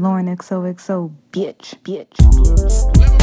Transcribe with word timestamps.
Lauren 0.00 0.34
XOXO, 0.34 1.10
bitch, 1.30 1.76
bitch, 1.84 2.16
bitch. 2.16 3.19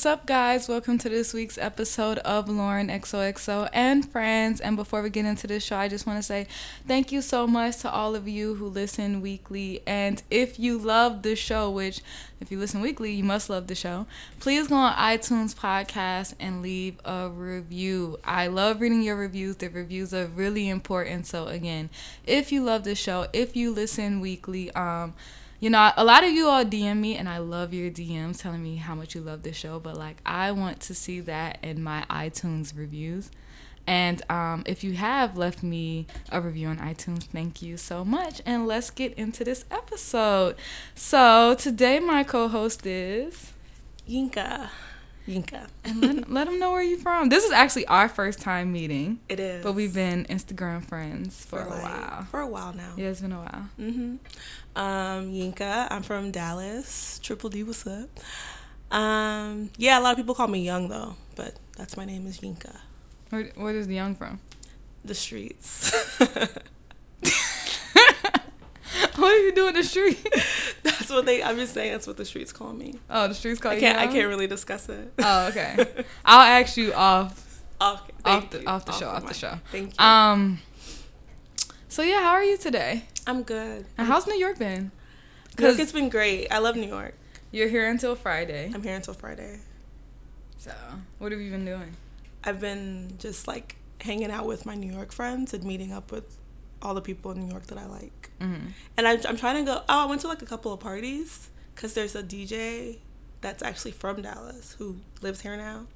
What's 0.00 0.06
up, 0.06 0.24
guys? 0.24 0.66
Welcome 0.66 0.96
to 0.96 1.10
this 1.10 1.34
week's 1.34 1.58
episode 1.58 2.16
of 2.20 2.48
Lauren 2.48 2.88
XOXO 2.88 3.68
and 3.70 4.10
Friends. 4.10 4.58
And 4.58 4.74
before 4.74 5.02
we 5.02 5.10
get 5.10 5.26
into 5.26 5.46
this 5.46 5.62
show, 5.62 5.76
I 5.76 5.88
just 5.88 6.06
want 6.06 6.18
to 6.18 6.22
say 6.22 6.46
thank 6.88 7.12
you 7.12 7.20
so 7.20 7.46
much 7.46 7.76
to 7.80 7.90
all 7.90 8.14
of 8.14 8.26
you 8.26 8.54
who 8.54 8.68
listen 8.68 9.20
weekly. 9.20 9.82
And 9.86 10.22
if 10.30 10.58
you 10.58 10.78
love 10.78 11.20
the 11.20 11.36
show, 11.36 11.70
which 11.70 12.00
if 12.40 12.50
you 12.50 12.58
listen 12.58 12.80
weekly, 12.80 13.12
you 13.12 13.24
must 13.24 13.50
love 13.50 13.66
the 13.66 13.74
show, 13.74 14.06
please 14.38 14.68
go 14.68 14.76
on 14.76 14.94
iTunes 14.94 15.54
podcast 15.54 16.32
and 16.40 16.62
leave 16.62 16.98
a 17.04 17.28
review. 17.28 18.18
I 18.24 18.46
love 18.46 18.80
reading 18.80 19.02
your 19.02 19.16
reviews. 19.16 19.56
The 19.56 19.68
reviews 19.68 20.14
are 20.14 20.28
really 20.28 20.70
important. 20.70 21.26
So 21.26 21.48
again, 21.48 21.90
if 22.26 22.50
you 22.50 22.64
love 22.64 22.84
the 22.84 22.94
show, 22.94 23.26
if 23.34 23.54
you 23.54 23.70
listen 23.70 24.20
weekly, 24.20 24.70
um, 24.70 25.12
you 25.60 25.70
know, 25.70 25.92
a 25.96 26.04
lot 26.04 26.24
of 26.24 26.30
you 26.30 26.48
all 26.48 26.64
DM 26.64 26.96
me, 26.98 27.16
and 27.16 27.28
I 27.28 27.38
love 27.38 27.72
your 27.74 27.90
DMs 27.90 28.40
telling 28.40 28.62
me 28.62 28.76
how 28.76 28.94
much 28.94 29.14
you 29.14 29.20
love 29.20 29.42
the 29.42 29.52
show. 29.52 29.78
But 29.78 29.96
like, 29.96 30.16
I 30.26 30.52
want 30.52 30.80
to 30.80 30.94
see 30.94 31.20
that 31.20 31.58
in 31.62 31.82
my 31.82 32.04
iTunes 32.10 32.76
reviews. 32.76 33.30
And 33.86 34.22
um, 34.30 34.62
if 34.66 34.84
you 34.84 34.92
have 34.94 35.36
left 35.36 35.62
me 35.62 36.06
a 36.30 36.40
review 36.40 36.68
on 36.68 36.78
iTunes, 36.78 37.24
thank 37.24 37.60
you 37.60 37.76
so 37.76 38.04
much. 38.04 38.40
And 38.46 38.66
let's 38.66 38.90
get 38.90 39.14
into 39.14 39.42
this 39.44 39.64
episode. 39.70 40.56
So 40.94 41.54
today, 41.58 41.98
my 41.98 42.22
co-host 42.22 42.86
is, 42.86 43.52
Yinka. 44.08 44.68
Yinka. 45.26 45.66
and 45.84 46.00
let, 46.00 46.30
let 46.36 46.44
them 46.46 46.58
know 46.58 46.72
where 46.72 46.82
you're 46.82 46.98
from. 46.98 47.28
This 47.30 47.44
is 47.44 47.52
actually 47.52 47.86
our 47.86 48.08
first 48.08 48.40
time 48.40 48.72
meeting, 48.72 49.20
It 49.28 49.38
is. 49.40 49.62
but 49.62 49.72
we've 49.74 49.94
been 49.94 50.24
Instagram 50.26 50.84
friends 50.84 51.44
for, 51.44 51.60
a 51.62 51.68
like- 51.68 51.82
while. 51.82 52.24
For 52.30 52.40
a 52.40 52.46
while 52.46 52.72
now. 52.72 52.94
Yeah, 52.96 53.08
it's 53.08 53.20
been 53.20 53.32
a 53.32 53.38
while. 53.38 53.68
hmm 53.76 54.16
Um, 54.76 55.32
Yinka. 55.32 55.88
I'm 55.90 56.02
from 56.02 56.30
Dallas. 56.30 57.18
Triple 57.22 57.50
D, 57.50 57.62
what's 57.62 57.86
up? 57.86 58.08
Um, 58.90 59.70
yeah, 59.76 59.98
a 59.98 60.02
lot 60.02 60.12
of 60.12 60.16
people 60.16 60.34
call 60.34 60.48
me 60.48 60.64
Young 60.64 60.88
though, 60.88 61.16
but 61.36 61.54
that's 61.76 61.96
my 61.96 62.04
name 62.04 62.26
is 62.26 62.40
Yinka. 62.40 62.76
Where, 63.30 63.44
where 63.56 63.74
is 63.76 63.86
the 63.86 63.94
young 63.94 64.14
from? 64.16 64.40
The 65.04 65.14
streets. 65.14 65.92
what 66.18 66.62
are 69.32 69.38
you 69.38 69.52
doing 69.52 69.74
the 69.74 69.84
street? 69.84 70.18
that's 70.82 71.08
what 71.08 71.26
they. 71.26 71.42
I'm 71.42 71.56
just 71.56 71.72
saying. 71.74 71.92
That's 71.92 72.06
what 72.06 72.16
the 72.16 72.24
streets 72.24 72.52
call 72.52 72.72
me. 72.72 72.98
Oh, 73.08 73.28
the 73.28 73.34
streets 73.34 73.60
call 73.60 73.72
I 73.72 73.80
can't. 73.80 73.98
I 73.98 74.04
young? 74.04 74.12
can't 74.12 74.28
really 74.28 74.46
discuss 74.48 74.88
it. 74.88 75.12
Oh, 75.20 75.48
okay. 75.48 76.04
I'll 76.24 76.60
ask 76.62 76.76
you 76.76 76.92
off. 76.92 77.62
Okay, 77.80 78.12
Off 78.24 78.50
the- 78.50 78.60
you. 78.60 78.66
off 78.66 78.84
the 78.84 78.92
show, 78.92 79.08
off 79.08 79.26
the 79.26 79.34
show. 79.34 79.58
Thank 79.70 79.98
you. 79.98 80.04
Um. 80.04 80.58
So 81.88 82.02
yeah, 82.02 82.20
how 82.20 82.32
are 82.32 82.44
you 82.44 82.58
today? 82.58 83.04
I'm 83.30 83.44
good. 83.44 83.86
And 83.96 84.08
how's 84.08 84.26
New 84.26 84.34
York 84.34 84.58
been? 84.58 84.90
Because 85.50 85.78
it's 85.78 85.92
been 85.92 86.08
great. 86.08 86.48
I 86.50 86.58
love 86.58 86.74
New 86.74 86.88
York. 86.88 87.14
you're 87.52 87.68
here 87.68 87.88
until 87.88 88.16
Friday. 88.16 88.70
I'm 88.74 88.82
here 88.82 88.96
until 88.96 89.14
Friday. 89.14 89.60
So 90.58 90.72
what 91.18 91.30
have 91.30 91.40
you 91.40 91.50
been 91.50 91.64
doing? 91.64 91.94
I've 92.42 92.60
been 92.60 93.14
just 93.18 93.46
like 93.46 93.76
hanging 94.00 94.30
out 94.32 94.46
with 94.46 94.66
my 94.66 94.74
New 94.74 94.92
York 94.92 95.12
friends 95.12 95.54
and 95.54 95.62
meeting 95.62 95.92
up 95.92 96.10
with 96.10 96.38
all 96.82 96.94
the 96.94 97.00
people 97.00 97.30
in 97.30 97.40
New 97.40 97.50
York 97.50 97.66
that 97.68 97.78
I 97.78 97.86
like. 97.86 98.30
Mm-hmm. 98.40 98.66
And 98.96 99.06
I'm, 99.06 99.20
I'm 99.28 99.36
trying 99.36 99.64
to 99.64 99.72
go. 99.72 99.82
Oh, 99.88 100.02
I 100.02 100.06
went 100.06 100.22
to 100.22 100.28
like 100.28 100.42
a 100.42 100.46
couple 100.46 100.72
of 100.72 100.80
parties 100.80 101.50
because 101.74 101.94
there's 101.94 102.16
a 102.16 102.22
DJ 102.22 102.98
that's 103.42 103.62
actually 103.62 103.92
from 103.92 104.22
Dallas 104.22 104.74
who 104.78 104.96
lives 105.22 105.42
here 105.42 105.56
now, 105.56 105.86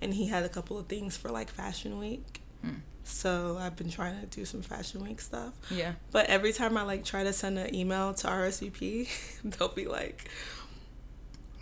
and 0.00 0.14
he 0.14 0.26
had 0.26 0.44
a 0.44 0.48
couple 0.48 0.78
of 0.78 0.86
things 0.86 1.16
for 1.16 1.30
like 1.30 1.48
Fashion 1.48 1.98
Week. 1.98 2.42
Mm. 2.64 2.80
So 3.04 3.58
I've 3.60 3.76
been 3.76 3.90
trying 3.90 4.20
to 4.20 4.26
do 4.26 4.44
some 4.44 4.62
Fashion 4.62 5.02
Week 5.04 5.20
stuff. 5.20 5.52
Yeah. 5.70 5.92
But 6.10 6.26
every 6.26 6.52
time 6.52 6.76
I 6.76 6.82
like 6.82 7.04
try 7.04 7.24
to 7.24 7.32
send 7.32 7.58
an 7.58 7.74
email 7.74 8.14
to 8.14 8.26
RSVP, 8.26 9.08
they'll 9.44 9.68
be 9.68 9.86
like, 9.86 10.28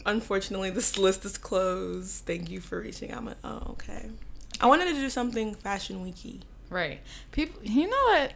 "Unfortunately, 0.07 0.71
this 0.71 0.99
list 0.99 1.25
is 1.25 1.39
closed. 1.39 2.25
Thank 2.27 2.51
you 2.51 2.61
for 2.61 2.81
reaching 2.81 3.11
out." 3.11 3.19
I'm 3.19 3.27
like, 3.27 3.39
"Oh, 3.45 3.63
okay." 3.71 4.11
I 4.61 4.67
wanted 4.67 4.87
to 4.87 4.95
do 4.95 5.09
something 5.09 5.55
Fashion 5.55 6.05
Weeky. 6.05 6.41
Right. 6.69 7.01
People. 7.33 7.63
You 7.63 7.89
know 7.89 8.05
what? 8.05 8.35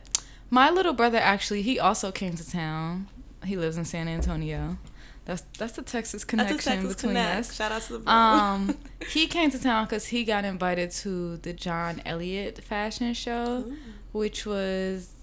My 0.51 0.71
little 0.71 0.93
brother 0.93 1.19
actually, 1.19 1.63
he 1.63 1.79
also 1.79 2.11
came 2.13 2.35
to 2.37 2.49
town. 2.49 3.09
He 3.45 3.57
lives 3.57 3.77
in 3.77 3.85
San 3.85 4.09
Antonio. 4.09 4.79
That's 5.25 5.43
that's 5.59 5.73
the 5.73 5.83
Texas 5.83 6.25
connection 6.25 6.57
That's 6.57 6.67
a 6.67 6.71
Texas 6.71 6.95
between 6.95 7.15
connect. 7.15 7.41
us. 7.41 7.57
Shout 7.57 7.73
out 7.73 7.83
to 7.83 7.93
the 7.95 7.99
bro. 8.01 8.13
Um, 8.13 8.79
he 9.09 9.27
came 9.27 9.51
to 9.51 9.59
town 9.59 9.87
because 9.87 10.07
he 10.07 10.25
got 10.25 10.45
invited 10.45 10.91
to 10.91 11.39
the 11.39 11.53
John 11.53 12.03
Elliott 12.05 12.63
fashion 12.63 13.15
show, 13.15 13.65
Ooh. 13.67 13.77
which 14.13 14.45
was 14.45 15.15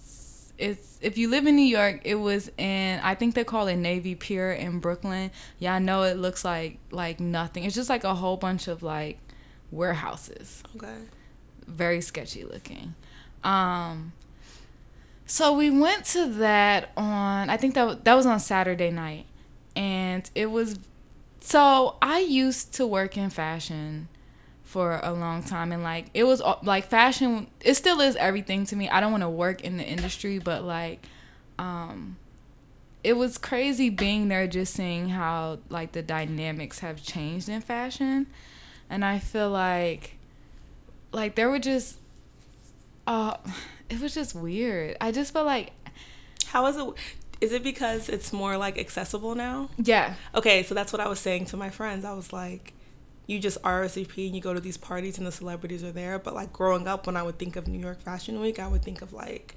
it's 0.57 1.00
if 1.01 1.17
you 1.17 1.29
live 1.29 1.45
in 1.47 1.56
New 1.56 1.61
York, 1.61 2.01
it 2.03 2.16
was 2.16 2.51
in 2.57 3.00
I 3.03 3.16
think 3.16 3.35
they 3.35 3.44
call 3.44 3.67
it 3.67 3.75
Navy 3.75 4.16
Pier 4.16 4.51
in 4.51 4.79
Brooklyn. 4.79 5.31
Yeah, 5.59 5.75
I 5.75 5.79
know 5.79 6.03
it 6.03 6.17
looks 6.17 6.45
like 6.45 6.78
like 6.91 7.19
nothing. 7.19 7.63
It's 7.63 7.75
just 7.75 7.90
like 7.90 8.03
a 8.03 8.16
whole 8.16 8.38
bunch 8.38 8.67
of 8.67 8.81
like 8.84 9.19
warehouses 9.72 10.63
okay. 10.75 10.95
very 11.67 12.01
sketchy 12.01 12.44
looking. 12.44 12.94
Um, 13.44 14.13
so 15.25 15.53
we 15.53 15.69
went 15.69 16.06
to 16.07 16.28
that 16.34 16.91
on 16.97 17.50
I 17.50 17.57
think 17.57 17.73
that 17.75 18.03
that 18.06 18.13
was 18.13 18.25
on 18.25 18.40
Saturday 18.40 18.91
night, 18.91 19.25
and 19.75 20.29
it 20.35 20.47
was. 20.47 20.79
So 21.39 21.95
I 22.01 22.19
used 22.19 22.73
to 22.75 22.85
work 22.85 23.17
in 23.17 23.29
fashion 23.29 24.07
for 24.63 24.99
a 25.03 25.11
long 25.11 25.43
time, 25.43 25.71
and 25.71 25.83
like 25.83 26.07
it 26.13 26.23
was 26.23 26.41
like 26.63 26.85
fashion. 26.87 27.47
It 27.61 27.75
still 27.75 27.99
is 28.01 28.15
everything 28.15 28.65
to 28.67 28.75
me. 28.75 28.89
I 28.89 28.99
don't 28.99 29.11
want 29.11 29.23
to 29.23 29.29
work 29.29 29.61
in 29.61 29.77
the 29.77 29.83
industry, 29.83 30.39
but 30.39 30.63
like, 30.63 31.05
um, 31.57 32.17
it 33.03 33.13
was 33.13 33.37
crazy 33.37 33.89
being 33.89 34.27
there, 34.27 34.47
just 34.47 34.73
seeing 34.73 35.09
how 35.09 35.59
like 35.69 35.93
the 35.93 36.01
dynamics 36.01 36.79
have 36.79 37.01
changed 37.01 37.49
in 37.49 37.61
fashion, 37.61 38.27
and 38.89 39.03
I 39.03 39.19
feel 39.19 39.49
like 39.49 40.17
like 41.11 41.35
there 41.35 41.49
were 41.49 41.59
just 41.59 41.97
uh 43.07 43.35
it 43.89 43.99
was 43.99 44.13
just 44.13 44.33
weird 44.33 44.95
i 45.01 45.11
just 45.11 45.33
felt 45.33 45.45
like 45.45 45.73
how 46.51 46.63
was 46.63 46.75
it? 46.75 46.85
Is 47.41 47.52
it 47.52 47.63
because 47.63 48.07
it's 48.07 48.31
more 48.31 48.56
like 48.57 48.78
accessible 48.78 49.34
now? 49.35 49.69
yeah 49.78 50.13
Okay, 50.35 50.63
so 50.63 50.75
that's 50.75 50.94
what 50.94 51.00
I 51.00 51.07
was 51.07 51.19
saying 51.19 51.46
to 51.46 51.57
my 51.57 51.69
friends. 51.69 52.06
I 52.06 52.13
was 52.13 52.31
like, 52.31 52.74
you 53.28 53.40
just 53.40 53.62
RSVP 53.63 54.28
and 54.28 54.35
you 54.35 54.41
go 54.41 54.53
to 54.53 54.59
these 54.59 54.78
parties 54.78 55.18
and 55.18 55.25
the 55.25 55.31
celebrities 55.31 55.84
are 55.84 55.91
there. 55.91 56.19
But 56.19 56.34
like 56.35 56.53
growing 56.53 56.88
up, 56.88 57.07
when 57.07 57.18
I 57.18 57.24
would 57.24 57.40
think 57.40 57.56
of 57.56 57.68
New 57.68 57.79
York 57.79 58.02
Fashion 58.02 58.40
Week, 58.40 58.59
I 58.59 58.68
would 58.68 58.84
think 58.84 59.02
of 59.02 59.12
like 59.13 59.56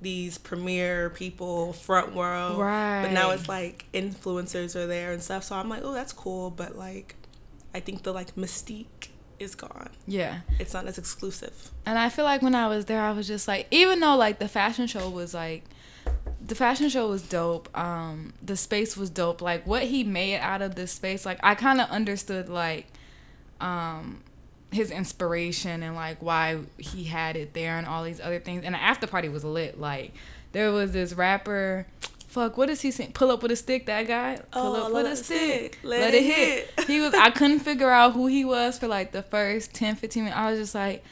these 0.00 0.36
premier 0.38 1.08
people, 1.10 1.72
front 1.72 2.14
row. 2.14 2.56
But 3.04 3.12
now 3.12 3.30
it's 3.30 3.48
like 3.48 3.86
influencers 3.94 4.74
are 4.76 4.86
there 4.86 5.12
and 5.12 5.22
stuff. 5.22 5.44
So 5.44 5.54
I'm 5.56 5.68
like, 5.68 5.82
oh, 5.84 5.92
that's 5.94 6.12
cool. 6.12 6.50
But 6.50 6.76
like, 6.76 7.14
I 7.74 7.80
think 7.80 8.02
the 8.02 8.12
like 8.12 8.34
mystique 8.34 9.08
is 9.38 9.54
gone. 9.56 9.90
yeah 10.06 10.40
It's 10.60 10.72
not 10.74 10.86
as 10.86 10.98
exclusive. 10.98 11.70
and 11.84 11.98
i 11.98 12.08
feel 12.08 12.24
like 12.24 12.42
when 12.42 12.54
i 12.54 12.68
was 12.68 12.84
there 12.84 13.00
i 13.02 13.10
was 13.10 13.26
just 13.26 13.48
like 13.48 13.66
even 13.72 13.98
though 13.98 14.14
like 14.16 14.38
the 14.38 14.46
fashion 14.46 14.86
show 14.86 15.10
was 15.10 15.34
like 15.34 15.64
the 16.44 16.54
fashion 16.54 16.88
show 16.88 17.08
was 17.08 17.22
dope 17.22 17.68
um 17.78 18.32
the 18.42 18.56
space 18.56 18.96
was 18.96 19.10
dope 19.10 19.40
like 19.40 19.66
what 19.66 19.82
he 19.84 20.02
made 20.04 20.38
out 20.38 20.60
of 20.62 20.74
this 20.74 20.90
space 20.92 21.24
like 21.24 21.38
i 21.42 21.54
kind 21.54 21.80
of 21.80 21.88
understood 21.90 22.48
like 22.48 22.86
um 23.60 24.22
his 24.72 24.90
inspiration 24.90 25.82
and 25.82 25.94
like 25.94 26.20
why 26.22 26.58
he 26.78 27.04
had 27.04 27.36
it 27.36 27.52
there 27.52 27.76
and 27.78 27.86
all 27.86 28.02
these 28.02 28.20
other 28.20 28.38
things 28.40 28.64
and 28.64 28.74
the 28.74 28.82
after 28.82 29.06
party 29.06 29.28
was 29.28 29.44
lit 29.44 29.78
like 29.78 30.12
there 30.52 30.72
was 30.72 30.92
this 30.92 31.12
rapper 31.12 31.86
fuck 32.26 32.56
what 32.56 32.70
is 32.70 32.80
he 32.80 32.90
saying 32.90 33.12
pull 33.12 33.30
up 33.30 33.42
with 33.42 33.52
a 33.52 33.56
stick 33.56 33.84
that 33.86 34.06
guy 34.06 34.36
pull 34.50 34.74
Oh, 34.76 34.86
up 34.86 34.92
let 34.92 35.04
with 35.04 35.12
a 35.12 35.16
stick 35.16 35.74
stick. 35.74 35.78
Let 35.84 36.14
it 36.14 36.22
hit. 36.22 36.86
he 36.86 37.00
was 37.00 37.12
i 37.14 37.30
couldn't 37.30 37.60
figure 37.60 37.90
out 37.90 38.14
who 38.14 38.26
he 38.26 38.44
was 38.44 38.78
for 38.78 38.88
like 38.88 39.12
the 39.12 39.22
first 39.22 39.74
10 39.74 39.96
15 39.96 40.24
minutes 40.24 40.38
i 40.38 40.50
was 40.50 40.58
just 40.58 40.74
like 40.74 41.04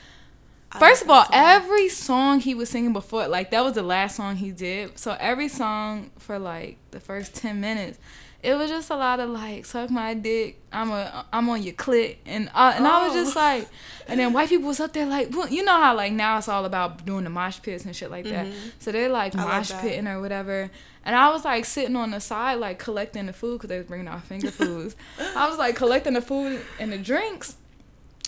First 0.78 1.02
of 1.02 1.10
all, 1.10 1.24
every 1.32 1.88
song 1.88 2.40
he 2.40 2.54
was 2.54 2.68
singing 2.68 2.92
before, 2.92 3.26
like 3.28 3.50
that 3.50 3.64
was 3.64 3.74
the 3.74 3.82
last 3.82 4.16
song 4.16 4.36
he 4.36 4.52
did. 4.52 4.98
So 4.98 5.16
every 5.18 5.48
song 5.48 6.10
for 6.18 6.38
like 6.38 6.76
the 6.92 7.00
first 7.00 7.34
ten 7.34 7.60
minutes, 7.60 7.98
it 8.42 8.54
was 8.54 8.70
just 8.70 8.88
a 8.88 8.94
lot 8.96 9.18
of 9.20 9.30
like 9.30 9.66
suck 9.66 9.90
my 9.90 10.14
dick. 10.14 10.60
I'm 10.72 10.90
a 10.92 11.26
I'm 11.32 11.48
on 11.48 11.62
your 11.64 11.74
clit, 11.74 12.18
and 12.24 12.48
uh, 12.54 12.72
and 12.76 12.86
I 12.86 13.04
was 13.06 13.14
just 13.14 13.36
Oh. 13.36 13.40
like, 13.40 13.68
and 14.06 14.20
then 14.20 14.32
white 14.32 14.48
people 14.48 14.68
was 14.68 14.78
up 14.78 14.92
there 14.92 15.06
like, 15.06 15.28
well, 15.32 15.48
you 15.48 15.64
know 15.64 15.76
how 15.76 15.96
like 15.96 16.12
now 16.12 16.38
it's 16.38 16.48
all 16.48 16.64
about 16.64 17.04
doing 17.04 17.24
the 17.24 17.30
mosh 17.30 17.60
pits 17.60 17.84
and 17.84 17.94
shit 17.94 18.10
like 18.10 18.24
that. 18.26 18.46
Mhm. 18.46 18.54
So 18.78 18.92
they're 18.92 19.08
like 19.08 19.34
I 19.36 19.44
mosh 19.44 19.70
that. 19.70 19.82
pitting 19.82 20.06
or 20.06 20.20
whatever. 20.20 20.70
And 21.04 21.16
I 21.16 21.30
was 21.30 21.44
like 21.44 21.64
sitting 21.64 21.96
on 21.96 22.12
the 22.12 22.20
side 22.20 22.54
like 22.60 22.78
collecting 22.78 23.26
the 23.26 23.32
food 23.32 23.54
because 23.58 23.68
they 23.70 23.78
was 23.78 23.86
bringing 23.86 24.06
out 24.06 24.22
finger 24.22 24.50
foods. 24.52 24.94
I 25.34 25.48
was 25.48 25.58
like 25.58 25.74
collecting 25.74 26.12
the 26.12 26.22
food 26.22 26.60
and 26.78 26.92
the 26.92 26.98
drinks. 26.98 27.56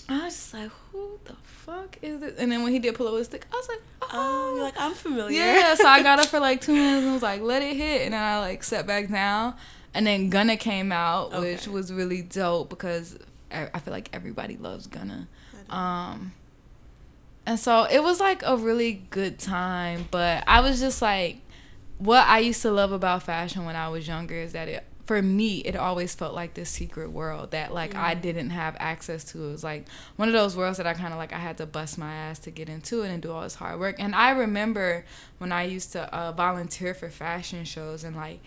I 0.08 0.24
was 0.24 0.34
just 0.34 0.52
like, 0.54 0.70
who 0.90 1.20
the 1.24 1.34
fuck 1.72 1.98
is 2.02 2.20
this? 2.20 2.38
And 2.38 2.50
then 2.50 2.62
when 2.62 2.72
he 2.72 2.78
did 2.78 2.94
pull 2.94 3.08
up 3.08 3.14
a 3.14 3.24
stick, 3.24 3.46
I 3.52 3.56
was 3.56 3.68
like, 3.68 3.82
oh, 4.12 4.54
you're 4.54 4.64
like, 4.64 4.78
I'm 4.78 4.94
familiar. 4.94 5.38
yeah. 5.38 5.74
So 5.74 5.86
I 5.86 6.02
got 6.02 6.18
up 6.18 6.26
for 6.26 6.40
like 6.40 6.60
two 6.66 6.72
minutes 6.72 7.04
and 7.04 7.12
was 7.14 7.22
like, 7.22 7.40
let 7.40 7.62
it 7.62 7.76
hit. 7.76 8.02
And 8.02 8.14
then 8.14 8.22
I 8.22 8.38
like 8.40 8.62
sat 8.62 8.86
back 8.86 9.08
down. 9.10 9.54
and 9.94 10.06
then 10.06 10.30
Gunna 10.30 10.56
came 10.56 10.92
out, 10.92 11.38
which 11.40 11.66
was 11.66 11.92
really 11.92 12.22
dope 12.22 12.68
because 12.70 13.18
I 13.50 13.78
feel 13.78 13.92
like 13.92 14.10
everybody 14.12 14.56
loves 14.56 14.86
Gunna. 14.86 15.28
Um, 15.68 16.32
and 17.46 17.58
so 17.58 17.86
it 17.90 18.02
was 18.02 18.20
like 18.20 18.42
a 18.44 18.56
really 18.56 19.02
good 19.10 19.38
time, 19.38 20.06
but 20.10 20.44
I 20.46 20.60
was 20.60 20.80
just 20.80 21.02
like, 21.02 21.38
what 21.98 22.26
I 22.26 22.40
used 22.40 22.62
to 22.62 22.70
love 22.70 22.92
about 22.92 23.22
fashion 23.22 23.64
when 23.64 23.76
I 23.76 23.88
was 23.88 24.08
younger 24.08 24.34
is 24.34 24.52
that 24.52 24.68
it, 24.68 24.84
for 25.06 25.20
me, 25.20 25.58
it 25.58 25.74
always 25.74 26.14
felt 26.14 26.34
like 26.34 26.54
this 26.54 26.70
secret 26.70 27.10
world 27.10 27.50
that 27.50 27.74
like 27.74 27.94
I 27.94 28.14
didn't 28.14 28.50
have 28.50 28.76
access 28.78 29.24
to. 29.32 29.48
It 29.48 29.52
was 29.52 29.64
like 29.64 29.88
one 30.16 30.28
of 30.28 30.34
those 30.34 30.56
worlds 30.56 30.78
that 30.78 30.86
I 30.86 30.94
kind 30.94 31.12
of 31.12 31.18
like 31.18 31.32
I 31.32 31.38
had 31.38 31.58
to 31.58 31.66
bust 31.66 31.98
my 31.98 32.12
ass 32.12 32.38
to 32.40 32.50
get 32.50 32.68
into 32.68 33.02
it 33.02 33.08
and 33.08 33.22
do 33.22 33.32
all 33.32 33.42
this 33.42 33.56
hard 33.56 33.80
work. 33.80 33.96
And 33.98 34.14
I 34.14 34.30
remember 34.30 35.04
when 35.38 35.50
I 35.50 35.64
used 35.64 35.92
to 35.92 36.12
uh, 36.14 36.32
volunteer 36.32 36.94
for 36.94 37.08
fashion 37.08 37.64
shows 37.64 38.04
and 38.04 38.16
like 38.16 38.40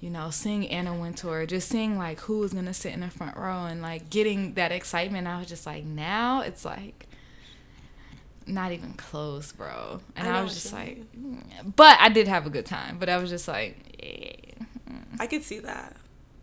you 0.00 0.10
know, 0.10 0.30
seeing 0.30 0.68
Anna 0.68 0.98
Wintour, 0.98 1.46
just 1.46 1.68
seeing 1.68 1.96
like 1.96 2.18
who 2.20 2.40
was 2.40 2.52
gonna 2.52 2.74
sit 2.74 2.92
in 2.92 3.00
the 3.00 3.08
front 3.08 3.36
row 3.36 3.66
and 3.66 3.80
like 3.80 4.10
getting 4.10 4.54
that 4.54 4.72
excitement. 4.72 5.28
I 5.28 5.38
was 5.38 5.46
just 5.46 5.64
like, 5.64 5.84
now 5.84 6.40
it's 6.40 6.64
like 6.64 7.06
not 8.46 8.72
even 8.72 8.94
close, 8.94 9.52
bro. 9.52 10.00
And 10.16 10.28
I 10.28 10.40
I, 10.40 10.42
was 10.42 10.54
just 10.54 10.72
like, 10.72 11.04
mm. 11.16 11.40
but 11.76 11.98
I 12.00 12.08
did 12.08 12.26
have 12.26 12.46
a 12.46 12.50
good 12.50 12.66
time. 12.66 12.98
But 12.98 13.08
I 13.08 13.16
was 13.18 13.30
just 13.30 13.46
like, 13.46 13.96
yeah. 14.02 14.66
I 15.20 15.28
could 15.28 15.44
see 15.44 15.60
that. 15.60 15.96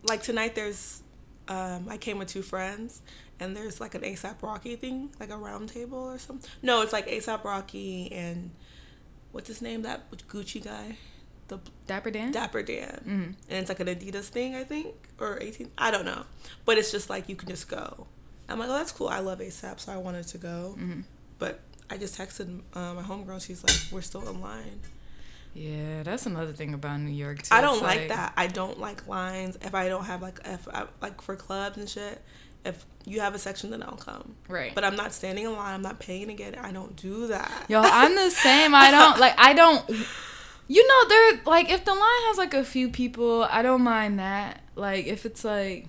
Like 0.04 0.22
tonight, 0.24 0.56
there's 0.56 1.02
um, 1.48 1.88
I 1.90 1.98
came 1.98 2.18
with 2.20 2.28
two 2.30 2.42
friends, 2.42 3.02
and 3.40 3.56
there's 3.56 3.82
like 3.82 3.96
an 3.96 4.02
ASAP 4.02 4.42
Rocky 4.42 4.76
thing, 4.76 5.10
like 5.20 5.30
a 5.30 5.38
round 5.38 5.70
table 5.70 5.98
or 5.98 6.18
something. 6.20 6.50
No, 6.62 6.82
it's 6.82 6.94
like 6.94 7.08
ASAP 7.08 7.44
Rocky 7.44 8.12
and 8.12 8.52
what's 9.32 9.48
his 9.48 9.62
name? 9.62 9.82
That 9.82 10.10
Gucci 10.12 10.64
guy, 10.64 10.98
the 11.48 11.60
Dapper 11.88 12.12
Dan. 12.12 12.32
Dapper 12.32 12.62
Dan, 12.62 13.02
Mhm. 13.06 13.24
and 13.50 13.60
it's 13.60 13.70
like 13.70 13.80
an 13.80 13.88
Adidas 13.88 14.26
thing, 14.26 14.56
I 14.56 14.64
think, 14.64 14.94
or 15.20 15.38
18. 15.42 15.72
I 15.78 15.92
don't 15.92 16.06
know, 16.06 16.24
but 16.66 16.78
it's 16.78 16.92
just 16.92 17.10
like 17.10 17.28
you 17.30 17.36
can 17.36 17.50
just 17.50 17.68
go. 17.68 18.08
I'm 18.48 18.58
like, 18.60 18.70
oh, 18.70 18.74
that's 18.74 18.92
cool. 18.92 19.10
I 19.10 19.20
love 19.20 19.40
ASAP, 19.40 19.80
so 19.80 19.92
I 19.92 19.98
wanted 19.98 20.28
to 20.28 20.38
go, 20.40 20.76
Mhm. 20.80 21.04
but 21.40 21.60
I 21.90 21.98
just 21.98 22.18
texted 22.18 22.62
uh, 22.74 22.94
my 22.94 23.04
homegirl. 23.04 23.46
She's 23.46 23.64
like, 23.64 23.76
we're 23.92 24.02
still 24.02 24.28
in 24.30 24.40
line. 24.42 24.80
Yeah, 25.54 26.04
that's 26.04 26.26
another 26.26 26.54
thing 26.54 26.74
about 26.74 27.00
New 27.02 27.12
York 27.12 27.42
too. 27.42 27.50
I 27.52 27.62
don't 27.62 27.76
It's 27.76 27.84
like, 27.84 28.08
that. 28.10 28.34
I 28.38 28.48
don't 28.48 28.80
like 28.80 29.08
lines. 29.08 29.58
If 29.62 29.74
I 29.74 29.90
don't 29.90 30.06
have 30.06 30.22
like 30.22 30.40
if 30.46 30.68
I, 30.68 30.86
like 31.02 31.22
for 31.22 31.36
clubs 31.36 31.78
and 31.78 31.90
shit, 31.90 32.22
if 32.66 32.86
you 33.06 33.22
have 33.22 33.36
a 33.36 33.40
section, 33.40 33.72
then 33.72 33.82
I'll 33.84 33.98
come. 33.98 34.36
Right. 34.48 34.74
But 34.76 34.84
I'm 34.84 34.96
not 34.96 35.14
standing 35.14 35.46
in 35.46 35.54
line. 35.54 35.74
I'm 35.74 35.82
not 35.82 36.00
paying 36.00 36.28
to 36.28 36.34
get 36.34 36.54
it. 36.54 36.60
I 36.60 36.72
don't 36.72 36.96
do 36.96 37.28
that. 37.28 37.66
Yo, 37.68 37.82
I'm 37.82 38.16
the 38.16 38.30
same. 38.30 38.76
I 38.76 38.92
don't 38.92 39.20
like. 39.20 39.34
I 39.38 39.54
don't. 39.54 39.90
You 40.68 40.88
know, 40.88 41.10
there 41.10 41.42
like 41.46 41.72
if 41.72 41.84
the 41.84 41.94
line 41.94 42.02
has 42.28 42.38
like 42.38 42.54
a 42.54 42.64
few 42.64 42.90
people, 42.90 43.44
I 43.50 43.62
don't 43.62 43.82
mind 43.82 44.20
that. 44.20 44.62
Like 44.76 45.08
if 45.08 45.26
it's 45.26 45.44
like 45.44 45.88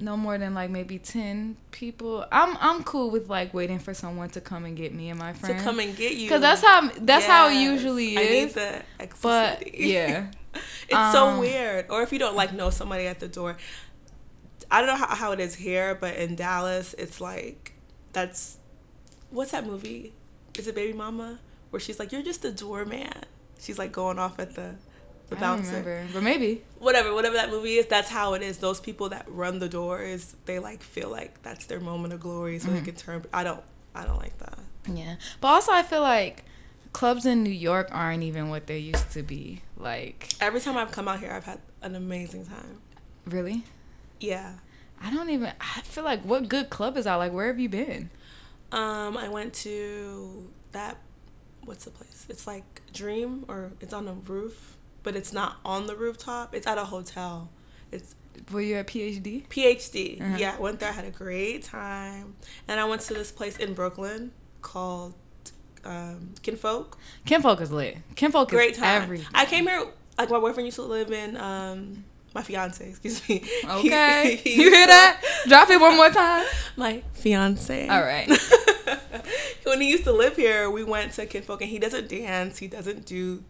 no 0.00 0.16
more 0.16 0.38
than 0.38 0.54
like 0.54 0.70
maybe 0.70 0.98
ten 0.98 1.56
people, 1.70 2.24
I'm 2.32 2.56
I'm 2.60 2.82
cool 2.84 3.10
with 3.10 3.28
like 3.28 3.52
waiting 3.54 3.78
for 3.78 3.94
someone 3.94 4.30
to 4.30 4.40
come 4.40 4.64
and 4.64 4.76
get 4.76 4.94
me 4.94 5.10
and 5.10 5.18
my 5.18 5.32
friends. 5.32 5.58
to 5.58 5.64
come 5.64 5.78
and 5.80 5.96
get 5.96 6.12
you. 6.16 6.26
Because 6.26 6.40
that's 6.40 6.62
how 6.62 6.90
that's 7.00 7.26
how 7.26 7.48
it 7.48 7.54
Yes. 7.54 7.62
usually 7.72 8.18
I 8.18 8.22
need 8.22 8.38
is. 8.44 8.54
the 8.54 8.82
But 9.22 9.78
yeah, 9.78 10.30
it's 10.88 11.12
so 11.12 11.28
Um, 11.28 11.38
weird. 11.38 11.86
Or 11.90 12.02
if 12.02 12.12
you 12.12 12.18
don't 12.18 12.36
like 12.36 12.52
know 12.52 12.70
somebody 12.70 13.06
at 13.06 13.20
the 13.20 13.28
door, 13.28 13.56
I 14.70 14.80
don't 14.80 14.88
know 14.88 14.96
how, 15.06 15.14
how 15.14 15.32
it 15.32 15.40
is 15.40 15.54
here, 15.56 15.94
but 15.94 16.16
in 16.16 16.36
Dallas, 16.36 16.94
it's 16.98 17.20
like 17.20 17.74
that's 18.12 18.58
what's 19.30 19.50
that 19.52 19.66
movie? 19.66 20.12
Is 20.58 20.66
it 20.66 20.74
Baby 20.74 20.92
Mama? 20.92 21.38
Where 21.70 21.80
she's 21.80 21.98
like, 21.98 22.10
"You're 22.12 22.22
just 22.22 22.44
a 22.44 22.50
doorman." 22.52 23.12
She's 23.60 23.78
like 23.78 23.92
going 23.92 24.18
off 24.18 24.38
at 24.40 24.54
the 24.54 24.74
the 25.30 25.36
bouncer. 25.36 26.06
but 26.12 26.22
maybe. 26.22 26.62
whatever 26.78 27.14
whatever 27.14 27.36
that 27.36 27.50
movie 27.50 27.76
is 27.76 27.86
that's 27.86 28.08
how 28.10 28.34
it 28.34 28.42
is 28.42 28.58
those 28.58 28.80
people 28.80 29.08
that 29.08 29.24
run 29.28 29.58
the 29.60 29.68
doors 29.68 30.36
they 30.44 30.58
like 30.58 30.82
feel 30.82 31.08
like 31.08 31.40
that's 31.42 31.66
their 31.66 31.80
moment 31.80 32.12
of 32.12 32.20
glory 32.20 32.58
so 32.58 32.66
Mm-hmm. 32.68 32.76
they 32.78 32.84
can 32.84 32.94
turn 32.96 33.24
i 33.32 33.42
don't 33.44 33.62
i 33.94 34.04
don't 34.04 34.18
like 34.18 34.36
that 34.38 34.58
Yeah, 34.92 35.16
but 35.40 35.48
also 35.48 35.72
I 35.72 35.82
feel 35.82 36.00
like 36.02 36.44
clubs 36.92 37.24
in 37.24 37.42
New 37.44 37.50
York 37.68 37.88
aren't 37.92 38.22
even 38.24 38.48
what 38.50 38.66
they 38.66 38.78
used 38.78 39.10
to 39.12 39.22
be. 39.22 39.62
Like, 39.76 40.28
every 40.40 40.60
time 40.60 40.76
i've 40.76 40.90
come 40.92 41.06
out 41.08 41.20
here 41.20 41.32
i've 41.32 41.44
had 41.44 41.60
an 41.82 41.94
amazing 41.94 42.44
time 42.46 42.80
really. 43.24 43.62
yeah 44.20 44.54
I 45.02 45.10
don't 45.14 45.30
even. 45.30 45.50
I 45.58 45.80
feel 45.80 46.04
like 46.04 46.22
what 46.26 46.46
good 46.50 46.68
club 46.68 46.98
is 46.98 47.06
out? 47.06 47.18
Like, 47.20 47.32
where 47.32 47.46
have 47.46 47.58
you 47.58 47.70
been? 47.70 48.10
um 48.72 49.16
i 49.16 49.28
went 49.28 49.52
to 49.66 50.48
that 50.72 50.96
what's 51.64 51.84
the 51.86 51.90
place 51.90 52.26
it's 52.28 52.46
like 52.46 52.82
dream 52.92 53.44
or 53.48 53.72
it's 53.80 53.92
on 53.92 54.06
a 54.06 54.12
roof 54.12 54.76
but 55.02 55.16
it's 55.16 55.32
not 55.32 55.56
on 55.64 55.86
the 55.86 55.96
rooftop 55.96 56.54
it's 56.54 56.66
at 56.66 56.78
a 56.78 56.84
hotel 56.84 57.48
it's 57.92 58.14
Were 58.52 58.60
you 58.60 58.76
at 58.76 58.86
PhD? 58.86 59.46
phd 59.48 60.20
Uh-huh. 60.20 60.36
yeah 60.38 60.54
i 60.56 60.60
went 60.60 60.80
there 60.80 60.88
i 60.90 60.92
had 60.92 61.04
a 61.04 61.10
great 61.10 61.62
time 61.62 62.34
and 62.68 62.78
i 62.80 62.84
went 62.84 63.00
to 63.02 63.14
this 63.14 63.30
place 63.32 63.56
in 63.56 63.74
brooklyn 63.74 64.32
called 64.62 65.14
um, 65.84 66.34
kinfolk 66.42 66.98
Kinfolk 67.24 67.60
is 67.62 67.72
lit. 67.72 67.96
Kinfolk 68.14 68.50
great 68.50 68.72
is 68.72 68.76
time. 68.78 69.02
everything. 69.02 69.26
I 69.32 69.46
came 69.46 69.66
here 69.66 69.86
like 70.18 70.28
my 70.28 70.38
boyfriend 70.38 70.66
used 70.66 70.76
to 70.76 70.82
live 70.82 71.10
in 71.10 71.36
um 71.38 72.04
my 72.34 72.42
fiance, 72.42 72.86
excuse 72.88 73.26
me. 73.28 73.42
Okay, 73.68 74.36
He- 74.44 74.50
he 74.56 74.62
you 74.62 74.70
hear 74.70 74.84
to- 74.86 74.90
that? 74.90 75.22
Drop 75.48 75.70
it 75.70 75.80
one 75.80 75.96
more 75.96 76.10
time. 76.10 76.44
My 76.76 77.02
fiance. 77.14 77.88
All 77.88 78.02
right. 78.02 78.28
when 79.64 79.80
he 79.80 79.90
used 79.90 80.04
to 80.04 80.12
live 80.12 80.36
here, 80.36 80.70
we 80.70 80.84
went 80.84 81.12
to 81.14 81.26
Kinfolk 81.26 81.62
and 81.62 81.70
he 81.70 81.78
doesn't 81.78 82.08
dance, 82.08 82.58
he 82.58 82.68
doesn't 82.68 83.06
do 83.06 83.42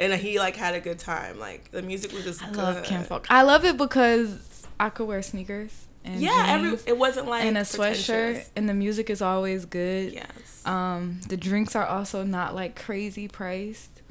and 0.00 0.12
he 0.14 0.38
like 0.38 0.56
had 0.56 0.74
a 0.74 0.80
good 0.80 0.98
time. 0.98 1.38
Like 1.38 1.70
the 1.70 1.82
music 1.82 2.12
was 2.12 2.24
just 2.24 2.42
I 2.42 2.46
good. 2.46 2.56
love 2.56 2.82
Kinfolk. 2.82 3.26
I 3.30 3.42
love 3.42 3.64
it 3.64 3.76
because 3.76 4.66
I 4.80 4.88
could 4.88 5.06
wear 5.06 5.22
sneakers 5.22 5.86
and 6.04 6.20
Yeah, 6.20 6.46
every 6.48 6.78
it 6.86 6.96
wasn't 6.98 7.28
like 7.28 7.44
in 7.44 7.56
a 7.56 7.60
sweatshirt, 7.60 8.46
and 8.56 8.68
the 8.68 8.74
music 8.74 9.10
is 9.10 9.20
always 9.20 9.66
good. 9.66 10.14
Yes. 10.14 10.62
Um, 10.64 11.20
the 11.28 11.36
drinks 11.36 11.76
are 11.76 11.86
also 11.86 12.24
not 12.24 12.54
like 12.54 12.80
crazy 12.80 13.28
priced. 13.28 14.02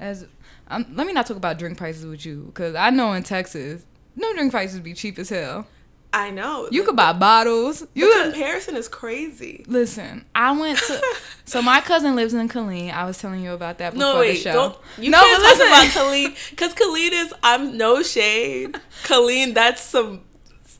As 0.00 0.26
um, 0.68 0.86
let 0.94 1.06
me 1.06 1.12
not 1.12 1.26
talk 1.26 1.36
about 1.36 1.58
drink 1.58 1.76
prices 1.76 2.06
with 2.06 2.24
you 2.24 2.44
because 2.46 2.74
I 2.74 2.90
know 2.90 3.12
in 3.12 3.22
Texas, 3.22 3.84
no 4.16 4.32
drink 4.32 4.50
prices 4.50 4.80
be 4.80 4.94
cheap 4.94 5.18
as 5.18 5.28
hell. 5.28 5.66
I 6.12 6.30
know. 6.30 6.68
You 6.70 6.80
the, 6.82 6.86
could 6.86 6.96
buy 6.96 7.12
bottles. 7.12 7.80
the 7.80 7.88
You 7.94 8.10
could, 8.12 8.32
comparison 8.32 8.76
is 8.76 8.88
crazy. 8.88 9.64
listen. 9.68 10.24
I 10.34 10.52
went 10.58 10.78
to. 10.78 11.02
so 11.44 11.60
my 11.60 11.80
cousin 11.82 12.16
lives 12.16 12.32
in 12.34 12.48
Killeen. 12.48 12.92
I 12.92 13.04
was 13.04 13.18
telling 13.18 13.42
you 13.42 13.52
about 13.52 13.78
that 13.78 13.92
before 13.92 14.14
No 14.14 14.18
the 14.26 14.34
show. 14.34 14.52
don't 14.52 14.76
you 14.98 15.10
no, 15.10 15.20
can't 15.20 15.42
talk 15.42 15.66
about. 15.68 15.86
Killeen 16.04 16.50
because 16.50 16.74
Killeen 16.74 17.10
is 17.12 17.34
I'm 17.42 17.76
no 17.76 18.02
shade. 18.02 18.76
Killeen, 19.04 19.52
that's 19.54 19.82
some 19.82 20.22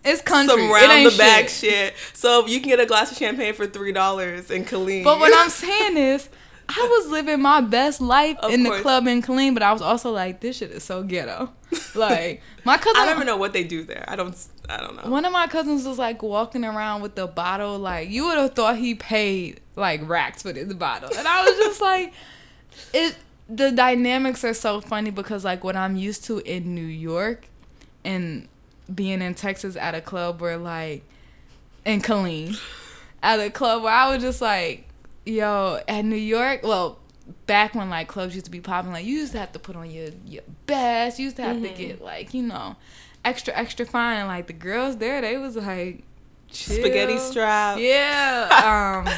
It's 0.04 0.22
country. 0.22 0.56
some 0.56 0.70
round 0.72 1.04
the 1.06 1.14
back 1.18 1.48
shit. 1.50 1.70
shit. 1.72 1.94
So 2.14 2.46
you 2.46 2.60
can 2.60 2.70
get 2.70 2.80
a 2.80 2.86
glass 2.86 3.10
of 3.12 3.18
champagne 3.18 3.52
for 3.52 3.66
three 3.66 3.92
dollars 3.92 4.50
in 4.50 4.64
Killeen. 4.64 5.04
But 5.04 5.18
what 5.18 5.32
I'm 5.36 5.50
saying 5.64 5.98
is, 5.98 6.28
I 6.70 6.86
was 7.00 7.10
living 7.10 7.42
my 7.42 7.60
best 7.60 8.00
life 8.00 8.36
Of 8.38 8.50
in 8.52 8.64
course. 8.64 8.78
the 8.78 8.82
club 8.82 9.06
in 9.06 9.20
Killeen, 9.22 9.52
but 9.54 9.62
I 9.62 9.72
was 9.74 9.82
also 9.82 10.10
like, 10.10 10.40
this 10.40 10.56
shit 10.56 10.70
is 10.70 10.84
so 10.84 11.02
ghetto. 11.02 11.50
Like 11.94 12.40
my 12.64 12.78
cousin. 12.78 13.00
I 13.02 13.04
don't 13.06 13.16
even 13.16 13.26
know 13.26 13.36
what 13.36 13.52
they 13.52 13.64
do 13.64 13.82
there. 13.84 14.04
I 14.08 14.16
don't. 14.16 14.34
I 14.68 14.78
don't 14.78 14.96
know. 14.96 15.10
One 15.10 15.24
of 15.24 15.32
my 15.32 15.46
cousins 15.46 15.86
was 15.86 15.98
like 15.98 16.22
walking 16.22 16.64
around 16.64 17.00
with 17.00 17.14
the 17.14 17.26
bottle, 17.26 17.78
like 17.78 18.10
you 18.10 18.26
would 18.26 18.36
have 18.36 18.54
thought 18.54 18.76
he 18.76 18.94
paid 18.94 19.60
like 19.76 20.06
racks 20.06 20.42
for 20.42 20.52
this 20.52 20.72
bottle, 20.74 21.10
and 21.16 21.26
I 21.26 21.44
was 21.44 21.56
just 21.56 21.80
like, 21.80 22.12
it. 22.92 23.16
The 23.50 23.72
dynamics 23.72 24.44
are 24.44 24.52
so 24.52 24.82
funny 24.82 25.10
because 25.10 25.42
like 25.42 25.64
what 25.64 25.74
I'm 25.74 25.96
used 25.96 26.24
to 26.24 26.40
in 26.40 26.74
New 26.74 26.84
York, 26.84 27.46
and 28.04 28.46
being 28.94 29.22
in 29.22 29.34
Texas 29.34 29.74
at 29.74 29.94
a 29.94 30.02
club 30.02 30.42
where 30.42 30.58
like, 30.58 31.02
in 31.86 32.02
Killeen, 32.02 32.60
at 33.22 33.40
a 33.40 33.48
club 33.48 33.82
where 33.82 33.92
I 33.92 34.12
was 34.12 34.22
just 34.22 34.42
like, 34.42 34.86
yo, 35.24 35.80
at 35.88 36.04
New 36.04 36.16
York, 36.16 36.60
well. 36.62 36.98
Back 37.44 37.74
when 37.74 37.90
like 37.90 38.08
clubs 38.08 38.34
used 38.34 38.46
to 38.46 38.50
be 38.50 38.60
popping, 38.60 38.90
like 38.90 39.04
you 39.04 39.18
used 39.18 39.32
to 39.32 39.38
have 39.38 39.52
to 39.52 39.58
put 39.58 39.76
on 39.76 39.90
your 39.90 40.08
your 40.24 40.42
best. 40.64 41.18
You 41.18 41.26
used 41.26 41.36
to 41.36 41.42
have 41.42 41.60
to 41.60 41.68
mm-hmm. 41.68 41.76
get 41.76 42.02
like 42.02 42.32
you 42.32 42.42
know, 42.42 42.74
extra 43.28 43.54
extra 43.56 43.86
fine. 43.86 44.18
And 44.18 44.28
like 44.28 44.46
the 44.46 44.52
girls 44.52 44.96
there, 44.98 45.20
they 45.20 45.36
was 45.36 45.56
like 45.56 46.02
chill. 46.50 46.76
Spaghetti 46.76 47.18
strap. 47.18 47.78
Yeah. 47.78 49.04
Um, 49.06 49.12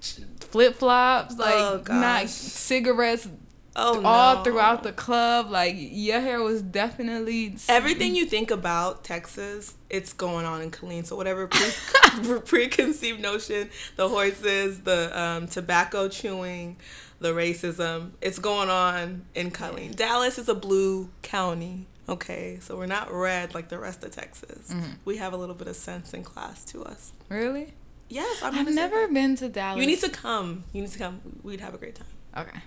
flip 0.40 0.76
flops, 0.76 1.36
like 1.38 1.52
Oh, 1.54 1.82
not 1.88 2.28
cigarettes 2.28 3.28
Oh 3.74 4.02
all 4.04 4.36
no. 4.36 4.42
throughout 4.44 4.82
the 4.82 4.92
club. 4.92 5.50
Like 5.50 5.74
your 5.78 6.20
hair 6.20 6.42
was 6.42 6.60
definitely 6.62 7.56
Everything 7.68 8.14
you 8.14 8.26
think 8.26 8.50
about 8.50 9.02
Texas, 9.02 9.74
it's 9.88 10.12
going 10.12 10.44
on 10.44 10.60
in 10.60 10.70
Killeen. 10.70 11.06
So 11.06 11.16
whatever 11.16 11.46
pre- 11.46 12.38
preconceived 12.44 13.20
notion, 13.20 13.70
the 13.96 14.08
horses, 14.08 14.80
the 14.80 15.18
um, 15.18 15.46
tobacco 15.46 16.08
chewing, 16.08 16.76
the 17.20 17.32
racism, 17.32 18.10
it's 18.20 18.38
going 18.38 18.68
on 18.68 19.24
in 19.34 19.50
Killeen. 19.50 19.96
Dallas 19.96 20.36
is 20.38 20.50
a 20.50 20.54
blue 20.54 21.08
county. 21.22 21.86
Okay, 22.08 22.58
so 22.60 22.76
we're 22.76 22.86
not 22.86 23.12
red 23.12 23.54
like 23.54 23.68
the 23.68 23.78
rest 23.78 24.02
of 24.04 24.10
Texas. 24.10 24.72
Mm-hmm. 24.72 24.92
We 25.04 25.18
have 25.18 25.32
a 25.32 25.36
little 25.36 25.54
bit 25.54 25.68
of 25.68 25.76
sense 25.76 26.12
and 26.14 26.24
class 26.24 26.64
to 26.66 26.82
us. 26.84 27.12
Really? 27.28 27.74
Yes, 28.08 28.42
I'm 28.42 28.48
I've 28.48 28.54
gonna 28.66 28.70
say 28.70 28.74
never 28.74 29.08
been 29.08 29.36
to 29.36 29.48
Dallas. 29.48 29.80
You 29.80 29.86
need 29.86 30.00
to 30.00 30.10
come. 30.10 30.64
You 30.72 30.82
need 30.82 30.90
to 30.90 30.98
come. 30.98 31.20
We'd 31.42 31.60
have 31.60 31.74
a 31.74 31.78
great 31.78 31.94
time. 31.94 32.06
Okay. 32.36 32.60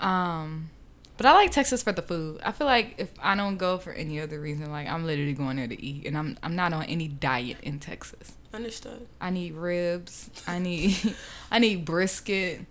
Um, 0.00 0.70
But 1.16 1.26
I 1.26 1.32
like 1.32 1.50
Texas 1.50 1.82
for 1.82 1.92
the 1.92 2.02
food. 2.02 2.40
I 2.44 2.52
feel 2.52 2.66
like 2.66 2.94
if 2.98 3.10
I 3.20 3.34
don't 3.36 3.56
go 3.56 3.78
for 3.78 3.92
any 3.92 4.20
other 4.20 4.40
reason, 4.40 4.70
like 4.70 4.88
I'm 4.88 5.04
literally 5.06 5.34
going 5.34 5.56
there 5.56 5.68
to 5.68 5.82
eat, 5.82 6.06
and 6.06 6.16
I'm 6.16 6.36
I'm 6.42 6.54
not 6.56 6.72
on 6.72 6.84
any 6.84 7.08
diet 7.08 7.58
in 7.62 7.78
Texas. 7.80 8.32
Understood. 8.52 9.06
I 9.20 9.30
need 9.30 9.54
ribs. 9.54 10.30
I 10.46 10.58
need 10.58 11.14
I 11.50 11.58
need 11.58 11.84
brisket. 11.84 12.66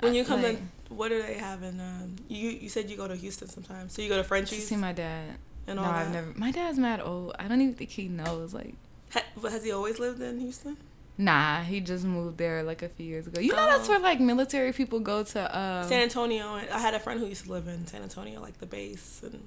When 0.00 0.14
you 0.14 0.24
come 0.24 0.42
Like, 0.42 0.58
in, 0.58 0.70
what 0.88 1.08
do 1.08 1.22
they 1.22 1.34
have 1.34 1.62
in? 1.62 1.80
Um, 1.80 2.16
you 2.28 2.50
you 2.50 2.68
said 2.68 2.88
you 2.90 2.96
go 2.96 3.08
to 3.08 3.16
Houston 3.16 3.48
sometimes, 3.48 3.92
so 3.92 4.02
you 4.02 4.08
go 4.08 4.16
to 4.16 4.22
to 4.22 4.28
Frenchy's 4.28 4.66
see 4.66 4.76
my 4.76 4.92
dad. 4.92 5.36
and 5.66 5.76
no, 5.76 5.82
all 5.84 5.90
I've 5.90 6.12
never. 6.12 6.32
My 6.36 6.50
dad's 6.50 6.78
mad 6.78 7.00
old. 7.00 7.34
I 7.38 7.48
don't 7.48 7.60
even 7.60 7.74
think 7.74 7.90
he 7.90 8.08
knows. 8.08 8.54
Like, 8.54 8.74
Ha, 9.12 9.22
has 9.42 9.64
he 9.64 9.72
always 9.72 9.98
lived 9.98 10.20
in 10.20 10.38
Houston? 10.40 10.76
nah, 11.18 11.62
he 11.62 11.80
just 11.80 12.04
moved 12.04 12.36
there 12.36 12.62
like 12.62 12.82
a 12.82 12.88
few 12.90 13.06
years 13.06 13.26
ago. 13.26 13.40
You 13.40 13.52
know, 13.52 13.66
that's 13.66 13.88
Oh. 13.88 13.92
where 13.92 14.00
like 14.00 14.20
military 14.20 14.72
people 14.72 15.00
go 15.00 15.22
to. 15.24 15.58
Um, 15.58 15.88
San 15.88 16.02
Antonio. 16.02 16.46
I 16.70 16.78
had 16.78 16.94
a 16.94 17.00
friend 17.00 17.18
who 17.20 17.26
used 17.26 17.44
to 17.46 17.52
live 17.52 17.66
in 17.68 17.86
San 17.86 18.02
Antonio, 18.02 18.40
like 18.40 18.58
the 18.58 18.66
base 18.66 19.22
and 19.24 19.42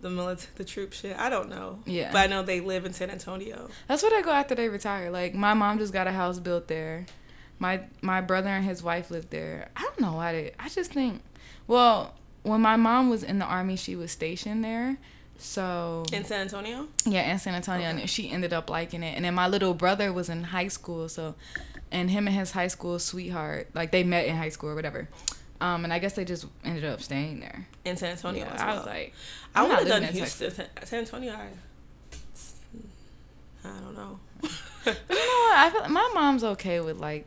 the 0.00 0.10
military, 0.10 0.52
the 0.54 0.64
troop 0.64 0.92
shit. 0.92 1.18
I 1.18 1.28
don't 1.28 1.48
know. 1.48 1.80
Yeah. 1.84 2.12
But 2.12 2.18
I 2.18 2.26
know 2.28 2.42
they 2.44 2.60
live 2.60 2.84
in 2.84 2.92
San 2.92 3.10
Antonio. 3.10 3.68
That's 3.88 4.02
where 4.02 4.12
they 4.12 4.22
go 4.22 4.30
after 4.30 4.54
they 4.54 4.68
retire. 4.68 5.10
Like 5.10 5.34
my 5.34 5.54
mom 5.54 5.78
just 5.78 5.92
got 5.92 6.06
a 6.06 6.12
house 6.12 6.38
built 6.38 6.68
there. 6.68 7.06
My 7.58 7.80
my 8.02 8.20
brother 8.20 8.48
and 8.50 8.64
his 8.64 8.82
wife 8.82 9.10
lived 9.10 9.30
there. 9.30 9.68
I 9.76 9.82
don't 9.82 10.00
know 10.00 10.12
why 10.14 10.32
they. 10.32 10.52
I 10.58 10.68
just 10.68 10.92
think. 10.92 11.22
Well, 11.66 12.14
when 12.42 12.60
my 12.60 12.76
mom 12.76 13.10
was 13.10 13.22
in 13.22 13.38
the 13.38 13.44
army, 13.44 13.76
she 13.76 13.96
was 13.96 14.10
stationed 14.12 14.62
there. 14.64 14.96
So 15.40 16.04
In 16.12 16.24
San 16.24 16.40
Antonio? 16.42 16.88
yeah, 17.04 17.30
in 17.30 17.38
San 17.38 17.54
Antonio, 17.54 17.88
Okay. 17.90 18.00
and 18.00 18.10
she 18.10 18.30
ended 18.30 18.52
up 18.52 18.68
liking 18.70 19.02
it. 19.04 19.14
And 19.16 19.24
then 19.24 19.34
my 19.34 19.46
little 19.46 19.72
brother 19.74 20.12
was 20.12 20.28
in 20.28 20.44
high 20.44 20.66
school, 20.68 21.08
so 21.08 21.34
and 21.92 22.10
him 22.10 22.26
and 22.26 22.36
his 22.36 22.50
high 22.52 22.66
school 22.68 22.98
sweetheart, 22.98 23.68
like 23.74 23.90
they 23.92 24.02
met 24.04 24.26
in 24.26 24.36
high 24.36 24.48
school 24.48 24.70
or 24.70 24.74
whatever. 24.74 25.08
Um, 25.60 25.84
and 25.84 25.92
I 25.92 25.98
guess 25.98 26.14
they 26.14 26.24
just 26.24 26.46
ended 26.64 26.84
up 26.84 27.00
staying 27.02 27.40
there. 27.40 27.66
In 27.84 27.96
San 27.96 28.12
Antonio 28.12 28.44
Yeah, 28.46 28.54
as 28.54 28.60
I 28.60 28.74
was 28.76 28.86
like, 28.86 29.14
I 29.54 29.62
I'm 29.62 29.68
would 29.68 29.78
have 29.78 29.88
done 29.88 30.04
in 30.04 30.12
Houston. 30.14 30.50
San 30.52 30.66
San 30.84 30.98
Antonio, 31.00 31.32
I, 31.32 31.48
I 33.64 33.80
don't 33.80 33.94
know. 33.96 34.18
But 34.84 34.96
you 35.10 35.16
know 35.16 35.42
what? 35.42 35.58
I 35.58 35.70
feel 35.72 35.80
like 35.82 35.90
my 35.90 36.10
mom's 36.14 36.44
okay 36.44 36.80
with 36.80 36.98
like 36.98 37.26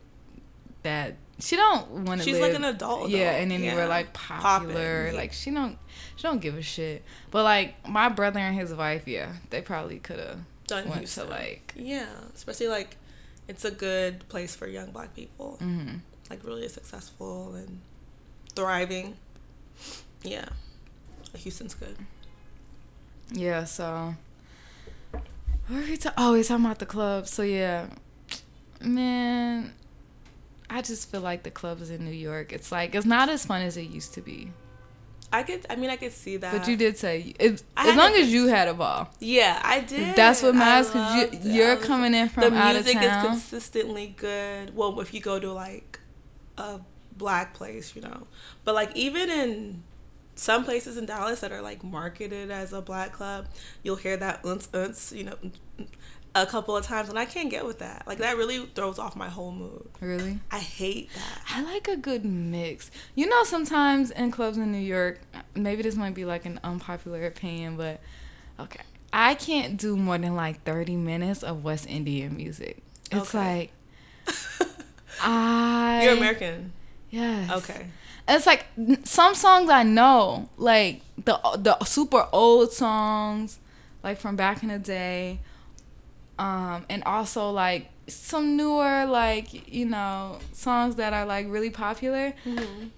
that. 0.83 1.15
She 1.39 1.55
don't 1.55 1.89
want 2.05 2.21
to. 2.21 2.25
She's 2.27 2.39
like 2.39 2.53
an 2.53 2.63
adult, 2.65 3.09
Yeah, 3.09 3.31
and 3.31 3.49
then 3.49 3.63
you 3.63 3.71
were 3.73 3.81
Yeah. 3.81 3.85
like 3.87 4.13
popular. 4.13 4.73
Poppin', 5.05 5.13
yeah. 5.15 5.19
Like 5.21 5.33
she 5.33 5.49
don't. 5.51 5.77
She 6.15 6.23
don't 6.23 6.39
give 6.39 6.55
a 6.55 6.61
shit. 6.61 7.03
But 7.31 7.43
like 7.43 7.87
my 7.89 8.09
brother 8.09 8.39
and 8.39 8.55
his 8.55 8.73
wife, 8.73 9.07
yeah, 9.07 9.33
they 9.49 9.61
probably 9.61 9.97
could 9.99 10.19
have 10.19 10.39
Done 10.67 10.85
went 10.87 10.99
Houston. 10.99 11.25
to 11.25 11.29
like. 11.31 11.73
Yeah, 11.75 12.05
especially 12.35 12.67
like 12.67 12.97
it's 13.47 13.65
a 13.65 13.71
good 13.71 14.27
place 14.29 14.55
for 14.55 14.67
young 14.67 14.91
black 14.91 15.15
people. 15.15 15.57
hmm 15.59 15.95
Like 16.29 16.43
really 16.43 16.67
successful 16.69 17.55
and 17.55 17.79
thriving. 18.55 19.17
Yeah. 20.23 20.45
Houston's 21.35 21.73
good. 21.73 21.95
Yeah. 23.31 23.63
So. 23.63 24.13
What 25.11 25.23
were 25.69 25.79
we 25.87 25.97
ta- 25.97 26.13
oh, 26.17 26.33
we 26.33 26.43
talking 26.43 26.65
about 26.65 26.79
the 26.79 26.85
club. 26.85 27.27
So 27.27 27.41
yeah, 27.41 27.87
man. 28.79 29.73
I 30.71 30.81
just 30.81 31.11
feel 31.11 31.19
like 31.19 31.43
the 31.43 31.51
clubs 31.51 31.89
in 31.89 32.05
New 32.05 32.11
York, 32.11 32.53
it's 32.53 32.71
like 32.71 32.95
it's 32.95 33.05
not 33.05 33.27
as 33.27 33.45
fun 33.45 33.61
as 33.61 33.75
it 33.75 33.89
used 33.89 34.13
to 34.13 34.21
be. 34.21 34.53
I 35.33 35.43
could 35.43 35.65
I 35.69 35.75
mean 35.75 35.89
I 35.89 35.97
could 35.97 36.13
see 36.13 36.37
that. 36.37 36.57
But 36.57 36.67
you 36.67 36.77
did 36.77 36.97
say 36.97 37.33
if, 37.39 37.61
as 37.75 37.95
long 37.95 38.13
as 38.15 38.31
you 38.31 38.47
had 38.47 38.69
a 38.69 38.73
ball. 38.73 39.09
Yeah, 39.19 39.61
I 39.63 39.81
did. 39.81 40.15
That's 40.15 40.41
what 40.41 40.55
matters 40.55 40.87
because 40.87 41.45
you, 41.45 41.51
you're 41.51 41.75
was- 41.75 41.85
coming 41.85 42.13
in 42.13 42.29
from 42.29 42.53
out 42.53 42.77
of 42.77 42.85
music 42.85 43.01
is 43.01 43.25
consistently 43.25 44.15
good. 44.17 44.73
Well, 44.73 44.99
if 45.01 45.13
you 45.13 45.19
go 45.19 45.39
to 45.39 45.51
like 45.51 45.99
a 46.57 46.79
black 47.17 47.53
place, 47.53 47.93
you 47.93 48.01
know. 48.01 48.27
But 48.63 48.73
like 48.75 48.95
even 48.95 49.29
in 49.29 49.83
some 50.35 50.63
places 50.63 50.95
in 50.97 51.05
Dallas 51.05 51.41
that 51.41 51.51
are 51.51 51.61
like 51.61 51.83
marketed 51.83 52.49
as 52.49 52.71
a 52.71 52.81
black 52.81 53.11
club, 53.11 53.47
you'll 53.83 53.97
hear 53.97 54.15
that 54.17 54.41
unce 54.43 54.69
unce, 54.69 55.15
you 55.15 55.25
know, 55.25 55.37
a 56.33 56.45
couple 56.45 56.77
of 56.77 56.85
times, 56.85 57.09
and 57.09 57.19
I 57.19 57.25
can't 57.25 57.49
get 57.49 57.65
with 57.65 57.79
that. 57.79 58.03
Like 58.07 58.19
that 58.19 58.37
really 58.37 58.65
throws 58.73 58.97
off 58.99 59.15
my 59.15 59.27
whole 59.29 59.51
mood. 59.51 59.87
really? 59.99 60.39
I 60.51 60.59
hate 60.59 61.09
that. 61.13 61.41
I 61.49 61.61
like 61.61 61.87
a 61.87 61.97
good 61.97 62.23
mix. 62.25 62.89
You 63.15 63.27
know, 63.27 63.43
sometimes 63.43 64.11
in 64.11 64.31
clubs 64.31 64.57
in 64.57 64.71
New 64.71 64.77
York, 64.77 65.19
maybe 65.55 65.81
this 65.83 65.95
might 65.95 66.13
be 66.13 66.23
like 66.25 66.45
an 66.45 66.59
unpopular 66.63 67.25
opinion, 67.25 67.75
but 67.75 67.99
okay. 68.59 68.81
I 69.13 69.35
can't 69.35 69.75
do 69.75 69.97
more 69.97 70.17
than 70.17 70.35
like 70.37 70.63
30 70.63 70.95
minutes 70.95 71.43
of 71.43 71.63
West 71.65 71.85
Indian 71.89 72.37
music. 72.37 72.77
It's 73.11 73.35
Okay. 73.35 73.69
like, 74.27 74.67
I. 75.21 76.01
You're 76.03 76.13
American. 76.13 76.71
Yes. 77.09 77.51
Okay. 77.51 77.87
It's 78.27 78.45
like 78.45 78.65
some 79.03 79.35
songs 79.35 79.69
I 79.69 79.83
know, 79.83 80.47
like 80.57 81.01
the 81.17 81.37
the 81.57 81.77
super 81.83 82.27
old 82.31 82.71
songs, 82.71 83.59
like 84.03 84.17
from 84.19 84.35
back 84.37 84.63
in 84.63 84.69
the 84.69 84.79
day, 84.79 85.39
um, 86.41 86.85
and 86.89 87.03
also 87.03 87.51
like 87.51 87.89
some 88.07 88.57
newer, 88.57 89.05
like 89.05 89.71
you 89.71 89.85
know, 89.85 90.39
songs 90.53 90.95
that 90.95 91.13
are 91.13 91.25
like 91.25 91.45
really 91.49 91.69
popular. 91.69 92.33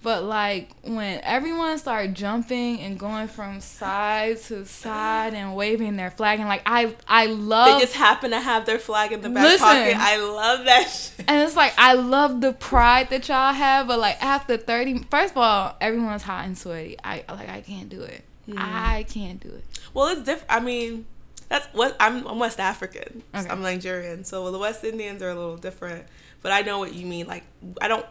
But 0.02 0.24
like 0.24 0.70
when 0.82 1.20
everyone 1.22 1.76
started 1.78 2.14
jumping 2.14 2.80
and 2.80 2.98
going 2.98 3.28
from 3.28 3.60
side 3.60 4.38
to 4.44 4.64
side 4.64 5.34
and 5.34 5.54
waving 5.54 5.96
their 5.96 6.10
flag, 6.10 6.40
and 6.40 6.48
like 6.48 6.62
I 6.64 6.96
I 7.06 7.26
love 7.26 7.78
They 7.78 7.84
just 7.84 7.96
happen 7.96 8.30
to 8.30 8.40
have 8.40 8.64
their 8.64 8.78
flag 8.78 9.12
in 9.12 9.20
the 9.20 9.28
back 9.28 9.44
Listen. 9.44 9.66
pocket. 9.66 9.96
I 9.96 10.16
love 10.16 10.64
that 10.64 10.84
shit. 10.88 11.24
And 11.28 11.42
it's 11.42 11.56
like 11.56 11.74
I 11.76 11.92
love 11.94 12.40
the 12.40 12.52
pride 12.54 13.10
that 13.10 13.28
y'all 13.28 13.52
have, 13.52 13.86
but 13.86 13.98
like 13.98 14.20
after 14.22 14.56
thirty, 14.56 14.98
first 15.10 15.32
of 15.32 15.38
all, 15.38 15.76
everyone's 15.80 16.22
hot 16.22 16.46
and 16.46 16.56
sweaty. 16.56 16.96
I 17.04 17.24
like 17.28 17.50
I 17.50 17.60
can't 17.60 17.90
do 17.90 18.02
it. 18.02 18.24
Hmm. 18.46 18.54
I 18.58 19.04
can't 19.08 19.40
do 19.40 19.48
it. 19.48 19.64
Well, 19.92 20.08
it's 20.08 20.22
different. 20.22 20.50
I 20.50 20.60
mean, 20.60 21.06
that's 21.54 21.72
what 21.72 21.96
I'm. 22.00 22.26
I'm 22.26 22.40
West 22.40 22.58
African. 22.58 23.22
Okay. 23.32 23.48
I'm 23.48 23.62
Nigerian, 23.62 24.24
so 24.24 24.50
the 24.50 24.58
West 24.58 24.82
Indians 24.82 25.22
are 25.22 25.30
a 25.30 25.34
little 25.36 25.56
different. 25.56 26.04
But 26.42 26.50
I 26.50 26.62
know 26.62 26.80
what 26.80 26.94
you 26.94 27.06
mean. 27.06 27.28
Like, 27.28 27.44
I 27.80 27.86
don't. 27.86 28.04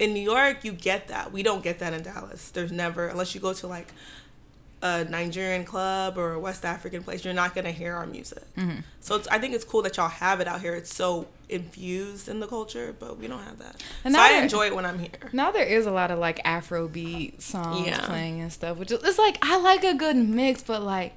In 0.00 0.14
New 0.14 0.20
York, 0.20 0.64
you 0.64 0.72
get 0.72 1.06
that. 1.08 1.30
We 1.30 1.44
don't 1.44 1.62
get 1.62 1.78
that 1.78 1.92
in 1.92 2.02
Dallas. 2.02 2.50
There's 2.50 2.72
never, 2.72 3.06
unless 3.06 3.34
you 3.36 3.40
go 3.40 3.52
to 3.52 3.66
like 3.68 3.92
a 4.82 5.04
Nigerian 5.04 5.64
club 5.64 6.18
or 6.18 6.32
a 6.32 6.40
West 6.40 6.64
African 6.64 7.04
place, 7.04 7.24
you're 7.24 7.34
not 7.34 7.54
gonna 7.54 7.70
hear 7.70 7.94
our 7.94 8.06
music. 8.06 8.42
Mm-hmm. 8.56 8.80
So 9.00 9.14
it's, 9.14 9.28
I 9.28 9.38
think 9.38 9.54
it's 9.54 9.64
cool 9.64 9.82
that 9.82 9.96
y'all 9.96 10.08
have 10.08 10.40
it 10.40 10.48
out 10.48 10.60
here. 10.60 10.74
It's 10.74 10.92
so 10.92 11.28
infused 11.48 12.28
in 12.28 12.40
the 12.40 12.46
culture, 12.46 12.94
but 12.98 13.18
we 13.18 13.26
don't 13.26 13.42
have 13.42 13.58
that. 13.58 13.82
And 14.04 14.14
so 14.14 14.20
I 14.20 14.32
there- 14.32 14.42
enjoy 14.42 14.66
it 14.66 14.74
when 14.74 14.84
I'm 14.86 14.98
here. 14.98 15.10
Now 15.32 15.50
there 15.50 15.64
is 15.66 15.86
a 15.86 15.90
lot 15.90 16.10
of 16.10 16.18
like 16.18 16.42
Afrobeat 16.44 17.40
songs 17.42 17.86
Yeah. 17.86 18.00
playing 18.06 18.40
and 18.40 18.52
stuff, 18.52 18.76
which 18.78 18.90
is 18.92 19.02
it's 19.02 19.18
like 19.18 19.38
I 19.42 19.58
like 19.58 19.84
a 19.84 19.94
good 19.94 20.16
mix, 20.16 20.62
but 20.62 20.82
like 20.82 21.14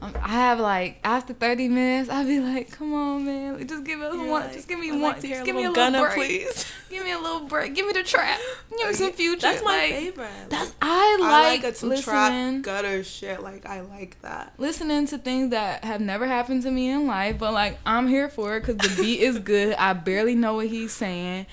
um, 0.00 0.14
I 0.22 0.28
have 0.28 0.60
like 0.60 1.00
after 1.02 1.32
thirty 1.34 1.68
minutes, 1.68 2.08
I'd 2.08 2.26
be 2.26 2.38
like, 2.40 2.70
come 2.70 2.94
on, 2.94 3.24
man, 3.26 3.58
like, 3.58 3.68
just 3.68 3.84
give 3.84 4.00
us 4.00 4.14
You're 4.14 4.30
one, 4.30 4.42
like, 4.42 4.52
just 4.52 4.68
give 4.68 4.78
me 4.78 4.88
I'd 4.90 4.92
one, 4.92 5.02
like 5.02 5.22
just 5.22 5.44
give 5.44 5.56
me 5.56 5.64
a 5.64 5.68
little 5.70 5.74
Gunna, 5.74 6.00
break, 6.00 6.14
please. 6.14 6.66
give 6.90 7.04
me 7.04 7.10
a 7.12 7.18
little 7.18 7.40
break, 7.40 7.74
give 7.74 7.84
me 7.86 7.92
the 7.92 8.04
trap, 8.04 8.38
give 8.78 8.86
me 8.88 8.94
some 8.94 9.12
future. 9.12 9.40
That's 9.40 9.64
my 9.64 9.70
like, 9.76 9.92
favorite. 9.94 10.28
That's 10.48 10.68
Like, 10.68 10.74
I 10.82 11.18
I 11.20 11.50
like, 11.50 11.62
like 11.64 11.72
a, 11.72 11.74
some 11.74 11.88
listening. 11.88 12.62
trap 12.62 12.82
gutter 12.82 13.02
shit. 13.02 13.42
Like 13.42 13.66
I 13.66 13.80
like 13.80 14.20
that. 14.22 14.52
listening 14.58 15.06
to 15.08 15.18
things 15.18 15.50
that 15.50 15.82
have 15.84 16.00
never 16.00 16.26
happened 16.28 16.62
to 16.62 16.70
me 16.70 16.90
in 16.90 17.06
life, 17.08 17.38
but 17.38 17.52
like 17.52 17.78
I'm 17.84 18.06
here 18.06 18.28
for 18.28 18.56
it 18.56 18.64
because 18.64 18.76
the 18.76 19.02
beat 19.02 19.20
is 19.20 19.40
good. 19.40 19.73
I 19.78 19.92
barely 19.92 20.34
know 20.34 20.54
what 20.54 20.68
he's 20.68 20.92
saying, 20.92 21.46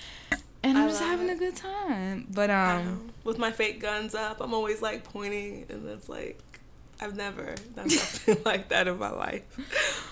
and 0.63 0.77
I'm 0.77 0.89
just 0.89 1.01
having 1.01 1.29
it. 1.29 1.33
a 1.33 1.35
good 1.35 1.55
time. 1.55 2.27
But 2.33 2.49
um. 2.49 3.09
With 3.23 3.37
my 3.37 3.51
fake 3.51 3.79
guns 3.79 4.15
up, 4.15 4.41
I'm 4.41 4.53
always 4.53 4.81
like 4.81 5.03
pointing, 5.03 5.65
and 5.69 5.87
it's 5.89 6.09
like 6.09 6.39
I've 6.99 7.15
never 7.15 7.55
done 7.75 7.89
something 7.89 8.43
like 8.45 8.69
that 8.69 8.87
in 8.87 8.97
my 8.97 9.11
life. 9.11 10.07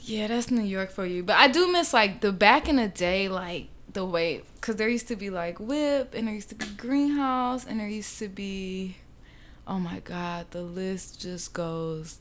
yeah, 0.00 0.26
that's 0.28 0.50
New 0.50 0.62
York 0.62 0.90
for 0.90 1.06
you. 1.06 1.22
But 1.22 1.36
I 1.36 1.48
do 1.48 1.70
miss 1.72 1.92
like 1.92 2.20
the 2.20 2.32
back 2.32 2.68
in 2.68 2.76
the 2.76 2.88
day, 2.88 3.28
like 3.28 3.68
the 3.92 4.04
way 4.04 4.42
because 4.54 4.76
there 4.76 4.88
used 4.88 5.08
to 5.08 5.16
be 5.16 5.30
like 5.30 5.58
Whip, 5.58 6.14
and 6.14 6.26
there 6.28 6.34
used 6.34 6.50
to 6.50 6.54
be 6.54 6.66
Greenhouse, 6.76 7.64
and 7.66 7.80
there 7.80 7.88
used 7.88 8.18
to 8.18 8.28
be, 8.28 8.96
oh 9.66 9.78
my 9.78 10.00
God, 10.00 10.46
the 10.50 10.62
list 10.62 11.20
just 11.20 11.52
goes 11.54 12.18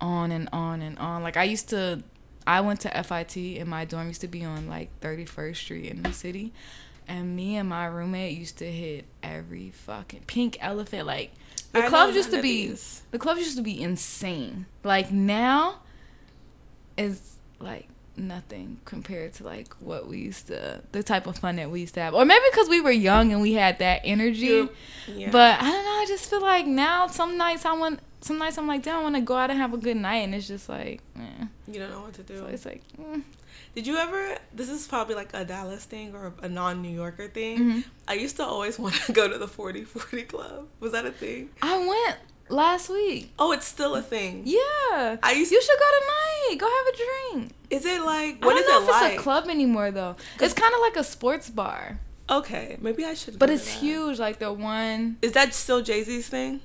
on 0.00 0.32
and 0.32 0.48
on 0.52 0.80
and 0.80 0.98
on. 0.98 1.22
Like 1.22 1.36
I 1.36 1.44
used 1.44 1.68
to, 1.70 2.02
I 2.48 2.62
went 2.62 2.80
to 2.80 3.02
FIT, 3.04 3.36
and 3.36 3.68
my 3.68 3.84
dorm 3.84 4.08
used 4.08 4.22
to 4.22 4.26
be 4.26 4.42
on 4.42 4.68
like 4.68 4.88
31st 5.02 5.56
Street 5.56 5.90
in 5.90 6.02
the 6.02 6.14
city, 6.14 6.54
and 7.06 7.36
me 7.36 7.56
and 7.56 7.68
my 7.68 7.84
roommate 7.84 8.38
used 8.38 8.56
to 8.58 8.72
hit 8.72 9.04
every 9.22 9.70
fucking 9.70 10.22
Pink 10.26 10.56
Elephant. 10.58 11.06
Like 11.06 11.32
the 11.72 11.84
I 11.84 11.88
clubs 11.88 12.16
used 12.16 12.30
to 12.30 12.40
be, 12.40 12.68
these. 12.68 13.02
the 13.10 13.18
clubs 13.18 13.40
used 13.40 13.58
to 13.58 13.62
be 13.62 13.78
insane. 13.78 14.64
Like 14.82 15.12
now, 15.12 15.80
is 16.96 17.36
like 17.60 17.86
nothing 18.16 18.80
compared 18.86 19.34
to 19.34 19.44
like 19.44 19.72
what 19.74 20.08
we 20.08 20.18
used 20.18 20.48
to 20.48 20.82
the 20.92 21.02
type 21.02 21.26
of 21.26 21.38
fun 21.38 21.56
that 21.56 21.70
we 21.70 21.82
used 21.82 21.94
to 21.94 22.00
have 22.00 22.14
or 22.14 22.24
maybe 22.24 22.42
because 22.50 22.68
we 22.68 22.80
were 22.80 22.90
young 22.90 23.30
and 23.30 23.40
we 23.40 23.52
had 23.52 23.78
that 23.78 24.00
energy 24.02 24.68
yeah. 25.06 25.30
but 25.30 25.60
i 25.62 25.70
don't 25.70 25.84
know 25.84 25.90
i 25.90 26.04
just 26.08 26.28
feel 26.28 26.40
like 26.40 26.66
now 26.66 27.06
some 27.06 27.38
nights 27.38 27.64
i 27.64 27.72
want 27.72 28.00
some 28.20 28.38
nights 28.38 28.58
I'm 28.58 28.66
like, 28.66 28.82
damn, 28.82 28.96
I 28.98 29.02
want 29.02 29.14
to 29.16 29.20
go 29.20 29.36
out 29.36 29.50
and 29.50 29.58
have 29.58 29.72
a 29.74 29.78
good 29.78 29.96
night, 29.96 30.18
and 30.18 30.34
it's 30.34 30.48
just 30.48 30.68
like, 30.68 31.00
eh. 31.16 31.44
You 31.66 31.80
don't 31.80 31.90
know 31.90 32.02
what 32.02 32.14
to 32.14 32.22
do. 32.22 32.38
So 32.38 32.46
it's 32.46 32.64
like, 32.66 32.82
mm. 33.00 33.22
Did 33.74 33.86
you 33.86 33.96
ever? 33.96 34.36
This 34.52 34.68
is 34.70 34.86
probably 34.88 35.14
like 35.14 35.30
a 35.34 35.44
Dallas 35.44 35.84
thing 35.84 36.14
or 36.14 36.32
a 36.42 36.48
non-New 36.48 36.88
Yorker 36.88 37.28
thing. 37.28 37.58
Mhm. 37.58 37.84
I 38.08 38.14
used 38.14 38.36
to 38.36 38.44
always 38.44 38.78
want 38.84 38.94
to 39.06 39.12
go 39.12 39.28
to 39.28 39.38
the 39.38 39.46
4040 39.48 40.22
club. 40.24 40.66
Was 40.80 40.92
that 40.92 41.04
a 41.06 41.10
thing? 41.12 41.50
I 41.62 41.76
went 41.78 42.18
last 42.48 42.88
week. 42.88 43.32
Oh, 43.38 43.52
it's 43.52 43.66
still 43.66 43.94
a 43.94 44.02
thing. 44.02 44.42
Yeah, 44.46 45.16
I 45.22 45.32
used. 45.36 45.52
you 45.52 45.60
should 45.62 45.78
go 45.78 45.86
tonight. 46.00 46.58
Go 46.58 46.66
have 46.66 46.94
a 46.94 46.96
drink. 47.36 47.52
Is 47.70 47.84
it 47.84 48.00
like 48.02 48.42
What 48.44 48.56
I 48.56 48.60
don't 48.60 48.62
is 48.62 48.68
know 48.68 48.78
it 48.78 48.82
if 48.82 48.88
like? 48.90 49.12
it's 49.12 49.20
a 49.20 49.22
club 49.22 49.48
anymore 49.48 49.90
though. 49.90 50.16
It's 50.40 50.54
kind 50.54 50.74
of 50.74 50.80
like 50.80 50.96
a 50.96 51.04
sports 51.04 51.50
bar, 51.50 52.00
Okay, 52.30 52.78
maybe 52.80 53.04
I 53.04 53.14
should. 53.14 53.38
but 53.38 53.50
it's 53.50 53.68
huge. 53.68 54.18
Like 54.18 54.38
the 54.38 54.52
one, 54.52 55.18
Is 55.22 55.32
that 55.32 55.54
still 55.54 55.82
Jay 55.82 56.02
Z's 56.02 56.28
thing? 56.28 56.60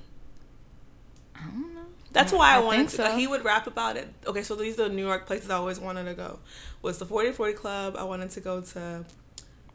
I 1.44 1.50
don't 1.50 1.74
know. 1.74 1.80
That's 2.12 2.32
why 2.32 2.52
I, 2.54 2.56
I 2.56 2.58
wanted 2.60 2.88
to. 2.90 2.96
so. 2.96 3.16
He 3.16 3.26
would 3.26 3.44
rap 3.44 3.66
about 3.66 3.96
it. 3.96 4.08
Okay, 4.26 4.42
so 4.42 4.54
these 4.54 4.78
are 4.78 4.88
the 4.88 4.94
New 4.94 5.04
York 5.04 5.26
places 5.26 5.50
I 5.50 5.56
always 5.56 5.80
wanted 5.80 6.04
to 6.04 6.14
go. 6.14 6.38
Was 6.82 6.98
the 6.98 7.06
4040 7.06 7.52
Club. 7.54 7.96
I 7.98 8.04
wanted 8.04 8.30
to 8.30 8.40
go 8.40 8.60
to 8.60 9.04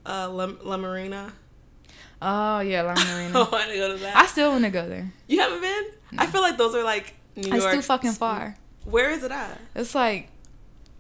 uh, 0.06 0.30
La, 0.30 0.50
La 0.64 0.78
Marina. 0.78 1.34
Oh 2.22 2.60
yeah, 2.60 2.84
I 2.96 3.14
Marina. 3.14 3.48
wanted 3.52 3.72
to 3.74 3.78
go 3.78 3.92
to 3.96 3.98
that. 4.04 4.16
I 4.16 4.26
still 4.26 4.52
want 4.52 4.64
to 4.66 4.70
go 4.72 4.88
there. 4.88 5.12
you 5.28 5.40
haven't 5.40 5.62
been? 5.62 5.86
I 6.18 6.26
feel 6.28 6.42
like 6.42 6.58
those 6.58 6.76
are 6.76 6.84
like 6.84 7.14
New 7.36 7.50
York. 7.50 7.62
It's 7.64 7.74
too 7.74 7.82
fucking 7.82 8.12
far. 8.14 8.56
Where 8.86 9.10
is 9.12 9.24
it 9.24 9.32
at? 9.32 9.60
It's 9.76 9.94
like 9.94 10.30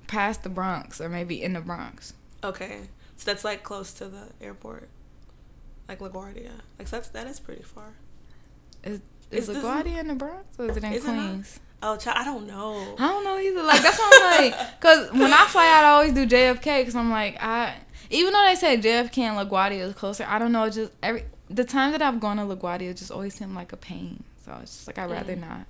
past 0.08 0.44
the 0.44 0.50
Bronx 0.50 1.00
or 1.02 1.10
maybe 1.10 1.42
in 1.42 1.54
the 1.54 1.62
Bronx. 1.62 2.14
Okay, 2.44 2.80
so 3.16 3.26
that's 3.32 3.44
like 3.44 3.64
close 3.64 3.94
to 3.94 4.06
the 4.06 4.28
airport, 4.42 4.90
like 5.88 6.00
LaGuardia. 6.00 6.52
Like 6.78 6.88
so 6.88 6.98
that's 6.98 7.10
that 7.10 7.28
is 7.28 7.40
pretty 7.40 7.64
far. 7.64 7.94
Is 8.84 9.02
Is 9.32 9.48
LaGuardia 9.50 10.00
in 10.00 10.08
the 10.08 10.16
Bronx 10.16 10.58
or 10.60 10.70
is 10.70 10.78
it 10.78 10.84
in 10.84 10.94
Is 10.94 11.04
it? 11.04 11.08
Queens? 11.08 11.60
Oh, 11.82 11.96
child, 11.96 12.18
I 12.20 12.26
don't 12.26 12.46
know. 12.48 12.96
I 13.00 13.08
don't 13.08 13.24
know 13.24 13.38
either. 13.40 13.64
Like 13.64 13.82
that's 13.82 13.98
what 13.98 14.24
I'm 14.24 14.52
like, 14.52 14.80
cause 14.82 15.12
when 15.14 15.32
I 15.34 15.46
fly 15.46 15.68
out, 15.68 15.86
I 15.86 15.90
always 15.92 16.14
do 16.14 16.26
JFK, 16.28 16.84
cause 16.86 16.96
I'm 16.96 17.10
like, 17.10 17.42
I 17.42 17.76
even 18.10 18.34
though 18.34 18.44
they 18.46 18.56
say 18.56 18.78
JFK 18.78 19.18
and 19.20 19.50
LaGuardia 19.50 19.80
is 19.80 19.94
closer, 19.94 20.26
I 20.28 20.40
don't 20.40 20.52
know. 20.52 20.70
Just 20.70 20.92
every 21.04 21.24
the 21.50 21.64
time 21.64 21.92
that 21.94 22.02
I've 22.02 22.20
gone 22.20 22.38
to 22.38 22.44
LaGuardia, 22.44 22.98
just 22.98 23.12
always 23.12 23.34
seemed 23.34 23.56
like 23.56 23.72
a 23.72 23.78
pain. 23.78 24.24
So 24.46 24.58
it's 24.62 24.76
just 24.76 24.88
like 24.88 24.98
I'd 24.98 25.10
rather 25.10 25.36
Mm. 25.36 25.42
not. 25.42 25.66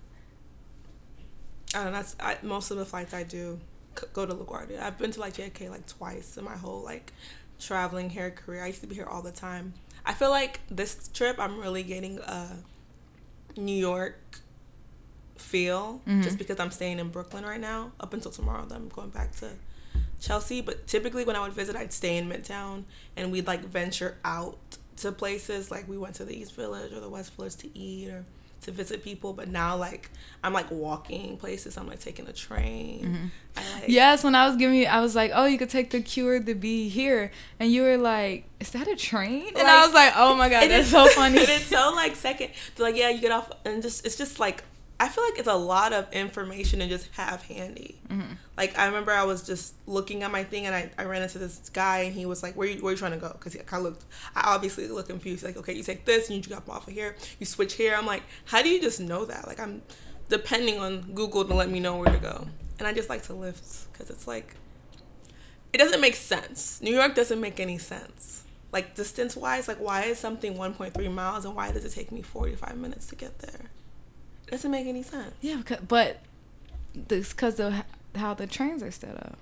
I 1.76 1.84
don't 1.84 1.86
know. 1.86 1.92
That's 1.92 2.16
I, 2.20 2.38
most 2.42 2.72
of 2.72 2.78
the 2.78 2.86
flights 2.86 3.14
I 3.14 3.24
do 3.24 3.60
c- 4.00 4.08
go 4.14 4.26
to 4.26 4.34
LaGuardia. 4.34 4.82
I've 4.82 4.98
been 4.98 5.12
to 5.12 5.20
like 5.20 5.34
JFK 5.36 5.70
like 5.70 5.86
twice 5.86 6.38
in 6.38 6.44
my 6.44 6.56
whole 6.58 6.82
like 6.84 7.14
traveling 7.60 8.10
hair 8.10 8.32
career. 8.32 8.64
I 8.64 8.68
used 8.68 8.82
to 8.82 8.88
be 8.88 8.96
here 8.96 9.06
all 9.06 9.22
the 9.22 9.32
time. 9.32 9.74
I 10.06 10.14
feel 10.14 10.32
like 10.32 10.60
this 10.72 11.10
trip 11.14 11.38
I'm 11.40 11.60
really 11.60 11.84
getting 11.84 12.18
a 12.20 12.48
New 13.58 13.76
York 13.76 14.18
feel 15.38 16.02
Mhm. 16.06 16.24
just 16.24 16.38
because 16.38 16.60
I'm 16.60 16.72
staying 16.72 17.00
in 17.00 17.10
Brooklyn 17.10 17.44
right 17.46 17.60
now 17.60 17.92
up 18.00 18.14
until 18.14 18.32
tomorrow. 18.32 18.66
Then 18.66 18.78
I'm 18.78 18.90
going 18.90 19.10
back 19.10 19.36
to 19.38 19.52
Chelsea. 20.22 20.62
But 20.62 20.86
typically 20.88 21.24
when 21.24 21.36
I 21.36 21.40
would 21.42 21.54
visit, 21.54 21.76
I'd 21.76 21.94
stay 21.94 22.18
in 22.18 22.28
Midtown 22.30 22.84
and 23.16 23.32
we'd 23.32 23.48
like 23.48 23.64
venture 23.64 24.18
out 24.26 24.58
to 24.98 25.12
places. 25.12 25.72
Like 25.72 25.88
we 25.88 25.98
went 25.98 26.16
to 26.16 26.26
the 26.26 26.36
East 26.36 26.54
Village 26.56 26.92
or 26.92 27.00
the 27.00 27.10
West 27.10 27.34
Village 27.36 27.56
to 27.58 27.78
eat 27.78 28.10
or 28.10 28.26
to 28.62 28.72
visit 28.72 29.04
people. 29.04 29.34
But 29.34 29.48
now 29.50 29.76
like 29.78 30.10
I'm 30.44 30.54
like 30.54 30.70
walking 30.72 31.38
places. 31.38 31.78
I'm 31.78 31.88
like 31.88 32.00
taking 32.00 32.28
a 32.28 32.34
train. 32.34 33.04
Mm-hmm. 33.06 33.26
I, 33.58 33.80
like, 33.82 33.90
Yes, 33.90 34.24
when 34.24 34.36
I 34.36 34.48
was 34.48 34.56
giving 34.58 34.78
you, 34.78 34.86
I 34.86 35.02
was 35.02 35.16
like, 35.16 35.32
oh, 35.34 35.46
you 35.46 35.58
could 35.58 35.70
take 35.70 35.90
the 35.90 36.02
Q 36.02 36.28
or 36.30 36.40
the 36.40 36.54
B 36.54 36.88
here, 36.90 37.32
and 37.60 37.72
you 37.72 37.82
were 37.84 37.98
like, 37.98 38.46
is 38.60 38.70
that 38.72 38.88
a 38.88 38.96
train? 38.96 39.48
And 39.58 39.68
I 39.68 39.86
was 39.86 39.94
like, 39.94 40.14
oh 40.16 40.36
my 40.36 40.50
god, 40.50 40.64
It 40.64 40.70
that's 40.70 40.86
is 40.86 40.92
so 40.92 41.08
funny. 41.16 41.38
it 41.40 41.50
is 41.50 41.66
so 41.66 41.92
like 41.96 42.16
second. 42.16 42.52
They're 42.76 42.86
like, 42.86 42.96
yeah, 42.96 43.10
you 43.10 43.20
get 43.20 43.32
off, 43.32 43.52
and 43.66 43.82
just 43.82 44.06
it's 44.06 44.16
just 44.16 44.40
like 44.40 44.64
I 45.02 45.08
feel 45.08 45.24
like 45.24 45.40
it's 45.40 45.48
a 45.48 45.56
lot 45.56 45.94
of 45.94 46.12
information 46.12 46.80
to 46.80 46.88
just 46.88 47.08
have 47.14 47.42
handy. 47.44 48.02
Mm-hmm. 48.10 48.34
Like 48.58 48.78
I 48.78 48.86
remember 48.88 49.12
I 49.12 49.24
was 49.24 49.48
just 49.48 49.76
looking 49.88 50.24
at 50.24 50.32
my 50.32 50.44
thing, 50.44 50.66
and 50.66 50.76
I, 50.76 50.92
I 50.98 51.06
ran 51.06 51.22
into 51.22 51.40
this 51.40 51.70
guy, 51.70 52.00
and 52.00 52.14
he 52.14 52.26
was 52.26 52.44
like, 52.44 52.56
"Where 52.56 52.68
you 52.68 52.82
where 52.82 52.92
you 52.92 52.98
trying 52.98 53.14
to 53.14 53.18
go?" 53.18 53.30
Because 53.32 53.56
I 53.72 53.78
looked, 53.78 54.04
I 54.36 54.54
obviously 54.54 54.88
look 54.90 55.08
confused. 55.08 55.44
Like, 55.44 55.56
okay, 55.56 55.74
you 55.74 55.84
take 55.84 56.04
this, 56.04 56.28
and 56.28 56.36
you 56.36 56.42
drop 56.42 56.70
off 56.70 56.88
of 56.88 56.94
here, 56.94 57.16
you 57.40 57.46
switch 57.46 57.76
here. 57.76 57.96
I'm 57.96 58.06
like, 58.06 58.24
how 58.46 58.62
do 58.62 58.68
you 58.68 58.82
just 58.82 59.00
know 59.00 59.24
that? 59.26 59.48
Like 59.48 59.60
I'm 59.60 59.82
depending 60.28 60.80
on 60.80 61.14
Google 61.14 61.46
to 61.46 61.54
let 61.54 61.70
me 61.70 61.80
know 61.80 61.96
where 61.98 62.12
to 62.12 62.20
go, 62.20 62.48
and 62.78 62.88
I 62.88 62.94
just 62.94 63.10
like 63.10 63.24
to 63.24 63.34
lift 63.34 63.92
because 63.94 64.10
it's 64.10 64.28
like 64.28 64.56
it 65.72 65.78
doesn't 65.78 66.02
make 66.02 66.16
sense. 66.16 66.82
New 66.82 66.94
York 66.94 67.16
doesn't 67.16 67.40
make 67.40 67.60
any 67.62 67.78
sense. 67.78 68.44
Like 68.72 68.96
distance 68.96 69.36
wise, 69.36 69.68
like 69.68 69.78
why 69.78 70.04
is 70.04 70.20
something 70.20 70.56
1.3 70.56 71.14
miles 71.14 71.46
and 71.46 71.56
why 71.56 71.72
does 71.72 71.86
it 71.86 71.92
take 71.92 72.12
me 72.12 72.22
45 72.22 72.78
minutes 72.78 73.08
to 73.08 73.16
get 73.16 73.40
there? 73.40 73.72
It 74.50 74.54
doesn't 74.54 74.72
make 74.72 74.88
any 74.88 75.04
sense. 75.04 75.32
yeah, 75.42 75.58
because, 75.58 75.80
but 75.88 76.22
this 76.96 77.34
because 77.34 77.60
of 77.60 77.72
how 78.16 78.34
the 78.34 78.48
trains 78.48 78.82
are 78.82 78.90
set 78.90 79.16
up. 79.16 79.38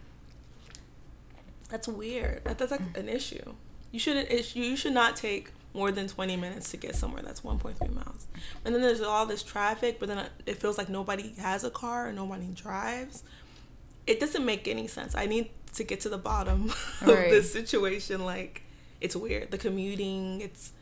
That's 1.70 1.88
weird. 1.88 2.44
That, 2.44 2.58
that's 2.58 2.72
like 2.72 2.82
an 2.98 3.08
issue. 3.08 3.54
You 3.94 4.00
shouldn't. 4.00 4.56
You 4.56 4.76
should 4.76 4.94
not 4.94 5.16
take 5.16 5.52
more 5.74 5.94
than 5.94 6.10
20 6.10 6.36
minutes 6.36 6.72
to 6.72 6.78
get 6.78 6.94
somewhere 6.96 7.22
that's 7.22 7.42
1.3 7.42 7.94
miles. 7.94 8.28
And 8.66 8.76
then 8.76 8.82
there's 8.82 9.00
all 9.00 9.26
this 9.26 9.44
traffic, 9.44 9.98
but 9.98 10.10
then 10.10 10.18
uh, 10.18 10.30
it 10.46 10.58
feels 10.58 10.78
like 10.78 10.90
nobody 10.90 11.34
has 11.40 11.64
a 11.64 11.70
car 11.70 12.10
or 12.10 12.12
nobody 12.12 12.48
drives. 12.48 13.24
It 14.06 14.20
doesn't 14.20 14.44
make 14.44 14.68
any 14.68 14.88
sense. 14.88 15.16
I 15.16 15.26
need 15.26 15.52
to 15.76 15.86
get 15.86 16.02
to 16.02 16.10
the 16.10 16.18
bottom 16.18 16.66
of 17.02 17.08
this 17.08 17.54
situation. 17.54 18.26
Like, 18.26 18.64
it's 19.00 19.16
weird. 19.16 19.52
The 19.52 19.58
commuting, 19.58 20.42
it's 20.42 20.74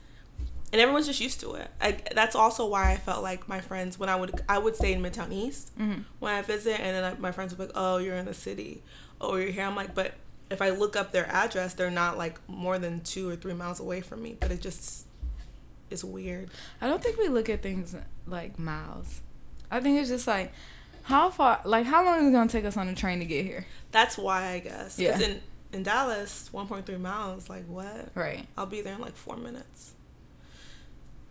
and 0.76 0.82
everyone's 0.82 1.08
just 1.08 1.22
used 1.22 1.40
to 1.40 1.54
it. 1.54 1.70
I, 1.80 1.98
that's 2.14 2.36
also 2.36 2.66
why 2.68 2.92
I 2.92 2.98
felt 2.98 3.24
like 3.24 3.48
my 3.48 3.62
friends 3.62 3.98
when 3.98 4.10
I 4.10 4.18
would 4.18 4.42
I 4.50 4.58
would 4.58 4.76
stay 4.76 4.92
in 4.92 5.02
Midtown 5.02 5.32
East 5.32 5.72
Mm-hmm. 5.80 6.02
when 6.20 6.34
I 6.34 6.42
visit, 6.42 6.82
and 6.82 6.94
then 6.98 7.04
I, 7.06 7.18
my 7.18 7.32
friends 7.32 7.52
would 7.54 7.58
be 7.60 7.66
like, 7.68 7.74
"Oh, 7.78 7.98
you're 7.98 8.16
in 8.18 8.26
the 8.26 8.34
city. 8.34 8.84
Oh, 9.22 9.38
you're 9.38 9.52
here." 9.52 9.64
I'm 9.64 9.76
like, 9.78 9.96
but 9.96 10.16
if 10.52 10.62
I 10.62 10.72
look 10.72 10.98
up 10.98 11.14
their 11.14 11.28
address, 11.32 11.76
they're 11.76 11.90
not 11.90 12.18
like 12.18 12.38
more 12.50 12.78
than 12.78 13.00
two 13.02 13.30
or 13.30 13.38
three 13.38 13.54
miles 13.54 13.80
away 13.80 14.02
from 14.02 14.22
me. 14.22 14.36
But 14.38 14.52
it 14.52 14.60
just 14.60 15.06
is 15.90 16.04
weird. 16.04 16.50
I 16.82 16.88
don't 16.88 17.02
think 17.02 17.18
we 17.18 17.30
look 17.30 17.48
at 17.50 17.62
things 17.64 17.96
like 18.28 18.60
miles. 18.60 19.22
I 19.72 19.80
think 19.80 19.98
it's 20.00 20.10
just 20.10 20.28
like 20.28 20.52
how 21.04 21.30
far, 21.30 21.62
like 21.64 21.86
how 21.86 22.04
long 22.04 22.20
is 22.22 22.28
it 22.30 22.32
gonna 22.32 22.50
take 22.50 22.66
us 22.66 22.76
on 22.78 22.88
the 22.88 22.94
train 22.96 23.20
to 23.20 23.26
get 23.26 23.46
here? 23.46 23.66
That's 23.92 24.18
why 24.18 24.48
I 24.50 24.60
guess. 24.60 24.98
Because 24.98 25.22
Yeah. 25.22 25.28
in 25.28 25.42
in 25.74 25.84
Dallas, 25.84 26.50
1.3 26.54 27.00
miles. 27.00 27.50
Like 27.50 27.66
what? 27.68 28.10
Right. 28.16 28.46
I'll 28.58 28.66
be 28.68 28.82
there 28.82 28.94
in 28.96 29.02
like 29.02 29.16
four 29.16 29.36
minutes. 29.38 29.94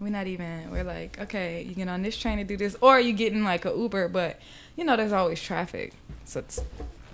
We're 0.05 0.11
not 0.11 0.27
even. 0.27 0.71
We're 0.71 0.85
like, 0.85 1.19
okay, 1.19 1.63
you 1.63 1.75
get 1.75 1.89
on 1.89 2.03
this 2.03 2.15
train 2.15 2.37
to 2.37 2.45
do 2.45 2.59
this, 2.59 2.77
or 2.83 3.01
you 3.01 3.15
get 3.15 3.33
in 3.33 3.43
like 3.43 3.65
a 3.65 3.71
Uber, 3.71 4.09
but 4.09 4.39
you 4.77 4.85
know, 4.85 4.99
there's 4.99 5.15
always 5.15 5.41
traffic, 5.41 5.95
so 6.27 6.41
it's 6.41 6.61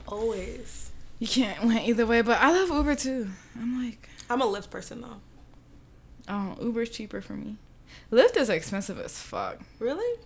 Always. 0.09 0.91
you 1.21 1.29
can't 1.29 1.63
win 1.63 1.79
either 1.79 2.05
way. 2.05 2.21
But 2.23 2.41
I 2.41 2.51
love 2.51 2.69
Uber 2.69 2.97
too. 2.97 3.29
I'm 3.57 3.81
like, 3.81 4.09
I'm 4.29 4.43
a 4.43 4.45
Lyft 4.45 4.71
person 4.71 5.03
though. 5.03 5.21
oh, 6.29 6.57
Uber's 6.61 6.91
cheaper 6.91 7.21
for 7.21 7.35
me. 7.35 7.59
Lyft 8.11 8.37
is 8.37 8.49
expensive 8.51 8.99
as 8.99 9.17
fuck. 9.23 9.61
Really? 9.79 10.19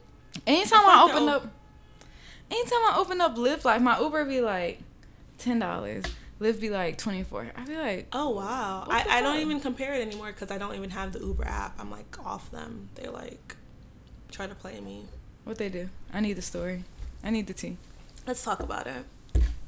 Anytime 0.47 0.87
I 0.87 0.95
I, 0.95 1.01
oh. 1.03 1.11
open 1.11 1.27
they're 1.27 1.35
up, 1.35 1.47
anytime 2.51 2.79
I 2.87 2.95
open 2.97 3.21
up 3.21 3.37
Lyft, 3.37 3.67
like 3.67 3.83
my 3.83 4.01
Uber 4.01 4.25
be 4.25 4.41
like 4.41 4.81
ten 5.37 5.59
dollars, 5.59 6.07
Lyft 6.41 6.61
be 6.61 6.69
like 6.71 6.99
twenty 6.99 7.23
four. 7.23 7.51
I 7.57 7.65
be 7.65 7.77
like, 7.77 8.09
Oh 8.13 8.31
wow! 8.31 8.87
I, 8.91 9.19
I 9.19 9.21
don't 9.23 9.41
even 9.41 9.61
compare 9.61 9.95
it 9.95 10.07
anymore 10.07 10.29
because 10.33 10.51
I 10.51 10.59
don't 10.59 10.75
even 10.75 10.91
have 10.91 11.13
the 11.13 11.21
Uber 11.21 11.45
app. 11.45 11.79
I'm 11.79 11.91
like 11.91 12.17
off 12.25 12.51
them. 12.51 12.89
They 12.97 13.09
like 13.09 13.57
try 14.31 14.47
to 14.47 14.55
play 14.55 14.81
me. 14.81 15.05
what 15.45 15.59
they 15.59 15.69
do? 15.69 15.89
I 16.13 16.21
need 16.21 16.35
the 16.35 16.43
story. 16.43 16.85
I 17.23 17.31
need 17.31 17.47
the 17.47 17.55
tea. 17.55 17.77
Let's 18.27 18.43
talk 18.43 18.61
about 18.61 18.87
it. 18.87 19.05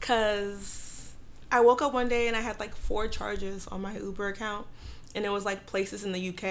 Cause 0.00 1.12
I 1.52 1.60
woke 1.60 1.82
up 1.82 1.92
one 1.92 2.08
day 2.08 2.26
and 2.26 2.36
I 2.36 2.40
had 2.40 2.58
like 2.58 2.74
four 2.74 3.06
charges 3.08 3.66
on 3.68 3.80
my 3.80 3.96
Uber 3.96 4.28
account, 4.28 4.66
and 5.14 5.24
it 5.24 5.30
was 5.30 5.44
like 5.44 5.66
places 5.66 6.04
in 6.04 6.12
the 6.12 6.28
UK, 6.30 6.44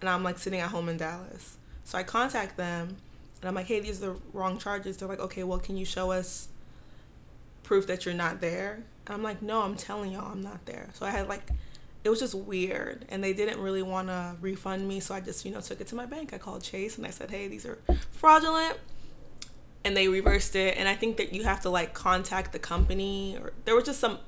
and 0.00 0.10
I'm 0.10 0.22
like 0.22 0.38
sitting 0.38 0.60
at 0.60 0.70
home 0.70 0.88
in 0.88 0.98
Dallas. 0.98 1.56
So 1.84 1.96
I 1.98 2.02
contact 2.02 2.56
them, 2.56 2.96
and 3.40 3.48
I'm 3.48 3.54
like, 3.54 3.66
"Hey, 3.66 3.80
these 3.80 4.02
are 4.02 4.12
the 4.12 4.16
wrong 4.34 4.58
charges." 4.58 4.98
They're 4.98 5.08
like, 5.08 5.20
"Okay, 5.20 5.42
well, 5.42 5.58
can 5.58 5.76
you 5.76 5.84
show 5.86 6.10
us 6.10 6.48
proof 7.62 7.86
that 7.86 8.04
you're 8.04 8.14
not 8.14 8.40
there?" 8.40 8.82
And 9.06 9.14
I'm 9.14 9.22
like, 9.22 9.42
"No, 9.42 9.62
I'm 9.62 9.76
telling 9.76 10.12
y'all, 10.12 10.30
I'm 10.30 10.42
not 10.42 10.66
there." 10.66 10.88
So 10.94 11.06
I 11.06 11.10
had 11.10 11.28
like, 11.28 11.48
it 12.04 12.08
was 12.08 12.20
just 12.20 12.34
weird, 12.34 13.04
and 13.08 13.22
they 13.22 13.32
didn't 13.32 13.60
really 13.60 13.82
want 13.82 14.08
to 14.08 14.36
refund 14.40 14.86
me, 14.86 15.00
so 15.00 15.14
I 15.14 15.20
just 15.20 15.44
you 15.44 15.52
know 15.52 15.60
took 15.60 15.80
it 15.80 15.86
to 15.88 15.94
my 15.94 16.06
bank. 16.06 16.32
I 16.32 16.38
called 16.38 16.62
Chase 16.62 16.96
and 16.98 17.06
I 17.06 17.10
said, 17.10 17.30
"Hey, 17.30 17.48
these 17.48 17.66
are 17.66 17.78
fraudulent." 18.12 18.76
and 19.84 19.96
they 19.96 20.08
reversed 20.08 20.54
it 20.56 20.76
and 20.76 20.88
i 20.88 20.94
think 20.94 21.16
that 21.16 21.32
you 21.32 21.44
have 21.44 21.60
to 21.60 21.70
like 21.70 21.94
contact 21.94 22.52
the 22.52 22.58
company 22.58 23.36
or 23.40 23.52
there 23.64 23.74
was 23.74 23.84
just 23.84 24.00
some 24.00 24.18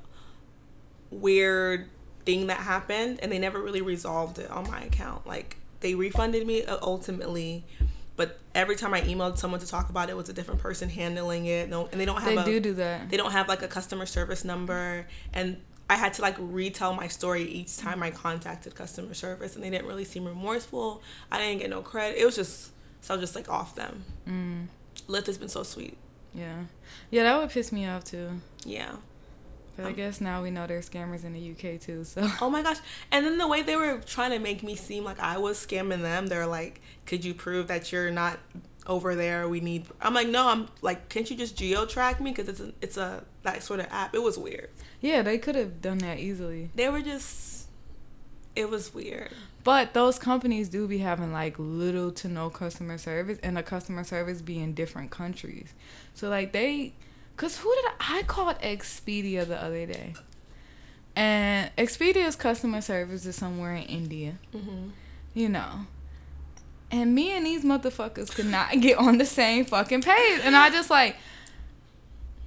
weird 1.11 1.89
thing 2.25 2.47
that 2.47 2.57
happened 2.57 3.19
and 3.21 3.31
they 3.31 3.39
never 3.39 3.61
really 3.61 3.81
resolved 3.81 4.39
it 4.39 4.49
on 4.49 4.69
my 4.69 4.81
account 4.81 5.25
like 5.27 5.57
they 5.81 5.93
refunded 5.93 6.47
me 6.47 6.63
uh, 6.63 6.77
ultimately 6.81 7.63
but 8.15 8.39
every 8.53 8.75
time 8.75 8.93
i 8.93 9.01
emailed 9.01 9.37
someone 9.37 9.59
to 9.59 9.67
talk 9.67 9.89
about 9.89 10.09
it, 10.09 10.13
it 10.13 10.15
was 10.15 10.29
a 10.29 10.33
different 10.33 10.59
person 10.61 10.89
handling 10.89 11.45
it 11.45 11.69
no 11.69 11.87
and 11.91 11.99
they 11.99 12.05
don't 12.05 12.21
have 12.21 12.35
They 12.35 12.41
a, 12.41 12.45
do 12.45 12.59
do 12.59 12.73
that. 12.75 13.09
they 13.09 13.17
don't 13.17 13.31
have 13.31 13.47
like 13.47 13.61
a 13.63 13.67
customer 13.67 14.05
service 14.05 14.43
number 14.45 15.07
and 15.33 15.57
i 15.89 15.95
had 15.95 16.13
to 16.13 16.21
like 16.21 16.35
retell 16.39 16.93
my 16.93 17.07
story 17.07 17.43
each 17.43 17.77
time 17.77 18.01
i 18.03 18.11
contacted 18.11 18.75
customer 18.75 19.13
service 19.13 19.55
and 19.55 19.63
they 19.63 19.69
didn't 19.69 19.87
really 19.87 20.05
seem 20.05 20.25
remorseful 20.25 21.01
i 21.31 21.37
didn't 21.39 21.59
get 21.59 21.69
no 21.69 21.81
credit 21.81 22.17
it 22.19 22.25
was 22.25 22.35
just 22.35 22.71
So 23.01 23.13
I 23.13 23.17
was 23.17 23.23
just 23.23 23.35
like 23.35 23.49
off 23.49 23.75
them. 23.75 24.05
Mm. 24.25 24.67
Lyft 25.09 25.25
has 25.25 25.37
been 25.37 25.49
so 25.49 25.63
sweet. 25.63 25.97
Yeah. 26.33 26.63
Yeah, 27.11 27.23
that 27.23 27.37
would 27.37 27.49
piss 27.49 27.69
me 27.73 27.85
off 27.85 28.05
too. 28.05 28.39
Yeah. 28.63 28.95
But 29.75 29.85
I 29.85 29.89
Um, 29.89 29.95
guess 29.95 30.21
now 30.21 30.43
we 30.43 30.51
know 30.51 30.67
there's 30.67 30.89
scammers 30.89 31.23
in 31.23 31.33
the 31.33 31.51
UK 31.51 31.79
too. 31.81 32.03
So 32.03 32.29
Oh 32.41 32.49
my 32.49 32.61
gosh. 32.61 32.77
And 33.11 33.25
then 33.25 33.37
the 33.37 33.47
way 33.47 33.61
they 33.61 33.75
were 33.75 33.99
trying 34.05 34.31
to 34.31 34.39
make 34.39 34.61
me 34.63 34.75
seem 34.75 35.03
like 35.03 35.19
I 35.19 35.37
was 35.37 35.57
scamming 35.65 36.01
them, 36.01 36.27
they're 36.27 36.45
like, 36.47 36.81
could 37.05 37.25
you 37.25 37.33
prove 37.33 37.67
that 37.67 37.91
you're 37.91 38.11
not 38.11 38.37
over 38.85 39.15
there? 39.15 39.47
We 39.49 39.59
need. 39.61 39.85
I'm 40.01 40.13
like, 40.13 40.27
no, 40.27 40.47
I'm 40.47 40.67
like, 40.81 41.09
can't 41.09 41.29
you 41.29 41.35
just 41.37 41.57
geo 41.57 41.85
track 41.85 42.19
me? 42.21 42.31
Because 42.31 42.49
it's 42.49 42.59
a, 42.59 42.73
it's 42.81 42.97
a, 42.97 43.23
that 43.43 43.63
sort 43.63 43.79
of 43.79 43.87
app. 43.89 44.13
It 44.13 44.21
was 44.21 44.37
weird. 44.37 44.69
yeah, 45.01 45.21
they 45.21 45.37
could 45.37 45.55
have 45.55 45.81
done 45.81 45.97
that 45.99 46.19
easily. 46.19 46.69
They 46.75 46.89
were 46.89 47.01
just, 47.01 47.67
it 48.55 48.69
was 48.69 48.93
weird. 48.93 49.31
But 49.63 49.93
those 49.93 50.19
companies 50.19 50.67
do 50.69 50.87
be 50.87 50.97
having 50.99 51.31
like 51.31 51.55
little 51.57 52.11
to 52.11 52.27
no 52.27 52.49
customer 52.49 52.97
service, 52.97 53.39
and 53.41 53.55
the 53.57 53.63
customer 53.63 54.03
service 54.03 54.41
be 54.41 54.59
in 54.61 54.73
different 54.73 55.09
countries. 55.09 55.73
So 56.13 56.29
like 56.29 56.51
they, 56.51 56.93
cause 57.37 57.57
who 57.57 57.73
did 57.75 57.85
I, 57.99 58.19
I 58.19 58.23
called 58.23 58.59
Expedia 58.59 59.45
the 59.47 59.61
other 59.61 59.85
day, 59.85 60.13
and 61.15 61.71
Expedia's 61.77 62.35
customer 62.35 62.81
service 62.81 63.25
is 63.25 63.35
somewhere 63.35 63.75
in 63.75 63.83
India, 63.83 64.35
Mm-hmm. 64.55 64.89
you 65.33 65.49
know. 65.49 65.85
And 66.91 67.15
me 67.15 67.31
and 67.31 67.43
these 67.45 67.63
motherfuckers 67.63 68.29
could 68.33 68.45
not 68.45 68.71
get 68.79 68.97
on 68.97 69.17
the 69.17 69.25
same 69.25 69.65
fucking 69.65 70.01
page, 70.01 70.41
and 70.43 70.55
I 70.55 70.69
just 70.69 70.89
like, 70.89 71.15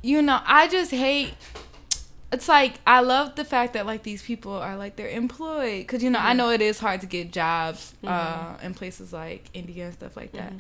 you 0.02 0.22
know, 0.22 0.40
I 0.44 0.68
just 0.68 0.90
hate 0.90 1.34
it's 2.32 2.48
like 2.48 2.74
I 2.86 3.00
love 3.00 3.36
the 3.36 3.44
fact 3.44 3.74
that 3.74 3.86
like 3.86 4.02
these 4.02 4.20
people 4.22 4.52
are 4.52 4.76
like 4.76 4.96
they're 4.96 5.08
employed. 5.08 5.78
Because 5.86 6.02
you 6.02 6.10
know 6.10 6.18
I 6.18 6.32
know 6.32 6.50
it 6.50 6.60
is 6.60 6.78
hard 6.80 7.00
to 7.02 7.06
get 7.06 7.32
jobs 7.32 7.94
uh, 8.04 8.56
in 8.62 8.74
places 8.74 9.12
like 9.12 9.48
India 9.54 9.84
and 9.86 9.94
stuff 9.94 10.16
like 10.16 10.32
that, 10.32 10.52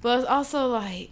but 0.00 0.20
it's 0.20 0.28
also 0.28 0.68
like 0.68 1.10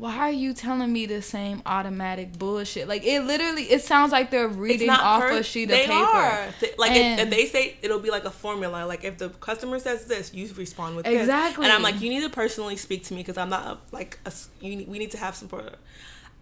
why 0.00 0.16
are 0.16 0.30
you 0.32 0.54
telling 0.54 0.90
me 0.90 1.04
the 1.04 1.20
same 1.20 1.60
automatic 1.66 2.38
bullshit? 2.38 2.88
Like 2.88 3.04
it 3.04 3.20
literally 3.22 3.64
it 3.64 3.82
sounds 3.82 4.12
like 4.12 4.30
they're 4.30 4.48
reading 4.48 4.88
off 4.88 5.20
per- 5.20 5.38
a 5.38 5.42
sheet 5.42 5.64
of 5.64 5.70
they 5.70 5.82
paper. 5.82 5.92
Are. 5.94 6.46
Like 6.78 6.92
if, 6.92 6.96
if 6.96 7.18
And- 7.20 7.30
they 7.32 7.44
say 7.44 7.76
it'll 7.82 7.98
be 8.00 8.10
like 8.10 8.24
a 8.24 8.30
formula. 8.30 8.86
Like 8.86 9.04
if 9.04 9.18
the 9.18 9.28
customer 9.28 9.78
says 9.78 10.06
this, 10.06 10.32
you 10.32 10.48
respond 10.54 10.96
with 10.96 11.04
this. 11.04 11.20
Exactly. 11.20 11.64
And 11.66 11.72
I'm 11.72 11.82
like, 11.82 12.00
you 12.00 12.08
need 12.08 12.22
to 12.22 12.30
personally 12.30 12.76
speak 12.76 13.04
to 13.04 13.14
me 13.14 13.20
because 13.20 13.36
I'm 13.36 13.50
not 13.50 13.66
a, 13.66 13.78
like 13.94 14.18
a, 14.24 14.32
you. 14.62 14.76
need- 14.76 14.88
We 14.88 14.98
need 14.98 15.10
to 15.10 15.18
have 15.18 15.34
some. 15.36 15.48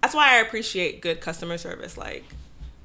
That's 0.02 0.14
why 0.14 0.36
I 0.36 0.38
appreciate 0.38 1.00
good 1.02 1.20
customer 1.20 1.58
service. 1.58 1.96
Like. 1.98 2.24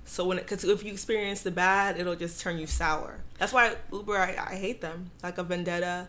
So 0.05 0.25
when 0.25 0.37
because 0.37 0.63
if 0.65 0.83
you 0.83 0.91
experience 0.91 1.41
the 1.43 1.51
bad, 1.51 1.99
it'll 1.99 2.15
just 2.15 2.41
turn 2.41 2.57
you 2.57 2.67
sour. 2.67 3.19
That's 3.37 3.53
why 3.53 3.75
Uber, 3.91 4.17
I, 4.17 4.35
I 4.51 4.55
hate 4.55 4.81
them 4.81 5.11
like 5.23 5.37
a 5.37 5.43
vendetta. 5.43 6.07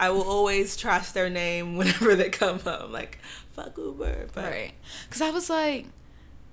I 0.00 0.10
will 0.10 0.24
always 0.24 0.76
trash 0.76 1.12
their 1.12 1.30
name 1.30 1.76
whenever 1.78 2.16
they 2.16 2.28
come 2.28 2.56
up. 2.66 2.82
I'm 2.84 2.92
like, 2.92 3.18
fuck 3.52 3.76
Uber. 3.76 4.28
But 4.34 4.44
Right. 4.44 4.72
Because 5.06 5.22
I 5.22 5.30
was 5.30 5.48
like, 5.50 5.86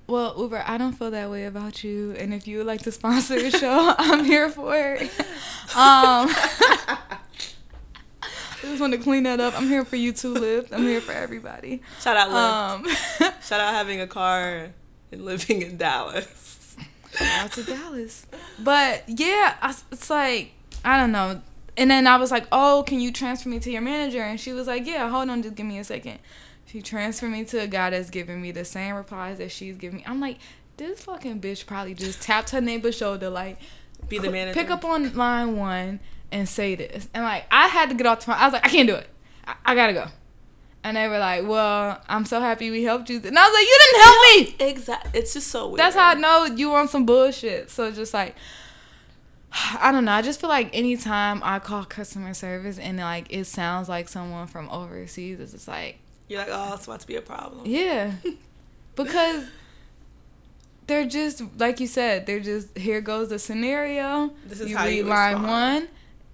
well, 0.08 0.34
Uber, 0.38 0.64
I 0.66 0.78
don't 0.78 0.94
feel 0.94 1.12
that 1.12 1.30
way 1.30 1.46
about 1.46 1.84
you. 1.84 2.16
And 2.18 2.34
if 2.34 2.48
you 2.48 2.58
would 2.58 2.68
like 2.68 2.82
to 2.84 2.92
sponsor 2.92 3.36
a 3.36 3.52
show, 3.52 3.94
I'm 3.98 4.26
here 4.26 4.50
for 4.50 4.76
it. 4.76 5.02
Um, 5.02 6.30
I 8.62 8.64
just 8.64 8.82
want 8.82 8.94
to 8.94 9.00
clean 9.00 9.24
that 9.24 9.40
up. 9.40 9.54
I'm 9.56 9.68
here 9.68 9.86
for 9.86 9.96
you 9.96 10.12
too, 10.12 10.34
Lyft. 10.34 10.74
I'm 10.74 10.84
here 10.84 11.02
for 11.02 11.12
everybody. 11.12 11.82
shout 12.02 12.18
out 12.18 12.30
Lyft. 12.30 13.22
Um, 13.22 13.34
shout 13.42 13.60
out 13.60 13.74
having 13.74 14.02
a 14.02 14.08
car 14.08 14.72
and 15.12 15.26
living 15.26 15.62
in 15.62 15.78
Dallas. 15.78 16.76
out 17.22 17.52
to 17.54 17.64
Dallas. 17.64 18.26
But 18.58 19.04
yeah, 19.08 19.56
I, 19.62 19.76
it's 19.92 20.10
like, 20.10 20.52
I 20.84 20.98
don't 20.98 21.12
know. 21.12 21.42
And 21.78 21.90
then 21.90 22.08
I 22.08 22.18
was 22.18 22.32
like, 22.32 22.46
oh, 22.52 22.84
can 22.86 23.00
you 23.00 23.12
transfer 23.14 23.48
me 23.48 23.60
to 23.60 23.72
your 23.72 23.82
manager? 23.82 24.22
And 24.22 24.40
she 24.40 24.52
was 24.52 24.68
like, 24.68 24.86
yeah, 24.86 25.08
hold 25.10 25.30
on, 25.30 25.42
just 25.42 25.56
give 25.56 25.66
me 25.66 25.80
a 25.80 25.84
second. 25.84 26.20
She 26.72 26.82
transferred 26.82 27.30
me 27.32 27.46
to 27.46 27.62
a 27.62 27.68
guy 27.68 27.90
that's 27.90 28.10
giving 28.10 28.42
me 28.42 28.52
the 28.52 28.66
same 28.66 28.96
replies 28.96 29.40
that 29.40 29.52
she's 29.52 29.76
giving 29.76 29.98
me. 29.98 30.04
I'm 30.06 30.20
like, 30.20 30.38
this 30.78 31.04
fucking 31.04 31.42
bitch 31.42 31.66
probably 31.66 31.96
just 31.96 32.22
tapped 32.22 32.52
her 32.52 32.62
neighbor's 32.62 32.96
shoulder, 32.96 33.30
like, 33.30 33.58
Be 34.08 34.20
the 34.20 34.30
manager. 34.30 34.60
pick 34.60 34.70
up 34.70 34.86
on 34.86 35.14
line 35.16 35.58
one 35.58 36.00
and 36.32 36.48
say 36.48 36.76
this. 36.76 37.10
And 37.14 37.24
like, 37.24 37.46
I 37.52 37.68
had 37.68 37.90
to 37.90 37.96
get 37.96 38.06
off 38.06 38.20
the 38.20 38.26
phone. 38.28 38.36
I 38.36 38.46
was 38.46 38.54
like, 38.54 38.66
I 38.66 38.70
can't 38.70 38.88
do 38.88 38.96
it. 38.96 39.08
I, 39.46 39.56
I 39.66 39.76
gotta 39.76 39.94
go. 39.94 40.08
And 40.84 40.96
they 40.96 41.08
were 41.08 41.20
like, 41.20 41.46
well, 41.48 42.02
I'm 42.08 42.26
so 42.26 42.40
happy 42.40 42.70
we 42.70 42.84
helped 42.84 43.10
you. 43.10 43.18
And 43.18 43.38
I 43.38 43.48
was 43.48 43.54
like, 43.54 43.66
you 43.66 43.80
didn't 43.82 44.02
help 44.04 44.60
me. 44.62 44.72
Exactly. 44.72 45.20
It's 45.20 45.34
just 45.34 45.48
so 45.48 45.68
weird. 45.68 45.80
That's 45.80 45.96
how 45.96 46.10
I 46.10 46.14
know 46.14 46.46
you 46.46 46.74
on 46.74 46.88
some 46.88 47.06
bullshit. 47.06 47.70
So 47.70 47.92
just 47.92 48.14
like 48.14 48.36
I 49.80 49.92
don't 49.92 50.06
know. 50.06 50.12
I 50.12 50.22
just 50.22 50.40
feel 50.40 50.50
like 50.50 50.70
anytime 50.74 51.42
I 51.44 51.60
call 51.60 51.84
customer 51.84 52.34
service 52.34 52.78
and 52.78 53.00
like 53.00 53.28
it 53.32 53.46
sounds 53.46 53.90
like 53.90 54.08
someone 54.08 54.48
from 54.48 54.70
overseas, 54.70 55.40
it's 55.40 55.52
just 55.52 55.68
like, 55.68 55.98
You're 56.30 56.40
like, 56.40 56.50
oh, 56.50 56.76
it's 56.76 56.86
about 56.86 57.02
to 57.02 57.08
be 57.08 57.18
a 57.18 57.22
problem. 57.22 57.64
yeah. 57.66 58.14
because 58.96 59.46
they're 60.88 61.06
just 61.06 61.44
like 61.58 61.80
you 61.80 61.88
said, 61.88 62.26
they're 62.26 62.40
just 62.40 62.78
here 62.78 63.02
goes 63.02 63.30
the 63.30 63.40
scenario. 63.40 64.32
This 64.46 64.62
is 64.62 64.70
you 64.70 64.78
how 64.78 64.86
read 64.86 64.96
you 64.96 65.04
line 65.04 65.34
respond. 65.34 65.48
one. 65.48 65.88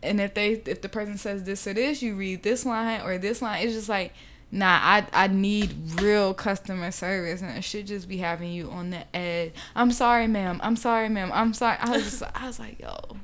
And 0.03 0.21
if 0.21 0.33
they 0.35 0.51
if 0.53 0.81
the 0.81 0.89
person 0.89 1.17
says 1.17 1.43
this 1.43 1.65
or 1.65 1.73
this, 1.73 2.03
you 2.03 2.15
read 2.15 2.43
this 2.43 2.65
line 2.65 3.01
or 3.01 3.17
this 3.17 3.41
line. 3.41 3.65
It's 3.65 3.73
just 3.73 3.89
like 3.89 4.13
Nah, 4.51 4.79
I 4.81 5.07
I 5.11 5.27
need 5.27 5.99
real 5.99 6.33
customer 6.33 6.91
service, 6.91 7.41
and 7.41 7.57
it 7.57 7.63
should 7.63 7.87
just 7.87 8.07
be 8.07 8.17
having 8.17 8.53
you 8.53 8.69
on 8.69 8.91
the 8.91 9.03
edge. 9.15 9.53
I'm 9.75 9.91
sorry, 9.91 10.27
ma'am. 10.27 10.61
I'm 10.63 10.75
sorry, 10.75 11.09
ma'am. 11.09 11.31
I'm 11.33 11.53
sorry. 11.53 11.77
I 11.79 11.89
was 11.89 12.03
just, 12.03 12.23
I 12.33 12.47
was 12.47 12.59
like, 12.59 12.79
yo, 12.79 13.17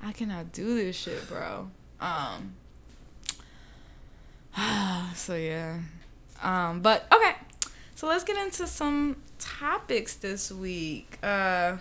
I 0.00 0.12
cannot 0.12 0.52
do 0.52 0.76
this 0.76 0.94
shit, 0.94 1.26
bro. 1.28 1.70
Um. 2.00 2.54
so 5.14 5.34
yeah, 5.34 5.78
um. 6.42 6.80
But 6.82 7.06
okay, 7.12 7.36
so 7.94 8.06
let's 8.06 8.24
get 8.24 8.36
into 8.36 8.66
some 8.66 9.16
topics 9.38 10.14
this 10.16 10.50
week. 10.52 11.18
Uh, 11.22 11.76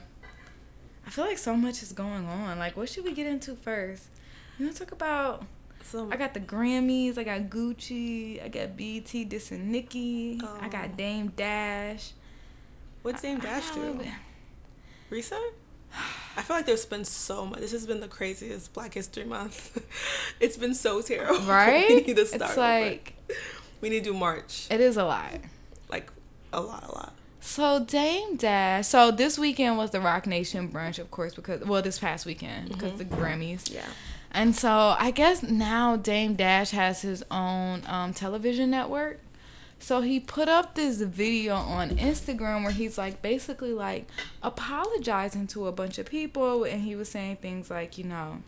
I 1.06 1.10
feel 1.10 1.26
like 1.26 1.38
so 1.38 1.56
much 1.56 1.82
is 1.84 1.92
going 1.92 2.26
on. 2.26 2.60
Like, 2.60 2.78
what 2.78 2.90
should 2.90 3.04
we 3.04 3.14
get 3.14 3.28
into 3.28 3.56
first? 3.56 4.06
You 4.58 4.66
want 4.66 4.78
to 4.78 4.84
talk 4.86 4.92
about? 4.94 5.46
So 5.84 6.08
I 6.12 6.16
got 6.16 6.34
the 6.34 6.40
Grammys. 6.40 7.18
I 7.18 7.24
got 7.24 7.42
Gucci. 7.50 8.42
I 8.44 8.48
got 8.48 8.78
BT 8.78 9.26
dissing 9.26 9.66
Nicki. 9.66 10.40
I 10.44 10.68
Oh. 10.68 10.70
got 10.70 10.96
Dame 10.96 11.34
Dash. 11.36 12.12
what's 13.02 13.22
Dame 13.22 13.40
Dash 13.40 13.72
I 13.72 13.74
do? 13.76 13.82
don't 13.82 14.06
know. 14.06 14.12
Recent? 15.10 15.42
I 16.38 16.42
feel 16.42 16.56
like 16.56 16.66
there's 16.66 16.86
been 16.86 17.06
so 17.06 17.46
much. 17.46 17.60
This 17.60 17.72
has 17.72 17.86
been 17.86 18.00
the 18.00 18.08
craziest 18.08 18.74
Black 18.74 18.94
History 18.94 19.26
Month. 19.26 19.86
it's 20.40 20.58
been 20.58 20.74
so 20.74 21.02
terrible. 21.02 21.42
Right? 21.46 21.90
we 21.90 21.96
need 22.02 22.16
to 22.16 22.26
start. 22.26 22.42
it's 22.42 22.52
over. 22.52 22.62
like 22.62 23.14
we 23.82 23.90
need 23.90 24.04
to 24.04 24.12
do 24.12 24.18
March. 24.18 24.68
it 24.70 24.80
is 24.80 24.98
a 24.98 25.04
lot. 25.04 25.34
Like 25.90 26.12
a 26.54 26.62
lot, 26.62 26.84
a 26.84 26.92
lot. 26.94 27.14
So 27.42 27.84
Dame 27.84 28.38
Dash. 28.38 28.88
So 28.88 29.12
this 29.12 29.38
weekend 29.38 29.78
was 29.78 29.92
the 29.92 30.00
Roc 30.00 30.28
Nation 30.28 30.72
brunch, 30.72 31.00
of 31.00 31.12
course, 31.12 31.34
because 31.36 31.62
well, 31.62 31.82
this 31.82 32.00
past 32.00 32.26
weekend 32.26 32.70
because 32.70 32.98
the 32.98 33.06
Grammys. 33.06 33.74
Yeah. 33.74 33.88
And 34.32 34.56
so 34.56 34.96
I 34.98 35.12
guess 35.12 35.44
now 35.44 35.98
Dame 35.98 36.36
Dash 36.36 36.72
has 36.72 37.02
his 37.02 37.24
own 37.30 37.84
um, 37.88 38.14
television 38.14 38.70
network. 38.70 39.20
So 39.82 40.02
he 40.02 40.20
put 40.20 40.48
up 40.48 40.76
this 40.76 41.02
video 41.02 41.56
on 41.56 41.90
Instagram 41.98 42.62
where 42.62 42.72
he's 42.72 43.00
like 43.00 43.24
basically 43.24 43.74
like 43.74 44.08
apologizing 44.44 45.48
to 45.48 45.66
a 45.66 45.72
bunch 45.72 45.98
of 45.98 46.06
people 46.06 46.64
and 46.66 46.84
he 46.84 46.96
was 46.96 47.10
saying 47.10 47.38
things 47.38 47.72
like, 47.72 47.98
you 47.98 48.04
know, 48.04 48.44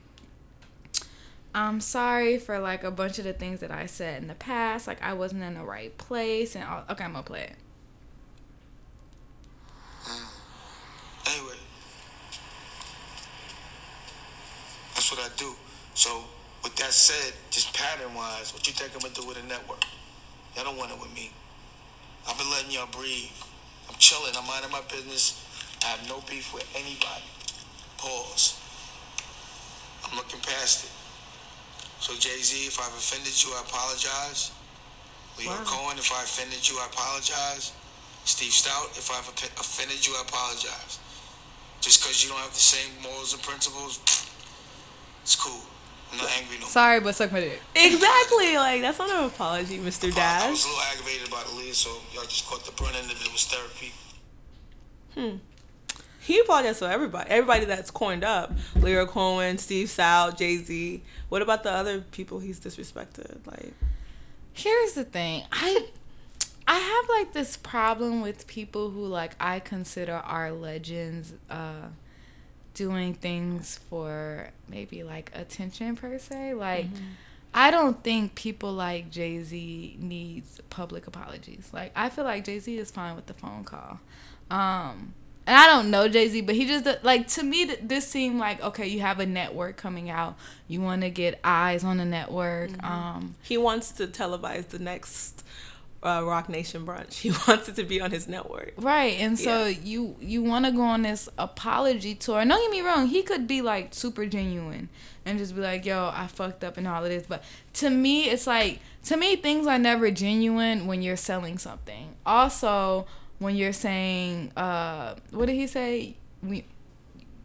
I'm 1.55 1.81
sorry 1.81 2.37
for 2.37 2.59
like 2.59 2.83
a 2.83 2.91
bunch 2.91 3.17
of 3.17 3.25
the 3.25 3.33
things 3.33 3.61
that 3.61 3.71
I 3.71 3.87
said 3.87 4.21
in 4.21 4.27
the 4.27 4.35
past, 4.35 4.85
like 4.85 5.01
I 5.01 5.13
wasn't 5.13 5.41
in 5.41 5.55
the 5.55 5.63
right 5.63 5.97
place 5.97 6.55
and 6.55 6.63
all, 6.63 6.83
okay, 6.91 7.03
I'm 7.03 7.13
gonna 7.13 7.23
play 7.23 7.41
it. 7.41 7.55
Anyway, 11.25 11.57
that's 14.93 15.11
what 15.11 15.19
I 15.19 15.29
do. 15.35 15.51
So, 15.95 16.25
with 16.63 16.75
that 16.75 16.91
said, 16.91 17.33
just 17.49 17.73
pattern 17.73 18.13
wise, 18.13 18.53
what 18.53 18.67
you 18.67 18.73
think 18.73 18.93
I'm 18.93 18.99
gonna 18.99 19.15
do 19.15 19.27
with 19.27 19.43
a 19.43 19.47
network? 19.47 19.83
Y'all 20.55 20.63
don't 20.65 20.77
want 20.77 20.91
it 20.91 20.99
with 20.99 21.13
me. 21.15 21.31
I've 22.27 22.37
been 22.37 22.49
letting 22.51 22.71
y'all 22.71 22.87
breathe. 22.91 23.31
I'm 23.89 23.95
chilling. 23.97 24.33
I'm 24.37 24.47
minding 24.47 24.71
my 24.71 24.81
business. 24.89 25.41
I 25.83 25.87
have 25.87 26.07
no 26.07 26.21
beef 26.29 26.53
with 26.53 26.67
anybody. 26.75 27.25
Pause. 27.97 28.59
I'm 30.05 30.15
looking 30.15 30.39
past 30.41 30.85
it. 30.85 30.91
So, 31.99 32.13
Jay 32.15 32.39
Z, 32.41 32.67
if 32.67 32.79
I've 32.79 32.93
offended 32.93 33.33
you, 33.43 33.51
I 33.55 33.61
apologize. 33.61 34.51
Lyor 35.37 35.47
Wow. 35.47 35.63
Cohen, 35.65 35.97
if 35.97 36.11
I 36.11 36.21
offended 36.23 36.67
you, 36.67 36.77
I 36.77 36.85
apologize. 36.85 37.73
Steve 38.25 38.51
Stoute, 38.51 38.97
if 38.97 39.11
I've 39.11 39.27
offended 39.27 40.05
you, 40.05 40.13
I 40.15 40.21
apologize. 40.21 40.99
Just 41.81 42.01
because 42.01 42.23
you 42.23 42.29
don't 42.29 42.39
have 42.39 42.53
the 42.53 42.59
same 42.59 42.91
morals 43.01 43.33
and 43.33 43.41
principles, 43.43 43.99
it's 45.23 45.35
cool. 45.35 45.63
I'm 46.13 46.19
not 46.19 46.29
angry 46.37 46.55
no 46.55 46.61
more. 46.61 46.69
Sorry, 46.69 46.99
but 46.99 47.15
suck 47.15 47.31
my 47.31 47.39
dick. 47.39 47.59
Exactly. 47.75 48.55
Like 48.55 48.81
that's 48.81 48.99
not 48.99 49.09
an 49.09 49.25
apology, 49.25 49.79
Mr. 49.79 50.15
I, 50.17 50.47
I 50.47 50.49
was 50.49 50.63
a 50.63 50.67
little 50.67 50.83
aggravated 50.91 51.27
about 51.27 51.45
Aaliyah, 51.45 51.73
so 51.73 51.89
y'all 52.13 52.23
just 52.23 52.45
caught 52.45 52.65
the 52.65 52.71
brunt 52.71 52.95
end 52.95 53.11
of 53.11 53.19
it. 53.19 53.27
It 53.27 53.31
was 53.31 53.45
therapy. 53.45 53.91
Hmm. 55.15 55.37
He 56.19 56.39
apologized 56.39 56.79
to 56.79 56.89
everybody. 56.89 57.29
Everybody 57.29 57.65
that's 57.65 57.91
coined 57.91 58.23
up. 58.23 58.53
Lyor 58.75 59.05
Cohen, 59.05 59.57
Steve 59.57 59.89
Sal, 59.89 60.31
Jay 60.31 60.57
Z. 60.57 61.03
What 61.27 61.41
about 61.41 61.63
the 61.63 61.71
other 61.71 61.99
people 61.99 62.39
he's 62.39 62.59
disrespected? 62.59 63.45
Like 63.45 63.73
Here's 64.53 64.93
the 64.93 65.03
thing. 65.03 65.43
I 65.51 65.87
I 66.67 66.77
have 66.77 67.09
like 67.09 67.33
this 67.33 67.57
problem 67.57 68.21
with 68.21 68.47
people 68.47 68.91
who 68.91 69.05
like 69.05 69.35
I 69.39 69.59
consider 69.59 70.13
are 70.13 70.51
legends 70.51 71.33
uh 71.49 71.87
doing 72.73 73.13
things 73.13 73.79
for 73.89 74.49
maybe 74.67 75.03
like 75.03 75.31
attention 75.33 75.95
per 75.95 76.17
se. 76.17 76.53
Like 76.53 76.87
I 77.53 77.69
don't 77.71 78.03
think 78.03 78.35
people 78.35 78.73
like 78.73 79.11
Jay 79.11 79.43
Z 79.43 79.97
needs 79.99 80.59
public 80.69 81.07
apologies. 81.07 81.69
Like 81.71 81.91
I 81.95 82.09
feel 82.09 82.23
like 82.25 82.45
Jay 82.45 82.59
Z 82.59 82.77
is 82.77 82.91
fine 82.91 83.15
with 83.15 83.27
the 83.27 83.33
phone 83.33 83.63
call. 83.63 83.99
Um 84.49 85.13
and 85.45 85.57
I 85.57 85.67
don't 85.67 85.91
know 85.91 86.07
Jay 86.07 86.29
Z, 86.29 86.41
but 86.41 86.55
he 86.55 86.65
just 86.65 86.87
like 87.03 87.27
to 87.29 87.43
me 87.43 87.65
this 87.81 88.07
seemed 88.07 88.39
like 88.39 88.61
okay, 88.63 88.87
you 88.87 89.01
have 89.01 89.19
a 89.19 89.25
network 89.25 89.77
coming 89.77 90.09
out. 90.09 90.35
You 90.67 90.81
want 90.81 91.01
to 91.01 91.09
get 91.09 91.39
eyes 91.43 91.83
on 91.83 91.97
the 91.97 92.05
network. 92.05 92.71
Um 92.83 93.35
He 93.41 93.57
wants 93.57 93.91
to 93.93 94.07
televise 94.07 94.69
the 94.69 94.79
next 94.79 95.43
uh, 96.03 96.21
Roc 96.25 96.49
Nation 96.49 96.85
brunch. 96.85 97.13
He 97.21 97.31
wants 97.47 97.69
it 97.69 97.75
to 97.77 97.83
be 97.83 98.01
on 98.01 98.11
his 98.11 98.27
network. 98.27 98.73
Right, 98.77 99.19
and 99.19 99.37
so 99.39 99.65
Yeah. 99.65 99.77
you 99.83 100.15
you 100.19 100.43
want 100.43 100.65
to 100.65 100.71
go 100.71 100.81
on 100.81 101.01
this 101.03 101.29
apology 101.37 102.13
tour. 102.15 102.39
And 102.41 102.49
don't 102.49 102.61
get 102.61 102.71
me 102.71 102.81
wrong, 102.81 103.07
he 103.07 103.21
could 103.23 103.47
be 103.47 103.61
like 103.61 103.93
super 103.93 104.25
genuine 104.25 104.89
and 105.25 105.37
just 105.39 105.55
be 105.55 105.61
like, 105.61 105.85
"Yo, 105.85 106.11
I 106.13 106.27
fucked 106.27 106.63
up 106.63 106.77
and 106.77 106.87
all 106.87 107.03
of 107.03 107.09
this." 107.09 107.25
But 107.27 107.43
to 107.75 107.89
me, 107.89 108.29
it's 108.29 108.45
like 108.47 108.79
to 109.05 109.17
me 109.17 109.35
things 109.37 109.65
are 109.67 109.79
never 109.79 110.11
genuine 110.11 110.87
when 110.87 111.01
you're 111.01 111.15
selling 111.17 111.57
something. 111.57 112.15
Also, 112.25 113.07
when 113.39 113.55
you're 113.55 113.73
saying, 113.73 114.51
uh, 114.57 115.15
what 115.31 115.45
did 115.47 115.55
he 115.55 115.67
say? 115.67 116.15
We, 116.41 116.65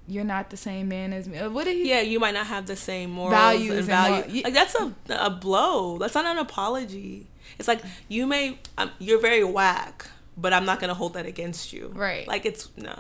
you're 0.07 0.25
not 0.25 0.51
the 0.51 0.57
same 0.57 0.89
man 0.89 1.13
as 1.13 1.29
me. 1.29 1.39
Uh, 1.39 1.51
What 1.51 1.65
did 1.65 1.77
he? 1.77 1.89
Yeah, 1.91 2.01
you 2.01 2.19
might 2.19 2.35
not 2.35 2.47
have 2.47 2.67
the 2.67 2.77
same 2.77 3.11
morals 3.11 3.35
Values 3.35 3.71
and 3.71 3.79
and 3.79 3.87
value. 3.87 4.35
mor- 4.35 4.43
like 4.45 4.55
that's 4.55 4.75
a 4.75 4.93
a 5.11 5.31
blow. 5.31 5.99
That's 5.99 6.15
not 6.15 6.27
an 6.27 6.39
apology. 6.39 7.27
It's 7.59 7.69
like 7.69 7.81
you 8.09 8.27
may 8.27 8.59
um, 8.77 8.91
you're 8.99 9.21
very 9.21 9.45
whack, 9.45 10.07
but 10.37 10.53
I'm 10.53 10.65
not 10.65 10.81
gonna 10.81 10.95
hold 10.95 11.15
that 11.15 11.27
against 11.27 11.73
you. 11.73 11.93
Right. 11.95 12.27
Like 12.27 12.45
it's 12.47 12.71
no, 12.77 12.97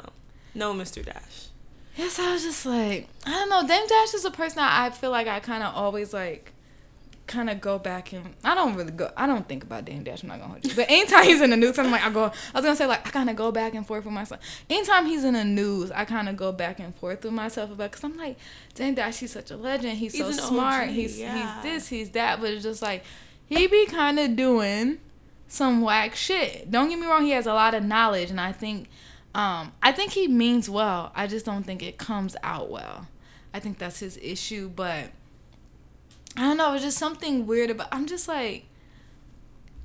no, 0.55 0.75
Mr. 0.75 1.05
Dash. 1.05 1.49
Yes, 1.97 2.19
I 2.21 2.33
was 2.33 2.45
just 2.45 2.65
like, 2.65 3.09
I 3.27 3.31
don't 3.31 3.51
know. 3.51 3.67
Dame 3.67 3.87
Dash 3.89 4.15
is 4.15 4.25
a 4.25 4.31
person 4.31 4.61
I 4.61 4.91
feel 4.91 5.11
like 5.11 5.27
I 5.27 5.41
kind 5.41 5.65
of 5.65 5.75
always 5.75 6.15
like, 6.15 6.53
kind 7.29 7.51
of 7.51 7.61
go 7.61 7.79
back 7.79 8.13
and 8.13 8.35
I 8.43 8.55
don't 8.55 8.75
really 8.75 8.91
go. 8.91 9.11
I 9.17 9.27
don't 9.27 9.47
think 9.47 9.63
about 9.63 9.85
Dame 9.85 10.03
Dash. 10.03 10.23
I'm 10.23 10.29
not 10.29 10.41
gonna 10.41 10.53
hold 10.53 10.65
you. 10.65 10.75
But 10.75 10.87
anytime 10.91 11.25
he's 11.25 11.41
in 11.41 11.51
the 11.51 11.57
news, 11.57 11.79
I'm 11.79 11.91
like, 11.91 12.03
I 12.03 12.11
go. 12.11 12.25
I 12.25 12.31
was 12.55 12.65
gonna 12.65 12.75
say 12.75 12.87
like 12.87 13.07
I 13.07 13.11
kind 13.11 13.31
of 13.31 13.37
go 13.37 13.53
back 13.53 13.75
and 13.75 13.87
forth 13.87 14.05
with 14.05 14.15
myself. 14.15 14.41
Anytime 14.69 15.07
he's 15.07 15.25
in 15.25 15.35
the 15.35 15.45
news, 15.45 15.91
I 15.93 16.05
kind 16.05 16.29
of 16.29 16.37
go 16.37 16.51
back 16.51 16.81
and 16.81 16.95
forth 16.97 17.23
with 17.23 17.33
myself 17.33 17.71
about 17.71 17.91
because 17.93 18.05
I'm 18.05 18.17
like, 18.17 18.37
Dame 18.75 18.95
Dash, 18.95 19.19
he's 19.19 19.33
such 19.33 19.51
a 19.51 19.57
legend. 19.57 19.99
He's, 19.99 20.15
He's 20.15 20.37
so 20.37 20.49
smart. 20.49 20.89
OG, 20.89 20.95
he's 20.95 21.19
yeah. 21.21 21.63
he's 21.63 21.63
this, 21.63 21.89
he's 21.89 22.11
that. 22.11 22.41
But 22.41 22.51
it's 22.51 22.65
just 22.65 22.83
like 22.83 23.05
he 23.49 23.67
be 23.67 23.87
kind 23.87 24.19
of 24.19 24.37
doing 24.37 24.99
some 25.47 25.81
whack 25.81 26.15
shit. 26.15 26.71
Don't 26.71 26.89
get 26.89 26.99
me 26.99 27.07
wrong. 27.07 27.25
He 27.25 27.31
has 27.31 27.47
a 27.47 27.55
lot 27.55 27.75
of 27.75 27.83
knowledge, 27.83 28.31
and 28.31 28.41
I 28.41 28.53
think. 28.53 28.89
Um, 29.35 29.73
I 29.83 29.93
think 29.93 30.13
he 30.13 30.27
means 30.27 30.69
well. 30.71 31.13
I 31.15 31.27
just 31.27 31.45
don't 31.45 31.63
think 31.63 31.83
it 31.83 31.99
comes 31.99 32.35
out 32.43 32.71
well. 32.71 33.07
I 33.53 33.61
think 33.61 33.79
that's 33.79 34.01
his 34.01 34.19
issue, 34.23 34.69
but 34.69 35.11
I 36.37 36.43
don't 36.43 36.57
know. 36.57 36.75
It's 36.75 36.83
just 36.83 36.99
something 36.99 37.47
weird 37.47 37.71
about. 37.71 37.89
I'm 37.93 38.07
just 38.07 38.27
like, 38.27 38.65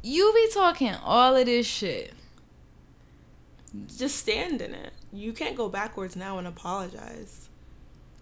you 0.01 0.31
be 0.33 0.49
talking 0.53 0.93
all 1.03 1.35
of 1.35 1.45
this 1.45 1.67
shit. 1.67 2.13
Just 3.97 4.17
stand 4.17 4.61
in 4.61 4.73
it. 4.73 4.93
You 5.11 5.33
can't 5.33 5.57
go 5.57 5.69
backwards 5.69 6.15
now 6.15 6.37
and 6.37 6.47
apologize. 6.47 7.49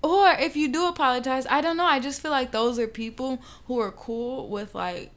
Or 0.04 0.32
if 0.32 0.56
you 0.56 0.68
do 0.68 0.88
apologize, 0.88 1.46
I 1.50 1.62
don't 1.62 1.78
know. 1.78 1.86
I 1.86 2.00
just 2.00 2.22
feel 2.22 2.32
like 2.32 2.52
those 2.52 2.80
are 2.80 2.88
people 2.88 3.42
who 3.66 3.80
are 3.80 3.92
cool 3.92 4.50
with 4.50 4.74
like 4.74 5.12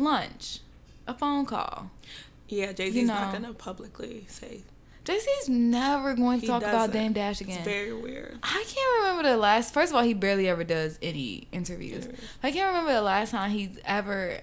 lunch, 0.00 0.60
a 1.06 1.14
phone 1.14 1.46
call. 1.46 1.90
Yeah, 2.48 2.72
Jay 2.72 2.86
Z's 2.90 2.96
You 3.02 3.06
not 3.06 3.32
gonna 3.32 3.52
publicly 3.54 4.24
say. 4.28 4.62
Jay 5.04 5.18
Z's 5.18 5.48
never 5.48 6.14
going 6.14 6.40
to 6.40 6.42
He 6.42 6.46
talk 6.46 6.62
about. 6.62 6.92
Dame 6.92 7.12
Dash 7.12 7.40
It's 7.40 7.50
again. 7.50 7.64
very 7.64 7.92
weird. 7.92 8.38
I 8.42 8.64
can't 8.66 9.02
remember 9.02 9.28
the 9.30 9.36
last. 9.36 9.72
First 9.72 9.92
of 9.92 9.96
all, 9.96 10.02
he 10.02 10.14
barely 10.14 10.48
ever 10.48 10.62
does 10.64 10.98
any 11.00 11.48
interviews. 11.52 12.06
I 12.42 12.50
can't 12.50 12.68
remember 12.68 12.92
the 12.92 13.02
last 13.02 13.30
time 13.30 13.50
he's 13.50 13.78
ever 13.84 14.40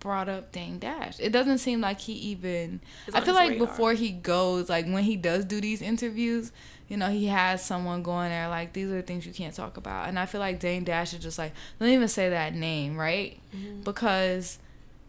brought 0.00 0.28
up 0.28 0.52
Dame 0.52 0.78
Dash. 0.78 1.20
It 1.20 1.30
doesn't 1.32 1.58
seem 1.58 1.80
like 1.80 2.00
he 2.00 2.12
even. 2.14 2.80
It's 3.06 3.16
I 3.16 3.20
feel 3.20 3.34
like 3.34 3.50
radar. 3.50 3.66
before 3.66 3.92
he 3.94 4.10
goes, 4.10 4.68
like 4.68 4.86
when 4.86 5.04
he 5.04 5.16
does 5.16 5.44
do 5.44 5.60
these 5.60 5.80
interviews, 5.80 6.50
you 6.88 6.96
know, 6.96 7.08
he 7.08 7.26
has 7.26 7.64
someone 7.64 8.02
going 8.02 8.30
there 8.30 8.48
like 8.48 8.72
these 8.72 8.88
are 8.90 8.96
the 8.96 9.02
things 9.02 9.26
you 9.26 9.32
can't 9.32 9.54
talk 9.54 9.76
about. 9.76 10.08
And 10.08 10.18
I 10.18 10.26
feel 10.26 10.40
like 10.40 10.60
Dame 10.60 10.82
Dash 10.84 11.14
is 11.14 11.20
just 11.20 11.38
like 11.38 11.52
don't 11.78 11.88
even 11.90 12.08
say 12.08 12.30
that 12.30 12.54
name, 12.54 12.96
right? 12.96 13.38
Mm-hmm. 13.54 13.82
Because. 13.82 14.58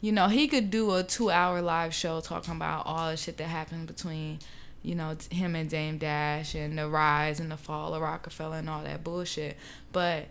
You 0.05 0.11
know, 0.11 0.27
he 0.27 0.47
could 0.47 0.69
do 0.69 0.93
a 0.93 1.01
two 1.01 1.31
hour 1.31 1.63
live 1.63 1.91
show 1.91 2.21
talking 2.21 2.55
about 2.55 2.85
all 2.85 3.09
the 3.09 3.17
shit 3.17 3.37
that 3.37 3.47
happened 3.47 3.87
between 3.87 4.37
you 4.83 4.93
know, 4.93 5.17
him 5.31 5.55
and 5.55 5.67
Dame 5.67 5.97
Dash 5.97 6.53
and 6.53 6.77
the 6.77 6.87
rise 6.87 7.39
and 7.39 7.49
the 7.51 7.57
fall 7.57 7.95
of 7.95 8.03
Rockefeller 8.03 8.57
and 8.57 8.69
all 8.69 8.83
that 8.83 9.03
bullshit. 9.03 9.57
But 9.91 10.27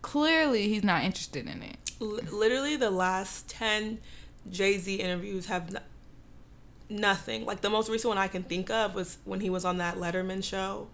clearly 0.00 0.68
he's 0.68 0.84
not 0.84 1.02
interested 1.02 1.48
in 1.48 1.60
it. 1.60 1.76
L- 2.00 2.20
literally, 2.30 2.76
the 2.76 2.92
last 2.92 3.48
ten 3.48 3.98
Jay 4.48 4.78
Z 4.78 4.94
interviews 4.94 5.46
have 5.46 5.74
n- 5.74 5.82
nothing. 6.88 7.44
Like 7.44 7.62
the 7.62 7.70
most 7.70 7.90
recent 7.90 8.10
one 8.10 8.18
I 8.18 8.28
can 8.28 8.44
think 8.44 8.70
of 8.70 8.94
was 8.94 9.18
when 9.24 9.40
he 9.40 9.50
was 9.50 9.64
on 9.64 9.78
that 9.78 9.96
Letterman 9.96 10.44
show 10.44 10.86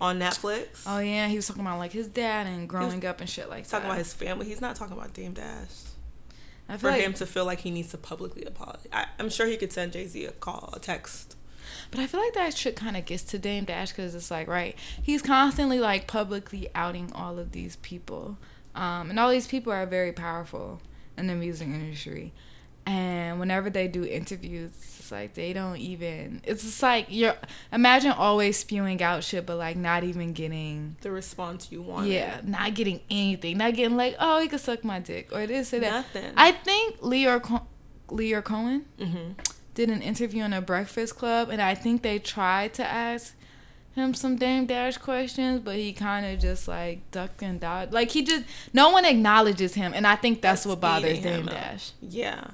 on 0.00 0.18
Netflix. 0.18 0.84
Oh 0.86 1.00
yeah, 1.00 1.28
he 1.28 1.36
was 1.36 1.46
talking 1.46 1.60
about 1.60 1.78
like 1.78 1.92
his 1.92 2.08
dad 2.08 2.46
and 2.46 2.66
growing 2.66 3.04
up 3.04 3.20
and 3.20 3.28
shit 3.28 3.50
like 3.50 3.58
He's 3.58 3.66
that. 3.72 3.76
talking 3.76 3.90
about 3.90 3.98
his 3.98 4.14
family. 4.14 4.46
He's 4.46 4.62
not 4.62 4.74
talking 4.74 4.96
about 4.96 5.12
Dame 5.12 5.34
Dash. 5.34 5.68
I 6.68 6.76
For 6.76 6.90
like, 6.90 7.02
him 7.02 7.12
to 7.14 7.26
feel 7.26 7.44
like 7.44 7.60
he 7.60 7.70
needs 7.70 7.90
to 7.90 7.98
publicly 7.98 8.44
apologize, 8.44 8.88
I, 8.92 9.06
I'm 9.18 9.28
sure 9.30 9.46
he 9.46 9.56
could 9.56 9.72
send 9.72 9.92
Jay 9.92 10.06
Z 10.06 10.24
a 10.24 10.32
call, 10.32 10.70
a 10.72 10.78
text. 10.80 11.36
but 11.90 12.00
I 12.00 12.06
feel 12.06 12.20
like 12.20 12.32
that 12.34 12.56
shit 12.56 12.74
kind 12.76 12.96
of 12.96 13.04
gets 13.04 13.22
to 13.24 13.38
Dame 13.38 13.64
Dash 13.64 13.90
because 13.90 14.14
it's 14.14 14.30
like 14.30 14.48
right, 14.48 14.76
he's 15.02 15.22
constantly 15.22 15.78
like 15.80 16.06
publicly 16.06 16.68
outing 16.74 17.12
all 17.12 17.38
of 17.38 17.52
these 17.52 17.76
people, 17.76 18.38
um, 18.74 19.10
and 19.10 19.20
all 19.20 19.30
these 19.30 19.46
people 19.46 19.72
are 19.72 19.84
very 19.86 20.12
powerful 20.12 20.80
in 21.18 21.26
the 21.26 21.34
music 21.34 21.68
industry. 21.68 22.32
And 22.86 23.38
whenever 23.40 23.70
they 23.70 23.88
do 23.88 24.04
interviews, 24.04 24.93
like 25.14 25.34
they 25.34 25.52
don't 25.52 25.76
even. 25.78 26.42
It's 26.44 26.62
just 26.62 26.82
like 26.82 27.06
you're 27.08 27.36
imagine 27.72 28.10
always 28.10 28.58
spewing 28.58 29.02
out 29.02 29.24
shit, 29.24 29.46
but 29.46 29.56
like 29.56 29.76
not 29.76 30.04
even 30.04 30.32
getting 30.32 30.96
The 31.00 31.10
response 31.10 31.70
you 31.70 31.80
want. 31.80 32.08
Yeah, 32.08 32.40
not 32.44 32.74
getting 32.74 33.00
anything. 33.10 33.58
Not 33.58 33.74
getting 33.74 33.96
like, 33.96 34.16
oh, 34.18 34.40
he 34.40 34.48
could 34.48 34.60
suck 34.60 34.84
my 34.84 34.98
dick 34.98 35.30
or 35.32 35.46
this 35.46 35.72
or 35.72 35.80
that. 35.80 35.90
Nothing. 35.90 36.32
I 36.36 36.52
think 36.52 37.00
Lyor 37.00 37.40
Co- 37.42 37.66
Lyor 38.08 38.42
Cohen 38.42 38.84
hmm 38.98 39.32
did 39.74 39.90
an 39.90 40.02
interview 40.02 40.42
on 40.42 40.52
a 40.52 40.60
Breakfast 40.60 41.16
Club, 41.16 41.48
and 41.48 41.60
I 41.60 41.74
think 41.74 42.02
they 42.02 42.20
tried 42.20 42.74
to 42.74 42.86
ask 42.86 43.34
him 43.94 44.14
some 44.14 44.36
Dame 44.36 44.66
Dash 44.66 44.96
questions, 44.98 45.60
but 45.60 45.76
he 45.76 45.92
kind 45.92 46.24
of 46.26 46.40
just 46.40 46.68
like 46.68 47.08
ducked 47.10 47.42
and 47.42 47.60
dodged. 47.60 47.92
Like 47.92 48.10
he 48.10 48.22
just 48.22 48.44
no 48.72 48.90
one 48.90 49.04
acknowledges 49.04 49.74
him, 49.74 49.92
and 49.94 50.06
I 50.06 50.16
think 50.16 50.42
that's, 50.42 50.66
what 50.66 50.80
bothers 50.80 51.20
Dame. 51.20 51.46
Dash. 51.46 51.92
Yeah. 52.00 52.48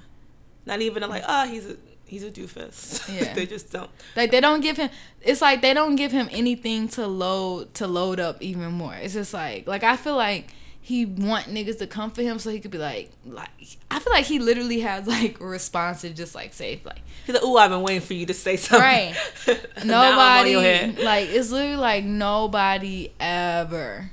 Not 0.67 0.83
even 0.83 1.09
like, 1.09 1.25
oh, 1.27 1.49
he's 1.49 1.67
a 1.67 1.77
he's 2.11 2.25
a 2.25 2.31
doofus. 2.31 3.09
Yeah. 3.21 3.35
they 3.35 3.47
just 3.47 3.73
don't. 3.73 3.91
Like 4.17 4.31
they 4.31 4.41
don't 4.41 4.61
give 4.61 4.77
him. 4.77 4.91
It's 5.23 5.41
like 5.41 5.63
they 5.63 5.75
don't 5.75 5.97
give 5.97 6.13
him 6.13 6.29
anything 6.31 6.89
to 6.91 7.07
load 7.07 7.75
to 7.75 7.87
load 7.87 8.21
up 8.21 8.43
even 8.43 8.73
more. 8.73 8.95
It's 8.95 9.15
just 9.15 9.33
like 9.33 9.67
like 9.67 9.85
I 9.85 9.97
feel 9.97 10.17
like 10.17 10.53
he 10.83 11.05
want 11.05 11.47
niggas 11.47 11.79
to 11.79 11.87
come 11.87 12.11
for 12.11 12.23
him 12.23 12.39
so 12.39 12.51
he 12.51 12.59
could 12.59 12.71
be 12.71 12.79
like 12.79 13.11
like 13.25 13.51
I 13.91 13.99
feel 14.01 14.13
like 14.13 14.25
he 14.25 14.39
literally 14.39 14.81
has 14.81 15.07
like 15.07 15.39
responses 15.41 16.17
just 16.17 16.35
like 16.35 16.55
safe 16.55 16.85
like 16.85 17.01
He's 17.27 17.35
like, 17.35 17.45
oh 17.45 17.57
I've 17.57 17.71
been 17.71 17.83
waiting 17.83 18.01
for 18.01 18.15
you 18.15 18.27
to 18.27 18.35
say 18.35 18.57
something. 18.57 18.81
Right. 18.81 19.15
Now 19.85 20.03
I'm 20.03 20.19
on 20.19 20.53
nobody 20.53 21.03
like 21.03 21.29
it's 21.29 21.51
literally 21.51 21.77
like 21.77 22.05
nobody 22.05 23.13
ever 23.21 24.11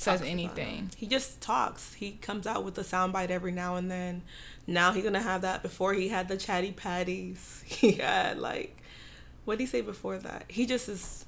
says 0.00 0.22
anything. 0.22 0.90
He 0.96 1.06
just 1.06 1.40
talks. 1.40 1.94
He 1.94 2.12
comes 2.12 2.46
out 2.46 2.64
with 2.64 2.78
a 2.78 2.82
soundbite 2.82 3.30
every 3.30 3.52
now 3.52 3.76
and 3.76 3.90
then. 3.90 4.22
Now 4.70 4.92
he's 4.92 5.04
gonna 5.04 5.20
have 5.20 5.42
that. 5.42 5.62
Before 5.62 5.92
he 5.92 6.08
had 6.08 6.28
the 6.28 6.36
chatty 6.36 6.72
patties. 6.72 7.64
He 7.70 7.92
had 7.92 8.38
like, 8.38 8.76
what 9.44 9.58
did 9.58 9.64
he 9.64 9.66
say 9.66 9.80
before 9.80 10.18
that? 10.18 10.44
He 10.48 10.66
just 10.66 10.88
is. 10.88 11.24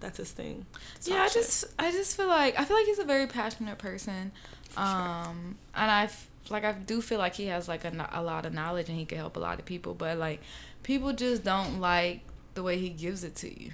That's 0.00 0.16
his 0.16 0.32
thing. 0.32 0.66
Yeah, 1.04 1.22
I 1.22 1.28
shit. 1.28 1.34
just 1.34 1.64
I 1.78 1.92
just 1.92 2.16
feel 2.16 2.26
like 2.26 2.58
I 2.58 2.64
feel 2.64 2.76
like 2.76 2.86
he's 2.86 2.98
a 2.98 3.04
very 3.04 3.26
passionate 3.28 3.78
person, 3.78 4.32
um, 4.76 5.56
and 5.74 5.90
I 5.90 6.08
like 6.50 6.64
I 6.64 6.72
do 6.72 7.00
feel 7.00 7.18
like 7.18 7.34
he 7.34 7.46
has 7.46 7.68
like 7.68 7.84
a, 7.84 8.08
a 8.12 8.22
lot 8.22 8.46
of 8.46 8.52
knowledge 8.52 8.88
and 8.88 8.98
he 8.98 9.04
can 9.04 9.18
help 9.18 9.36
a 9.36 9.40
lot 9.40 9.58
of 9.60 9.64
people, 9.64 9.94
but 9.94 10.18
like 10.18 10.40
people 10.82 11.12
just 11.12 11.44
don't 11.44 11.78
like 11.80 12.20
the 12.54 12.62
way 12.64 12.78
he 12.78 12.88
gives 12.88 13.22
it 13.22 13.36
to 13.36 13.62
you, 13.62 13.70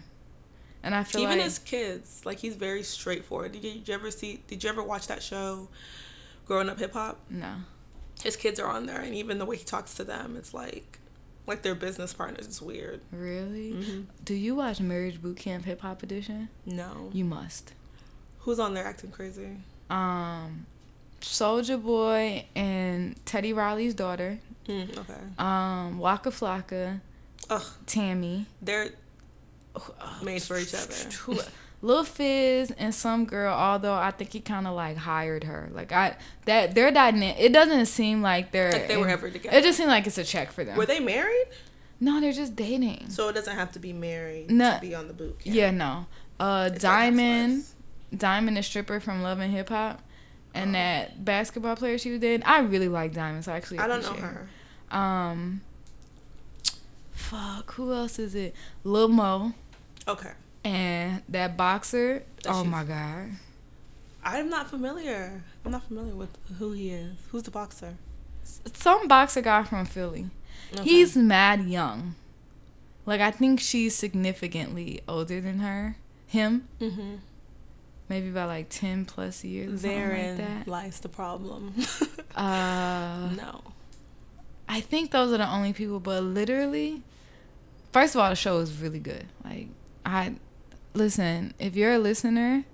and 0.83 0.95
I 0.95 1.03
feel 1.05 1.23
even 1.23 1.39
like 1.39 1.45
his 1.45 1.59
kids. 1.59 2.21
Like 2.27 2.39
he's 2.41 2.57
very 2.57 2.83
straightforward. 2.83 3.53
Did 3.53 3.65
you, 3.65 3.73
did 3.75 3.89
you 3.89 3.95
ever 3.95 4.11
see? 4.11 4.43
Did 4.47 4.63
you 4.63 4.69
ever 4.69 4.83
watch 4.83 5.07
that 5.07 5.23
show, 5.23 5.69
Growing 6.45 6.69
Up 6.69 6.79
Hip 6.79 6.93
Hop? 6.93 7.19
no, 7.31 7.55
His 8.23 8.37
kids 8.37 8.59
are 8.59 8.67
on 8.67 8.87
there, 8.87 9.01
and 9.01 9.15
even 9.15 9.39
the 9.39 9.45
way 9.47 9.57
he 9.57 9.65
talks 9.65 9.95
to 9.95 10.05
them, 10.05 10.35
it's 10.37 10.53
like, 10.53 10.99
like 11.47 11.63
they're 11.63 11.75
business 11.75 12.13
partners. 12.13 12.47
It's 12.47 12.61
weird. 12.61 13.01
really. 13.13 13.73
Mm-hmm. 13.73 14.01
Do 14.25 14.35
you 14.35 14.55
watch 14.57 14.81
Marriage 14.81 15.23
Boot 15.23 15.37
Camp 15.37 15.65
Hip 15.67 15.81
Hop 15.83 16.03
Edition? 16.03 16.49
No. 16.67 17.11
You 17.13 17.25
must. 17.25 17.73
Who's 18.41 18.59
on 18.59 18.75
there 18.75 18.85
acting 18.87 19.11
crazy? 19.11 19.49
Um, 19.91 20.67
Soulja 21.21 21.83
Boy 21.83 22.45
and 22.57 23.15
Teddy 23.25 23.53
Riley's 23.53 23.95
daughter, 23.95 24.39
Mm, 24.67 24.99
okay. 24.99 25.15
um, 25.39 25.99
Waka 25.99 26.31
Flocka, 26.31 27.01
Ugh, 27.49 27.63
Tammy, 27.87 28.45
they're 28.61 28.91
made 30.23 30.43
for 30.43 30.59
each 30.59 30.75
other. 30.75 31.39
Lil 31.81 32.03
Fizz 32.05 32.73
and 32.73 32.95
some 32.95 33.25
girl. 33.25 33.55
Although 33.55 33.95
I 33.95 34.11
think 34.11 34.33
he 34.33 34.41
kind 34.41 34.67
of 34.67 34.75
like 34.75 34.97
hired 34.97 35.45
her. 35.45 35.69
Like 35.73 35.93
I 35.93 36.17
that 36.47 36.75
their 36.75 36.91
dynamic. 36.91 37.37
It 37.39 37.53
doesn't 37.53 37.87
seem 37.87 38.21
like 38.23 38.51
they're 38.53 38.73
Like 38.73 38.89
they 38.89 38.97
were 38.97 39.07
in- 39.07 39.13
ever 39.13 39.31
together. 39.31 39.57
It 39.57 39.63
just 39.63 39.79
seemed 39.79 39.89
like 39.91 40.07
it's 40.07 40.19
a 40.19 40.25
check 40.25 40.51
for 40.53 40.65
them. 40.65 40.77
Were 40.77 40.87
they 40.87 41.01
married? 41.01 41.47
no, 42.01 42.21
they're 42.21 42.33
just 42.33 42.55
dating. 42.55 43.11
So 43.11 43.29
it 43.29 43.33
doesn't 43.35 43.57
have 43.57 43.73
to 43.73 43.79
be 43.81 43.93
married 43.93 44.51
No. 44.51 44.75
to 44.75 44.81
be 44.81 44.95
on 44.95 45.09
the 45.09 45.13
boot 45.15 45.39
camp. 45.41 45.57
Yeah, 45.57 45.71
no. 45.73 46.07
Uh, 46.39 46.71
It's 46.73 46.81
Diamond. 46.83 47.65
Diamond, 48.17 48.57
the 48.57 48.63
stripper 48.63 49.01
from 49.01 49.21
Love 49.23 49.39
and 49.41 49.53
Hip 49.53 49.69
Hop, 49.69 50.01
and 50.55 50.75
that 50.77 51.25
basketball 51.25 51.75
player 51.77 51.99
she 51.99 52.11
was 52.13 52.21
dating. 52.21 52.45
I 52.47 52.61
really 52.61 52.89
like 52.89 53.13
Diamond, 53.15 53.45
so 53.45 53.53
I 53.53 53.57
actually 53.57 53.81
I 53.81 53.87
don't 53.89 54.01
know 54.03 54.09
appreciate 54.11 54.31
her. 54.91 54.97
Um, 54.97 55.61
fuck, 57.13 57.73
who 57.75 57.93
else 57.93 58.19
is 58.19 58.35
it? 58.35 58.55
Lil 58.85 59.09
Mo 59.09 59.53
Okay. 60.07 60.31
And 60.69 61.23
that 61.29 61.57
boxer. 61.57 62.23
That 62.43 62.53
oh 62.53 62.65
my 62.65 62.85
god, 62.85 63.31
I'm 64.25 64.49
not 64.51 64.69
familiar. 64.71 65.43
I'm 65.65 65.73
not 65.73 65.85
familiar 65.85 66.15
with 66.15 66.37
who 66.59 66.73
he 66.73 66.91
is. 66.91 67.17
Who's 67.31 67.43
the 67.45 67.51
boxer? 67.51 67.95
some 68.73 69.09
boxer 69.09 69.43
guy 69.43 69.63
from 69.65 69.85
Philly. 69.85 70.31
Okay. 70.75 70.83
He's 70.83 71.17
mad 71.17 71.65
young. 71.65 72.15
Like 73.07 73.21
I 73.21 73.31
think 73.31 73.61
she's 73.61 73.95
significantly 73.95 75.01
older 75.09 75.41
than 75.41 75.59
her. 75.61 75.97
Him, 76.27 76.69
Mm-hmm. 76.81 77.15
maybe 78.11 78.31
by 78.31 78.45
like 78.45 78.69
ten 78.69 79.05
plus 79.07 79.45
years. 79.45 79.81
Therein 79.83 80.37
like 80.39 80.47
that. 80.47 80.69
lies 80.69 81.01
the 81.01 81.09
problem. 81.09 81.75
Uh, 82.37 83.31
no. 83.37 83.63
I 84.69 84.81
think 84.81 85.11
those 85.11 85.33
are 85.33 85.39
the 85.39 85.51
only 85.53 85.73
people. 85.73 85.99
But 85.99 86.23
literally, 86.23 87.03
first 87.93 88.15
of 88.15 88.21
all, 88.21 88.29
the 88.31 88.37
show 88.37 88.59
is 88.59 88.79
really 88.81 89.01
good. 89.01 89.25
Like 89.45 89.67
I 90.07 90.35
listen. 90.99 91.55
If 91.59 91.77
you're 91.77 91.93
a 91.93 91.99
listener, 91.99 92.65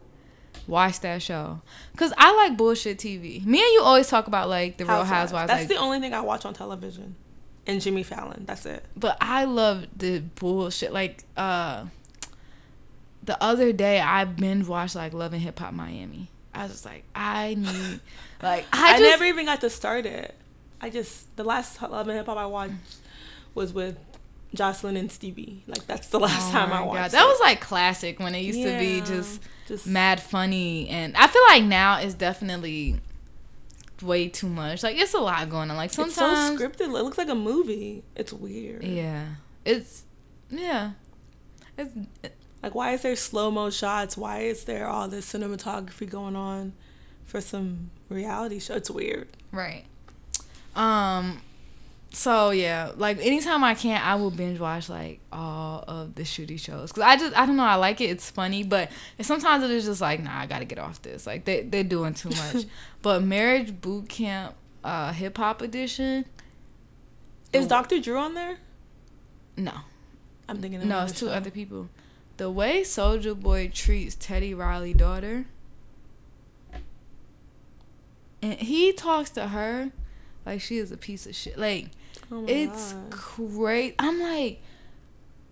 watch 0.67 1.01
that 1.01 1.23
show. 1.23 1.61
Cause 1.97 2.13
I 2.17 2.35
like 2.35 2.57
bullshit 2.57 2.99
TV. 2.99 3.45
Me 3.45 3.61
and 3.61 3.73
you 3.73 3.83
always 3.83 4.09
talk 4.09 4.27
about 4.27 4.49
like 4.49 4.79
the 4.79 4.85
Real 4.85 5.05
Housewives. 5.05 5.49
That's 5.49 5.63
like, 5.63 5.69
the 5.69 5.77
only 5.77 6.01
thing 6.01 6.15
I 6.15 6.21
watch 6.21 6.45
on 6.45 6.55
television. 6.55 7.15
And 7.67 7.81
Jimmy 7.81 8.03
Fallon. 8.03 8.45
That's 8.47 8.67
it. 8.67 8.85
but 8.97 9.17
I 9.21 9.45
love 9.45 9.87
the 9.97 10.21
bullshit. 10.21 10.93
Like 10.93 11.25
uh, 11.37 11.87
the 13.23 13.43
other 13.43 13.73
day 13.73 14.01
I 14.01 14.25
binge 14.25 14.67
watched 14.67 14.97
like 14.97 15.15
Love 15.15 15.33
and 15.33 15.43
Hip 15.43 15.59
Hop 15.59 15.73
Miami. 15.73 16.29
I 16.53 16.65
was 16.65 16.73
just 16.73 16.85
like, 16.85 17.05
I 17.15 17.55
need, 17.55 18.01
like 18.43 18.67
I, 18.73 18.97
I, 18.97 18.99
never 18.99 19.25
even 19.25 19.47
got 19.47 19.61
to 19.63 19.71
start 19.71 20.07
it. 20.07 20.35
I 20.81 20.91
just 20.91 21.35
the 21.37 21.45
last 21.45 21.81
Love 21.81 22.09
and 22.09 22.17
Hip 22.19 22.27
Hop 22.27 22.37
I 22.37 22.47
watched 22.47 22.75
was 23.55 23.73
with 23.73 23.97
Jocelyn 24.55 24.97
and 24.97 25.11
Stevie. 25.11 25.63
Like 25.67 25.87
that's 25.87 26.09
the 26.09 26.19
last 26.21 26.49
Oh 26.49 26.53
time 26.53 26.73
I 26.73 26.79
God. 26.79 26.87
watched. 26.89 27.13
That 27.13 27.23
it. 27.25 27.27
was 27.29 27.41
like 27.41 27.61
classic 27.61 28.19
when 28.21 28.35
it 28.35 28.41
used 28.41 28.63
to 28.63 28.79
be 28.79 29.01
just 29.01 29.41
just 29.69 29.87
mad 29.87 30.21
funny 30.21 30.89
and 30.89 31.17
I 31.17 31.27
feel 31.27 31.43
like 31.49 31.65
now 31.65 31.99
it's 31.99 32.15
definitely 32.15 33.01
way 34.03 34.29
too 34.29 34.49
much. 34.49 34.83
Like 34.83 34.97
it's 34.99 35.15
a 35.15 35.19
lot 35.19 35.49
going 35.49 35.71
on. 35.71 35.77
Like 35.77 35.87
It's 35.89 35.97
so 35.97 36.09
sometimes 36.09 36.61
scripted. 36.61 36.81
It 36.83 36.89
looks 36.91 37.19
like 37.19 37.29
a 37.29 37.35
movie. 37.35 38.03
It's 38.17 38.33
weird. 38.33 38.85
Yeah. 38.85 39.27
It's 39.65 40.05
yeah. 40.51 40.93
It's 41.79 41.95
Like 42.63 42.75
why 42.75 42.93
is 42.93 43.03
there 43.03 43.17
slow 43.17 43.51
mo 43.51 43.71
shots? 43.71 44.17
Why 44.17 44.41
is 44.41 44.65
there 44.65 44.87
all 44.89 45.09
this 45.09 45.33
cinematography 45.33 46.09
going 46.09 46.37
on 46.37 46.73
for 47.25 47.41
some 47.41 47.91
reality 48.09 48.59
show? 48.61 48.75
It's 48.75 48.91
weird. 48.91 49.29
right. 49.53 49.85
Um 50.77 51.41
so 52.15 52.51
yeah, 52.51 52.93
like 52.97 53.19
anytime 53.19 53.65
I 53.65 53.75
can, 53.75 54.01
I 54.01 54.15
will 54.15 54.31
binge 54.31 54.61
watch 54.61 54.89
like 54.89 55.21
all 55.33 55.85
of 55.89 56.15
the 56.15 56.23
shooty 56.23 56.59
shows 56.59 56.93
because 56.93 57.03
I 57.03 57.17
just 57.17 57.37
I 57.37 57.45
don't 57.45 57.57
know 57.57 57.65
I 57.65 57.75
like 57.75 58.01
it. 58.01 58.05
It's 58.05 58.31
funny, 58.31 58.63
but 58.63 58.91
sometimes 59.21 59.65
it 59.65 59.71
is 59.71 59.85
just 59.85 60.01
like 60.01 60.23
nah, 60.23 60.39
I 60.39 60.47
gotta 60.47 60.65
get 60.65 60.79
off 60.79 61.03
this. 61.03 61.27
Like 61.27 61.45
they 61.45 61.63
they're 61.63 61.83
doing 61.83 62.15
too 62.15 62.31
much. 62.31 62.67
but 63.03 63.23
Marriage 63.23 63.81
Boot 63.81 64.09
Camp, 64.09 64.55
uh, 64.85 65.13
Hip 65.13 65.37
Hop 65.39 65.61
Edition, 65.61 66.25
Is 67.53 67.67
Dr. 67.67 67.99
Drew 67.99 68.17
on 68.17 68.35
there? 68.35 68.59
no, 69.57 69.73
I'm 70.49 70.59
thinking 70.59 70.83
of 70.83 70.87
no, 70.87 71.03
it's 71.03 71.19
two 71.19 71.27
show. 71.27 71.33
other 71.33 71.51
people. 71.51 71.89
The 72.37 72.51
way 72.51 72.83
Soulja 72.83 73.39
Boy 73.39 73.71
treats 73.75 74.15
Teddy 74.15 74.55
Riley 74.55 74.95
daughter, 74.95 75.47
and 78.41 78.55
he 78.55 78.93
talks 78.93 79.31
to 79.31 79.49
her 79.49 79.91
like 80.47 80.61
she 80.61 80.79
is 80.79 80.93
a 80.93 80.97
piece 80.97 81.27
of 81.27 81.35
shit. 81.35 81.59
Like 81.59 81.87
Oh 82.35 82.45
it's 82.49 82.95
great. 83.11 83.95
I'm 84.01 84.21
like, 84.21 84.61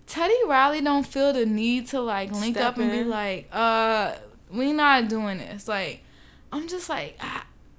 Teddy 0.08 0.34
Riley 0.46 0.80
don't 0.80 1.06
feel 1.06 1.32
the 1.32 1.46
need 1.46 1.86
to 1.88 2.00
like 2.00 2.32
link 2.32 2.56
Step 2.56 2.74
up 2.74 2.78
and 2.78 2.90
be 2.90 3.04
like, 3.04 3.48
uh, 3.52 4.16
we 4.50 4.72
not 4.72 5.08
doing 5.08 5.38
this. 5.38 5.68
Like, 5.68 6.02
I'm 6.50 6.66
just 6.66 6.88
like, 6.88 7.20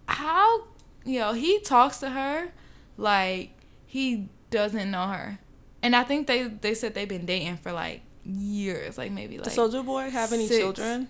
how, 0.07 0.63
you 1.03 1.19
know, 1.19 1.33
he 1.33 1.59
talks 1.59 1.97
to 1.99 2.11
her 2.11 2.53
like 2.97 3.51
he 3.85 4.29
doesn't 4.51 4.89
know 4.89 5.07
her, 5.07 5.39
and 5.81 5.95
I 5.95 6.03
think 6.03 6.27
they 6.27 6.43
they 6.43 6.73
said 6.73 6.93
they've 6.93 7.09
been 7.09 7.25
dating 7.25 7.57
for 7.57 7.73
like 7.73 8.01
years, 8.23 8.97
like 8.97 9.11
maybe 9.11 9.37
like 9.37 9.49
Soulja 9.49 9.85
Boy 9.85 10.09
have 10.09 10.31
any 10.31 10.47
six. 10.47 10.59
children? 10.59 11.09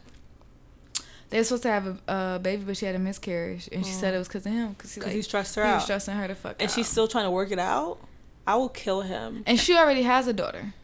They 1.34 1.40
were 1.40 1.46
supposed 1.46 1.64
to 1.64 1.70
have 1.70 1.88
a 1.88 2.12
uh, 2.12 2.38
baby, 2.38 2.64
but 2.64 2.78
she 2.78 2.86
had 2.86 2.94
a 2.94 3.00
miscarriage, 3.00 3.68
and 3.72 3.84
she 3.84 3.92
said 3.92 4.14
it 4.14 4.20
was 4.20 4.28
because 4.28 4.46
of 4.46 4.52
him, 4.52 4.74
because 4.74 4.94
he 4.94 5.02
like 5.02 5.14
he 5.14 5.24
stressed 5.24 5.56
her 5.56 5.66
he 5.66 5.74
was 5.74 5.84
stressing 5.84 6.16
her 6.16 6.28
to 6.28 6.36
fuck 6.36 6.58
and 6.60 6.70
out. 6.70 6.76
she's 6.76 6.88
still 6.88 7.08
trying 7.08 7.24
to 7.24 7.32
work 7.32 7.50
it 7.50 7.58
out? 7.58 7.98
I 8.46 8.56
will 8.56 8.70
kill 8.70 9.02
him. 9.02 9.42
and 9.48 9.60
she 9.60 9.76
already 9.76 10.04
has 10.04 10.28
a 10.28 10.34
daughter. 10.34 10.76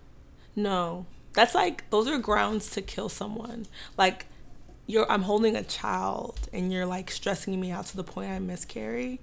No. 0.55 1.05
That's 1.33 1.53
like 1.53 1.88
those 1.91 2.07
are 2.07 2.17
grounds 2.17 2.71
to 2.71 2.81
kill 2.81 3.09
someone. 3.09 3.67
Like 3.95 4.25
you're 4.88 5.05
I'm 5.12 5.21
holding 5.21 5.55
a 5.55 5.62
child 5.62 6.39
and 6.51 6.73
you're 6.73 6.88
like 6.88 7.12
stressing 7.12 7.62
me 7.62 7.69
out 7.69 7.85
to 7.85 7.95
the 7.95 8.03
point 8.03 8.31
I 8.31 8.39
miscarry. 8.39 9.19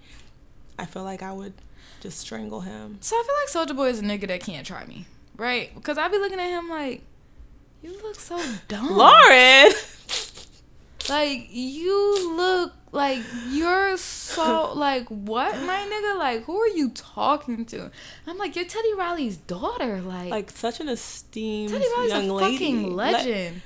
I 0.79 0.87
feel 0.87 1.03
like 1.03 1.25
I 1.25 1.33
would 1.33 1.55
just 2.03 2.21
strangle 2.21 2.61
him. 2.61 2.99
So 3.01 3.17
I 3.17 3.25
feel 3.27 3.63
like 3.65 3.69
Soulja 3.69 3.77
Boy 3.77 3.89
is 3.89 3.99
a 3.99 4.03
nigga 4.03 4.29
that 4.29 4.43
can't 4.43 4.65
try 4.65 4.85
me, 4.85 5.07
right? 5.37 5.75
Because 5.75 5.99
I 5.99 6.07
be 6.07 6.19
looking 6.19 6.39
at 6.39 6.51
him 6.51 6.69
like, 6.69 7.03
you 7.83 8.01
look 8.05 8.21
so 8.21 8.41
dumb. 8.69 8.97
Lauren 8.97 9.73
Like 11.09 11.49
you 11.51 12.37
look 12.37 12.73
like 12.93 13.23
you're 13.51 13.97
so 13.97 14.73
like 14.77 15.07
what, 15.09 15.61
my 15.63 15.79
nigga? 15.79 16.19
Like 16.19 16.45
who 16.45 16.57
are 16.59 16.69
you 16.69 16.91
talking 16.91 17.65
to? 17.67 17.91
I'm 18.27 18.39
like 18.39 18.57
you're 18.57 18.65
Teddy 18.65 18.95
Riley's 18.95 19.37
daughter. 19.37 20.01
Like, 20.01 20.31
like 20.31 20.51
such 20.51 20.81
an 20.81 20.89
esteemed 20.89 21.73
Teddy 21.73 21.87
Riley's 21.97 22.11
young 22.11 22.31
a 22.31 22.35
lady. 22.35 22.57
fucking 22.57 22.97
legend. 22.97 23.63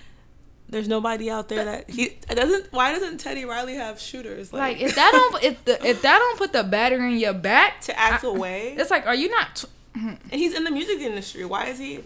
there's 0.68 0.88
nobody 0.88 1.30
out 1.30 1.48
there 1.48 1.64
that 1.64 1.90
he 1.90 2.16
doesn't 2.28 2.72
why 2.72 2.92
doesn't 2.92 3.18
Teddy 3.18 3.44
Riley 3.44 3.74
have 3.74 4.00
shooters? 4.00 4.52
like 4.52 4.80
if 4.80 4.94
that 4.94 5.10
don't 5.12 5.42
if 5.42 5.64
the 5.64 5.84
if 5.86 6.02
that 6.02 6.18
don't 6.18 6.38
put 6.38 6.52
the 6.52 6.64
battery 6.64 7.12
in 7.14 7.18
your 7.18 7.34
back, 7.34 7.80
to 7.82 7.98
act 7.98 8.24
I- 8.24 8.28
away. 8.28 8.74
it's 8.78 8.90
like 8.90 9.06
are 9.06 9.14
you 9.14 9.30
not? 9.30 9.56
T- 9.56 9.68
hmm. 9.94 10.08
And 10.30 10.32
he's 10.32 10.54
in 10.54 10.64
the 10.64 10.70
music 10.70 10.98
industry. 11.00 11.44
Why 11.44 11.66
is 11.66 11.78
he? 11.78 12.00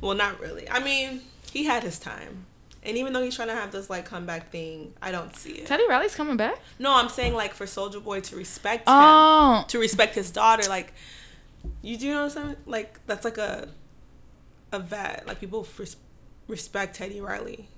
Well, 0.00 0.14
not 0.14 0.40
really. 0.40 0.68
I 0.68 0.80
mean, 0.80 1.20
he 1.52 1.64
had 1.64 1.82
his 1.82 1.98
time. 1.98 2.46
And 2.82 2.96
even 2.96 3.12
though 3.12 3.22
he's 3.22 3.36
trying 3.36 3.48
to 3.48 3.54
have 3.54 3.72
this 3.72 3.90
like 3.90 4.06
comeback 4.06 4.50
thing, 4.50 4.94
I 5.02 5.10
don't 5.12 5.34
see 5.36 5.52
it. 5.52 5.66
Teddy 5.66 5.86
Riley's 5.88 6.14
coming 6.14 6.36
back. 6.38 6.58
No, 6.78 6.94
I'm 6.94 7.08
saying 7.10 7.34
like 7.34 7.52
for 7.52 7.66
Soulja 7.66 8.02
Boy 8.02 8.20
to 8.20 8.36
respect 8.36 8.88
him, 8.88 8.94
Oh, 8.96 9.64
to 9.68 9.78
respect 9.78 10.14
his 10.14 10.30
daughter. 10.30 10.66
Like, 10.68 10.94
you 11.82 11.98
do 11.98 12.10
know 12.12 12.24
what 12.24 12.36
I'm 12.36 12.44
saying? 12.44 12.56
Like 12.66 13.04
that's 13.06 13.24
like 13.24 13.36
a 13.38 13.68
a 14.72 14.78
vet. 14.78 15.24
Like 15.26 15.40
people 15.40 15.66
res- 15.78 15.96
respect 16.48 16.96
Teddy 16.96 17.20
Riley. 17.20 17.68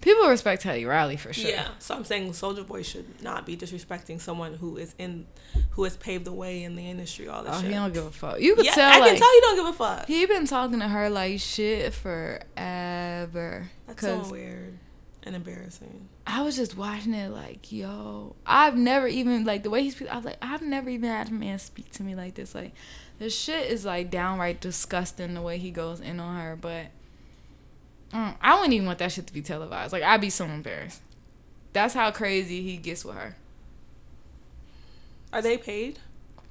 People 0.00 0.28
respect 0.28 0.62
Teddy 0.62 0.86
Riley 0.86 1.16
for 1.18 1.32
sure. 1.32 1.50
Yeah. 1.50 1.68
So 1.78 1.94
I'm 1.94 2.04
saying 2.04 2.30
Soulja 2.32 2.66
Boy 2.66 2.82
should 2.82 3.22
not 3.22 3.44
be 3.44 3.54
disrespecting 3.56 4.18
someone 4.20 4.54
who 4.54 4.78
is 4.78 4.94
in, 4.98 5.26
who 5.72 5.84
has 5.84 5.96
paved 5.98 6.24
the 6.24 6.32
way 6.32 6.62
in 6.64 6.74
the 6.74 6.88
industry. 6.88 7.28
All 7.28 7.42
this 7.42 7.52
Oh, 7.54 7.60
shit. 7.60 7.68
he 7.68 7.74
don't 7.74 7.92
give 7.92 8.06
a 8.06 8.10
fuck. 8.10 8.40
You 8.40 8.54
could 8.56 8.64
yeah, 8.64 8.72
tell 8.72 8.90
I 8.90 8.98
like 8.98 9.10
can 9.12 9.18
tell 9.20 9.34
you 9.34 9.40
don't 9.42 9.56
give 9.56 9.66
a 9.66 9.72
fuck. 9.74 10.06
He 10.06 10.24
been 10.24 10.46
talking 10.46 10.80
to 10.80 10.88
her 10.88 11.10
like 11.10 11.38
shit 11.40 11.92
forever. 11.92 13.70
That's 13.86 14.00
so 14.00 14.26
weird 14.30 14.78
and 15.22 15.36
embarrassing. 15.36 16.08
I 16.26 16.42
was 16.42 16.56
just 16.56 16.76
watching 16.76 17.12
it 17.12 17.30
like, 17.30 17.70
yo, 17.72 18.36
I've 18.46 18.76
never 18.76 19.06
even 19.06 19.44
like 19.44 19.62
the 19.64 19.70
way 19.70 19.82
he 19.82 19.90
speaks. 19.90 20.10
I 20.10 20.16
was 20.16 20.24
like, 20.24 20.38
I've 20.40 20.62
never 20.62 20.88
even 20.88 21.10
had 21.10 21.28
a 21.28 21.32
man 21.32 21.58
speak 21.58 21.90
to 21.92 22.02
me 22.02 22.14
like 22.14 22.34
this. 22.34 22.54
Like, 22.54 22.72
the 23.18 23.28
shit 23.28 23.70
is 23.70 23.84
like 23.84 24.10
downright 24.10 24.60
disgusting 24.60 25.34
the 25.34 25.42
way 25.42 25.58
he 25.58 25.70
goes 25.70 26.00
in 26.00 26.20
on 26.20 26.36
her. 26.40 26.56
But 26.56 26.86
mm, 28.12 28.34
I 28.40 28.54
wouldn't 28.54 28.72
even 28.74 28.86
want 28.86 28.98
that 28.98 29.12
shit 29.12 29.26
to 29.26 29.32
be 29.32 29.42
televised. 29.42 29.92
Like, 29.92 30.02
I'd 30.02 30.20
be 30.20 30.30
so 30.30 30.44
embarrassed. 30.44 31.00
That's 31.72 31.94
how 31.94 32.10
crazy 32.10 32.62
he 32.62 32.76
gets 32.76 33.04
with 33.04 33.16
her. 33.16 33.36
Are 35.32 35.42
they 35.42 35.56
paid? 35.58 35.98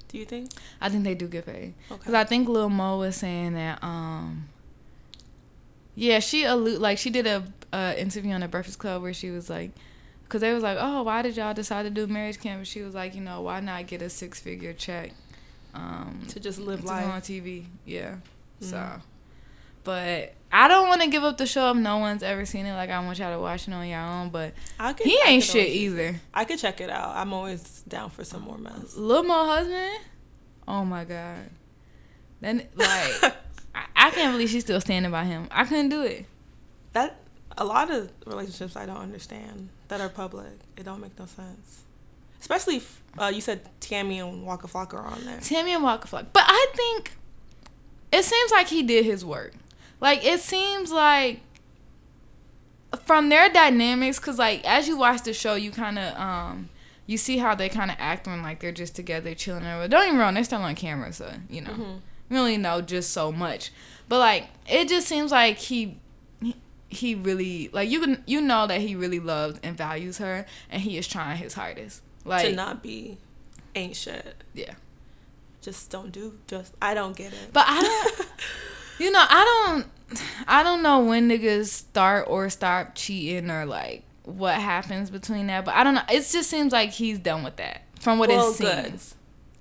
Do 0.08 0.18
you 0.18 0.24
think? 0.24 0.50
I 0.80 0.88
think 0.88 1.04
they 1.04 1.14
do 1.14 1.28
get 1.28 1.46
paid. 1.46 1.74
Cause 1.88 2.00
Okay. 2.08 2.18
I 2.18 2.24
think 2.24 2.48
Lil 2.48 2.68
Mo 2.70 2.98
was 2.98 3.16
saying 3.16 3.54
that 3.54 3.82
um 3.84 4.48
yeah, 5.94 6.18
she 6.18 6.44
allude 6.44 6.80
like 6.80 6.98
she 6.98 7.10
did 7.10 7.26
a 7.26 7.44
uh, 7.72 7.94
interview 7.96 8.32
on 8.32 8.40
the 8.40 8.48
Breakfast 8.48 8.78
Club 8.78 9.02
where 9.02 9.12
she 9.14 9.30
was 9.30 9.48
like 9.48 9.70
Cause 10.28 10.40
they 10.40 10.54
was 10.54 10.62
like, 10.62 10.78
oh, 10.80 11.02
why 11.02 11.22
did 11.22 11.36
y'all 11.36 11.52
decide 11.54 11.82
to 11.82 11.90
do 11.90 12.06
marriage 12.06 12.38
camp? 12.38 12.58
And 12.58 12.66
she 12.66 12.82
was 12.82 12.94
like, 12.94 13.16
you 13.16 13.20
know, 13.20 13.40
why 13.40 13.58
not 13.58 13.88
get 13.88 14.00
a 14.00 14.08
six 14.08 14.38
figure 14.38 14.72
check, 14.72 15.10
um, 15.74 16.22
To 16.28 16.38
just 16.38 16.60
live 16.60 16.82
to 16.82 16.86
go 16.86 16.92
on. 16.92 17.20
TV? 17.20 17.64
Yeah. 17.84 18.14
So, 18.60 18.76
Mm. 18.76 19.00
But 19.84 20.34
I 20.52 20.68
don't 20.68 20.88
want 20.88 21.02
to 21.02 21.08
give 21.08 21.22
up 21.22 21.38
the 21.38 21.46
show 21.46 21.70
if 21.70 21.76
no 21.76 21.98
one's 21.98 22.22
ever 22.22 22.44
seen 22.44 22.66
it. 22.66 22.74
Like 22.74 22.90
I 22.90 23.04
want 23.04 23.18
y'all 23.18 23.32
to 23.32 23.40
watch 23.40 23.68
it 23.68 23.74
on 23.74 23.86
your 23.86 24.00
own. 24.00 24.30
But 24.30 24.54
I 24.78 24.92
could, 24.92 25.06
he 25.06 25.18
ain't 25.26 25.44
shit 25.44 25.68
either. 25.68 26.20
I 26.34 26.44
could 26.44 26.58
check 26.58 26.80
it 26.80 26.90
out. 26.90 27.16
I'm 27.16 27.32
always 27.32 27.82
down 27.88 28.10
for 28.10 28.24
some 28.24 28.42
more 28.42 28.58
mess. 28.58 28.96
Lil 28.96 29.22
Mo 29.22 29.46
husband. 29.46 30.00
Oh 30.66 30.84
my 30.84 31.04
god. 31.04 31.50
Then 32.40 32.66
like 32.74 33.22
I, 33.74 33.84
I 33.94 34.10
can't 34.10 34.32
believe 34.34 34.48
she's 34.50 34.64
still 34.64 34.80
standing 34.80 35.12
by 35.12 35.24
him. 35.24 35.46
I 35.50 35.64
couldn't 35.64 35.88
do 35.90 36.02
it. 36.02 36.26
that 36.92 37.16
a 37.58 37.64
lot 37.64 37.90
of 37.90 38.10
relationships 38.26 38.76
I 38.76 38.86
don't 38.86 38.96
understand 38.96 39.68
that 39.88 40.00
are 40.00 40.08
public. 40.08 40.52
It 40.76 40.84
don't 40.84 41.00
make 41.00 41.18
no 41.18 41.26
sense. 41.26 41.82
Especially 42.40 42.76
if 42.76 43.02
uh, 43.18 43.30
you 43.32 43.40
said 43.40 43.68
Tammy 43.80 44.18
and 44.18 44.46
Waka 44.46 44.66
Flocka 44.66 44.94
are 44.94 45.06
on 45.06 45.24
there. 45.24 45.38
Tammy 45.40 45.74
and 45.74 45.82
Waka 45.84 46.08
Flock. 46.08 46.26
But 46.32 46.44
I 46.46 46.66
think 46.74 47.12
it 48.10 48.24
seems 48.24 48.50
like 48.50 48.68
he 48.68 48.82
did 48.82 49.04
his 49.04 49.24
work. 49.24 49.52
Like 50.00 50.24
it 50.24 50.40
seems 50.40 50.90
like 50.90 51.40
from 53.04 53.28
their 53.28 53.48
dynamics, 53.48 54.18
cause 54.18 54.38
like 54.38 54.64
as 54.64 54.88
you 54.88 54.96
watch 54.96 55.22
the 55.22 55.32
show, 55.32 55.54
you 55.54 55.70
kind 55.70 55.98
of 55.98 56.16
um 56.18 56.68
you 57.06 57.16
see 57.18 57.38
how 57.38 57.54
they 57.54 57.68
kind 57.68 57.90
of 57.90 57.96
act 57.98 58.26
when 58.26 58.42
like 58.42 58.60
they're 58.60 58.72
just 58.72 58.96
together 58.96 59.34
chilling. 59.34 59.64
Or 59.64 59.86
don't 59.88 60.06
even 60.06 60.18
wrong, 60.18 60.34
they're 60.34 60.44
still 60.44 60.62
on 60.62 60.74
camera, 60.74 61.12
so 61.12 61.30
you 61.48 61.60
know 61.60 62.00
we 62.28 62.38
only 62.38 62.56
know 62.56 62.80
just 62.80 63.10
so 63.12 63.30
much. 63.32 63.70
But 64.08 64.18
like 64.18 64.48
it 64.68 64.88
just 64.88 65.06
seems 65.06 65.30
like 65.30 65.58
he. 65.58 65.98
he- 66.42 66.56
He 66.92 67.14
really 67.14 67.70
like 67.72 67.88
you 67.88 68.00
can 68.00 68.24
you 68.26 68.40
know 68.40 68.66
that 68.66 68.80
he 68.80 68.96
really 68.96 69.20
loves 69.20 69.60
and 69.62 69.76
values 69.78 70.18
her 70.18 70.44
and 70.68 70.82
he 70.82 70.98
is 70.98 71.06
trying 71.06 71.36
his 71.38 71.54
hardest. 71.54 72.02
Like 72.24 72.46
to 72.48 72.52
not 72.52 72.82
be 72.82 73.16
ain't 73.76 73.94
shit. 73.94 74.34
yeah. 74.54 74.74
Just 75.62 75.88
don't 75.90 76.10
do 76.10 76.34
just 76.48 76.74
I 76.82 76.94
don't 76.94 77.14
get 77.16 77.32
it. 77.32 77.52
But 77.52 77.66
I 77.68 77.78
don't 77.80 78.26
You 79.00 79.10
know, 79.10 79.24
I 79.28 79.44
don't 79.72 79.86
I 80.46 80.62
don't 80.62 80.82
know 80.82 81.00
when 81.00 81.28
niggas 81.28 81.66
start 81.68 82.26
or 82.28 82.50
stop 82.50 82.94
cheating 82.94 83.50
or 83.50 83.64
like 83.64 84.02
what 84.24 84.56
happens 84.56 85.08
between 85.10 85.46
that, 85.46 85.64
but 85.64 85.74
I 85.74 85.84
don't 85.84 85.94
know. 85.94 86.02
It 86.10 86.28
just 86.30 86.50
seems 86.50 86.72
like 86.72 86.90
he's 86.90 87.18
done 87.18 87.42
with 87.42 87.56
that 87.56 87.82
from 88.00 88.18
what 88.18 88.28
Well, 88.28 88.50
it 88.52 88.58
good. 88.58 88.84
seems. 88.86 89.14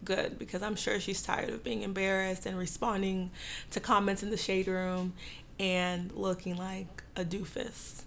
Good 0.03 0.37
because 0.39 0.61
I'm 0.61 0.75
sure 0.75 0.99
she's 0.99 1.21
tired 1.21 1.49
of 1.49 1.63
being 1.63 1.83
embarrassed 1.83 2.45
and 2.45 2.57
responding 2.57 3.31
to 3.71 3.79
comments 3.79 4.23
in 4.23 4.29
the 4.29 4.37
shade 4.37 4.67
room 4.67 5.13
and 5.59 6.11
looking 6.13 6.57
like 6.57 7.03
a 7.15 7.23
doofus. 7.23 8.03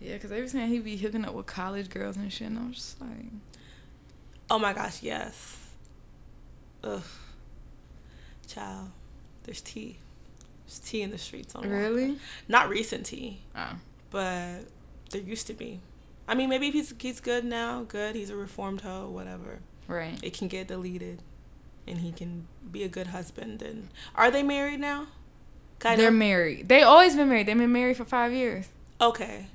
Yeah, 0.00 0.14
because 0.14 0.30
were 0.30 0.46
saying 0.46 0.68
he 0.68 0.78
be 0.80 0.96
hooking 0.96 1.24
up 1.24 1.34
with 1.34 1.46
college 1.46 1.88
girls 1.88 2.16
and 2.16 2.32
shit, 2.32 2.48
and 2.48 2.58
I'm 2.58 2.72
just 2.72 3.00
like, 3.00 3.26
Oh 4.50 4.58
my 4.58 4.72
gosh, 4.72 5.02
yes. 5.02 5.56
Ugh. 6.82 7.02
Child, 8.46 8.90
there's 9.44 9.60
tea. 9.60 9.98
There's 10.74 10.90
tea 10.90 11.02
in 11.02 11.10
the 11.10 11.18
streets 11.18 11.54
on 11.54 11.62
Waka. 11.62 11.74
really? 11.74 12.18
Not 12.48 12.68
recent 12.68 13.06
tea, 13.06 13.40
Oh, 13.56 13.76
but 14.10 14.60
there 15.10 15.20
used 15.20 15.46
to 15.46 15.54
be. 15.54 15.80
I 16.26 16.34
mean, 16.34 16.48
maybe 16.48 16.68
if 16.68 16.74
he's 16.74 16.94
he's 16.98 17.20
good 17.20 17.44
now, 17.44 17.82
good. 17.84 18.14
He's 18.16 18.30
a 18.30 18.36
reformed 18.36 18.80
hoe, 18.80 19.08
whatever. 19.08 19.60
right. 19.86 20.18
It 20.22 20.36
can 20.36 20.48
get 20.48 20.68
deleted, 20.68 21.22
and 21.86 21.98
he 21.98 22.10
can 22.12 22.46
be 22.72 22.82
a 22.82 22.88
good 22.88 23.08
husband. 23.08 23.62
And 23.62 23.88
are 24.16 24.30
they 24.30 24.42
married 24.42 24.80
now? 24.80 25.06
Kind 25.78 26.00
They're 26.00 26.08
of. 26.08 26.14
married. 26.14 26.68
They 26.68 26.82
always 26.82 27.14
been 27.14 27.28
married. 27.28 27.46
They've 27.46 27.56
been 27.58 27.72
married 27.72 27.96
for 27.96 28.04
five 28.04 28.32
years. 28.32 28.66
Okay. 29.00 29.46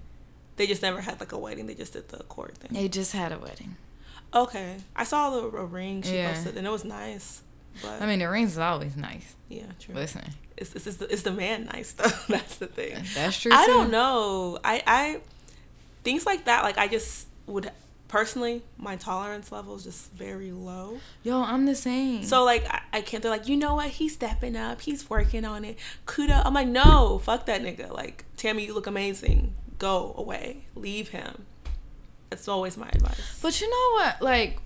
They 0.58 0.68
just 0.68 0.82
never 0.82 1.02
had 1.02 1.20
like 1.20 1.32
a 1.32 1.38
wedding. 1.38 1.66
They 1.68 1.74
just 1.76 1.94
did 1.94 2.10
the 2.10 2.18
court 2.24 2.58
thing. 2.58 2.72
They 2.80 2.88
just 2.88 3.14
had 3.14 3.32
a 3.32 3.40
wedding. 3.40 3.78
Okay. 4.34 4.78
I 4.96 5.06
saw 5.06 5.32
the 5.32 5.58
a 5.58 5.66
ring 5.66 6.02
she 6.04 6.16
Yeah. 6.18 6.34
posted, 6.34 6.56
and 6.58 6.68
it 6.68 6.70
was 6.70 6.86
nice. 6.86 7.42
But 7.82 8.02
I 8.02 8.06
mean, 8.06 8.20
the 8.20 8.30
rings 8.30 8.52
is 8.54 8.58
always 8.58 8.96
nice. 8.98 9.36
yeah, 9.48 9.64
true. 9.80 9.96
Listen, 9.96 10.24
Is, 10.60 10.76
is, 10.76 10.88
is, 10.88 10.98
the, 10.98 11.12
is 11.12 11.24
the 11.24 11.32
man 11.32 11.66
nice 11.66 11.92
though? 11.98 12.10
That's 12.28 12.58
the 12.58 12.68
thing. 12.68 12.96
that's 13.16 13.40
true. 13.40 13.52
I 13.54 13.66
too. 13.66 13.72
don't 13.72 13.92
know. 13.92 14.60
I 14.64 14.84
I 14.86 15.22
things 16.04 16.26
like 16.26 16.46
that. 16.46 16.64
Like 16.64 16.78
I 16.78 16.88
just 16.88 17.28
would 17.48 17.72
personally, 18.08 18.64
my 18.78 18.98
tolerance 18.98 19.52
level 19.52 19.76
is 19.76 19.84
just 19.86 20.12
very 20.12 20.52
low. 20.52 21.00
Yo, 21.24 21.42
I'm 21.42 21.66
the 21.66 21.76
same. 21.76 22.24
So 22.24 22.44
like 22.44 22.66
I, 22.70 22.82
I 22.92 23.02
can't. 23.02 23.24
They're 23.24 23.32
like, 23.32 23.48
you 23.48 23.56
know 23.56 23.76
what? 23.76 23.90
He's 23.92 24.14
stepping 24.14 24.58
up. 24.58 24.82
He's 24.82 25.10
working 25.10 25.46
on 25.46 25.64
it. 25.64 25.78
Kuda. 26.06 26.42
I'm 26.46 26.54
like, 26.54 26.68
no, 26.68 27.20
fuck 27.20 27.46
that 27.46 27.62
nigga. 27.62 27.92
Like 27.94 28.26
Tammy, 28.36 28.66
you 28.66 28.74
look 28.74 28.88
amazing. 28.88 29.56
Go 29.78 30.14
away. 30.18 30.66
Leave 30.76 31.10
him. 31.10 31.46
That's 32.30 32.48
always 32.48 32.78
my 32.78 32.90
advice. 32.90 33.40
But 33.42 33.60
you 33.62 33.70
know 33.70 34.04
what? 34.04 34.22
Like, 34.22 34.60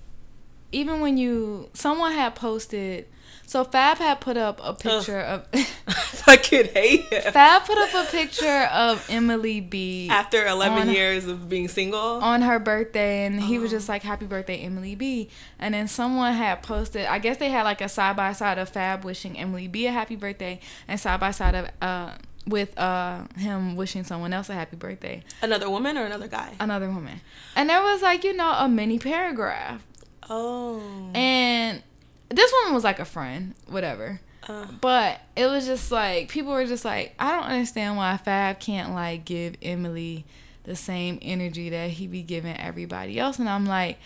even 0.72 1.00
when 1.02 1.18
you 1.18 1.70
someone 1.74 2.12
had 2.14 2.36
posted, 2.36 3.06
so 3.54 3.64
Fab 3.64 3.98
had 4.00 4.20
put 4.20 4.36
up 4.38 4.60
a 4.64 4.74
picture 4.74 5.20
of 5.20 5.48
fucking 6.26 6.66
hate 6.74 7.02
him. 7.14 7.32
Fab 7.34 7.64
put 7.66 7.78
up 7.78 7.94
a 8.08 8.10
picture 8.12 8.62
of 8.74 9.06
Emily 9.10 9.62
B 9.62 10.10
After 10.10 10.46
11 10.46 10.78
On- 10.88 10.90
years 10.90 11.26
of 11.28 11.48
being 11.50 11.68
single. 11.68 12.00
on 12.32 12.42
her 12.42 12.58
birthday, 12.60 13.26
and 13.26 13.40
he 13.42 13.60
was 13.60 13.72
Uh-huh. 13.72 13.78
just 13.78 13.90
like, 13.90 14.02
"Happy 14.04 14.26
birthday, 14.26 14.58
Emily 14.58 14.96
B." 14.96 15.30
And 15.60 15.74
then 15.76 15.88
someone 15.88 16.34
had 16.34 16.64
posted, 16.64 17.06
I 17.06 17.20
guess 17.20 17.38
they 17.38 17.50
had 17.50 17.64
like 17.64 17.82
a 17.82 17.90
side 17.90 18.16
by 18.16 18.34
side 18.34 18.58
of 18.58 18.70
Fab 18.70 19.04
wishing 19.06 19.38
Emily 19.38 19.68
B 19.68 19.86
a 19.88 19.92
happy 19.92 20.16
birthday, 20.16 20.60
and 20.88 21.00
side 21.00 21.20
by 21.20 21.32
side 21.32 21.56
of 21.56 21.68
uh 21.82 22.12
with 22.48 22.78
uh 22.78 23.24
him 23.38 23.76
wishing 23.78 24.04
someone 24.04 24.34
else 24.34 24.50
a 24.50 24.54
happy 24.54 24.76
birthday, 24.76 25.24
Another 25.42 25.70
woman 25.70 25.98
or 25.98 26.06
another 26.06 26.28
guy? 26.28 26.50
another 26.60 26.90
woman, 26.90 27.22
and 27.56 27.70
there 27.70 27.82
was 27.82 28.02
like 28.02 28.24
you 28.24 28.34
know 28.34 28.52
a 28.58 28.68
mini 28.68 28.98
paragraph 29.00 29.82
Oh. 30.30 30.82
And 31.14 31.84
this 32.36 32.52
woman 32.60 32.74
was 32.74 32.84
like 32.84 33.00
a 33.00 33.06
friend, 33.06 33.56
whatever. 33.68 34.20
Uh, 34.48 34.66
But 34.82 35.22
it 35.36 35.46
was 35.48 35.66
just 35.66 35.92
like 35.92 36.30
people 36.30 36.52
were 36.52 36.66
just 36.66 36.84
like, 36.86 37.14
I 37.20 37.32
don't 37.32 37.46
understand 37.46 37.96
why 37.98 38.18
Fab 38.18 38.60
can't 38.60 38.94
like 38.94 39.26
give 39.26 39.56
Emily 39.62 40.26
the 40.64 40.76
same 40.76 41.20
energy 41.22 41.70
that 41.70 41.92
he 41.92 42.08
be 42.08 42.22
giving 42.24 42.58
everybody 42.58 43.20
else. 43.20 43.40
And 43.40 43.48
I'm 43.50 43.66
like, 43.66 44.00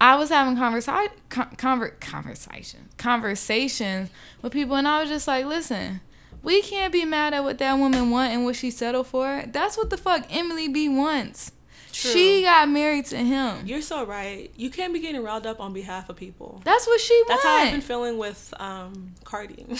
I 0.00 0.16
was 0.16 0.30
having 0.30 0.56
conversa- 0.56 1.10
con- 1.28 1.54
conver- 1.56 2.00
conversation 2.00 2.88
conversations 2.96 4.10
with 4.42 4.52
people, 4.52 4.76
and 4.76 4.88
I 4.88 5.00
was 5.00 5.10
just 5.10 5.28
like, 5.28 5.44
listen. 5.46 6.00
We 6.42 6.62
can't 6.62 6.90
be 6.90 7.04
mad 7.04 7.34
at 7.34 7.44
what 7.44 7.58
that 7.58 7.74
woman 7.74 8.08
want 8.08 8.32
and 8.32 8.46
what 8.46 8.56
she 8.56 8.70
settled 8.70 9.08
for. 9.08 9.44
That's 9.46 9.76
what 9.76 9.90
the 9.90 9.98
fuck 9.98 10.24
Emily 10.30 10.68
B 10.68 10.88
wants. 10.88 11.52
True. 11.92 12.10
She 12.12 12.42
got 12.42 12.68
married 12.68 13.06
to 13.06 13.16
him. 13.16 13.66
You're 13.66 13.82
so 13.82 14.04
right. 14.04 14.50
You 14.56 14.70
can't 14.70 14.92
be 14.92 15.00
getting 15.00 15.22
riled 15.22 15.46
up 15.46 15.60
on 15.60 15.72
behalf 15.72 16.08
of 16.08 16.16
people. 16.16 16.60
That's 16.64 16.86
what 16.86 17.00
she 17.00 17.22
That's 17.28 17.42
how 17.42 17.56
I've 17.56 17.72
been 17.72 17.80
feeling 17.80 18.18
with 18.18 18.52
um 18.58 19.14
Cardi. 19.24 19.66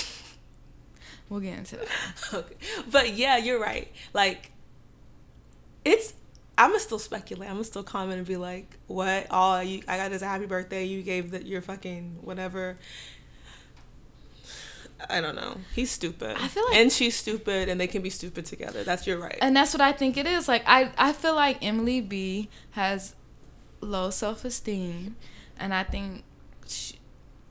We'll 1.28 1.38
get 1.38 1.58
into 1.58 1.76
that. 1.76 1.88
okay. 2.34 2.54
But 2.90 3.14
yeah, 3.14 3.36
you're 3.36 3.60
right. 3.60 3.88
Like 4.12 4.50
it's 5.84 6.12
I'm 6.58 6.70
gonna 6.70 6.80
still 6.80 6.98
speculate. 6.98 7.48
I'm 7.48 7.54
gonna 7.54 7.64
still 7.64 7.84
comment 7.84 8.18
and 8.18 8.26
be 8.26 8.36
like, 8.36 8.76
"What? 8.88 9.28
Oh, 9.30 9.60
you, 9.60 9.82
I 9.88 9.96
got 9.96 10.10
this 10.10 10.22
happy 10.22 10.46
birthday. 10.46 10.84
You 10.84 11.02
gave 11.02 11.30
that 11.30 11.46
your 11.46 11.62
fucking 11.62 12.18
whatever." 12.22 12.76
I 15.08 15.20
don't 15.20 15.34
know. 15.36 15.56
He's 15.74 15.90
stupid. 15.90 16.36
I 16.38 16.48
feel 16.48 16.64
like- 16.68 16.76
and 16.76 16.92
she's 16.92 17.16
stupid, 17.16 17.68
and 17.68 17.80
they 17.80 17.86
can 17.86 18.02
be 18.02 18.10
stupid 18.10 18.44
together. 18.46 18.84
That's 18.84 19.06
your 19.06 19.18
right. 19.18 19.38
and 19.40 19.56
that's 19.56 19.72
what 19.72 19.80
I 19.80 19.92
think 19.92 20.16
it 20.16 20.26
is. 20.26 20.48
Like 20.48 20.62
I, 20.66 20.90
I 20.98 21.12
feel 21.12 21.34
like 21.34 21.58
Emily 21.64 22.00
B 22.00 22.48
has 22.72 23.14
low 23.80 24.10
self 24.10 24.44
esteem, 24.44 25.16
and 25.58 25.72
I 25.72 25.84
think 25.84 26.24
she, 26.66 26.96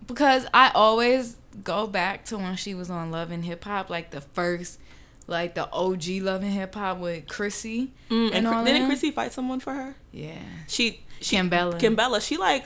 because 0.05 0.45
I 0.53 0.71
always 0.75 1.37
go 1.63 1.87
back 1.87 2.25
to 2.25 2.37
when 2.37 2.55
she 2.55 2.73
was 2.75 2.89
on 2.89 3.09
Love 3.11 3.31
and 3.31 3.43
Hip 3.43 3.63
Hop, 3.63 3.89
like 3.89 4.11
the 4.11 4.21
first, 4.21 4.79
like 5.27 5.55
the 5.55 5.69
OG 5.71 6.03
Love 6.21 6.43
and 6.43 6.51
Hip 6.53 6.75
Hop 6.75 6.99
with 6.99 7.27
Chrissy 7.27 7.91
Mm, 8.09 8.31
and 8.33 8.47
and 8.47 8.65
didn't. 8.65 8.87
Chrissy 8.87 9.11
fight 9.11 9.33
someone 9.33 9.59
for 9.59 9.73
her? 9.73 9.95
Yeah, 10.11 10.37
She, 10.67 11.01
she 11.21 11.35
Kimbella. 11.35 11.79
Kimbella. 11.79 12.21
She 12.25 12.37
like, 12.37 12.65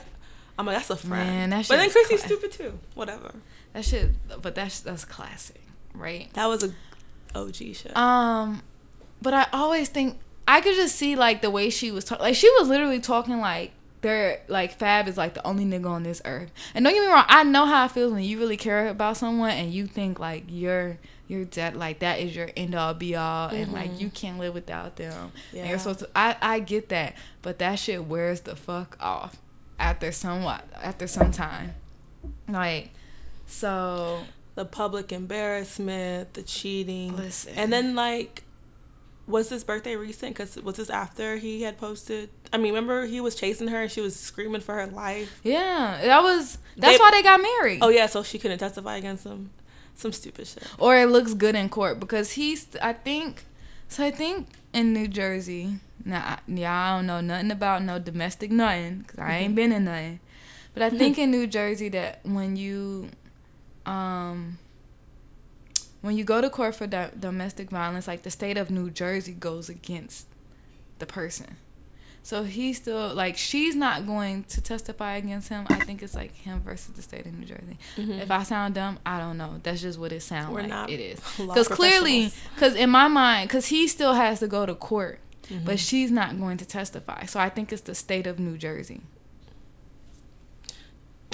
I'm 0.58 0.66
like, 0.66 0.76
that's 0.76 0.90
a 0.90 0.96
friend. 0.96 1.26
Man, 1.28 1.50
that 1.50 1.66
but 1.68 1.76
then 1.76 1.90
Chrissy's 1.90 2.20
cla- 2.20 2.28
stupid 2.28 2.52
too. 2.52 2.78
Whatever. 2.94 3.34
That 3.74 3.84
shit. 3.84 4.10
But 4.40 4.54
that's 4.54 4.80
that's 4.80 5.04
classic, 5.04 5.60
right? 5.94 6.32
That 6.32 6.46
was 6.46 6.64
a 6.64 6.72
OG 7.38 7.54
shit. 7.56 7.96
Um, 7.96 8.62
but 9.20 9.34
I 9.34 9.46
always 9.52 9.88
think 9.90 10.18
I 10.48 10.60
could 10.62 10.74
just 10.74 10.96
see 10.96 11.16
like 11.16 11.42
the 11.42 11.50
way 11.50 11.68
she 11.70 11.90
was 11.90 12.04
talking. 12.04 12.22
Like 12.24 12.34
she 12.36 12.48
was 12.58 12.68
literally 12.68 13.00
talking 13.00 13.38
like 13.40 13.72
they're 14.00 14.42
like 14.48 14.78
Fab 14.78 15.08
is 15.08 15.16
like 15.16 15.34
the 15.34 15.46
only 15.46 15.64
nigga 15.64 15.86
on 15.88 16.02
this 16.02 16.20
earth. 16.24 16.50
And 16.74 16.84
don't 16.84 16.94
get 16.94 17.00
me 17.02 17.06
wrong, 17.12 17.24
I 17.28 17.42
know 17.44 17.66
how 17.66 17.86
it 17.86 17.90
feels 17.90 18.12
when 18.12 18.22
you 18.22 18.38
really 18.38 18.56
care 18.56 18.88
about 18.88 19.16
someone 19.16 19.50
and 19.50 19.72
you 19.72 19.86
think 19.86 20.18
like 20.18 20.44
you're 20.48 20.98
you're 21.26 21.46
dead 21.46 21.74
like 21.74 22.00
that 22.00 22.20
is 22.20 22.36
your 22.36 22.50
end 22.54 22.74
all 22.74 22.92
be 22.92 23.16
all 23.16 23.48
and 23.48 23.72
like 23.72 23.98
you 23.98 24.10
can't 24.10 24.38
live 24.38 24.52
without 24.52 24.96
them. 24.96 25.32
And 25.52 25.60
Yeah. 25.60 25.68
you're 25.70 25.78
supposed 25.78 26.00
to, 26.00 26.08
I 26.14 26.36
I 26.42 26.60
get 26.60 26.90
that, 26.90 27.14
but 27.40 27.58
that 27.60 27.76
shit 27.78 28.04
wears 28.04 28.42
the 28.42 28.54
fuck 28.54 28.98
off 29.00 29.38
after 29.78 30.12
somewhat 30.12 30.64
after 30.82 31.06
some 31.06 31.30
time. 31.32 31.74
Like 32.46 32.90
so 33.46 34.24
the 34.54 34.64
public 34.64 35.12
embarrassment, 35.12 36.34
the 36.34 36.42
cheating, 36.42 37.16
Listen. 37.16 37.54
and 37.56 37.72
then 37.72 37.94
like, 37.94 38.44
was 39.26 39.48
this 39.48 39.64
birthday 39.64 39.96
recent? 39.96 40.34
Because 40.34 40.56
was 40.56 40.76
this 40.76 40.90
after 40.90 41.36
he 41.36 41.62
had 41.62 41.78
posted 41.78 42.30
I 42.54 42.56
mean, 42.56 42.72
remember 42.72 43.06
he 43.06 43.20
was 43.20 43.34
chasing 43.34 43.66
her 43.66 43.82
and 43.82 43.90
she 43.90 44.00
was 44.00 44.14
screaming 44.14 44.60
for 44.60 44.76
her 44.76 44.86
life. 44.86 45.40
Yeah, 45.42 45.98
that 46.04 46.22
was 46.22 46.58
that's 46.76 46.96
They- 46.96 47.02
why 47.02 47.10
they 47.10 47.22
got 47.22 47.42
married. 47.42 47.80
Oh 47.82 47.88
yeah, 47.88 48.06
so 48.06 48.22
she 48.22 48.38
couldn't 48.38 48.58
testify 48.58 48.96
against 48.96 49.24
him. 49.24 49.50
Some 49.96 50.12
stupid 50.12 50.46
shit. 50.46 50.64
or 50.78 50.96
it 50.96 51.06
looks 51.06 51.34
good 51.34 51.54
in 51.54 51.68
court 51.68 52.00
because 52.00 52.32
he's 52.32 52.66
I 52.82 52.92
think 52.92 53.44
so 53.88 54.04
I 54.04 54.10
think 54.10 54.48
in 54.72 54.92
New 54.92 55.06
Jersey 55.06 55.78
now 56.04 56.38
yeah 56.48 56.72
I 56.72 56.96
don't 56.96 57.06
know 57.06 57.20
nothing 57.20 57.52
about 57.52 57.82
no 57.82 58.00
domestic 58.00 58.50
nothing 58.50 58.98
because 58.98 59.20
I 59.20 59.36
ain't 59.36 59.48
mm-hmm. 59.48 59.54
been 59.54 59.72
in 59.72 59.84
nothing 59.84 60.20
but 60.74 60.82
I 60.82 60.90
think 60.90 61.16
in 61.24 61.30
New 61.30 61.46
Jersey 61.46 61.88
that 61.90 62.20
when 62.24 62.56
you 62.56 63.10
um 63.86 64.58
when 66.00 66.16
you 66.16 66.24
go 66.24 66.40
to 66.40 66.50
court 66.50 66.74
for 66.74 66.86
do- 66.86 67.10
domestic 67.18 67.70
violence 67.70 68.06
like 68.06 68.22
the 68.22 68.30
state 68.30 68.56
of 68.56 68.70
New 68.70 68.90
Jersey 68.90 69.32
goes 69.32 69.68
against 69.68 70.26
the 70.98 71.06
person 71.06 71.56
so 72.22 72.44
he's 72.44 72.78
still 72.78 73.12
like 73.14 73.36
she's 73.36 73.76
not 73.76 74.06
going 74.06 74.44
to 74.44 74.62
testify 74.62 75.16
against 75.16 75.50
him. 75.50 75.66
I 75.68 75.80
think 75.84 76.02
it's 76.02 76.14
like 76.14 76.34
him 76.34 76.62
versus 76.62 76.94
the 76.94 77.02
state 77.02 77.26
of 77.26 77.34
New 77.34 77.44
Jersey. 77.44 77.76
If 77.98 78.30
I 78.30 78.44
sound 78.44 78.74
dumb, 78.76 78.98
I 79.04 79.18
don't 79.18 79.36
know. 79.36 79.60
That's 79.62 79.82
just 79.82 79.98
what 79.98 80.10
it 80.10 80.22
sounds 80.22 80.54
We're 80.54 80.62
like. 80.66 80.88
it 80.90 81.00
is 81.00 81.20
because 81.36 81.68
clearly, 81.68 82.32
because 82.54 82.74
in 82.76 82.88
my 82.88 83.08
mind, 83.08 83.50
because 83.50 83.66
he 83.66 83.86
still 83.88 84.14
has 84.14 84.40
to 84.40 84.48
go 84.48 84.64
to 84.64 84.74
court, 84.74 85.20
Mm-hmm. 85.50 85.66
but 85.66 85.78
she's 85.78 86.10
not 86.10 86.40
going 86.40 86.56
to 86.56 86.64
testify. 86.64 87.26
So 87.26 87.38
I 87.38 87.50
think 87.50 87.70
it's 87.70 87.82
the 87.82 87.94
state 87.94 88.26
of 88.26 88.38
New 88.38 88.56
Jersey. 88.56 89.02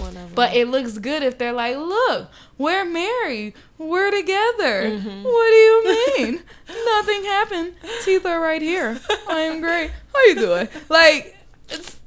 Whatever. 0.01 0.31
But 0.35 0.55
it 0.55 0.69
looks 0.69 0.99
good 0.99 1.23
if 1.23 1.39
they're 1.39 1.53
like, 1.53 1.77
look, 1.77 2.31
we're 2.59 2.85
married, 2.85 3.55
we're 3.79 4.11
together. 4.11 4.91
Mm-hmm. 4.91 5.23
What 5.23 5.49
do 5.51 5.57
you 5.57 5.85
mean? 6.19 6.43
Nothing 6.87 7.25
happened. 7.25 7.75
Teeth 8.05 8.25
are 8.27 8.41
right 8.41 8.63
here. 8.63 8.99
I 9.29 9.41
am 9.41 9.61
great. 9.61 9.91
How 10.13 10.25
you 10.27 10.35
doing? 10.35 10.69
Like, 10.89 11.37
it's 11.69 11.99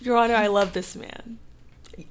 Your 0.00 0.16
Honor, 0.16 0.34
I 0.34 0.46
love 0.46 0.72
this 0.72 0.94
man. 0.96 1.38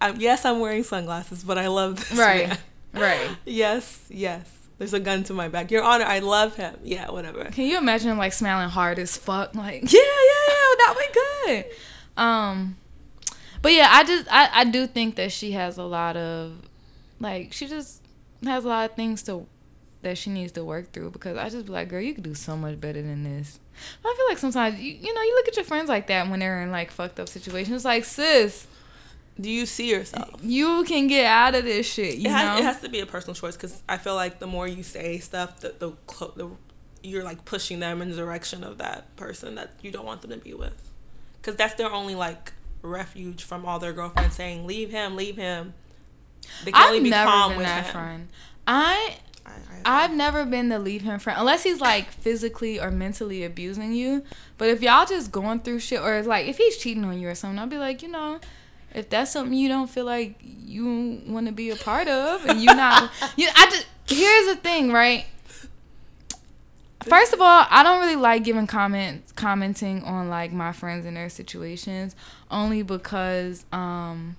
Um, 0.01 0.15
yes, 0.19 0.43
I'm 0.45 0.59
wearing 0.59 0.83
sunglasses, 0.83 1.43
but 1.43 1.57
I 1.57 1.67
love 1.67 1.95
this 1.97 2.17
right, 2.17 2.47
man. 2.49 2.57
right. 2.93 3.29
Yes, 3.45 4.05
yes. 4.09 4.51
There's 4.77 4.93
a 4.93 4.99
gun 4.99 5.23
to 5.23 5.33
my 5.33 5.47
back. 5.47 5.71
Your 5.71 5.81
Honor, 5.83 6.05
I 6.05 6.19
love 6.19 6.55
him. 6.55 6.75
Yeah, 6.83 7.09
whatever. 7.09 7.45
Can 7.45 7.65
you 7.65 7.77
imagine 7.79 8.11
him 8.11 8.17
like 8.17 8.33
smiling 8.33 8.69
hard 8.69 8.99
as 8.99 9.17
fuck? 9.17 9.55
Like, 9.55 9.81
yeah, 9.91 9.99
yeah, 9.99 10.43
yeah, 10.47 10.75
that 10.77 10.93
went 10.95 11.13
good. 11.13 11.65
Um, 12.17 12.77
but 13.61 13.73
yeah, 13.73 13.87
I 13.91 14.03
just 14.03 14.27
I, 14.31 14.49
I 14.53 14.63
do 14.65 14.87
think 14.87 15.15
that 15.15 15.31
she 15.31 15.51
has 15.51 15.77
a 15.77 15.83
lot 15.83 16.17
of 16.17 16.53
like 17.19 17.53
she 17.53 17.67
just 17.67 18.01
has 18.43 18.65
a 18.65 18.67
lot 18.67 18.89
of 18.89 18.95
things 18.95 19.23
to 19.23 19.47
that 20.03 20.17
she 20.17 20.29
needs 20.29 20.51
to 20.53 20.63
work 20.63 20.91
through 20.91 21.11
because 21.11 21.37
I 21.37 21.49
just 21.49 21.65
be 21.65 21.71
like, 21.71 21.89
girl, 21.89 22.01
you 22.01 22.13
could 22.13 22.23
do 22.23 22.35
so 22.35 22.55
much 22.55 22.79
better 22.79 23.01
than 23.01 23.23
this. 23.23 23.59
I 24.05 24.13
feel 24.15 24.27
like 24.27 24.37
sometimes 24.37 24.79
you, 24.79 24.93
you 24.93 25.13
know 25.13 25.21
you 25.21 25.35
look 25.35 25.47
at 25.47 25.55
your 25.55 25.65
friends 25.65 25.89
like 25.89 26.07
that 26.07 26.29
when 26.29 26.39
they're 26.39 26.61
in 26.61 26.71
like 26.71 26.91
fucked 26.91 27.19
up 27.19 27.29
situations. 27.29 27.83
Like, 27.85 28.05
sis, 28.05 28.67
Do 29.39 29.49
you 29.49 29.65
see 29.65 29.89
yourself? 29.91 30.39
you 30.41 30.83
can 30.85 31.07
get 31.07 31.25
out 31.25 31.55
of 31.55 31.63
this 31.63 31.91
shit. 31.91 32.15
You 32.15 32.29
it, 32.29 32.31
know, 32.31 32.37
has, 32.37 32.59
it 32.59 32.63
has 32.63 32.81
to 32.81 32.89
be 32.89 32.99
a 32.99 33.05
personal 33.05 33.35
choice 33.35 33.55
because 33.55 33.81
I 33.87 33.97
feel 33.97 34.15
like 34.15 34.39
the 34.39 34.47
more 34.47 34.67
you 34.67 34.83
say 34.83 35.19
stuff, 35.19 35.59
the, 35.59 35.73
the, 35.77 35.91
clo- 36.07 36.33
the 36.35 36.49
you're 37.03 37.23
like 37.23 37.45
pushing 37.45 37.79
them 37.79 38.01
in 38.01 38.09
the 38.09 38.15
direction 38.15 38.63
of 38.63 38.77
that 38.79 39.15
person 39.15 39.55
that 39.55 39.73
you 39.81 39.91
don't 39.91 40.05
want 40.05 40.21
them 40.21 40.31
to 40.31 40.37
be 40.37 40.53
with. 40.53 40.91
Because 41.41 41.55
that's 41.55 41.75
their 41.75 41.91
only 41.91 42.15
like 42.15 42.53
refuge 42.87 43.43
from 43.43 43.65
all 43.65 43.79
their 43.79 43.93
girlfriends 43.93 44.35
saying, 44.35 44.65
leave 44.65 44.89
him, 44.89 45.15
leave 45.15 45.35
him. 45.35 45.73
They 46.63 46.71
can 46.71 46.95
I've 46.95 47.03
be 47.03 47.09
never 47.09 47.29
calm 47.29 47.49
been 47.51 47.57
with 47.59 47.67
that 47.67 47.85
him. 47.85 47.91
friend. 47.91 48.27
I 48.65 49.17
I, 49.45 49.51
I, 49.85 50.03
I've 50.03 50.13
never 50.13 50.45
been 50.45 50.69
the 50.69 50.79
leave 50.79 51.01
him 51.01 51.19
friend 51.19 51.39
unless 51.39 51.63
he's 51.63 51.79
like 51.79 52.11
physically 52.11 52.79
or 52.79 52.91
mentally 52.91 53.43
abusing 53.43 53.93
you. 53.93 54.23
But 54.57 54.69
if 54.69 54.81
y'all 54.81 55.05
just 55.05 55.31
going 55.31 55.61
through 55.61 55.79
shit 55.79 56.01
or 56.01 56.15
it's 56.15 56.27
like 56.27 56.47
if 56.47 56.57
he's 56.57 56.77
cheating 56.77 57.05
on 57.05 57.19
you 57.19 57.29
or 57.29 57.35
something, 57.35 57.59
I'll 57.59 57.67
be 57.67 57.77
like, 57.77 58.01
you 58.01 58.09
know, 58.09 58.39
if 58.93 59.09
that's 59.09 59.31
something 59.31 59.57
you 59.57 59.69
don't 59.69 59.89
feel 59.89 60.05
like 60.05 60.35
you 60.41 61.21
want 61.27 61.47
to 61.47 61.53
be 61.53 61.69
a 61.69 61.75
part 61.75 62.07
of 62.07 62.45
and 62.45 62.61
you're 62.61 62.75
not 62.75 63.11
you 63.37 63.47
I 63.55 63.65
just 63.65 63.87
here's 64.07 64.47
the 64.47 64.55
thing, 64.55 64.91
right? 64.91 65.25
First 67.09 67.33
of 67.33 67.41
all, 67.41 67.65
I 67.69 67.83
don't 67.83 67.99
really 67.99 68.15
like 68.15 68.43
giving 68.43 68.67
comments 68.67 69.31
commenting 69.31 70.03
on 70.03 70.29
like 70.29 70.51
my 70.51 70.71
friends 70.71 71.05
and 71.05 71.15
their 71.17 71.29
situations 71.29 72.15
only 72.51 72.81
because 72.83 73.65
um 73.71 74.37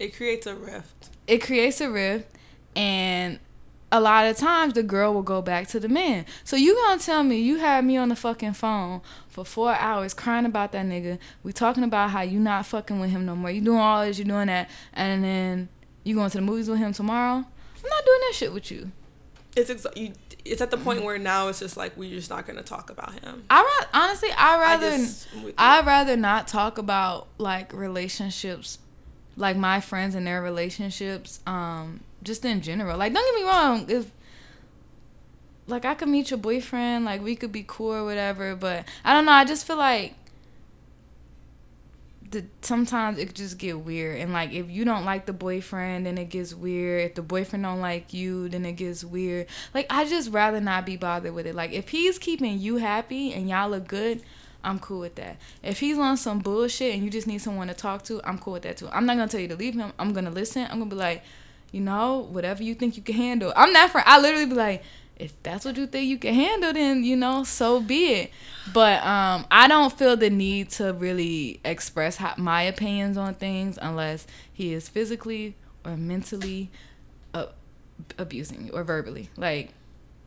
it 0.00 0.14
creates 0.16 0.46
a 0.46 0.54
rift. 0.54 1.10
it 1.26 1.38
creates 1.38 1.80
a 1.80 1.90
rift 1.90 2.28
and 2.76 3.38
a 3.90 4.00
lot 4.00 4.26
of 4.26 4.36
times 4.36 4.74
the 4.74 4.82
girl 4.82 5.14
will 5.14 5.22
go 5.22 5.40
back 5.40 5.66
to 5.68 5.80
the 5.80 5.88
man. 5.88 6.26
So 6.44 6.56
you 6.56 6.74
gonna 6.74 7.00
tell 7.00 7.22
me 7.22 7.38
you 7.38 7.56
had 7.58 7.84
me 7.84 7.96
on 7.96 8.10
the 8.10 8.16
fucking 8.16 8.52
phone 8.52 9.00
for 9.28 9.44
four 9.44 9.74
hours 9.74 10.12
crying 10.14 10.44
about 10.44 10.72
that 10.72 10.84
nigga. 10.84 11.18
We 11.42 11.52
talking 11.52 11.82
about 11.84 12.10
how 12.10 12.20
you 12.20 12.38
not 12.38 12.66
fucking 12.66 13.00
with 13.00 13.10
him 13.10 13.24
no 13.24 13.34
more. 13.34 13.50
You 13.50 13.62
doing 13.62 13.78
all 13.78 14.04
this, 14.04 14.18
you 14.18 14.24
doing 14.26 14.48
that, 14.48 14.68
and 14.92 15.24
then 15.24 15.68
you 16.04 16.14
going 16.14 16.30
to 16.30 16.36
the 16.38 16.42
movies 16.42 16.68
with 16.68 16.78
him 16.78 16.92
tomorrow. 16.92 17.36
I'm 17.36 17.88
not 17.90 18.04
doing 18.04 18.20
that 18.28 18.32
shit 18.34 18.52
with 18.52 18.70
you. 18.70 18.92
It's 19.56 19.70
ex- 19.70 19.86
you, 19.96 20.12
it's 20.44 20.60
at 20.60 20.70
the 20.70 20.76
point 20.76 21.04
where 21.04 21.18
now 21.18 21.48
it's 21.48 21.58
just 21.60 21.76
like 21.76 21.96
we're 21.96 22.10
just 22.10 22.30
not 22.30 22.46
gonna 22.46 22.62
talk 22.62 22.90
about 22.90 23.12
him. 23.20 23.44
I 23.50 23.84
honestly, 23.92 24.30
I 24.36 24.58
rather. 24.58 25.06
I 25.56 25.82
rather 25.82 26.16
not 26.16 26.48
talk 26.48 26.78
about 26.78 27.28
like 27.38 27.72
relationships, 27.72 28.78
like 29.36 29.56
my 29.56 29.80
friends 29.80 30.14
and 30.14 30.26
their 30.26 30.42
relationships, 30.42 31.40
um, 31.46 32.00
just 32.22 32.44
in 32.44 32.60
general. 32.60 32.96
Like, 32.98 33.12
don't 33.12 33.24
get 33.24 33.42
me 33.42 33.48
wrong, 33.48 33.86
if 33.88 34.10
like 35.66 35.84
I 35.84 35.94
could 35.94 36.08
meet 36.08 36.30
your 36.30 36.38
boyfriend, 36.38 37.04
like 37.04 37.22
we 37.22 37.36
could 37.36 37.52
be 37.52 37.64
cool 37.66 37.92
or 37.92 38.04
whatever, 38.04 38.56
but 38.56 38.84
I 39.04 39.12
don't 39.14 39.26
know. 39.26 39.32
I 39.32 39.44
just 39.44 39.66
feel 39.66 39.76
like 39.76 40.14
the 42.30 42.44
sometimes 42.62 43.18
it 43.18 43.34
just 43.34 43.58
get 43.58 43.80
weird, 43.80 44.20
and 44.20 44.32
like 44.32 44.52
if 44.52 44.70
you 44.70 44.84
don't 44.84 45.04
like 45.04 45.26
the 45.26 45.32
boyfriend, 45.32 46.06
then 46.06 46.18
it 46.18 46.28
gets 46.30 46.54
weird. 46.54 47.06
If 47.06 47.14
the 47.14 47.22
boyfriend 47.22 47.64
don't 47.64 47.80
like 47.80 48.12
you, 48.12 48.48
then 48.48 48.64
it 48.64 48.72
gets 48.72 49.04
weird. 49.04 49.46
Like 49.74 49.86
I 49.90 50.04
just 50.04 50.30
rather 50.30 50.60
not 50.60 50.86
be 50.86 50.96
bothered 50.96 51.34
with 51.34 51.46
it. 51.46 51.54
Like 51.54 51.72
if 51.72 51.88
he's 51.88 52.18
keeping 52.18 52.58
you 52.58 52.76
happy 52.76 53.32
and 53.32 53.48
y'all 53.48 53.70
look 53.70 53.88
good. 53.88 54.22
I'm 54.64 54.80
cool 54.80 54.98
with 54.98 55.14
that. 55.14 55.36
If 55.62 55.78
he's 55.78 55.98
on 55.98 56.16
some 56.16 56.40
bullshit 56.40 56.92
and 56.92 57.04
you 57.04 57.10
just 57.10 57.28
need 57.28 57.38
someone 57.38 57.68
to 57.68 57.74
talk 57.74 58.02
to, 58.06 58.20
I'm 58.24 58.38
cool 58.38 58.54
with 58.54 58.64
that 58.64 58.76
too. 58.76 58.88
I'm 58.88 59.06
not 59.06 59.16
gonna 59.16 59.28
tell 59.28 59.40
you 59.40 59.46
to 59.48 59.56
leave 59.56 59.74
him. 59.74 59.92
I'm 60.00 60.12
gonna 60.12 60.32
listen. 60.32 60.62
I'm 60.64 60.80
gonna 60.80 60.86
be 60.86 60.96
like, 60.96 61.22
you 61.70 61.80
know, 61.80 62.26
whatever 62.30 62.62
you 62.62 62.74
think 62.74 62.96
you 62.96 63.02
can 63.02 63.14
handle. 63.14 63.52
I'm 63.56 63.72
not 63.72 63.90
for. 63.90 64.02
I 64.04 64.20
literally 64.20 64.46
be 64.46 64.54
like, 64.54 64.82
if 65.18 65.40
that's 65.42 65.64
what 65.64 65.76
you 65.76 65.86
think 65.86 66.08
you 66.08 66.18
can 66.18 66.34
handle, 66.34 66.72
then 66.72 67.02
you 67.04 67.16
know, 67.16 67.44
so 67.44 67.80
be 67.80 68.12
it. 68.12 68.30
But 68.72 69.04
um, 69.04 69.46
I 69.50 69.68
don't 69.68 69.92
feel 69.92 70.16
the 70.16 70.30
need 70.30 70.70
to 70.70 70.92
really 70.92 71.60
express 71.64 72.16
how, 72.16 72.34
my 72.36 72.62
opinions 72.62 73.16
on 73.16 73.34
things 73.34 73.78
unless 73.80 74.26
he 74.52 74.72
is 74.72 74.88
physically 74.88 75.56
or 75.84 75.96
mentally 75.96 76.70
uh, 77.34 77.46
abusing 78.16 78.64
me 78.64 78.70
or 78.70 78.84
verbally. 78.84 79.30
Like 79.36 79.70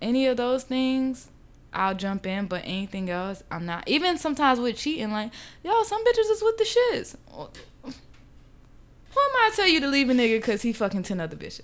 any 0.01 0.27
of 0.27 0.37
those 0.37 0.63
things, 0.63 1.29
I'll 1.73 1.95
jump 1.95 2.25
in. 2.25 2.47
But 2.47 2.63
anything 2.65 3.09
else, 3.09 3.43
I'm 3.49 3.65
not. 3.65 3.87
Even 3.87 4.17
sometimes 4.17 4.59
with 4.59 4.77
cheating, 4.77 5.11
like 5.11 5.31
yo, 5.63 5.83
some 5.83 6.03
bitches 6.03 6.31
is 6.31 6.43
with 6.43 6.57
the 6.57 6.65
shits. 6.65 7.15
Who 7.33 9.19
am 9.19 9.35
I 9.35 9.49
to 9.51 9.55
tell 9.55 9.67
you 9.67 9.79
to 9.81 9.87
leave 9.87 10.09
a 10.09 10.13
nigga 10.13 10.37
because 10.37 10.61
he 10.61 10.73
fucking 10.73 11.03
ten 11.03 11.19
other 11.19 11.35
bitches? 11.35 11.63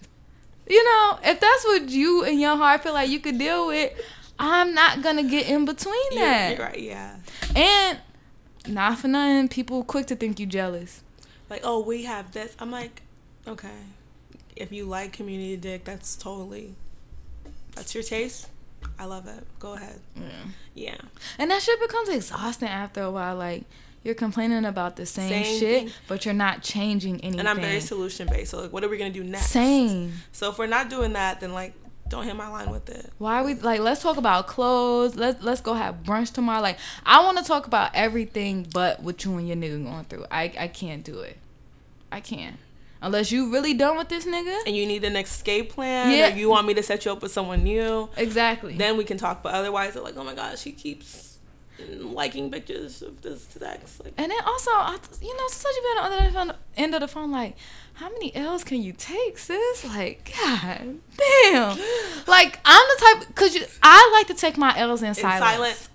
You 0.69 0.83
know, 0.83 1.19
if 1.23 1.39
that's 1.39 1.65
what 1.65 1.89
you 1.89 2.23
and 2.23 2.39
your 2.39 2.57
heart 2.57 2.83
feel 2.83 2.93
like 2.93 3.09
you 3.09 3.19
could 3.19 3.37
deal 3.37 3.67
with, 3.67 3.93
I'm 4.37 4.73
not 4.73 5.01
gonna 5.01 5.23
get 5.23 5.47
in 5.47 5.65
between 5.65 6.15
that. 6.15 6.57
you're 6.57 6.65
right, 6.65 6.79
yeah. 6.79 7.15
And 7.55 7.99
not 8.67 8.99
for 8.99 9.07
nothing, 9.07 9.47
people 9.47 9.83
quick 9.83 10.07
to 10.07 10.15
think 10.15 10.39
you 10.39 10.45
jealous. 10.45 11.03
Like, 11.49 11.61
oh, 11.63 11.79
we 11.79 12.03
have 12.03 12.33
this. 12.33 12.55
I'm 12.59 12.71
like, 12.71 13.01
okay. 13.47 13.77
If 14.55 14.71
you 14.71 14.85
like 14.85 15.13
community 15.13 15.55
dick, 15.55 15.85
that's 15.85 16.15
totally 16.15 16.75
that's 17.77 17.93
your 17.93 18.03
taste. 18.03 18.47
I 18.99 19.05
love 19.05 19.27
it. 19.27 19.45
Go 19.59 19.73
ahead. 19.73 19.99
Yeah. 20.15 20.23
Yeah. 20.73 20.97
And 21.37 21.51
that 21.51 21.61
shit 21.61 21.79
becomes 21.79 22.09
exhausting 22.09 22.67
after 22.67 23.01
a 23.01 23.11
while. 23.11 23.35
Like 23.35 23.63
you're 24.07 24.15
complaining 24.15 24.65
about 24.65 24.95
the 24.95 25.05
same, 25.05 25.29
Same 25.43 25.59
shit, 25.59 25.83
thing. 25.83 25.91
but 26.07 26.25
you're 26.25 26.33
not 26.33 26.63
changing 26.63 27.21
anything. 27.21 27.41
And 27.41 27.47
I'm 27.49 27.59
very 27.59 27.79
solution 27.81 28.27
based. 28.27 28.49
So 28.51 28.61
like, 28.61 28.73
what 28.73 28.83
are 28.83 28.89
we 28.89 28.97
gonna 28.97 29.11
do 29.11 29.23
next? 29.23 29.47
same. 29.51 30.13
So 30.31 30.49
if 30.49 30.57
we're 30.57 30.65
not 30.65 30.89
doing 30.89 31.13
that, 31.13 31.41
then 31.41 31.53
like, 31.53 31.73
don't 32.09 32.23
hit 32.23 32.35
my 32.37 32.47
line 32.47 32.71
with 32.71 32.89
it. 32.89 33.11
Why 33.17 33.41
are 33.41 33.43
we 33.45 33.53
like? 33.55 33.81
Let's 33.81 34.01
talk 34.01 34.15
about 34.17 34.47
clothes. 34.47 35.15
Let's 35.15 35.43
let's 35.43 35.59
go 35.61 35.73
have 35.73 36.03
brunch 36.03 36.33
tomorrow. 36.33 36.61
Like 36.61 36.77
I 37.05 37.21
want 37.23 37.37
to 37.37 37.43
talk 37.43 37.67
about 37.67 37.91
everything, 37.93 38.65
but 38.73 39.03
what 39.03 39.23
you 39.25 39.37
and 39.37 39.45
your 39.47 39.57
nigga 39.57 39.83
going 39.83 40.05
through. 40.05 40.25
I 40.31 40.53
I 40.57 40.67
can't 40.69 41.03
do 41.03 41.19
it. 41.19 41.37
I 42.11 42.21
can't 42.21 42.55
unless 43.01 43.31
you 43.31 43.51
really 43.51 43.73
done 43.73 43.97
with 43.97 44.07
this 44.09 44.25
nigga. 44.25 44.57
And 44.65 44.75
you 44.75 44.85
need 44.87 45.03
an 45.03 45.15
escape 45.17 45.73
plan, 45.73 46.11
Yeah. 46.17 46.33
or 46.33 46.37
you 46.37 46.49
want 46.49 46.65
me 46.65 46.73
to 46.75 46.81
set 46.81 47.03
you 47.05 47.11
up 47.11 47.21
with 47.21 47.31
someone 47.33 47.63
new. 47.63 48.09
Exactly. 48.17 48.75
Then 48.77 48.95
we 48.97 49.03
can 49.03 49.17
talk. 49.17 49.43
But 49.43 49.53
otherwise, 49.53 49.93
they're 49.93 50.01
like, 50.01 50.15
oh 50.17 50.23
my 50.23 50.33
god, 50.33 50.57
she 50.57 50.71
keeps 50.71 51.26
liking 51.99 52.49
pictures 52.51 53.01
of 53.01 53.21
this 53.21 53.43
sex. 53.43 53.99
Like, 54.03 54.13
And 54.17 54.31
then 54.31 54.39
also, 54.45 54.71
I, 54.71 54.97
you 55.21 55.35
know, 55.37 55.47
since 55.47 55.75
you've 55.75 55.95
been 55.95 56.03
on 56.03 56.33
the 56.33 56.39
other 56.39 56.55
end 56.75 56.95
of 56.95 57.01
the 57.01 57.07
phone, 57.07 57.31
like, 57.31 57.55
how 57.93 58.09
many 58.09 58.35
L's 58.35 58.63
can 58.63 58.81
you 58.81 58.93
take, 58.93 59.37
sis? 59.37 59.85
Like, 59.85 60.33
god 60.43 60.97
damn. 61.17 61.77
Like, 62.27 62.59
I'm 62.65 62.85
the 62.97 63.05
type, 63.25 63.35
cause 63.35 63.55
you, 63.55 63.65
I 63.81 64.11
like 64.13 64.27
to 64.27 64.33
take 64.33 64.57
my 64.57 64.77
L's 64.77 65.01
in 65.01 65.09
in 65.09 65.15
silence. 65.15 65.39
silence. 65.43 65.89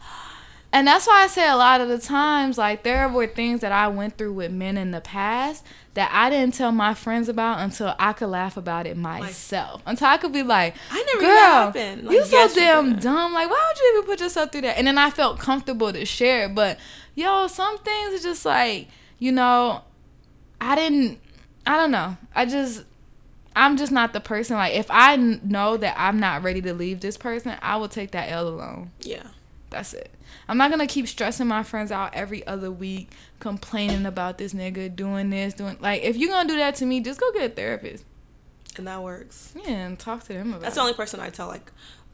And 0.75 0.87
that's 0.87 1.07
why 1.07 1.25
I 1.25 1.27
say 1.27 1.47
a 1.47 1.57
lot 1.57 1.83
of 1.83 1.89
the 1.89 1.99
times, 1.99 2.57
like 2.57 2.83
there 2.83 3.07
were 3.09 3.27
things 3.27 3.61
that 3.61 3.73
I 3.73 3.89
went 3.89 4.16
through 4.16 4.33
with 4.33 4.51
men 4.51 4.79
in 4.79 4.91
the 4.91 5.03
past 5.03 5.66
that 5.95 6.09
I 6.11 6.31
didn't 6.31 6.55
tell 6.55 6.73
my 6.73 6.95
friends 6.95 7.29
about 7.29 7.59
until 7.59 7.95
I 7.99 8.14
could 8.14 8.29
laugh 8.29 8.57
about 8.57 8.87
it 8.87 8.97
myself. 8.97 9.83
Until 9.85 10.07
I 10.09 10.16
could 10.16 10.33
be 10.33 10.43
like, 10.43 10.75
I 10.91 11.03
never 11.03 11.20
girl, 11.20 11.37
happened." 11.37 12.05
Like, 12.05 12.14
you 12.14 12.25
so 12.25 12.37
yes, 12.37 12.55
damn 12.55 12.99
dumb. 12.99 13.35
Like, 13.35 13.51
why 13.51 13.70
would 13.70 13.79
you 13.81 13.93
even 13.99 14.07
put 14.09 14.20
yourself 14.20 14.51
through 14.51 14.62
that? 14.62 14.79
And 14.79 14.87
then 14.87 14.97
I 14.97 15.11
felt 15.11 15.39
comfortable 15.39 15.93
to 15.93 16.07
share. 16.07 16.47
it. 16.47 16.55
But 16.55 16.79
yo, 17.14 17.47
some 17.49 17.77
things 17.79 18.18
are 18.18 18.23
just 18.23 18.47
like, 18.47 18.89
you 19.18 19.31
know, 19.31 19.83
I 20.59 20.75
didn't. 20.75 21.18
I 21.66 21.77
don't 21.77 21.91
know. 21.91 22.16
I 22.35 22.47
just. 22.47 22.85
I'm 23.55 23.77
just 23.77 23.93
not 23.93 24.14
the 24.14 24.20
person. 24.20 24.57
Like, 24.57 24.73
if 24.75 24.87
I 24.89 25.16
know 25.16 25.77
that 25.77 25.95
I'm 25.99 26.18
not 26.18 26.43
ready 26.43 26.62
to 26.62 26.73
leave 26.73 27.01
this 27.01 27.18
person, 27.18 27.55
I 27.61 27.77
will 27.77 27.89
take 27.91 28.12
that 28.12 28.31
L 28.33 28.49
alone. 28.49 28.93
Yeah. 29.01 29.25
That's 29.68 29.93
it. 29.93 30.11
I'm 30.49 30.59
not 30.59 30.70
gonna 30.70 30.86
keep 30.86 31.09
stressing 31.09 31.47
my 31.47 31.62
friends 31.62 31.93
out 31.93 32.14
every 32.14 32.47
other 32.47 32.70
week, 32.70 33.11
complaining 33.40 34.07
about 34.07 34.38
this 34.38 34.53
nigga 34.53 34.95
doing 34.95 35.30
this, 35.30 35.55
doing 35.55 35.76
like. 35.80 36.03
If 36.03 36.16
you're 36.16 36.30
gonna 36.30 36.49
do 36.49 36.57
that 36.57 36.74
to 36.76 36.86
me, 36.86 37.01
just 37.01 37.20
go 37.20 37.32
get 37.32 37.51
a 37.51 37.55
therapist. 37.55 38.05
And 38.76 38.86
that 38.86 39.03
works. 39.03 39.53
Yeah, 39.55 39.70
and 39.70 39.99
talk 39.99 40.22
to 40.24 40.32
them 40.32 40.49
about. 40.49 40.59
It. 40.59 40.62
That's 40.62 40.74
the 40.76 40.80
only 40.80 40.95
person 40.95 41.20
I 41.20 41.30
tell 41.30 41.47
like 41.49 41.70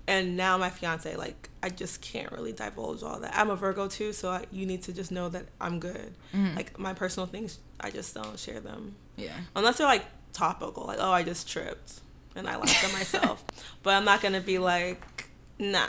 and 0.09 0.39
now 0.39 0.57
my 0.57 0.71
fiance 0.71 1.15
like 1.17 1.51
I 1.63 1.69
just 1.69 2.01
can't 2.01 2.33
really 2.33 2.53
divulge 2.53 3.03
all 3.03 3.21
that. 3.21 3.37
I'm 3.37 3.51
a 3.51 3.57
Virgo 3.57 3.89
too, 3.89 4.13
so 4.13 4.31
I, 4.31 4.47
you 4.51 4.65
need 4.65 4.83
to 4.85 4.93
just 4.93 5.13
know 5.13 5.29
that 5.29 5.45
I'm 5.61 5.79
good. 5.79 6.15
Mm-hmm. 6.35 6.57
Like 6.57 6.79
my 6.79 6.95
personal 6.95 7.27
things, 7.27 7.59
I 7.79 7.91
just 7.91 8.15
don't 8.15 8.39
share 8.39 8.61
them 8.61 8.97
Yeah. 9.17 9.37
unless 9.55 9.77
they're 9.79 9.87
like 9.87 10.07
topical, 10.33 10.87
like 10.87 10.99
oh 10.99 11.13
I 11.13 11.23
just 11.23 11.49
tripped 11.49 12.01
and 12.35 12.49
I 12.49 12.57
laughed 12.57 12.83
at 12.85 12.93
myself. 12.93 13.45
But 13.83 13.95
I'm 13.95 14.05
not 14.05 14.23
gonna 14.23 14.41
be 14.41 14.59
like 14.59 15.29
nah, 15.59 15.89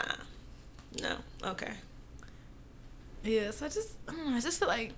no, 1.00 1.16
okay. 1.44 1.72
Yeah, 3.22 3.50
so 3.50 3.66
I 3.66 3.68
just, 3.68 3.92
I 4.08 4.12
don't 4.12 4.30
know, 4.30 4.36
I 4.36 4.40
just 4.40 4.58
feel 4.58 4.68
like 4.68 4.92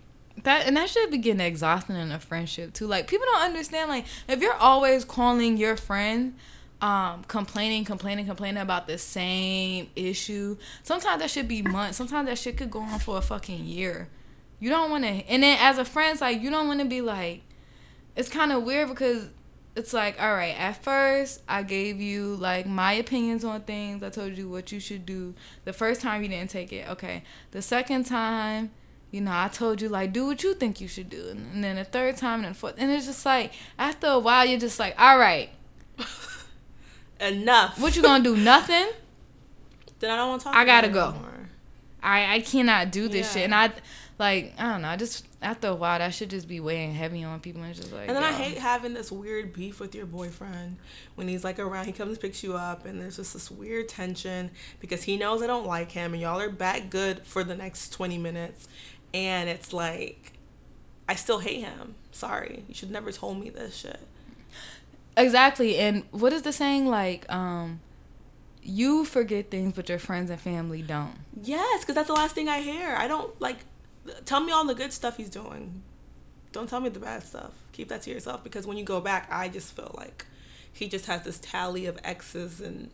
that, 0.45 0.67
and 0.67 0.77
that 0.77 0.89
should 0.89 1.11
be 1.11 1.19
getting 1.19 1.41
exhausting 1.41 1.97
in 1.97 2.11
a 2.11 2.19
friendship 2.19 2.73
too. 2.73 2.87
Like 2.87 3.07
people 3.07 3.27
don't 3.33 3.43
understand. 3.43 3.91
Like 3.91 4.07
if 4.29 4.41
you're 4.41 4.55
always 4.55 5.05
calling 5.05 5.57
your 5.57 5.77
friend, 5.77 6.37
um, 6.81 7.25
complaining, 7.25 7.85
complaining, 7.85 8.27
complaining 8.27 8.63
about 8.63 8.87
the 8.87 8.99
same 8.99 9.89
issue, 9.95 10.57
sometimes 10.83 11.21
that 11.21 11.31
should 11.31 11.49
be 11.49 11.63
months. 11.63 11.97
Sometimes 11.97 12.29
that 12.29 12.39
shit 12.39 12.57
could 12.57 12.71
go 12.71 12.81
on 12.81 12.99
for 12.99 13.19
a 13.19 13.23
fucking 13.23 13.65
year. 13.65 14.09
You 14.59 14.71
don't 14.71 14.91
want 14.91 15.05
to, 15.05 15.11
and 15.11 15.43
then 15.43 15.59
as 15.61 15.79
a 15.79 15.85
friend, 15.85 16.21
like 16.21 16.41
you 16.41 16.51
don't 16.51 16.69
want 16.69 16.81
to 16.81 16.87
be 16.87 17.01
like. 17.01 17.43
It's 18.15 18.29
kind 18.29 18.53
of 18.53 18.65
weird 18.65 18.89
because 18.89 19.31
it's 19.75 19.93
like, 19.95 20.21
all 20.21 20.35
right, 20.35 20.55
at 20.59 20.83
first 20.85 21.41
I 21.49 21.63
gave 21.63 22.01
you 22.01 22.37
like 22.37 22.67
my 22.67 22.93
opinions 22.93 23.45
on 23.45 23.63
things. 23.63 24.03
I 24.03 24.11
told 24.11 24.37
you 24.37 24.49
what 24.49 24.71
you 24.73 24.81
should 24.81 25.07
do. 25.07 25.35
The 25.65 25.73
first 25.73 26.01
time 26.01 26.23
you 26.23 26.29
didn't 26.29 26.51
take 26.51 26.73
it, 26.73 26.89
okay. 26.91 27.23
The 27.53 27.63
second 27.63 28.05
time, 28.05 28.71
you 29.11 29.21
know, 29.23 29.31
I 29.33 29.49
told 29.49 29.81
you 29.81 29.89
like 29.89 30.13
do 30.13 30.27
what 30.27 30.43
you 30.43 30.55
think 30.55 30.81
you 30.81 30.89
should 30.89 31.09
do, 31.11 31.29
and 31.31 31.63
then 31.65 31.77
the 31.77 31.85
third 31.85 32.17
time 32.17 32.45
and 32.45 32.55
the 32.55 32.59
fourth, 32.59 32.75
and 32.79 32.91
it's 32.91 33.07
just 33.07 33.25
like 33.25 33.53
after 33.79 34.07
a 34.09 34.19
while 34.19 34.45
you're 34.45 34.61
just 34.61 34.79
like, 34.79 34.95
all 34.99 35.19
right, 35.19 35.51
Enough. 37.21 37.81
what 37.81 37.95
you 37.95 38.03
gonna 38.03 38.25
do? 38.25 38.37
Nothing. 38.53 38.89
Then 40.01 40.11
I 40.11 40.17
don't 40.17 40.29
want 40.31 40.41
to 40.41 40.45
talk. 40.47 40.57
I 40.57 40.65
gotta 40.65 40.89
go. 40.89 41.11
anymore. 41.11 41.49
I 42.03 42.35
I 42.37 42.41
cannot 42.41 42.91
do 42.91 43.07
this 43.09 43.27
Yeah. 43.29 43.33
shit, 43.33 43.45
and 43.45 43.55
I 43.55 43.71
like 44.23 44.55
I 44.57 44.71
don't 44.71 44.83
know. 44.83 44.89
I 44.89 44.97
just 44.97 45.27
after 45.43 45.67
a 45.67 45.75
while 45.75 45.99
that 45.99 46.15
should 46.15 46.31
just 46.31 46.47
be 46.47 46.61
weighing 46.61 46.95
heavy 46.95 47.25
on 47.25 47.41
people, 47.41 47.61
and 47.63 47.75
just 47.75 47.93
like. 47.93 48.07
And 48.07 48.17
then 48.17 48.23
I 48.23 48.31
hate 48.31 48.57
having 48.57 48.95
this 48.95 49.11
weird 49.11 49.53
beef 49.53 49.81
with 49.81 49.97
your 49.97 50.07
boyfriend 50.07 50.77
when 51.17 51.27
he's 51.27 51.43
like 51.43 51.59
around. 51.59 51.87
He 51.87 51.93
comes 51.93 52.13
and 52.13 52.21
picks 52.21 52.45
you 52.45 52.55
up, 52.55 52.87
and 52.87 53.01
there's 53.01 53.17
just 53.17 53.33
this 53.33 53.51
weird 53.51 53.89
tension 53.89 54.53
because 54.79 55.03
he 55.03 55.17
knows 55.17 55.43
I 55.43 55.49
don't 55.49 55.67
like 55.67 55.91
him, 55.91 56.13
and 56.13 56.23
y'all 56.23 56.41
are 56.41 56.49
back 56.49 56.89
good 56.89 57.27
for 57.27 57.43
the 57.43 57.57
next 57.57 57.93
twenty 57.93 58.17
minutes, 58.17 58.69
and 59.13 59.49
it's 59.49 59.73
like 59.73 60.35
I 61.09 61.17
still 61.17 61.41
hate 61.41 61.65
him. 61.65 61.97
Sorry, 62.13 62.65
you 62.69 62.75
should 62.75 62.93
never 62.93 63.11
told 63.11 63.41
me 63.41 63.51
this 63.51 63.77
shit. 63.77 64.01
Exactly. 65.17 65.79
And 65.79 66.05
what 66.13 66.33
is 66.33 66.43
the 66.43 66.53
saying 66.53 66.87
like 66.87 67.31
um 67.31 67.81
you 68.63 69.05
forget 69.05 69.51
things 69.51 69.73
but 69.75 69.89
your 69.89 69.99
friends 69.99 70.31
and 70.31 70.41
family 70.41 70.81
don't. 70.81 71.17
Yes, 71.43 71.81
because 71.81 71.97
that's 71.97 72.07
the 72.07 72.15
last 72.15 72.35
thing 72.35 72.49
I 72.49 72.61
hear. 72.61 72.95
I 72.97 73.09
don't 73.09 73.39
like. 73.41 73.59
Tell 74.25 74.41
me 74.41 74.53
all 74.53 74.65
the 74.65 74.75
good 74.75 74.93
stuff 74.93 75.17
he's 75.17 75.31
doing. 75.31 75.83
Don't 76.53 76.69
tell 76.69 76.81
me 76.81 76.89
the 76.89 76.99
bad 77.01 77.23
stuff. 77.23 77.53
Keep 77.73 77.89
that 77.89 78.03
to 78.03 78.11
yourself 78.11 78.43
because 78.45 78.67
when 78.67 78.77
you 78.77 78.85
go 78.85 79.01
back, 79.01 79.29
I 79.31 79.49
just 79.49 79.75
feel 79.75 79.95
like 79.97 80.27
he 80.73 80.89
just 80.89 81.07
has 81.07 81.23
this 81.23 81.39
tally 81.41 81.87
of 81.87 81.99
exes 82.05 82.61
and 82.61 82.91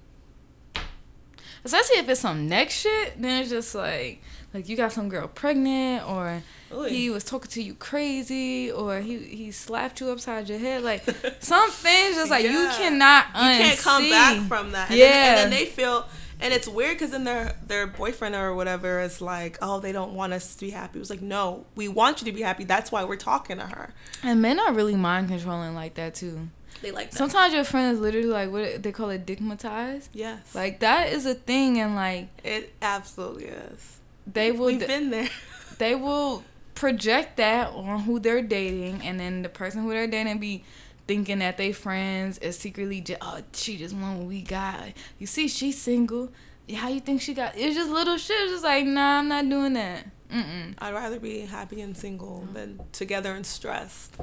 Especially 1.65 1.97
if 1.97 2.09
it's 2.09 2.21
some 2.21 2.49
next 2.49 2.75
shit, 2.75 3.21
then 3.21 3.43
it's 3.43 3.51
just 3.51 3.75
like 3.75 4.23
like 4.55 4.69
you 4.69 4.77
got 4.77 4.93
some 4.93 5.09
girl 5.09 5.27
pregnant 5.27 6.09
or 6.09 6.43
Oy. 6.73 6.89
he 6.89 7.11
was 7.11 7.25
talking 7.25 7.51
to 7.51 7.63
you 7.63 7.75
crazy 7.75 8.71
or 8.71 9.01
he 9.01 9.19
he 9.19 9.51
slapped 9.51 10.01
you 10.01 10.09
upside 10.11 10.49
your 10.49 10.59
head 10.59 10.83
like 10.83 11.03
some 11.41 11.69
things 11.71 12.15
just 12.17 12.31
like 12.31 12.45
you 12.45 12.51
Yeah. 12.53 12.75
cannot 12.79 13.27
you 13.29 13.65
can't 13.65 13.79
come 13.81 14.03
unsee. 14.05 14.11
back 14.11 14.49
from 14.49 14.71
that. 14.73 14.91
And 14.91 14.99
yeah. 14.99 15.07
Then, 15.11 15.45
and 15.45 15.53
then 15.53 15.59
they 15.59 15.67
feel, 15.67 16.07
and 16.41 16.53
it's 16.55 16.69
weird 16.69 16.97
because 16.97 17.11
then 17.11 17.25
their 17.25 17.57
their 17.67 17.87
boyfriend 17.87 18.35
or 18.35 18.55
whatever 18.55 19.01
is 19.01 19.21
like, 19.21 19.59
oh, 19.63 19.81
they 19.81 19.93
don't 19.93 20.13
want 20.15 20.33
us 20.33 20.55
to 20.55 20.61
be 20.67 20.71
happy. 20.71 20.99
It 20.99 21.01
was 21.01 21.11
like, 21.11 21.23
no, 21.23 21.67
we 21.75 21.89
want 21.89 22.21
you 22.21 22.27
to 22.27 22.33
be 22.33 22.43
happy. 22.43 22.65
That's 22.65 22.91
why 22.93 23.05
we're 23.05 23.17
talking 23.17 23.59
to 23.59 23.67
her. 23.67 23.95
and 24.23 24.41
men 24.43 24.59
are 24.61 24.73
really 24.73 24.97
mind 24.97 25.29
controlling 25.29 25.75
like 25.75 25.95
that 25.95 26.15
too. 26.15 26.49
They 26.81 26.93
like 26.93 27.11
that. 27.11 27.17
Sometimes 27.19 27.53
your 27.55 27.65
friend 27.65 27.93
is 27.93 28.01
literally 28.01 28.29
like 28.29 28.51
what 28.53 28.83
they 28.83 28.93
call 28.93 29.11
it 29.11 29.27
digmatized. 29.27 30.09
yes, 30.13 30.55
Like 30.55 30.79
that 30.81 31.09
is 31.13 31.27
a 31.27 31.35
thing 31.35 31.79
and 31.81 31.95
like 31.97 32.29
it 32.45 32.73
absolutely 32.81 33.47
is. 33.47 33.99
they 34.27 34.53
will 34.53 34.67
We've 34.67 34.87
been 34.87 35.11
there. 35.11 35.29
they 35.79 35.95
will 35.97 36.45
project 36.77 37.39
that 37.39 37.71
on 37.73 38.01
who 38.03 38.21
they're 38.21 38.43
dating, 38.43 39.03
and 39.03 39.19
then 39.19 39.43
the 39.43 39.49
person 39.49 39.83
who 39.83 39.91
they're 39.91 40.07
dating 40.07 40.39
be 40.39 40.63
thinking 41.09 41.41
that 41.41 41.57
they 41.57 41.73
friends 41.73 42.39
is 42.39 42.57
secretly 42.59 43.01
just 43.01 43.19
oh 43.23 43.41
she 43.53 43.77
just 43.77 43.97
want 43.97 44.19
what 44.19 44.29
we 44.29 44.43
got. 44.43 44.93
You 45.19 45.27
see, 45.27 45.49
she's 45.49 45.81
single. 45.81 46.31
How 46.73 46.89
you 46.91 47.01
think 47.01 47.23
she 47.23 47.35
got? 47.35 47.57
It's 47.57 47.75
just 47.75 47.91
little 47.91 48.19
shit. 48.19 48.37
It's 48.43 48.53
just 48.53 48.65
like 48.65 48.87
nah, 48.87 49.19
I'm 49.19 49.29
not 49.29 49.49
doing 49.49 49.73
that. 49.73 50.07
Mm-mm. 50.31 50.75
I'd 50.79 50.93
rather 50.93 51.19
be 51.19 51.41
happy 51.41 51.81
and 51.81 51.97
single 51.97 52.45
no. 52.47 52.53
than 52.53 52.81
together 52.93 53.33
and 53.33 53.45
stressed. 53.45 54.17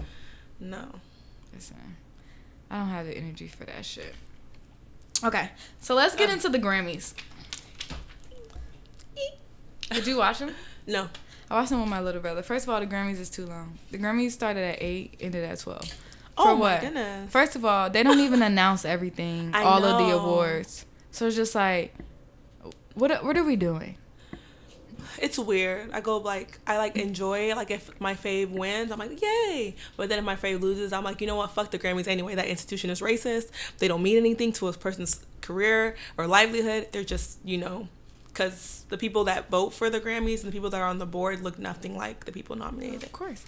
No. 0.59 0.85
Listen, 1.53 1.97
I 2.69 2.77
don't 2.77 2.89
have 2.89 3.07
the 3.07 3.17
energy 3.17 3.47
for 3.47 3.65
that 3.65 3.83
shit. 3.83 4.13
Okay, 5.23 5.49
so 5.79 5.95
let's 5.95 6.15
get 6.15 6.29
um, 6.29 6.35
into 6.35 6.49
the 6.49 6.59
Grammys. 6.59 7.13
Did 9.89 10.07
you 10.07 10.17
watch 10.17 10.39
them? 10.39 10.53
no. 10.87 11.09
I 11.49 11.53
watched 11.53 11.69
them 11.69 11.79
with 11.79 11.89
my 11.89 12.01
little 12.01 12.21
brother. 12.21 12.41
First 12.41 12.65
of 12.65 12.69
all, 12.69 12.79
the 12.79 12.87
Grammys 12.87 13.19
is 13.19 13.29
too 13.29 13.45
long. 13.45 13.77
The 13.91 13.97
Grammys 13.99 14.31
started 14.31 14.63
at 14.63 14.81
8, 14.81 15.17
ended 15.21 15.43
at 15.45 15.59
12. 15.59 15.93
Oh 16.37 16.43
for 16.43 16.55
my 16.55 16.59
what? 16.59 16.81
goodness. 16.81 17.31
First 17.31 17.55
of 17.55 17.65
all, 17.65 17.89
they 17.89 18.03
don't 18.03 18.19
even 18.19 18.41
announce 18.41 18.85
everything, 18.85 19.51
I 19.53 19.63
all 19.63 19.83
of 19.83 20.05
the 20.05 20.15
awards. 20.15 20.85
So 21.11 21.27
it's 21.27 21.35
just 21.35 21.55
like, 21.55 21.93
what 22.93 23.23
what 23.23 23.37
are 23.37 23.43
we 23.43 23.55
doing? 23.55 23.97
It's 25.17 25.39
weird. 25.39 25.91
I 25.91 26.01
go 26.01 26.17
like 26.17 26.59
I 26.67 26.77
like 26.77 26.97
enjoy. 26.97 27.55
Like 27.55 27.71
if 27.71 27.89
my 28.01 28.15
fave 28.15 28.49
wins, 28.49 28.91
I'm 28.91 28.99
like 28.99 29.21
yay. 29.21 29.75
But 29.95 30.09
then 30.09 30.19
if 30.19 30.25
my 30.25 30.35
fave 30.35 30.61
loses, 30.61 30.91
I'm 30.91 31.03
like 31.03 31.21
you 31.21 31.27
know 31.27 31.35
what? 31.35 31.51
Fuck 31.51 31.71
the 31.71 31.79
Grammys 31.79 32.07
anyway. 32.07 32.35
That 32.35 32.47
institution 32.47 32.89
is 32.89 33.01
racist. 33.01 33.51
They 33.77 33.87
don't 33.87 34.03
mean 34.03 34.17
anything 34.17 34.51
to 34.53 34.67
a 34.67 34.73
person's 34.73 35.25
career 35.41 35.95
or 36.17 36.27
livelihood. 36.27 36.89
They're 36.91 37.03
just 37.03 37.39
you 37.45 37.57
know, 37.57 37.87
because 38.27 38.85
the 38.89 38.97
people 38.97 39.23
that 39.25 39.49
vote 39.49 39.73
for 39.73 39.89
the 39.89 40.01
Grammys 40.01 40.41
and 40.43 40.49
the 40.49 40.51
people 40.51 40.69
that 40.69 40.81
are 40.81 40.87
on 40.87 40.99
the 40.99 41.05
board 41.05 41.41
look 41.41 41.57
nothing 41.57 41.95
like 41.95 42.25
the 42.25 42.31
people 42.31 42.55
nominated. 42.55 43.03
Of 43.03 43.11
course. 43.13 43.45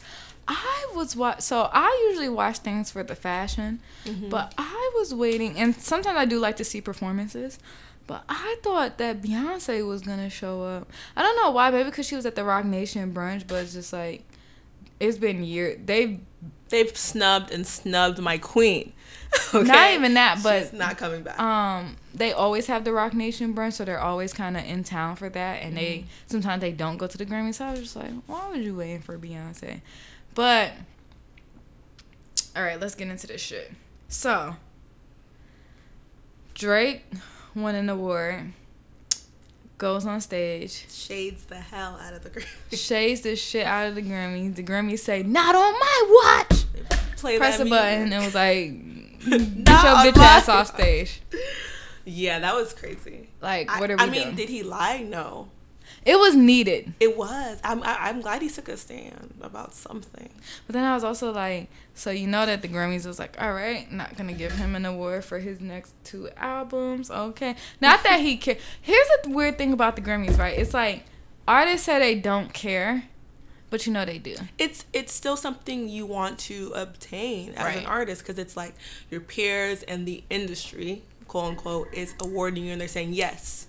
I 0.47 0.87
was 0.95 1.15
watch 1.15 1.41
so 1.41 1.69
I 1.73 2.07
usually 2.09 2.29
watch 2.29 2.57
things 2.59 2.89
for 2.91 3.03
the 3.03 3.15
fashion, 3.15 3.79
Mm-hmm. 4.05 4.29
but 4.29 4.53
I 4.57 4.91
was 4.97 5.13
waiting 5.13 5.57
and 5.57 5.75
sometimes 5.75 6.17
I 6.17 6.25
do 6.25 6.39
like 6.39 6.55
to 6.57 6.63
see 6.63 6.81
performances. 6.81 7.59
But 8.07 8.23
I 8.29 8.55
thought 8.63 8.97
that 8.99 9.21
Beyonce 9.21 9.85
was 9.85 10.01
gonna 10.01 10.29
show 10.29 10.63
up. 10.63 10.89
I 11.17 11.23
don't 11.23 11.35
know 11.43 11.51
why, 11.51 11.69
maybe 11.71 11.89
because 11.89 12.07
she 12.07 12.15
was 12.15 12.25
at 12.25 12.35
the 12.35 12.43
Roc 12.45 12.63
Nation 12.63 13.13
brunch, 13.13 13.45
but 13.47 13.63
it's 13.63 13.73
just 13.73 13.91
like 13.91 14.23
it's 14.99 15.17
been 15.17 15.43
years. 15.43 15.79
They 15.85 16.19
They've 16.69 16.95
snubbed 16.97 17.51
and 17.51 17.65
snubbed 17.65 18.19
my 18.19 18.37
queen. 18.37 18.93
Okay? 19.53 19.67
Not 19.67 19.91
even 19.93 20.13
that, 20.15 20.39
but- 20.43 20.63
She's 20.63 20.73
not 20.73 20.97
coming 20.97 21.21
back. 21.23 21.37
um 21.39 21.97
they 22.15 22.31
always 22.31 22.67
have 22.67 22.83
the 22.85 22.91
Roc 22.93 23.13
Nation 23.13 23.53
brunch, 23.53 23.73
so 23.73 23.83
they're 23.85 23.99
always 23.99 24.33
kind 24.33 24.55
of 24.57 24.63
in 24.63 24.83
town 24.85 25.15
for 25.17 25.29
that. 25.29 25.61
And 25.63 25.75
they 25.77 26.05
sometimes 26.27 26.61
they 26.61 26.71
don't 26.71 26.95
go 26.97 27.07
to 27.07 27.17
the 27.17 27.25
Grammys. 27.25 27.55
So 27.55 27.65
I 27.65 27.71
was 27.71 27.81
just 27.81 27.95
like, 27.97 28.11
why 28.25 28.49
would 28.49 28.61
you 28.63 28.75
waiting 28.75 29.01
for 29.01 29.17
Beyonce? 29.17 29.81
But 30.37 30.73
all 32.55 32.61
right, 32.61 32.79
let's 32.79 32.93
get 32.93 33.07
into 33.07 33.25
this 33.25 33.41
shit. 33.41 33.71
So 34.07 34.55
Drake 36.53 37.03
won 37.55 37.73
an 37.73 37.89
award, 37.89 38.53
goes 39.79 40.05
on 40.05 40.21
stage, 40.21 40.85
Shades 40.91 41.45
the 41.45 41.55
hell 41.55 41.99
out 41.99 42.13
of 42.13 42.21
the 42.23 42.29
Grammys. 42.29 42.45
shades 42.87 43.21
the 43.21 43.35
shit 43.35 43.65
out 43.65 43.87
of 43.87 43.95
the 43.95 44.03
Grammys. 44.03 44.55
The 44.55 44.61
Grammys 44.63 44.99
say, 44.99 45.23
"Not 45.23 45.55
on 45.55 45.73
my 45.73 46.43
watch." 46.51 46.65
Play 47.17 47.39
Press 47.39 47.57
that 47.57 47.63
a 47.63 47.65
music. 47.65 47.79
button 47.81 48.01
and 48.03 48.13
it 48.13 48.23
was 48.23 48.35
like, 48.35 49.25
"Get 49.65 49.67
Not 49.67 50.05
your 50.05 50.13
bitch 50.13 50.17
ass 50.21 50.47
off 50.49 50.67
stage." 50.75 51.19
Yeah, 52.05 52.37
that 52.41 52.53
was 52.53 52.73
crazy. 52.75 53.29
Like, 53.41 53.71
what 53.79 53.89
are 53.89 53.97
we 53.97 54.03
I 54.03 54.05
mean, 54.05 54.21
doing? 54.21 54.35
did 54.35 54.49
he 54.49 54.61
lie? 54.61 54.99
No. 54.99 55.49
It 56.07 56.17
was 56.17 56.35
needed. 56.35 56.93
It 57.01 57.17
was. 57.17 57.59
I'm 57.63 57.83
I, 57.83 57.97
I'm 58.07 58.21
glad 58.21 58.41
he 58.41 58.49
took 58.49 58.69
a 58.69 58.77
stand 58.77 59.33
about 59.41 59.73
something. 59.73 60.29
But 60.65 60.73
then 60.73 60.85
I 60.85 60.93
was 60.95 61.03
also 61.03 61.31
like, 61.33 61.69
so 61.93 62.11
you 62.11 62.27
know 62.27 62.45
that 62.45 62.61
the 62.61 62.69
Grammys 62.69 63.05
was 63.05 63.19
like, 63.19 63.35
all 63.41 63.53
right, 63.53 63.91
not 63.91 64.15
gonna 64.17 64.33
give 64.33 64.53
him 64.53 64.75
an 64.75 64.85
award 64.85 65.25
for 65.25 65.39
his 65.39 65.59
next 65.59 65.93
two 66.05 66.29
albums. 66.37 67.11
Okay, 67.11 67.55
not 67.81 68.03
that 68.03 68.21
he 68.21 68.37
care. 68.37 68.57
Here's 68.81 69.07
the 69.23 69.29
weird 69.31 69.57
thing 69.57 69.73
about 69.73 69.95
the 69.97 70.01
Grammys, 70.01 70.37
right? 70.39 70.57
It's 70.57 70.73
like 70.73 71.03
artists 71.47 71.85
say 71.85 71.99
they 71.99 72.15
don't 72.15 72.53
care, 72.53 73.03
but 73.69 73.85
you 73.85 73.91
know 73.91 74.05
they 74.05 74.17
do. 74.17 74.35
It's 74.57 74.85
it's 74.93 75.11
still 75.13 75.35
something 75.35 75.89
you 75.89 76.05
want 76.05 76.39
to 76.39 76.71
obtain 76.73 77.51
as 77.55 77.65
Right. 77.65 77.77
an 77.79 77.85
artist 77.85 78.21
because 78.23 78.39
it's 78.39 78.55
like 78.55 78.75
your 79.11 79.19
peers 79.21 79.83
and 79.83 80.07
the 80.07 80.23
industry, 80.29 81.03
quote 81.27 81.49
unquote, 81.51 81.93
is 81.93 82.13
awarding 82.21 82.63
you 82.63 82.71
and 82.71 82.79
they're 82.79 82.87
saying 82.87 83.11
yes, 83.13 83.67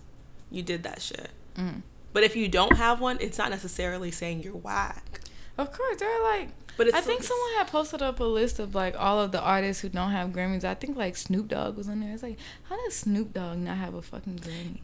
you 0.53 0.63
did 0.63 0.85
that 0.85 1.03
shit. 1.03 1.31
Mm. 1.57 1.83
But 2.19 2.25
if 2.25 2.35
you 2.35 2.49
don't 2.49 2.77
have 2.77 3.01
one, 3.01 3.17
it's 3.21 3.39
not 3.39 3.51
necessarily 3.51 4.11
saying 4.11 4.43
you're 4.43 4.57
whack. 4.57 5.21
Of 5.57 5.73
course, 5.73 5.99
they're 6.01 6.21
like. 6.25 6.49
But 6.77 6.93
I 6.93 7.01
think 7.01 7.21
it's- 7.21 7.29
someone 7.29 7.51
had 7.59 7.69
posted 7.69 8.03
up 8.03 8.19
a 8.19 8.25
list 8.25 8.59
of 8.59 8.75
like 8.75 8.97
all 8.99 9.21
of 9.21 9.31
the 9.31 9.41
artists 9.41 9.83
who 9.83 9.89
don't 9.89 10.11
have 10.11 10.31
Grammys. 10.31 10.65
I 10.65 10.75
think 10.75 10.97
like 10.97 11.17
Snoop 11.17 11.47
Dogg 11.47 11.77
was 11.77 11.87
in 11.87 12.01
there. 12.01 12.13
It's 12.13 12.25
like, 12.25 12.39
how 12.69 12.77
does 12.85 12.97
Snoop 12.97 13.35
Dogg 13.35 13.59
not 13.59 13.77
have 13.77 13.95
a 13.95 14.03
fucking 14.03 14.41
Grammy? 14.41 14.81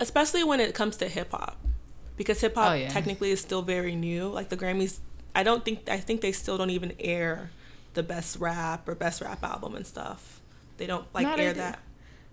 Especially 0.00 0.42
when 0.44 0.60
it 0.60 0.74
comes 0.74 0.96
to 0.96 1.08
hip 1.10 1.32
hop, 1.32 1.58
because 2.16 2.40
hip 2.40 2.54
hop 2.54 2.70
Oh, 2.70 2.74
yeah. 2.74 2.88
technically 2.88 3.30
is 3.32 3.40
still 3.42 3.60
very 3.60 3.94
new. 3.94 4.28
Like 4.28 4.48
the 4.48 4.56
Grammys, 4.56 5.00
I 5.34 5.42
don't 5.42 5.66
think 5.66 5.86
I 5.90 5.98
think 5.98 6.22
they 6.22 6.32
still 6.32 6.56
don't 6.56 6.70
even 6.70 6.94
air 6.98 7.50
the 7.92 8.02
best 8.02 8.38
rap 8.38 8.88
or 8.88 8.94
best 8.94 9.20
rap 9.20 9.44
album 9.44 9.74
and 9.74 9.86
stuff. 9.86 10.40
They 10.78 10.86
don't 10.86 11.04
like 11.12 11.26
No, 11.26 11.34
air 11.34 11.52
do. 11.52 11.60
that. 11.60 11.80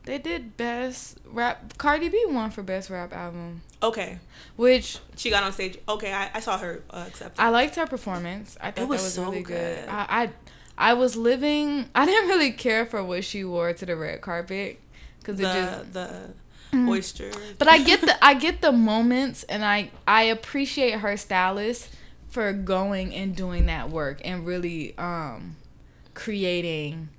They 0.09 0.17
did 0.17 0.57
best 0.57 1.19
rap. 1.23 1.77
Cardi 1.77 2.09
B 2.09 2.25
won 2.27 2.49
for 2.49 2.63
best 2.63 2.89
rap 2.89 3.13
album, 3.13 3.61
Okay, 3.83 4.17
which 4.55 4.97
she 5.15 5.29
got 5.29 5.43
on 5.43 5.53
stage. 5.53 5.77
Okay, 5.87 6.11
I, 6.11 6.31
I 6.33 6.39
saw 6.39 6.57
her 6.57 6.81
uh, 6.89 7.05
accept. 7.07 7.39
I 7.39 7.49
liked 7.49 7.75
her 7.75 7.85
performance. 7.85 8.57
I 8.59 8.71
thought 8.71 8.87
was 8.87 9.01
that 9.01 9.05
was 9.05 9.13
so 9.13 9.23
really 9.25 9.43
good. 9.43 9.77
good. 9.81 9.87
I, 9.87 10.31
I 10.79 10.89
I 10.89 10.93
was 10.95 11.15
living. 11.15 11.89
I 11.95 12.07
didn't 12.07 12.27
really 12.27 12.51
care 12.51 12.87
for 12.87 13.03
what 13.03 13.23
she 13.23 13.43
wore 13.43 13.71
to 13.71 13.85
the 13.85 13.95
red 13.95 14.21
carpet 14.21 14.79
because 15.19 15.39
it 15.39 15.43
just. 15.43 15.93
the 15.93 16.33
Mm. 16.71 16.87
oyster. 16.87 17.31
But 17.57 17.67
I 17.67 17.79
get 17.83 18.01
the 18.01 18.15
I 18.25 18.33
get 18.35 18.61
the 18.61 18.71
moments, 18.71 19.41
and 19.43 19.63
I 19.65 19.89
I 20.07 20.23
appreciate 20.23 20.99
her 20.99 21.17
stylist 21.17 21.89
for 22.29 22.51
going 22.53 23.13
and 23.13 23.35
doing 23.35 23.65
that 23.67 23.89
work 23.91 24.21
and 24.23 24.45
really 24.45 24.95
um 24.97 25.55
creating 26.13 27.09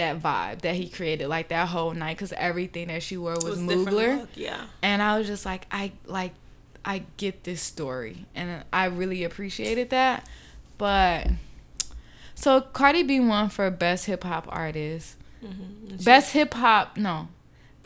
that 0.00 0.20
vibe 0.20 0.62
that 0.62 0.74
he 0.74 0.88
created 0.88 1.28
like 1.28 1.48
that 1.48 1.68
whole 1.68 1.92
night 1.92 2.16
because 2.16 2.32
everything 2.32 2.88
that 2.88 3.02
she 3.02 3.16
wore 3.16 3.34
It 3.34 3.44
was, 3.44 3.58
Mugler. 3.58 4.26
Yeah. 4.34 4.64
and 4.82 5.00
I 5.02 5.16
was 5.18 5.26
just 5.26 5.46
like, 5.46 5.66
I 5.70 5.92
like, 6.06 6.32
I 6.84 7.02
get 7.16 7.44
this 7.44 7.60
story, 7.62 8.26
and 8.34 8.64
I 8.72 8.86
really 8.86 9.22
appreciated 9.24 9.90
that. 9.90 10.26
But 10.78 11.28
so 12.34 12.60
Cardi 12.62 13.02
B 13.02 13.20
won 13.20 13.48
for 13.50 13.70
best 13.70 14.06
hip 14.06 14.24
hop 14.24 14.46
artist, 14.48 15.16
Mm-hmm. 15.44 15.96
best 16.04 16.32
hip 16.32 16.52
hop 16.54 16.96
no, 16.98 17.28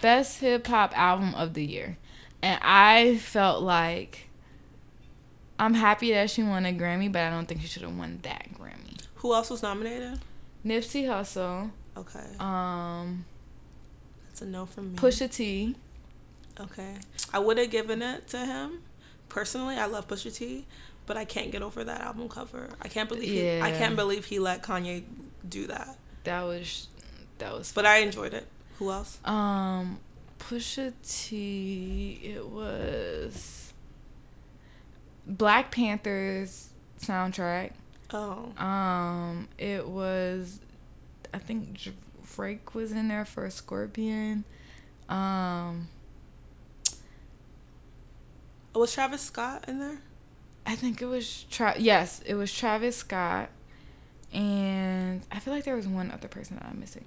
best 0.01 0.41
hip 0.41 0.67
hop 0.67 0.97
album 0.99 1.35
of 1.37 1.55
the 1.55 1.65
year, 1.65 1.97
and 2.43 2.59
I 2.63 3.17
felt 3.19 3.63
like 3.63 4.29
I'm 5.59 5.75
happy 5.75 6.13
that 6.13 6.31
she 6.31 6.43
won 6.43 6.67
a 6.67 6.73
Grammy, 6.73 7.11
but 7.13 7.23
I 7.23 7.31
don't 7.31 7.47
think 7.47 7.61
she 7.61 7.69
should 7.69 7.83
have 7.83 7.97
won 7.97 8.19
that 8.23 8.47
Grammy. 8.59 9.01
Who 9.17 9.33
else 9.35 9.51
was 9.51 9.63
nominated? 9.63 10.19
Nipsey 10.67 11.05
Hussle, 11.05 11.71
Okay, 11.97 12.27
um, 12.41 13.25
that's 14.27 14.43
a 14.43 14.47
no 14.47 14.67
from 14.67 14.93
me. 14.93 14.99
Pusha 14.99 15.31
T. 15.31 15.77
Okay, 16.61 16.97
I 17.33 17.39
would 17.39 17.59
have 17.59 17.71
given 17.71 18.03
it 18.03 18.29
to 18.29 18.39
him. 18.39 18.83
Personally, 19.29 19.77
I 19.77 19.87
love 19.87 20.07
Pusha 20.09 20.35
T, 20.35 20.67
but 21.07 21.17
I 21.17 21.25
can't 21.25 21.51
get 21.51 21.63
over 21.63 21.85
that 21.85 22.01
album 22.01 22.29
cover. 22.29 22.69
I 22.83 22.89
can't 22.89 23.09
believe 23.09 23.29
he, 23.29 23.61
I 23.61 23.71
can't 23.73 23.97
believe 23.97 24.25
he 24.27 24.39
let 24.39 24.63
Kanye 24.63 25.05
do 25.49 25.67
that. 25.69 25.97
That 26.25 26.43
was 26.43 26.89
that 27.39 27.53
was 27.53 27.73
But 27.73 27.87
I 27.87 27.99
enjoyed 27.99 28.35
it. 28.35 28.47
Who 28.79 28.91
else? 28.91 29.19
Um, 29.25 29.99
Pusha 30.39 30.93
T. 31.07 32.21
It 32.23 32.47
was 32.47 33.73
Black 35.27 35.71
Panther's 35.71 36.71
soundtrack. 37.01 37.73
Oh, 38.13 38.53
Um, 38.63 39.49
it 39.59 39.89
was, 39.89 40.61
I 41.35 41.39
think 41.39 41.75
Dr- 41.83 41.97
Drake 42.37 42.75
was 42.75 42.93
in 42.93 43.09
there 43.09 43.25
for 43.25 43.49
Scorpion. 43.51 44.45
Um, 45.09 45.89
was 48.75 48.93
Travis 48.95 49.23
Scott 49.23 49.65
in 49.69 49.79
there? 49.79 49.99
I 50.67 50.75
think 50.75 51.03
it 51.03 51.07
was 51.07 51.45
Tra- 51.51 51.75
yes, 51.79 52.23
it 52.25 52.35
was 52.35 52.53
Travis 52.53 52.97
Scott, 52.97 53.51
and 54.33 55.23
I 55.31 55.39
feel 55.39 55.53
like 55.53 55.65
there 55.65 55.77
was 55.77 55.87
one 55.87 56.11
other 56.11 56.29
person 56.29 56.57
that 56.57 56.67
I'm 56.67 56.81
missing. 56.81 57.05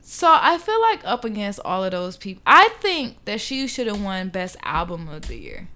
So 0.00 0.26
I 0.40 0.56
feel 0.56 0.80
like 0.80 1.00
up 1.04 1.24
against 1.24 1.60
all 1.64 1.84
of 1.84 1.90
those 1.90 2.16
people, 2.16 2.42
I 2.46 2.70
think 2.80 3.22
that 3.26 3.40
she 3.42 3.66
should 3.66 3.86
have 3.86 4.02
won 4.02 4.30
Best 4.30 4.56
Album 4.62 5.08
of 5.08 5.28
the 5.28 5.36
Year. 5.36 5.68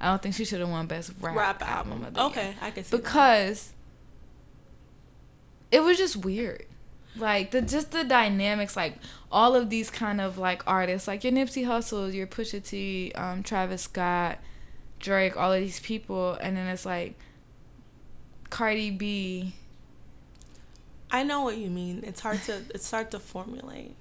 I 0.00 0.06
don't 0.08 0.22
think 0.22 0.36
she 0.36 0.44
should 0.44 0.60
have 0.60 0.68
won 0.68 0.86
Best 0.86 1.12
Rap, 1.20 1.34
Rap 1.36 1.62
Album 1.62 2.04
album. 2.04 2.06
of 2.06 2.14
the 2.14 2.20
Year 2.20 2.28
Okay, 2.30 2.54
I 2.62 2.70
can 2.70 2.84
see 2.84 2.96
that. 2.96 3.02
because 3.02 3.72
it 5.72 5.80
was 5.82 5.98
just 5.98 6.16
weird. 6.16 6.66
Like 7.16 7.50
the 7.50 7.60
just 7.62 7.90
the 7.90 8.04
dynamics, 8.04 8.76
like 8.76 8.96
all 9.32 9.54
of 9.54 9.68
these 9.68 9.90
kind 9.90 10.20
of 10.20 10.38
like 10.38 10.62
artists, 10.66 11.08
like 11.08 11.24
your 11.24 11.32
Nipsey 11.32 11.66
Hussle, 11.66 12.12
your 12.12 12.26
Pusha 12.26 12.64
T, 12.64 13.12
um, 13.14 13.42
Travis 13.42 13.82
Scott, 13.82 14.38
Drake, 15.00 15.36
all 15.36 15.52
of 15.52 15.60
these 15.60 15.80
people, 15.80 16.34
and 16.40 16.56
then 16.56 16.68
it's 16.68 16.86
like 16.86 17.18
Cardi 18.48 18.90
B. 18.90 19.54
I 21.10 21.24
know 21.24 21.42
what 21.42 21.56
you 21.56 21.68
mean. 21.70 22.04
It's 22.06 22.20
hard 22.20 22.42
to 22.42 22.62
it's 22.74 22.88
hard 22.90 23.10
to 23.10 23.18
formulate. 23.18 23.96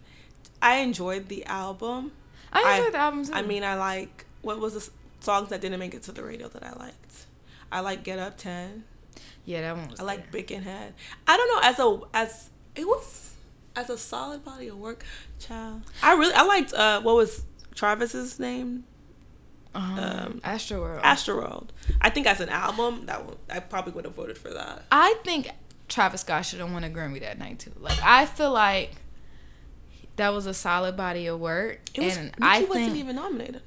I 0.62 0.78
enjoyed 0.78 1.30
the 1.30 1.45
album. 1.45 2.12
I 2.51 2.78
enjoyed 2.78 2.93
the 2.93 2.99
album 2.99 3.26
too. 3.26 3.34
I 3.34 3.41
mean, 3.41 3.64
I 3.64 3.76
like 3.76 4.26
what 4.41 4.60
was 4.60 4.74
the 4.74 4.89
songs 5.20 5.49
that 5.49 5.62
didn't 5.62 5.80
make 5.80 5.93
it 5.93 6.03
to 6.03 6.12
the 6.12 6.24
radio 6.24 6.47
that 6.49 6.64
I 6.64 6.74
liked. 6.74 7.26
I 7.72 7.80
like 7.82 8.03
Get 8.03 8.20
Up 8.20 8.38
Ten. 8.38 8.84
yeah, 9.45 9.62
that 9.62 9.78
one 9.78 9.89
was. 9.89 9.99
I 9.99 10.03
like 10.03 10.32
Bickenhead. 10.32 10.93
I 11.28 11.38
don't 11.38 11.47
know 11.47 11.70
as 11.70 11.80
a 11.80 12.18
as 12.18 12.49
it 12.80 12.88
was 12.88 13.36
as 13.76 13.90
a 13.90 13.98
solid 13.98 14.44
body 14.44 14.68
of 14.68 14.78
work, 14.78 15.04
child. 15.40 15.82
I 16.02 16.14
really 16.14 16.34
I 16.34 16.44
liked 16.44 16.74
uh 16.74 17.02
what 17.02 17.16
was 17.16 17.44
Travis's 17.76 18.40
name? 18.40 18.86
um, 19.76 20.00
um, 20.00 20.42
Astro 20.44 20.82
World. 20.82 21.04
Astroworld. 21.04 21.68
I 22.02 22.10
think 22.10 22.26
as 22.26 22.40
an 22.42 22.50
album 22.50 23.06
that 23.06 23.24
one, 23.26 23.38
I 23.50 23.60
probably 23.60 23.94
would 23.94 24.06
have 24.06 24.16
voted 24.16 24.38
for 24.38 24.50
that. 24.50 24.84
I 24.92 25.16
think 25.24 25.50
Travis 25.88 26.22
Scott 26.22 26.46
should 26.46 26.60
have 26.60 26.72
won 26.72 26.84
a 26.84 26.90
Grammy 26.90 27.20
that 27.22 27.38
night 27.38 27.60
too. 27.60 27.72
Like 27.80 28.00
I 28.04 28.26
feel 28.26 28.52
like 28.52 28.94
that 30.16 30.30
was 30.34 30.46
a 30.48 30.54
solid 30.54 30.98
body 30.98 31.28
of 31.28 31.40
work, 31.40 31.80
It 31.94 32.02
was 32.02 32.18
and 32.18 32.26
Nicki 32.28 32.42
I 32.42 32.62
wasn't 32.64 32.86
think 32.88 32.98
even 32.98 33.16
nominated. 33.16 33.62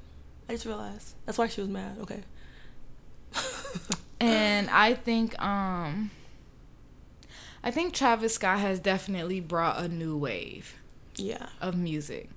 I 0.49 0.53
just 0.53 0.67
realized 0.67 1.15
that's 1.25 1.39
why 1.39 1.47
she 1.47 1.61
was 1.61 1.71
mad. 1.71 1.99
Okay. 2.01 2.23
and 4.21 4.69
I 4.71 4.95
think 4.95 5.41
um 5.43 6.11
I 7.65 7.71
think 7.71 7.95
Travis 7.95 8.35
Scott 8.35 8.59
has 8.59 8.81
definitely 8.81 9.41
brought 9.41 9.79
a 9.79 9.89
new 9.89 10.17
wave 10.17 10.81
yeah. 11.17 11.47
of 11.61 11.77
music. 11.77 12.29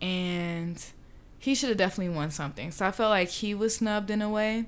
And 0.00 0.82
he 1.38 1.54
should 1.54 1.68
have 1.68 1.78
definitely 1.78 2.14
won 2.14 2.30
something. 2.30 2.70
So 2.70 2.86
I 2.86 2.90
felt 2.90 3.10
like 3.10 3.28
he 3.28 3.54
was 3.54 3.76
snubbed 3.76 4.10
in 4.10 4.22
a 4.22 4.28
way. 4.28 4.66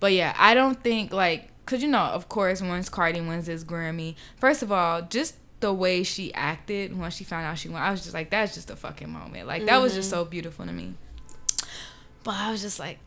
But 0.00 0.12
yeah, 0.12 0.34
I 0.38 0.54
don't 0.54 0.82
think 0.82 1.12
like 1.12 1.50
cuz 1.66 1.82
you 1.82 1.88
know, 1.88 1.98
of 1.98 2.28
course, 2.28 2.62
once 2.62 2.88
Cardi 2.88 3.20
wins 3.20 3.46
this 3.46 3.64
Grammy, 3.64 4.14
first 4.36 4.62
of 4.62 4.70
all, 4.70 5.02
just 5.02 5.34
the 5.60 5.72
way 5.72 6.02
she 6.02 6.32
acted 6.34 6.96
when 6.98 7.10
she 7.10 7.24
found 7.24 7.46
out 7.46 7.58
she 7.58 7.68
won, 7.68 7.82
I 7.82 7.90
was 7.90 8.02
just 8.02 8.14
like 8.14 8.30
that's 8.30 8.54
just 8.54 8.70
a 8.70 8.76
fucking 8.76 9.10
moment. 9.10 9.46
Like 9.46 9.66
that 9.66 9.80
was 9.80 9.94
just 9.94 10.10
so 10.10 10.22
mm-hmm. 10.22 10.30
beautiful 10.30 10.66
to 10.66 10.72
me. 10.72 10.94
But 12.24 12.34
I 12.34 12.50
was 12.50 12.60
just 12.60 12.78
like 12.78 12.98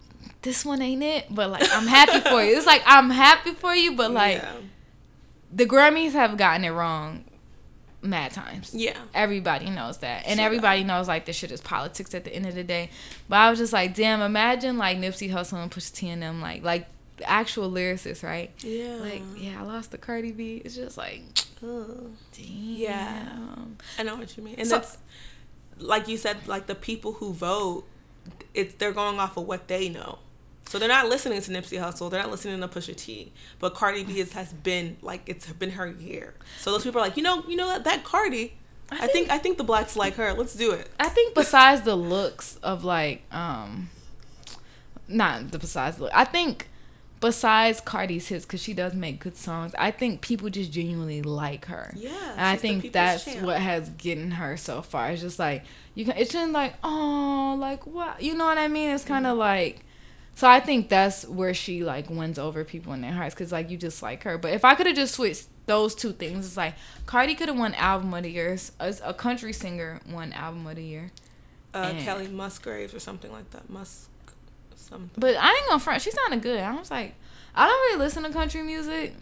this 0.42 0.66
one 0.66 0.82
ain't 0.82 1.04
it, 1.04 1.26
but 1.30 1.50
like 1.50 1.68
I'm 1.72 1.88
happy 1.98 2.20
for 2.22 2.44
you. 2.44 2.58
It's 2.58 2.66
like 2.66 2.82
I'm 2.86 3.10
happy 3.10 3.52
for 3.52 3.76
you, 3.76 3.96
but 3.96 4.12
like 4.12 4.38
yeah. 4.38 4.54
The 5.52 5.66
Grammys 5.66 6.12
have 6.14 6.38
gotten 6.38 6.64
it 6.66 6.70
wrong 6.70 7.26
mad 8.02 8.32
times. 8.32 8.74
Yeah. 8.74 8.98
Everybody 9.14 9.70
knows 9.70 9.98
that. 10.00 10.26
And 10.26 10.38
Sure. 10.38 10.46
everybody 10.46 10.84
knows 10.84 11.08
like 11.08 11.26
this 11.26 11.36
shit 11.36 11.52
is 11.52 11.60
politics 11.62 12.14
at 12.16 12.24
the 12.24 12.34
end 12.34 12.46
of 12.46 12.56
the 12.56 12.64
day. 12.64 12.90
But 13.28 13.38
I 13.38 13.50
was 13.50 13.60
just 13.60 13.74
like, 13.74 13.94
damn, 13.96 14.22
imagine 14.22 14.78
like 14.78 14.98
Nipsey 14.98 15.32
Hussle 15.32 15.62
and 15.62 15.72
Pusha 15.72 15.94
T 15.94 16.10
and 16.10 16.22
them 16.22 16.40
like 16.42 16.64
like 16.64 16.88
actual 17.26 17.70
lyricists, 17.70 18.24
right? 18.24 18.52
Yeah. 18.60 18.96
Like, 18.96 19.22
yeah, 19.38 19.60
I 19.60 19.64
lost 19.64 19.92
the 19.92 19.98
Cardi 19.98 20.32
B. 20.32 20.62
It's 20.64 20.76
just 20.76 20.98
like, 20.98 21.24
Ugh. 21.62 22.12
damn. 22.38 22.46
Yeah. 22.48 23.30
I 23.98 24.04
know 24.04 24.16
what 24.16 24.38
you 24.38 24.44
mean. 24.44 24.56
And 24.58 24.68
So- 24.68 24.78
that's 24.78 24.98
like 25.78 26.08
you 26.08 26.16
said, 26.18 26.48
like 26.48 26.68
the 26.68 26.76
people 26.76 27.14
who 27.14 27.34
vote, 27.34 27.86
it's 28.54 28.76
they're 28.76 28.94
going 28.94 29.20
off 29.20 29.36
of 29.36 29.46
what 29.46 29.68
they 29.68 29.90
know. 29.90 30.20
So 30.70 30.78
they're 30.78 30.88
not 30.88 31.10
listening 31.10 31.42
to 31.42 31.50
Nipsey 31.52 31.80
Hussle. 31.82 32.12
They're 32.12 32.22
not 32.22 32.30
listening 32.30 32.62
to 32.62 32.68
Pusha 32.68 32.96
T. 32.96 33.32
But 33.58 33.74
Cardi 33.74 34.04
B 34.04 34.20
is, 34.20 34.34
has 34.34 34.54
been 34.54 34.98
like 35.02 35.24
it's 35.26 35.52
been 35.54 35.72
her 35.72 35.88
year. 35.88 36.36
So 36.60 36.72
those 36.72 36.84
people 36.84 37.02
are 37.02 37.04
like, 37.06 37.18
you 37.18 37.24
know, 37.24 37.44
you 37.48 37.56
know 37.56 37.68
that 37.70 37.84
that 37.86 38.04
Cardi. 38.04 38.54
I, 38.92 38.98
think, 39.00 39.12
think- 39.12 39.30
I 39.32 39.38
think 39.40 39.58
the 39.58 39.64
blacks 39.64 39.96
like 39.96 40.14
her. 40.16 40.32
Let's 40.34 40.54
do 40.54 40.72
it. 40.72 40.88
I 41.00 41.10
think 41.10 41.34
besides 41.34 41.82
the 41.82 41.96
looks 41.96 42.58
of 42.62 42.84
like 42.84 43.24
um 43.34 43.90
not 45.08 45.52
the 45.52 45.58
besides 45.58 46.00
look. 46.00 46.12
I 46.14 46.24
think 46.24 46.70
besides 47.20 47.82
Cardi's 47.82 48.28
hits, 48.28 48.46
because 48.46 48.62
she 48.62 48.74
does 48.74 48.94
make 48.94 49.20
good 49.20 49.36
songs. 49.36 49.74
I 49.78 49.90
think 49.92 50.22
people 50.22 50.50
just 50.52 50.72
genuinely 50.72 51.22
like 51.24 51.66
her. 51.66 51.92
Yeah, 51.96 52.12
and 52.34 52.42
I 52.42 52.56
think 52.56 52.94
that's 52.94 53.26
champ. 53.26 53.42
what 53.46 53.58
has 53.60 53.90
gotten 53.90 54.32
her 54.32 54.56
so 54.56 54.82
far. 54.84 55.10
It's 55.10 55.22
just 55.22 55.40
like 55.40 55.64
you 55.96 56.06
can. 56.06 56.16
It's 56.18 56.32
just 56.32 56.52
like 56.52 56.76
oh, 56.84 57.58
like 57.60 57.88
what 57.88 58.22
you 58.22 58.36
know 58.36 58.46
what 58.46 58.60
I 58.60 58.68
mean? 58.68 58.92
It's 58.92 59.04
kind 59.04 59.26
of 59.26 59.32
Mm-hmm. 59.32 59.40
like. 59.40 59.86
So 60.40 60.48
I 60.48 60.62
think 60.62 60.88
that's 60.88 61.28
where 61.28 61.54
she 61.54 61.84
like 61.84 62.10
wins 62.10 62.40
over 62.40 62.64
people 62.64 62.94
in 62.94 63.02
their 63.02 63.12
hearts 63.12 63.36
because 63.36 63.52
like 63.52 63.70
you 63.70 63.76
just 63.76 64.02
like 64.02 64.24
her. 64.24 64.38
But 64.38 64.54
if 64.54 64.64
I 64.64 64.74
could 64.74 64.86
have 64.88 64.96
just 64.96 65.16
switched 65.16 65.48
those 65.66 65.94
two 65.94 66.14
things, 66.14 66.46
it's 66.46 66.56
like 66.56 66.76
Cardi 67.06 67.36
could 67.36 67.50
have 67.50 67.58
won 67.60 67.74
album 67.74 68.14
of 68.14 68.24
the 68.24 68.30
year. 68.32 68.58
As 68.80 69.02
a 69.04 69.14
country 69.14 69.52
singer 69.52 70.00
won 70.10 70.32
album 70.32 70.66
of 70.66 70.78
the 70.78 70.82
year. 70.82 71.12
uh, 71.74 71.92
Kelly 72.00 72.30
Musgraves 72.30 72.94
or 72.94 73.00
something 73.02 73.34
like 73.34 73.50
that. 73.52 73.70
Musk, 73.70 74.10
something. 74.78 75.10
But 75.18 75.36
I 75.36 75.50
ain't 75.50 75.68
gonna 75.68 75.78
front. 75.82 76.02
She 76.02 76.12
sounded 76.12 76.42
good. 76.42 76.62
I 76.62 76.74
was 76.74 76.90
like, 76.90 77.16
I 77.54 77.68
don't 77.68 77.78
really 77.78 78.06
listen 78.06 78.24
to 78.24 78.30
country 78.30 78.62
music, 78.62 79.16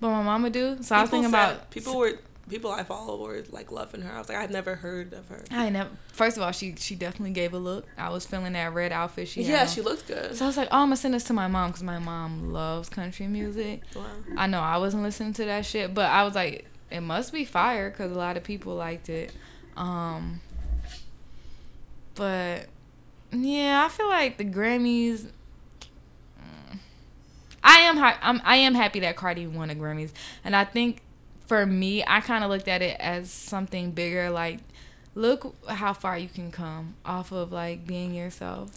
but 0.00 0.08
my 0.08 0.22
mama 0.22 0.48
do. 0.48 0.78
So 0.80 0.96
I 0.96 1.02
was 1.02 1.10
thinking 1.10 1.30
said- 1.32 1.50
about 1.50 1.70
people 1.70 1.98
were 1.98 2.18
people 2.48 2.70
I 2.70 2.84
follow 2.84 3.22
were 3.22 3.42
like 3.50 3.72
loving 3.72 4.02
her. 4.02 4.12
I 4.12 4.18
was 4.18 4.28
like, 4.28 4.38
I've 4.38 4.50
never 4.50 4.76
heard 4.76 5.12
of 5.12 5.28
her. 5.28 5.44
I 5.50 5.68
never. 5.70 5.90
First 6.12 6.36
of 6.36 6.42
all, 6.42 6.52
she 6.52 6.74
she 6.78 6.94
definitely 6.94 7.32
gave 7.32 7.52
a 7.52 7.58
look. 7.58 7.86
I 7.98 8.10
was 8.10 8.24
feeling 8.26 8.52
that 8.52 8.72
red 8.72 8.92
outfit 8.92 9.28
she 9.28 9.42
had. 9.44 9.50
yeah, 9.50 9.66
she 9.66 9.80
looked 9.80 10.06
good. 10.06 10.34
So 10.36 10.44
I 10.44 10.48
was 10.48 10.56
like, 10.56 10.68
oh, 10.70 10.78
I'm 10.78 10.86
gonna 10.86 10.96
send 10.96 11.14
this 11.14 11.24
to 11.24 11.32
my 11.32 11.48
mom 11.48 11.70
because 11.70 11.82
my 11.82 11.98
mom 11.98 12.52
loves 12.52 12.88
country 12.88 13.26
music. 13.26 13.82
Wow. 13.94 14.04
I 14.36 14.46
know 14.46 14.60
I 14.60 14.76
wasn't 14.78 15.02
listening 15.02 15.32
to 15.34 15.44
that 15.46 15.66
shit, 15.66 15.92
but 15.94 16.10
I 16.10 16.24
was 16.24 16.34
like, 16.34 16.66
it 16.90 17.00
must 17.00 17.32
be 17.32 17.44
fire 17.44 17.90
because 17.90 18.12
a 18.12 18.16
lot 18.18 18.36
of 18.36 18.44
people 18.44 18.74
liked 18.74 19.08
it. 19.08 19.32
Um, 19.76 20.40
but 22.14 22.66
yeah, 23.32 23.84
I 23.84 23.88
feel 23.88 24.08
like 24.08 24.38
the 24.38 24.44
Grammys. 24.44 25.26
mm, 26.40 26.78
I 27.62 27.78
am 27.80 27.98
I'm, 27.98 28.40
I 28.44 28.56
am 28.56 28.74
happy 28.74 29.00
that 29.00 29.16
Cardi 29.16 29.46
won 29.46 29.68
the 29.68 29.74
Grammys, 29.74 30.12
and 30.44 30.54
I 30.54 30.64
think 30.64 31.02
for 31.46 31.64
me, 31.66 32.04
I 32.06 32.20
kind 32.20 32.44
of 32.44 32.50
looked 32.50 32.68
at 32.68 32.82
it 32.82 32.96
as 33.00 33.30
something 33.30 33.92
bigger. 33.92 34.30
Like, 34.30 34.58
look 35.14 35.54
how 35.68 35.92
far 35.92 36.18
you 36.18 36.28
can 36.28 36.50
come 36.52 36.94
off 37.04 37.32
of 37.32 37.50
like 37.52 37.86
being 37.86 38.14
yourself 38.14 38.70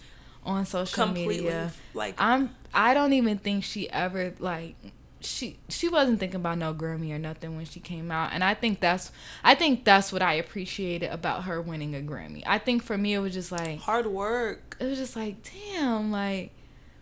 on 0.43 0.65
social 0.65 1.05
Completely. 1.05 1.37
media. 1.41 1.71
Like 1.93 2.15
I'm 2.17 2.55
I 2.73 2.93
don't 2.93 3.13
even 3.13 3.37
think 3.37 3.63
she 3.63 3.89
ever 3.89 4.33
like 4.39 4.75
she 5.19 5.57
she 5.67 5.89
wasn't 5.89 6.19
thinking 6.19 6.37
about 6.37 6.57
no 6.57 6.73
Grammy 6.73 7.13
or 7.13 7.19
nothing 7.19 7.57
when 7.57 7.65
she 7.65 7.81
came 7.81 8.09
out 8.09 8.31
and 8.31 8.41
I 8.41 8.53
think 8.53 8.79
that's 8.79 9.11
I 9.43 9.53
think 9.53 9.83
that's 9.83 10.13
what 10.13 10.21
I 10.21 10.33
appreciated 10.35 11.11
about 11.11 11.43
her 11.43 11.61
winning 11.61 11.93
a 11.93 11.99
Grammy. 11.99 12.41
I 12.47 12.57
think 12.57 12.83
for 12.83 12.97
me 12.97 13.13
it 13.13 13.19
was 13.19 13.33
just 13.33 13.51
like 13.51 13.79
hard 13.79 14.07
work 14.07 14.77
it 14.79 14.85
was 14.85 14.97
just 14.97 15.15
like 15.17 15.35
damn 15.43 16.09
like 16.09 16.51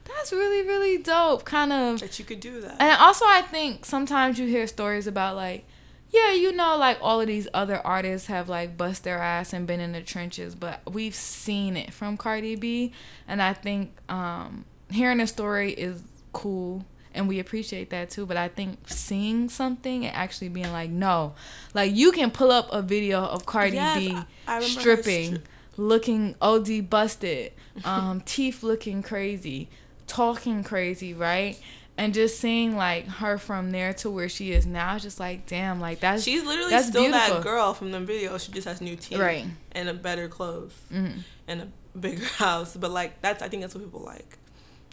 that's 0.07 0.31
really 0.31 0.65
really 0.67 0.97
dope 0.97 1.45
kind 1.45 1.71
of 1.73 1.99
that 1.99 2.17
you 2.19 2.25
could 2.25 2.39
do 2.39 2.61
that. 2.61 2.75
and 2.79 2.99
also 3.01 3.25
I 3.25 3.41
think 3.41 3.85
sometimes 3.85 4.39
you 4.39 4.47
hear 4.47 4.67
stories 4.67 5.07
about 5.07 5.35
like 5.35 5.65
yeah, 6.09 6.31
you 6.31 6.53
know, 6.53 6.77
like 6.77 6.97
all 7.01 7.19
of 7.19 7.27
these 7.27 7.49
other 7.53 7.85
artists 7.85 8.29
have 8.29 8.47
like 8.47 8.77
bust 8.77 9.03
their 9.03 9.17
ass 9.17 9.51
and 9.51 9.67
been 9.67 9.81
in 9.81 9.91
the 9.91 9.99
trenches, 9.99 10.55
but 10.55 10.79
we've 10.89 11.13
seen 11.13 11.75
it 11.75 11.93
from 11.93 12.15
Cardi 12.15 12.55
B, 12.55 12.93
and 13.27 13.41
I 13.41 13.51
think 13.51 13.91
um, 14.07 14.63
hearing 14.89 15.19
a 15.19 15.27
story 15.27 15.73
is 15.73 16.01
cool, 16.31 16.85
and 17.13 17.27
we 17.27 17.39
appreciate 17.39 17.89
that 17.89 18.09
too. 18.09 18.25
But 18.25 18.37
I 18.37 18.47
think 18.47 18.87
seeing 18.87 19.49
something 19.49 20.05
and 20.05 20.15
actually 20.15 20.47
being 20.47 20.71
like, 20.71 20.89
no, 20.91 21.33
like 21.73 21.93
you 21.93 22.13
can 22.13 22.31
pull 22.31 22.51
up 22.51 22.69
a 22.71 22.81
video 22.81 23.19
of 23.25 23.45
Cardi 23.45 23.75
Yes, 23.75 23.97
B 23.99 24.13
I- 24.15 24.25
I 24.47 24.61
stripping, 24.61 25.33
stri- 25.33 25.41
looking 25.75 26.35
OD 26.41 26.79
busted, 26.89 27.51
um, 27.83 28.21
teeth 28.21 28.63
looking 28.63 29.03
crazy, 29.03 29.67
talking 30.07 30.63
crazy, 30.63 31.13
right? 31.13 31.59
And 31.99 32.13
just 32.13 32.39
seeing 32.39 32.75
like 32.75 33.07
her 33.07 33.37
from 33.37 33.71
there 33.71 33.93
to 33.95 34.09
where 34.09 34.29
she 34.29 34.51
is 34.51 34.65
now, 34.65 34.97
just 34.99 35.19
like 35.19 35.45
damn, 35.47 35.79
like 35.81 35.99
that's 35.99 36.23
She's 36.23 36.43
literally 36.43 36.69
that's 36.71 36.87
still 36.89 37.03
beautiful. 37.03 37.35
that 37.35 37.43
girl 37.43 37.73
from 37.73 37.91
the 37.91 37.99
video. 37.99 38.37
She 38.37 38.51
just 38.51 38.67
has 38.67 38.81
new 38.81 38.95
teeth, 38.95 39.17
Right. 39.19 39.45
and 39.71 39.89
a 39.89 39.93
better 39.93 40.27
clothes, 40.27 40.73
Mhm. 40.93 41.23
and 41.47 41.61
a 41.61 41.67
bigger 41.97 42.25
house. 42.37 42.75
But 42.77 42.91
like 42.91 43.21
that's, 43.21 43.41
I 43.41 43.47
think 43.49 43.61
that's 43.63 43.73
what 43.73 43.83
people 43.83 44.01
like. 44.01 44.37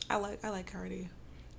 I 0.08 0.16
like, 0.16 0.42
I 0.44 0.50
like 0.50 0.70
Cardi. 0.72 1.08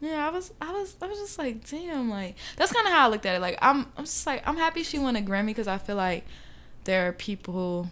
Yeah, 0.01 0.27
I 0.27 0.29
was, 0.29 0.51
I 0.61 0.71
was, 0.71 0.95
I 1.01 1.07
was 1.07 1.17
just 1.19 1.37
like, 1.37 1.67
damn, 1.69 2.09
like 2.09 2.35
that's 2.57 2.71
kind 2.71 2.85
of 2.87 2.91
how 2.93 3.05
I 3.07 3.09
looked 3.11 3.25
at 3.27 3.35
it. 3.35 3.39
Like, 3.39 3.57
I'm, 3.61 3.85
I'm 3.97 4.05
just 4.05 4.25
like, 4.27 4.41
I'm 4.47 4.57
happy 4.57 4.81
she 4.83 4.97
won 4.99 5.15
a 5.15 5.21
Grammy 5.21 5.47
because 5.47 5.67
I 5.67 5.77
feel 5.77 5.95
like 5.95 6.25
there 6.85 7.07
are 7.07 7.11
people 7.13 7.91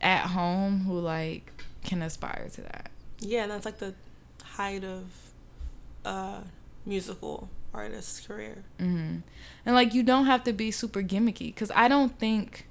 at 0.00 0.26
home 0.28 0.80
who 0.84 0.98
like 1.00 1.50
can 1.84 2.00
aspire 2.02 2.48
to 2.54 2.60
that. 2.62 2.90
Yeah, 3.18 3.42
and 3.42 3.50
that's 3.52 3.64
like 3.64 3.78
the 3.78 3.94
height 4.60 4.84
of 4.84 5.04
a 6.04 6.42
musical 6.84 7.48
artist's 7.72 8.26
career. 8.26 8.64
hmm 8.78 9.18
And 9.64 9.74
like, 9.74 9.94
you 9.94 10.02
don't 10.02 10.26
have 10.26 10.44
to 10.44 10.52
be 10.52 10.70
super 10.70 11.02
gimmicky 11.02 11.48
because 11.54 11.70
I 11.74 11.88
don't 11.88 12.18
think, 12.18 12.66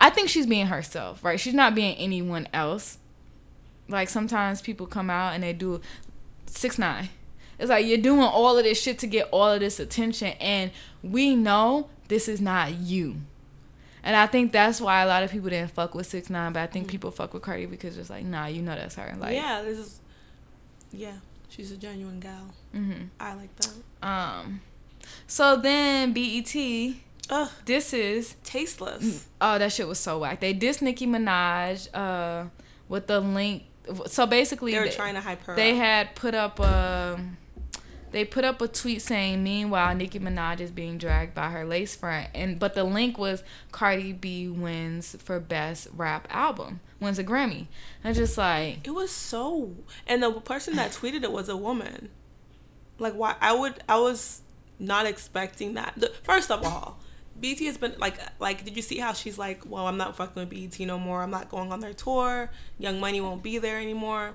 I 0.00 0.08
think 0.10 0.28
she's 0.28 0.46
being 0.46 0.66
herself, 0.66 1.22
right? 1.22 1.38
She's 1.38 1.54
not 1.54 1.74
being 1.74 1.94
anyone 1.96 2.48
else. 2.54 2.98
Like 3.88 4.08
sometimes 4.08 4.62
people 4.62 4.86
come 4.86 5.10
out 5.10 5.34
and 5.34 5.42
they 5.42 5.52
do 5.52 5.80
six 6.46 6.78
nine. 6.78 7.10
It's 7.58 7.70
like 7.70 7.86
you're 7.86 7.98
doing 7.98 8.20
all 8.20 8.56
of 8.56 8.64
this 8.64 8.80
shit 8.80 8.98
to 9.00 9.06
get 9.06 9.28
all 9.32 9.50
of 9.50 9.60
this 9.60 9.80
attention, 9.80 10.28
and 10.40 10.70
we 11.02 11.34
know 11.34 11.88
this 12.06 12.28
is 12.28 12.40
not 12.40 12.74
you. 12.74 13.16
And 14.04 14.14
I 14.14 14.26
think 14.26 14.52
that's 14.52 14.80
why 14.80 15.02
a 15.02 15.06
lot 15.06 15.24
of 15.24 15.32
people 15.32 15.50
didn't 15.50 15.72
fuck 15.72 15.94
with 15.94 16.06
six 16.06 16.30
nine, 16.30 16.52
but 16.52 16.60
I 16.60 16.66
think 16.68 16.86
people 16.88 17.10
fuck 17.10 17.34
with 17.34 17.42
Cardi 17.42 17.66
because 17.66 17.98
it's 17.98 18.10
like, 18.10 18.24
nah, 18.24 18.46
you 18.46 18.62
know 18.62 18.76
that's 18.76 18.94
her. 18.94 19.12
Like, 19.18 19.34
yeah, 19.34 19.62
this 19.62 19.78
is. 19.78 20.00
Yeah, 20.92 21.14
she's 21.48 21.70
a 21.72 21.76
genuine 21.76 22.20
gal. 22.20 22.54
hmm 22.72 22.92
I 23.20 23.34
like 23.34 23.50
that. 23.56 24.06
Um. 24.06 24.60
So 25.26 25.56
then 25.56 26.12
BET, 26.12 26.54
Ugh, 27.30 27.50
this 27.64 27.92
is 27.92 28.34
tasteless. 28.44 29.26
Oh, 29.40 29.58
that 29.58 29.72
shit 29.72 29.88
was 29.88 29.98
so 29.98 30.18
whack. 30.18 30.40
They 30.40 30.52
dissed 30.54 30.82
Nicki 30.82 31.06
Minaj 31.06 31.88
uh, 31.94 32.48
with 32.88 33.06
the 33.06 33.20
link. 33.20 33.64
So 34.06 34.26
basically, 34.26 34.72
They 34.72 34.78
were 34.80 34.84
they, 34.86 34.90
trying 34.90 35.14
to 35.14 35.20
hype 35.20 35.42
her. 35.44 35.54
they 35.56 35.72
up. 35.72 35.76
had 35.78 36.14
put 36.14 36.34
up 36.34 36.58
a. 36.60 37.18
They 38.10 38.24
put 38.24 38.44
up 38.44 38.60
a 38.62 38.68
tweet 38.68 39.02
saying, 39.02 39.42
"Meanwhile, 39.42 39.94
Nicki 39.94 40.18
Minaj 40.18 40.60
is 40.60 40.70
being 40.70 40.96
dragged 40.96 41.34
by 41.34 41.50
her 41.50 41.64
lace 41.66 41.94
front," 41.94 42.28
and 42.34 42.58
but 42.58 42.74
the 42.74 42.84
link 42.84 43.18
was 43.18 43.42
Cardi 43.70 44.12
B 44.14 44.48
wins 44.48 45.14
for 45.18 45.38
best 45.40 45.88
rap 45.94 46.26
album, 46.30 46.80
wins 47.00 47.18
a 47.18 47.24
Grammy. 47.24 47.66
And 48.02 48.14
just 48.14 48.38
like, 48.38 48.86
It 48.86 48.90
was 48.90 49.10
so, 49.10 49.74
and 50.06 50.22
the 50.22 50.32
person 50.32 50.76
that 50.76 50.92
tweeted 50.92 51.22
it 51.22 51.32
was 51.32 51.48
a 51.48 51.56
woman. 51.56 52.10
Like, 52.98 53.14
why? 53.14 53.36
I 53.40 53.52
would. 53.52 53.82
I 53.88 53.98
was 53.98 54.42
not 54.78 55.06
expecting 55.06 55.74
that. 55.74 55.94
The, 55.96 56.12
first 56.22 56.50
of 56.50 56.64
all, 56.64 56.98
BET 57.40 57.58
has 57.60 57.78
been 57.78 57.94
like, 57.98 58.18
like, 58.40 58.64
did 58.64 58.76
you 58.76 58.82
see 58.82 58.98
how 58.98 59.12
she's 59.12 59.38
like, 59.38 59.62
well, 59.66 59.86
I'm 59.86 59.96
not 59.96 60.16
fucking 60.16 60.34
with 60.34 60.50
BET 60.50 60.78
no 60.86 60.98
more. 60.98 61.22
I'm 61.22 61.30
not 61.30 61.48
going 61.48 61.72
on 61.72 61.80
their 61.80 61.94
tour. 61.94 62.50
Young 62.78 62.98
Money 63.00 63.20
won't 63.20 63.42
be 63.42 63.58
there 63.58 63.78
anymore. 63.78 64.34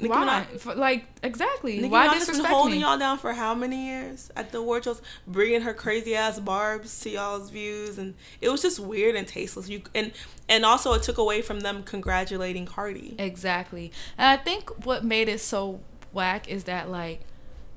Nicki 0.00 0.10
why? 0.10 0.46
Minaj- 0.52 0.76
like 0.76 1.06
exactly. 1.22 1.76
Nicki 1.76 1.88
why 1.88 2.08
Minaj 2.08 2.14
has 2.14 2.30
been 2.30 2.44
holding 2.44 2.74
me? 2.74 2.80
y'all 2.80 2.98
down 2.98 3.18
for 3.18 3.32
how 3.32 3.54
many 3.54 3.86
years 3.88 4.30
at 4.36 4.52
the 4.52 4.58
award 4.58 4.84
shows, 4.84 5.02
bringing 5.26 5.62
her 5.62 5.74
crazy 5.74 6.14
ass 6.14 6.38
barbs 6.38 7.00
to 7.00 7.10
y'all's 7.10 7.50
views, 7.50 7.98
and 7.98 8.14
it 8.40 8.48
was 8.48 8.62
just 8.62 8.78
weird 8.78 9.16
and 9.16 9.26
tasteless. 9.26 9.68
You 9.68 9.82
and 9.94 10.12
and 10.48 10.64
also 10.64 10.92
it 10.94 11.02
took 11.02 11.18
away 11.18 11.42
from 11.42 11.60
them 11.60 11.82
congratulating 11.82 12.66
Cardi. 12.66 13.14
Exactly. 13.18 13.92
And 14.16 14.26
I 14.28 14.42
think 14.42 14.86
what 14.86 15.04
made 15.04 15.28
it 15.28 15.40
so 15.40 15.80
whack 16.12 16.48
is 16.48 16.64
that 16.64 16.88
like 16.88 17.20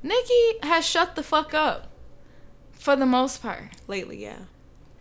Nicki 0.03 0.53
has 0.63 0.86
shut 0.86 1.15
the 1.15 1.24
fuck 1.24 1.53
up 1.53 1.88
for 2.72 2.95
the 2.95 3.05
most 3.05 3.41
part. 3.41 3.63
lately, 3.88 4.22
yeah. 4.22 4.38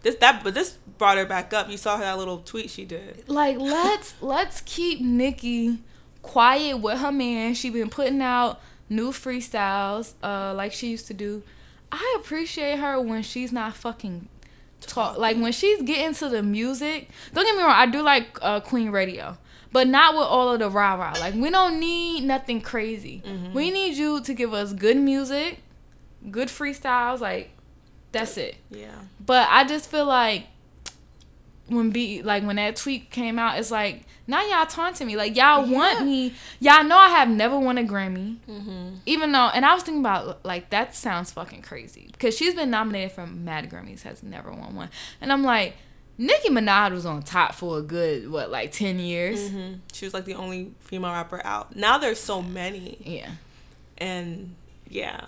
This 0.02 0.14
that 0.16 0.42
but 0.42 0.54
this 0.54 0.78
brought 0.96 1.18
her 1.18 1.26
back 1.26 1.52
up. 1.52 1.68
You 1.68 1.76
saw 1.76 1.98
that 1.98 2.16
little 2.16 2.38
tweet 2.38 2.70
she 2.70 2.84
did. 2.86 3.28
Like 3.28 3.58
let's 3.58 4.14
let's 4.22 4.62
keep 4.62 5.00
Nicki 5.00 5.78
quiet 6.22 6.78
with 6.78 6.98
her 6.98 7.12
man. 7.12 7.54
She 7.54 7.70
been 7.70 7.90
putting 7.90 8.20
out 8.20 8.60
new 8.88 9.12
freestyles 9.12 10.14
uh 10.22 10.52
like 10.54 10.72
she 10.72 10.90
used 10.90 11.06
to 11.06 11.14
do. 11.14 11.42
I 11.92 12.16
appreciate 12.20 12.78
her 12.78 13.00
when 13.00 13.22
she's 13.22 13.52
not 13.52 13.74
fucking 13.74 14.28
talk 14.80 15.18
like 15.18 15.36
when 15.36 15.52
she's 15.52 15.82
getting 15.82 16.14
to 16.14 16.28
the 16.28 16.42
music. 16.42 17.08
Don't 17.32 17.44
get 17.44 17.56
me 17.56 17.62
wrong, 17.62 17.72
I 17.74 17.86
do 17.86 18.02
like 18.02 18.38
uh, 18.42 18.60
Queen 18.60 18.90
Radio, 18.90 19.38
but 19.72 19.86
not 19.86 20.14
with 20.14 20.24
all 20.24 20.52
of 20.52 20.58
the 20.58 20.70
rah 20.70 20.94
rah. 20.94 21.14
Like 21.20 21.34
we 21.34 21.50
don't 21.50 21.78
need 21.78 22.24
nothing 22.24 22.60
crazy. 22.60 23.22
We 23.52 23.70
need 23.70 23.96
you 23.96 24.20
to 24.22 24.34
give 24.34 24.52
us 24.52 24.72
good 24.72 24.96
music, 24.96 25.58
good 26.30 26.48
freestyles. 26.48 27.20
Like 27.20 27.50
that's 28.12 28.36
it. 28.36 28.56
Yeah. 28.70 28.88
But 29.24 29.48
I 29.50 29.64
just 29.64 29.90
feel 29.90 30.06
like 30.06 30.46
when 31.68 31.90
be 31.90 32.22
like 32.22 32.44
when 32.44 32.56
that 32.56 32.76
tweet 32.76 33.10
came 33.10 33.38
out, 33.38 33.58
it's 33.58 33.70
like 33.70 34.02
now 34.30 34.42
y'all 34.48 34.66
taunting 34.66 35.06
me. 35.06 35.16
Like 35.16 35.36
y'all 35.36 35.66
want 35.66 36.06
me. 36.06 36.32
Y'all 36.60 36.84
know 36.84 36.96
I 36.96 37.08
have 37.10 37.28
never 37.28 37.58
won 37.58 37.76
a 37.78 37.82
Grammy. 37.82 38.36
Mm-hmm. 38.48 38.94
Even 39.06 39.32
though, 39.32 39.50
and 39.52 39.66
I 39.66 39.74
was 39.74 39.82
thinking 39.82 40.00
about 40.00 40.44
like 40.44 40.70
that 40.70 40.94
sounds 40.94 41.30
fucking 41.32 41.62
crazy 41.62 42.08
because 42.12 42.36
she's 42.36 42.54
been 42.54 42.70
nominated 42.70 43.12
for 43.12 43.26
mad 43.26 43.68
Grammys, 43.70 44.02
has 44.02 44.22
never 44.22 44.50
won 44.50 44.74
one, 44.74 44.88
and 45.20 45.32
I'm 45.32 45.42
like, 45.42 45.74
Nicki 46.16 46.48
Minaj 46.50 46.92
was 46.92 47.04
on 47.06 47.22
top 47.22 47.54
for 47.54 47.78
a 47.78 47.82
good 47.82 48.30
what, 48.30 48.50
like 48.50 48.72
ten 48.72 48.98
years. 48.98 49.50
hmm 49.50 49.74
She 49.92 50.04
was 50.06 50.14
like 50.14 50.24
the 50.24 50.34
only 50.34 50.72
female 50.80 51.12
rapper 51.12 51.40
out. 51.44 51.74
Now 51.76 51.98
there's 51.98 52.20
so 52.20 52.40
many, 52.40 52.98
Yeah. 53.04 53.30
and 53.98 54.54
yeah, 54.88 55.26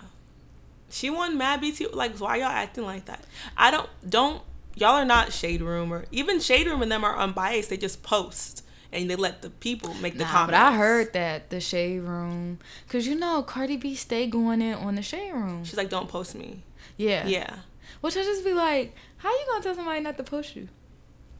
she 0.89 1.09
won 1.09 1.37
Mad 1.37 1.61
BET. 1.61 1.93
Like, 1.95 2.17
why 2.19 2.37
y'all 2.37 2.47
acting 2.47 2.85
like 2.85 3.05
that? 3.05 3.23
I 3.57 3.71
don't 3.71 3.89
don't 4.07 4.41
y'all 4.75 4.95
are 4.95 5.05
not 5.05 5.31
Shade 5.33 5.61
Room 5.61 5.91
or 5.93 6.05
even 6.11 6.39
Shade 6.39 6.67
Room 6.67 6.81
and 6.81 6.91
them 6.91 7.03
are 7.03 7.17
unbiased. 7.17 7.69
They 7.69 7.77
just 7.77 8.03
post 8.03 8.63
and 8.93 9.09
they 9.09 9.15
let 9.15 9.41
the 9.41 9.49
people 9.49 9.93
make 9.95 10.13
the 10.17 10.23
Nah, 10.23 10.29
comments. 10.31 10.51
but 10.51 10.55
I 10.55 10.75
heard 10.75 11.13
that 11.13 11.49
the 11.49 11.59
shade 11.59 11.99
room, 12.01 12.59
cause 12.87 13.05
you 13.07 13.15
know 13.15 13.43
Cardi 13.43 13.77
B 13.77 13.95
stay 13.95 14.27
going 14.27 14.61
in 14.61 14.75
on 14.75 14.95
the 14.95 15.01
shade 15.01 15.31
room. 15.33 15.63
she's 15.65 15.77
like, 15.77 15.89
don't 15.89 16.07
post 16.09 16.35
me. 16.35 16.63
Yeah. 16.97 17.25
Yeah, 17.27 17.55
Which 18.01 18.15
I 18.15 18.21
just 18.23 18.45
be 18.45 18.53
like, 18.53 18.95
how 19.17 19.29
you 19.31 19.45
gonna 19.49 19.63
tell 19.63 19.75
somebody 19.75 19.99
not 20.01 20.17
to 20.17 20.23
post 20.23 20.55
you? 20.55 20.67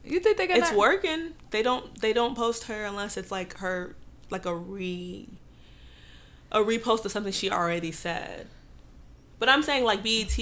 You 0.04 0.20
think 0.20 0.36
they 0.36 0.46
got 0.46 0.58
it's 0.58 0.72
working. 0.72 1.32
They 1.50 1.62
don't 1.62 1.98
they 2.00 2.12
don't 2.12 2.34
post 2.34 2.64
her 2.64 2.84
unless 2.84 3.16
it's 3.16 3.30
like 3.30 3.56
her 3.58 3.94
like 4.30 4.44
a 4.46 4.54
re 4.54 5.28
a 6.52 6.58
repost 6.58 7.04
of 7.04 7.12
something 7.12 7.32
she 7.32 7.50
already 7.50 7.90
said. 7.92 8.46
But 9.38 9.48
I'm 9.48 9.62
saying 9.62 9.84
like 9.84 10.02
BET, 10.02 10.36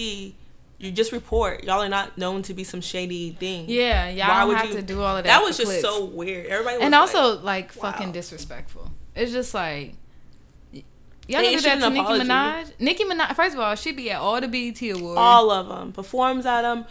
you 0.83 0.91
just 0.91 1.13
report. 1.13 1.65
Y'all 1.65 1.81
are 1.83 1.89
not 1.89 2.19
known 2.19 2.43
to 2.43 2.55
be 2.55 2.65
some 2.65 2.81
shady 2.81 3.31
thing. 3.33 3.67
Yeah, 3.69 4.09
y'all 4.09 4.29
Why 4.29 4.45
would 4.45 4.57
have 4.57 4.69
you- 4.71 4.77
to 4.77 4.83
do 4.83 5.03
all 5.03 5.17
of 5.17 5.25
that. 5.25 5.39
That 5.41 5.45
was 5.45 5.57
just 5.57 5.69
clicks. 5.69 5.83
so 5.83 6.05
weird. 6.05 6.47
Everybody 6.47 6.79
was 6.79 6.85
and 6.85 6.95
also 6.95 7.41
like 7.41 7.73
fucking 7.73 8.09
wow. 8.09 8.13
disrespectful. 8.13 8.91
It's 9.15 9.33
just 9.33 9.55
like 9.55 9.95
y'all 10.73 11.43
don't 11.43 11.63
that 11.63 11.81
to 11.81 11.91
Nicki 11.91 12.01
apology. 12.01 12.25
Minaj. 12.29 12.73
Nicki 12.79 13.05
Minaj, 13.05 13.37
first 13.37 13.55
of 13.55 13.61
all, 13.61 13.75
she 13.75 13.93
be 13.93 14.11
at 14.11 14.21
all 14.21 14.41
the 14.41 14.49
BET 14.49 14.81
awards. 14.83 15.19
all 15.19 15.51
of 15.51 15.69
them 15.69 15.93
performs 15.93 16.47
at 16.47 16.63
them 16.63 16.85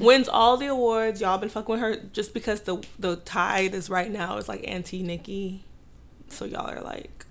wins 0.00 0.28
all 0.28 0.56
the 0.58 0.66
awards 0.66 1.20
y'all 1.20 1.38
been 1.38 1.48
fucking 1.48 1.72
with 1.72 1.80
her 1.80 1.96
just 2.12 2.34
because 2.34 2.60
the 2.62 2.76
the 2.98 3.16
tide 3.16 3.74
is 3.74 3.88
right 3.88 4.10
now 4.10 4.36
is 4.36 4.48
like 4.48 4.62
anti 4.68 5.02
Nicki 5.02 5.64
so 6.28 6.44
y'all 6.44 6.68
are 6.68 6.82
like 6.82 7.24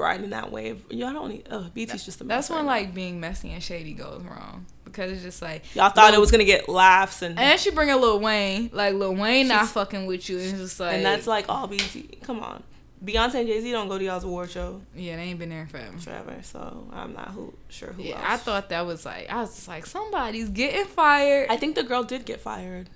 riding 0.00 0.30
that 0.30 0.50
wave. 0.52 0.84
Y'all 0.90 1.12
don't 1.12 1.28
need 1.30 1.46
ugh, 1.50 1.72
BT's 1.74 2.04
just 2.04 2.20
a 2.20 2.24
mess 2.24 2.48
That's 2.48 2.50
when 2.50 2.58
right 2.66 2.82
now. 2.82 2.86
like 2.86 2.94
being 2.94 3.20
messy 3.20 3.50
and 3.52 3.62
shady 3.62 3.92
goes 3.94 4.22
wrong. 4.22 4.66
Because 4.84 5.10
it's 5.12 5.22
just 5.22 5.42
like 5.42 5.74
y'all 5.74 5.90
thought 5.90 6.10
Lil- 6.12 6.14
it 6.14 6.20
was 6.20 6.30
gonna 6.30 6.44
get 6.44 6.68
laughs 6.68 7.22
and 7.22 7.38
And 7.38 7.58
she 7.58 7.70
bring 7.70 7.90
a 7.90 7.96
Lil 7.96 8.20
Wayne, 8.20 8.70
like 8.72 8.94
Lil 8.94 9.14
Wayne 9.14 9.48
not 9.48 9.68
fucking 9.68 10.06
with 10.06 10.28
you, 10.28 10.38
and 10.38 10.56
just 10.56 10.78
like 10.78 10.94
and 10.96 11.04
that's 11.04 11.26
like 11.26 11.46
all 11.48 11.66
BT 11.66 12.18
come 12.22 12.40
on. 12.40 12.62
Beyonce 13.04 13.34
and 13.40 13.46
Jay 13.46 13.60
Z 13.60 13.70
don't 13.70 13.88
go 13.88 13.98
to 13.98 14.04
y'all's 14.04 14.24
award 14.24 14.50
show. 14.50 14.80
Yeah, 14.94 15.16
they 15.16 15.22
ain't 15.24 15.38
been 15.38 15.50
there 15.50 15.66
forever. 15.70 15.98
forever 15.98 16.36
so 16.42 16.86
I'm 16.92 17.12
not 17.12 17.28
who 17.32 17.52
sure 17.68 17.92
who 17.92 18.02
Yeah, 18.02 18.14
else. 18.16 18.24
I 18.26 18.36
thought 18.38 18.68
that 18.70 18.86
was 18.86 19.04
like 19.04 19.28
I 19.30 19.42
was 19.42 19.54
just 19.54 19.68
like 19.68 19.84
somebody's 19.84 20.48
getting 20.48 20.86
fired. 20.86 21.48
I 21.50 21.56
think 21.58 21.74
the 21.74 21.82
girl 21.82 22.02
did 22.04 22.24
get 22.24 22.40
fired. 22.40 22.88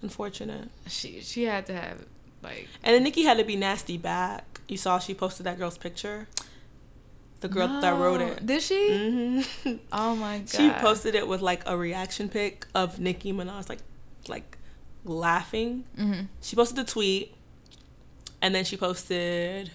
Unfortunate. 0.00 0.68
She 0.86 1.20
she 1.20 1.42
had 1.44 1.66
to 1.66 1.74
have 1.74 2.04
like 2.42 2.68
And 2.84 2.94
then 2.94 3.02
Nicki 3.02 3.24
had 3.24 3.38
to 3.38 3.44
be 3.44 3.56
nasty 3.56 3.98
back. 3.98 4.57
You 4.68 4.76
saw 4.76 4.98
she 4.98 5.14
posted 5.14 5.46
that 5.46 5.58
girl's 5.58 5.78
picture. 5.78 6.28
The 7.40 7.48
girl 7.48 7.80
that 7.80 7.96
wrote 7.96 8.20
it. 8.20 8.44
Did 8.46 8.62
she? 8.62 9.42
hmm 9.64 9.76
Oh 9.92 10.14
my 10.16 10.38
god. 10.38 10.48
She 10.50 10.70
posted 10.70 11.14
it 11.14 11.26
with 11.28 11.40
like 11.40 11.62
a 11.66 11.76
reaction 11.76 12.28
pic 12.28 12.66
of 12.74 12.98
Nicki 12.98 13.32
Minaj, 13.32 13.68
like, 13.68 13.78
like 14.28 14.58
laughing. 15.04 15.84
hmm 15.96 16.22
She 16.42 16.56
posted 16.56 16.76
the 16.76 16.84
tweet, 16.84 17.34
and 18.42 18.54
then 18.54 18.64
she 18.64 18.76
posted 18.76 19.70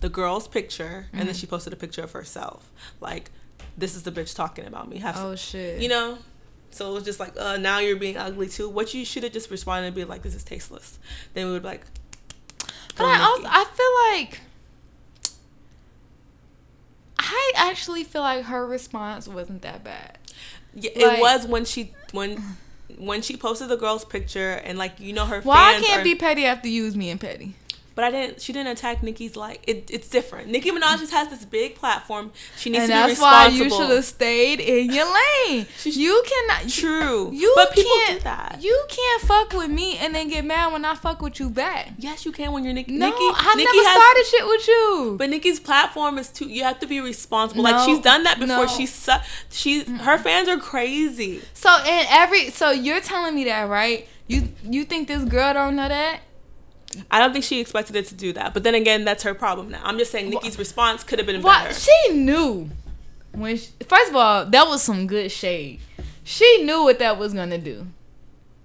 the 0.00 0.08
girl's 0.08 0.48
picture, 0.48 1.06
and 1.12 1.18
Mm-hmm. 1.20 1.26
then 1.26 1.34
she 1.34 1.46
posted 1.46 1.72
a 1.72 1.76
picture 1.76 2.02
of 2.02 2.12
herself. 2.12 2.70
Like, 3.00 3.30
this 3.76 3.94
is 3.94 4.02
the 4.02 4.10
bitch 4.10 4.34
talking 4.34 4.64
about 4.66 4.88
me. 4.88 4.98
Have 4.98 5.16
Oh 5.18 5.36
shit. 5.36 5.80
you 5.80 5.88
know. 5.88 6.18
So 6.70 6.90
it 6.90 6.94
was 6.94 7.04
just 7.04 7.20
like, 7.20 7.34
uh, 7.38 7.58
now 7.58 7.80
you're 7.80 7.96
being 7.96 8.16
ugly 8.16 8.48
too. 8.48 8.66
What 8.66 8.94
you 8.94 9.04
should 9.04 9.22
have 9.24 9.32
just 9.32 9.50
responded 9.50 9.88
and 9.88 9.94
be 9.94 10.04
like, 10.06 10.22
this 10.22 10.34
is 10.34 10.42
tasteless. 10.42 10.98
Then 11.34 11.44
we 11.46 11.52
would 11.52 11.60
be 11.62 11.68
like, 11.68 11.82
But 12.96 13.06
I 13.06 13.20
also 13.22 13.44
I 13.46 13.64
feel 13.64 14.20
like 14.20 14.40
I 17.18 17.52
actually 17.56 18.04
feel 18.04 18.22
like 18.22 18.44
her 18.46 18.66
response 18.66 19.28
wasn't 19.28 19.62
that 19.62 19.84
bad. 19.84 20.18
Yeah, 20.74 20.90
Like- 20.96 21.18
it 21.18 21.20
was 21.20 21.46
when 21.46 21.64
she 21.64 21.94
when 22.12 22.42
when 22.98 23.22
she 23.22 23.36
posted 23.36 23.68
the 23.68 23.76
girl's 23.76 24.04
picture 24.04 24.50
and 24.64 24.78
like 24.78 24.98
you 25.00 25.12
know 25.12 25.24
her 25.26 25.40
Why 25.40 25.76
I 25.76 25.80
can't 25.80 26.00
are- 26.00 26.04
be 26.04 26.14
petty 26.14 26.44
after 26.44 26.68
you 26.68 26.84
use 26.84 26.96
me 26.96 27.10
and 27.10 27.20
petty? 27.20 27.54
But 27.94 28.04
I 28.04 28.10
didn't. 28.10 28.40
She 28.40 28.52
didn't 28.52 28.68
attack 28.72 29.02
Nicki's 29.02 29.36
like. 29.36 29.62
It, 29.66 29.90
it's 29.90 30.08
different. 30.08 30.48
Nicki 30.48 30.70
Minaj 30.70 30.98
just 31.00 31.12
has 31.12 31.28
this 31.28 31.44
big 31.44 31.74
platform. 31.74 32.32
She 32.56 32.70
needs 32.70 32.84
And 32.84 32.92
to 32.92 32.96
be 33.04 33.10
responsible. 33.10 33.30
that's 33.30 33.50
why 33.52 33.64
you 33.64 33.70
should 33.88 33.94
have 33.96 34.04
stayed 34.04 34.60
in 34.60 34.92
your 34.92 35.06
lane. 35.06 35.66
You 35.84 36.22
cannot. 36.26 36.68
True. 36.70 37.30
You 37.32 37.52
but 37.56 37.72
people 37.74 37.90
can't. 38.06 38.18
do 38.18 38.24
that. 38.24 38.58
You 38.62 38.84
can't 38.88 39.22
fuck 39.22 39.52
with 39.52 39.70
me 39.70 39.98
and 39.98 40.14
then 40.14 40.28
get 40.28 40.44
mad 40.44 40.72
when 40.72 40.84
I 40.84 40.94
fuck 40.94 41.20
with 41.20 41.38
you 41.40 41.50
back. 41.50 41.90
yes, 41.98 42.24
you 42.24 42.32
can 42.32 42.52
when 42.52 42.64
you're 42.64 42.72
Nicki. 42.72 42.92
No, 42.92 43.06
Nicki, 43.06 43.18
I 43.20 43.54
Nicki 43.56 43.64
never 43.76 43.88
has, 43.88 44.02
started 44.02 44.26
shit 44.30 44.46
with 44.46 44.68
you. 44.68 45.16
But 45.18 45.30
Nicki's 45.30 45.60
platform 45.60 46.18
is 46.18 46.28
too. 46.28 46.46
You 46.48 46.64
have 46.64 46.78
to 46.80 46.86
be 46.86 47.00
responsible. 47.00 47.62
No, 47.62 47.70
like 47.70 47.86
she's 47.88 47.98
done 48.00 48.22
that 48.24 48.38
before. 48.38 48.56
no. 48.56 48.66
She's 48.66 48.92
su- 48.92 49.12
she's 49.50 49.86
her 49.88 50.18
fans 50.18 50.48
are 50.48 50.58
crazy. 50.58 51.42
So 51.54 51.74
in 51.84 52.06
every 52.08 52.50
so 52.50 52.70
you're 52.70 53.00
telling 53.00 53.34
me 53.34 53.44
that 53.44 53.68
right? 53.68 54.08
You 54.28 54.48
you 54.62 54.84
think 54.84 55.08
this 55.08 55.24
girl 55.24 55.52
don't 55.52 55.76
know 55.76 55.88
that? 55.88 56.20
I 57.10 57.18
don't 57.18 57.32
think 57.32 57.44
she 57.44 57.60
expected 57.60 57.96
it 57.96 58.06
to 58.06 58.14
do 58.14 58.32
that. 58.34 58.54
But 58.54 58.62
then 58.62 58.74
again, 58.74 59.04
that's 59.04 59.22
her 59.22 59.34
problem 59.34 59.70
now. 59.70 59.80
I'm 59.84 59.98
just 59.98 60.10
saying 60.10 60.30
Nicki's 60.30 60.58
response 60.58 61.04
could 61.04 61.18
have 61.18 61.26
been 61.26 61.42
What 61.42 61.64
better. 61.64 61.74
she 61.74 62.12
knew 62.12 62.70
when 63.32 63.56
she, 63.56 63.70
first 63.88 64.10
of 64.10 64.16
all 64.16 64.46
that 64.46 64.68
was 64.68 64.82
some 64.82 65.06
good 65.06 65.30
shade. 65.30 65.80
She 66.24 66.64
knew 66.64 66.84
what 66.84 66.98
that 66.98 67.18
was 67.18 67.34
gonna 67.34 67.58
do. 67.58 67.86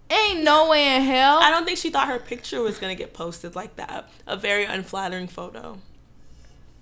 Ain't 0.09 0.43
no 0.43 0.69
way 0.69 0.95
in 0.95 1.01
hell. 1.01 1.39
I 1.41 1.49
don't 1.49 1.65
think 1.65 1.77
she 1.77 1.89
thought 1.89 2.07
her 2.07 2.19
picture 2.19 2.61
was 2.61 2.77
gonna 2.77 2.95
get 2.95 3.13
posted 3.13 3.55
like 3.55 3.75
that. 3.77 4.09
A 4.25 4.37
very 4.37 4.65
unflattering 4.65 5.27
photo. 5.27 5.79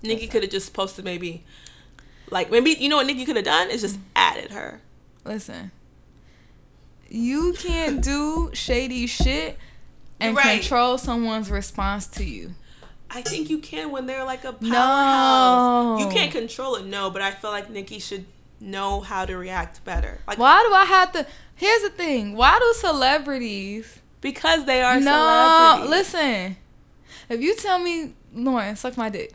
Nicki 0.02 0.28
could 0.28 0.42
have 0.42 0.52
just 0.52 0.74
posted 0.74 1.04
maybe, 1.04 1.44
like 2.30 2.50
maybe 2.50 2.70
you 2.70 2.88
know 2.88 2.96
what 2.96 3.06
Nicki 3.06 3.24
could 3.24 3.36
have 3.36 3.44
done 3.44 3.70
is 3.70 3.80
just 3.80 3.96
mm-hmm. 3.96 4.08
added 4.14 4.50
her. 4.52 4.80
Listen, 5.24 5.72
you 7.08 7.54
can't 7.58 8.02
do 8.02 8.50
shady 8.52 9.06
shit 9.06 9.58
and 10.20 10.36
right. 10.36 10.60
control 10.60 10.98
someone's 10.98 11.50
response 11.50 12.06
to 12.08 12.24
you. 12.24 12.54
I 13.10 13.22
think 13.22 13.48
you 13.48 13.58
can 13.58 13.92
when 13.92 14.06
they're 14.06 14.24
like 14.24 14.44
a 14.44 14.52
powerhouse. 14.52 16.00
No. 16.00 16.06
You 16.06 16.12
can't 16.12 16.32
control 16.32 16.76
it, 16.76 16.86
no. 16.86 17.10
But 17.10 17.22
I 17.22 17.30
feel 17.30 17.50
like 17.50 17.70
Nicki 17.70 17.98
should 17.98 18.26
know 18.60 19.00
how 19.00 19.24
to 19.24 19.36
react 19.36 19.84
better. 19.84 20.20
Like 20.26 20.38
Why 20.38 20.64
do 20.68 20.74
I 20.74 20.84
have 20.84 21.12
to? 21.12 21.26
Here's 21.54 21.82
the 21.82 21.90
thing. 21.90 22.36
Why 22.36 22.58
do 22.58 22.72
celebrities? 22.78 24.00
because 24.26 24.64
they 24.64 24.82
are 24.82 25.00
No, 25.00 25.86
listen. 25.88 26.56
If 27.28 27.40
you 27.40 27.54
tell 27.54 27.78
me, 27.78 28.14
Lauren, 28.34 28.76
suck 28.76 28.96
my 28.96 29.08
dick, 29.08 29.32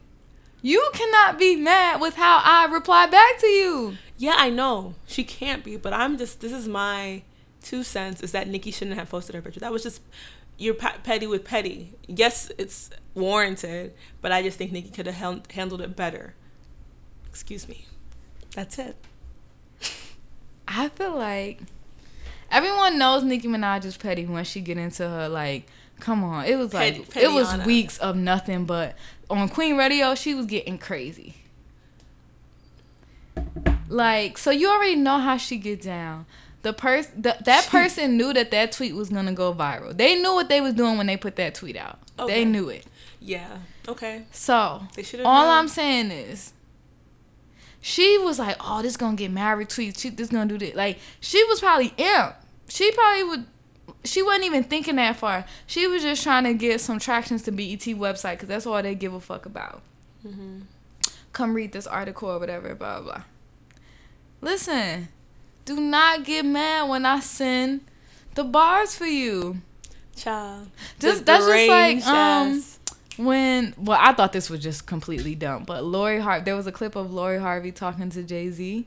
you 0.62 0.90
cannot 0.94 1.40
be 1.40 1.56
mad 1.56 2.02
with 2.02 2.16
how 2.16 2.42
I 2.44 2.66
reply 2.72 3.08
back 3.08 3.40
to 3.40 3.48
you. 3.48 3.98
Yeah, 4.18 4.36
I 4.38 4.50
know 4.50 4.96
she 5.08 5.24
can't 5.24 5.64
be, 5.64 5.78
but 5.78 5.94
I'm 5.94 6.18
just. 6.18 6.42
This 6.42 6.52
is 6.52 6.68
my 6.68 7.24
two 7.62 7.84
cents. 7.84 8.22
Is 8.22 8.34
that 8.34 8.48
Nicki 8.48 8.72
shouldn't 8.72 8.98
have 8.98 9.10
posted 9.10 9.34
her 9.34 9.42
picture. 9.42 9.60
That 9.60 9.72
was 9.72 9.84
just 9.84 10.02
you're 10.62 10.76
petty 10.76 11.26
with 11.26 11.44
petty. 11.44 11.94
Yes, 12.08 12.52
it's 12.58 12.92
warranted, 13.16 13.94
but 14.22 14.32
I 14.32 14.44
just 14.44 14.60
think 14.60 14.72
Nicki 14.72 14.90
could 14.90 15.08
have 15.08 15.16
hel- 15.16 15.44
handled 15.50 15.82
it 15.82 15.96
better. 15.96 16.36
Excuse 17.28 17.68
me. 17.68 17.86
That's 18.56 18.78
it. 18.78 18.96
I 20.68 20.90
feel 20.90 21.18
like 21.18 21.62
everyone 22.52 23.00
knows 23.00 23.24
Nicki 23.24 23.48
Minaj 23.48 23.86
is 23.86 23.98
petty 23.98 24.26
when 24.26 24.44
she 24.44 24.62
get 24.62 24.78
into 24.78 25.08
her 25.08 25.28
like. 25.28 25.68
Come 26.00 26.24
on, 26.24 26.46
it 26.46 26.56
was 26.56 26.74
like 26.74 27.16
it 27.16 27.32
was 27.32 27.64
weeks 27.64 28.00
of 28.00 28.16
nothing 28.16 28.66
but 28.66 28.96
on 29.30 29.48
Queen 29.50 29.78
Radio 29.78 30.16
she 30.16 30.34
was 30.34 30.48
getting 30.48 30.80
crazy. 30.80 31.36
Like 33.88 34.40
so, 34.40 34.50
you 34.50 34.72
already 34.72 34.96
know 34.96 35.20
how 35.20 35.38
she 35.38 35.58
get 35.58 35.84
down. 35.84 36.26
The 36.62 36.74
person 36.74 37.24
that 37.24 37.68
person 37.70 38.18
knew 38.18 38.34
that 38.34 38.52
that 38.52 38.72
tweet 38.72 38.96
was 38.96 39.10
gonna 39.10 39.34
go 39.34 39.54
viral. 39.54 39.98
They 39.98 40.16
knew 40.16 40.34
what 40.34 40.48
they 40.48 40.62
was 40.62 40.74
doing 40.74 40.98
when 40.98 41.08
they 41.08 41.18
put 41.18 41.36
that 41.38 41.56
tweet 41.56 41.76
out. 41.76 42.00
Okay. 42.20 42.34
They 42.34 42.46
knew 42.46 42.70
it. 42.70 42.86
Yeah. 43.20 43.58
Okay. 43.88 44.26
So 44.32 44.84
They 44.96 45.04
all 45.24 45.46
known. 45.46 45.58
I'm 45.58 45.68
saying 45.68 46.12
is, 46.12 46.54
she 47.80 48.18
was 48.20 48.38
like, 48.38 48.58
"Oh, 48.60 48.82
this 48.84 48.96
gonna 48.96 49.16
get 49.16 49.32
married 49.32 49.70
tweets. 49.70 50.00
She 50.00 50.10
this 50.10 50.30
gonna 50.30 50.48
do 50.48 50.58
this." 50.58 50.76
Like 50.76 51.00
she 51.20 51.44
was 51.46 51.60
probably 51.60 51.94
imp. 51.98 52.36
She 52.70 52.92
probably 52.92 53.24
would. 53.24 53.46
She 54.04 54.22
wasn't 54.22 54.46
even 54.46 54.64
thinking 54.64 54.96
that 54.98 55.16
far. 55.16 55.46
She 55.66 55.88
was 55.88 56.04
just 56.04 56.24
trying 56.24 56.44
to 56.44 56.54
get 56.54 56.80
some 56.80 57.00
tractions 57.00 57.42
to 57.44 57.52
BET 57.52 57.80
website 57.80 58.34
because 58.34 58.50
that's 58.50 58.66
all 58.68 58.82
they 58.82 58.96
give 58.96 59.14
a 59.14 59.20
fuck 59.20 59.46
about. 59.46 59.82
Mm-hmm. 60.26 60.62
Come 61.34 61.54
read 61.54 61.72
this 61.72 61.88
article 61.88 62.30
or 62.30 62.40
whatever. 62.40 62.76
Blah 62.76 63.02
blah. 63.02 63.14
blah. 63.14 63.24
Listen, 64.42 65.10
do 65.66 65.80
not 65.80 66.24
get 66.24 66.46
mad 66.46 66.90
when 66.90 67.06
I 67.06 67.20
send 67.20 67.82
the 68.36 68.44
bars 68.44 68.96
for 68.96 69.06
you. 69.06 69.62
Child. 70.16 70.70
Just- 71.00 71.26
that's 71.26 71.46
just 71.46 71.68
like, 71.70 72.06
um, 72.08 72.58
ass- 72.58 72.80
when 73.18 73.74
well 73.78 73.98
i 74.02 74.14
thought 74.14 74.32
this 74.34 74.50
was 74.50 74.62
just 74.62 74.88
completely 74.88 75.36
dumb 75.36 75.64
but 75.66 75.84
lori 75.84 76.20
harvey 76.20 76.46
there 76.46 76.56
was 76.56 76.66
a 76.66 76.72
clip 76.72 76.96
of 76.96 77.12
lori 77.14 77.38
harvey 77.40 77.72
talking 77.72 78.10
to 78.10 78.24
jay-z 78.24 78.86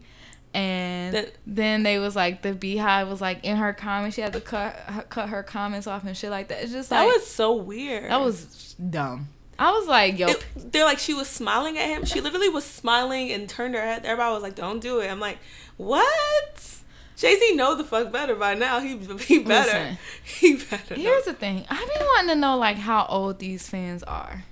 And 0.55 1.15
That- 1.15 1.35
then 1.47 1.83
they 1.83 1.99
was 1.99 2.17
like 2.17 2.43
the 2.43 2.53
beehive 2.55 3.09
was 3.09 3.21
like 3.21 3.45
in 3.45 3.57
her 3.57 3.73
comments. 3.73 4.15
She 4.17 4.23
had 4.23 4.33
to 4.33 4.41
cut 4.41 4.75
her- 4.87 5.03
cut 5.03 5.29
her 5.29 5.43
comments 5.43 5.87
off 5.87 6.05
and 6.05 6.17
shit 6.17 6.31
like 6.31 6.49
that. 6.49 6.63
It's 6.63 6.73
just 6.73 6.91
That 6.91 7.03
like 7.05 7.15
was 7.17 7.27
so 7.27 7.55
weird. 7.55 8.09
that 8.11 8.21
was 8.21 8.75
dumb. 8.91 9.29
I 9.59 9.71
was 9.73 9.87
like, 9.87 10.19
yo, 10.19 10.29
It- 10.29 10.45
they're 10.73 10.85
like 10.85 10.99
she 10.99 11.15
was 11.15 11.29
smiling 11.29 11.79
at 11.79 11.89
him. 11.89 12.05
She 12.05 12.21
literally 12.21 12.49
was 12.49 12.65
smiling 12.65 13.31
and 13.31 13.49
turned 13.49 13.75
her 13.75 13.81
head. 13.81 14.05
Everybody 14.05 14.35
was 14.35 14.43
like, 14.43 14.55
"Don't 14.57 14.81
do 14.81 15.01
it." 15.01 15.09
I'm 15.09 15.21
like, 15.21 15.39
"What?" 15.77 16.71
Jay 17.17 17.39
Z 17.39 17.55
know 17.55 17.77
the 17.77 17.85
fuck 17.85 18.11
better 18.11 18.35
by 18.35 18.55
now. 18.55 18.81
He 18.81 18.97
he 18.99 19.39
better. 19.39 19.71
Listen. 19.71 19.99
he 20.25 20.57
better. 20.57 20.97
know. 20.97 21.03
Here's 21.03 21.25
the 21.25 21.35
thing. 21.35 21.65
I've 21.71 21.89
been 21.89 22.03
wanting 22.03 22.29
to 22.31 22.41
know 22.41 22.57
like 22.59 22.77
how 22.79 23.07
old 23.09 23.39
these 23.39 23.69
fans 23.69 24.03
are. 24.03 24.45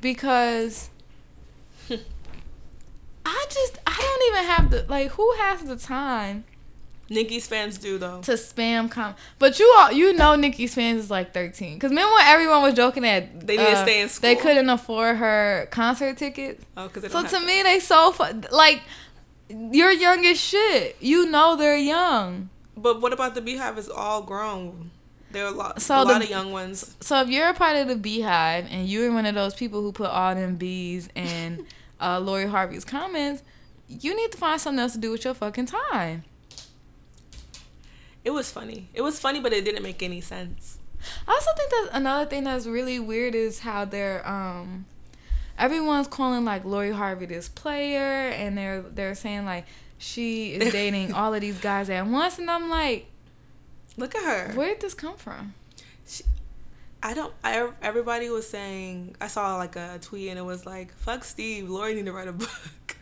Because 0.00 0.90
I 3.24 3.46
just 3.48 3.78
I 3.86 3.96
don't 3.98 4.34
even 4.34 4.50
have 4.50 4.70
the 4.70 4.92
like 4.92 5.12
who 5.12 5.32
has 5.38 5.62
the 5.62 5.76
time 5.76 6.44
Nicki's 7.12 7.46
fans 7.46 7.78
do 7.78 7.98
though. 7.98 8.20
to 8.22 8.32
spam 8.32 8.90
com 8.90 9.14
but 9.38 9.58
you 9.58 9.74
all 9.78 9.92
you 9.92 10.12
know 10.14 10.34
Nicki's 10.34 10.74
fans 10.74 11.04
is 11.04 11.10
like 11.10 11.32
13 11.34 11.78
cuz 11.78 11.90
remember 11.90 12.12
when 12.14 12.26
everyone 12.26 12.62
was 12.62 12.74
joking 12.74 13.02
that 13.04 13.46
They 13.46 13.56
to 13.56 13.70
uh, 13.70 13.82
stay 13.82 14.00
in 14.02 14.08
school, 14.08 14.28
they 14.28 14.36
couldn't 14.36 14.68
afford 14.70 15.16
her 15.16 15.68
concert 15.70 16.16
tickets 16.16 16.64
Oh, 16.76 16.88
because 16.88 17.12
so 17.12 17.22
to 17.26 17.46
me 17.46 17.62
they 17.62 17.78
so 17.80 18.12
fu- 18.12 18.24
like 18.50 18.80
you're 19.48 19.92
young 19.92 20.24
as 20.26 20.40
shit 20.40 20.96
you 21.00 21.26
know 21.30 21.56
they're 21.56 21.76
young 21.76 22.48
But 22.76 23.00
what 23.02 23.12
about 23.12 23.34
the 23.34 23.42
Beehive? 23.42 23.76
Is 23.78 23.88
all 23.90 24.22
grown. 24.22 24.90
There 25.30 25.44
are 25.44 25.48
a 25.52 25.56
lot, 25.56 25.80
So 25.80 26.02
a 26.02 26.04
the- 26.06 26.12
lot 26.12 26.22
of 26.24 26.30
young 26.30 26.52
ones. 26.52 26.96
So 27.00 27.20
if 27.22 27.28
you're 27.28 27.48
a 27.48 27.54
part 27.54 27.76
of 27.76 27.86
the 27.88 27.96
Beehive 27.96 28.66
and 28.70 28.88
you're 28.88 29.12
one 29.12 29.26
of 29.26 29.34
those 29.34 29.54
people 29.54 29.80
who 29.82 29.92
put 29.92 30.08
all 30.10 30.34
them 30.34 30.56
bees 30.56 31.08
in 31.14 31.66
uh, 32.00 32.18
Lori 32.20 32.46
Harvey's 32.46 32.84
comments, 32.84 33.42
you 33.88 34.16
need 34.16 34.32
to 34.32 34.38
find 34.38 34.60
something 34.60 34.80
else 34.80 34.92
to 34.92 34.98
do 34.98 35.10
with 35.10 35.24
your 35.24 35.34
fucking 35.34 35.66
time. 35.66 36.24
It 38.24 38.30
was 38.30 38.50
funny. 38.50 38.88
It 38.94 39.02
was 39.02 39.18
funny, 39.18 39.40
but 39.40 39.52
it 39.52 39.64
didn't 39.64 39.82
make 39.82 40.02
any 40.02 40.20
sense. 40.20 40.78
I 41.26 41.32
also 41.32 41.50
think 41.56 41.70
that 41.70 41.88
another 41.92 42.28
thing 42.28 42.44
that's 42.44 42.66
really 42.66 42.98
weird 43.00 43.34
is 43.34 43.60
how 43.60 43.84
they're 43.84 44.26
um 44.26 44.86
everyone's 45.58 46.06
calling 46.06 46.44
like 46.44 46.64
Lori 46.64 46.92
Harvey 46.92 47.26
this 47.26 47.48
player 47.48 48.28
and 48.30 48.56
they're 48.56 48.82
they're 48.82 49.14
saying 49.16 49.44
like 49.44 49.66
she 49.98 50.52
is 50.54 50.72
dating 50.80 51.12
all 51.12 51.34
of 51.34 51.40
these 51.40 51.58
guys 51.58 51.90
at 51.90 52.06
once 52.06 52.38
and 52.38 52.48
I'm 52.50 52.70
like, 52.70 53.06
Look 53.96 54.14
at 54.14 54.22
her. 54.22 54.54
where 54.54 54.68
did 54.68 54.80
this 54.80 54.94
come 54.94 55.16
from? 55.16 55.54
I 57.04 57.14
don't. 57.14 57.32
I, 57.42 57.68
everybody 57.82 58.28
was 58.30 58.48
saying. 58.48 59.16
I 59.20 59.26
saw 59.26 59.56
like 59.56 59.74
a 59.74 59.98
tweet 60.00 60.28
and 60.28 60.38
it 60.38 60.42
was 60.42 60.64
like, 60.64 60.94
"Fuck 60.94 61.24
Steve, 61.24 61.68
Lori 61.68 61.94
need 61.94 62.06
to 62.06 62.12
write 62.12 62.28
a 62.28 62.32
book." 62.32 62.96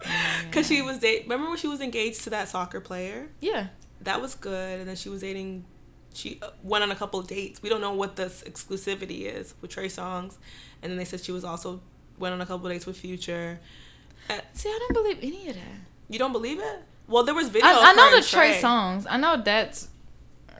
Cause 0.52 0.66
she 0.66 0.80
was 0.80 0.98
date. 1.00 1.24
Remember 1.24 1.48
when 1.50 1.58
she 1.58 1.66
was 1.68 1.82
engaged 1.82 2.22
to 2.24 2.30
that 2.30 2.48
soccer 2.48 2.80
player? 2.80 3.28
Yeah. 3.40 3.66
That 4.04 4.20
was 4.20 4.34
good, 4.34 4.80
and 4.80 4.88
then 4.88 4.96
she 4.96 5.08
was 5.08 5.20
dating. 5.22 5.64
She 6.12 6.38
uh, 6.42 6.50
went 6.62 6.84
on 6.84 6.90
a 6.90 6.94
couple 6.94 7.18
of 7.18 7.26
dates. 7.26 7.62
We 7.62 7.68
don't 7.68 7.80
know 7.80 7.92
what 7.94 8.16
this 8.16 8.44
exclusivity 8.46 9.22
is 9.22 9.54
with 9.60 9.70
Trey 9.70 9.88
Songz, 9.88 10.36
and 10.82 10.90
then 10.90 10.96
they 10.96 11.04
said 11.04 11.20
she 11.20 11.32
was 11.32 11.44
also 11.44 11.80
went 12.18 12.32
on 12.32 12.40
a 12.40 12.46
couple 12.46 12.66
of 12.66 12.72
dates 12.72 12.86
with 12.86 12.96
Future. 12.96 13.58
Uh, 14.30 14.38
See, 14.52 14.68
I 14.68 14.78
don't 14.78 14.94
believe 14.94 15.18
any 15.22 15.48
of 15.48 15.56
that. 15.56 15.62
you 16.08 16.18
don't 16.18 16.32
believe 16.32 16.58
it? 16.60 16.82
Well, 17.08 17.24
there 17.24 17.34
was 17.34 17.48
video. 17.48 17.68
I, 17.68 17.90
I 17.90 17.92
know 17.94 18.10
the 18.10 18.16
and 18.18 18.26
Trey 18.26 18.60
Songz. 18.60 19.06
I 19.08 19.16
know 19.16 19.42
that's 19.42 19.88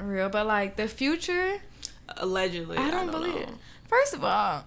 real, 0.01 0.29
but 0.29 0.47
like 0.47 0.77
the 0.77 0.89
future, 0.89 1.61
Allegedly, 2.19 2.77
I 2.77 2.91
don't, 2.91 3.11
believe 3.11 3.37
it. 3.37 3.49
First 3.89 4.13
of 4.15 4.25
all, 4.25 4.65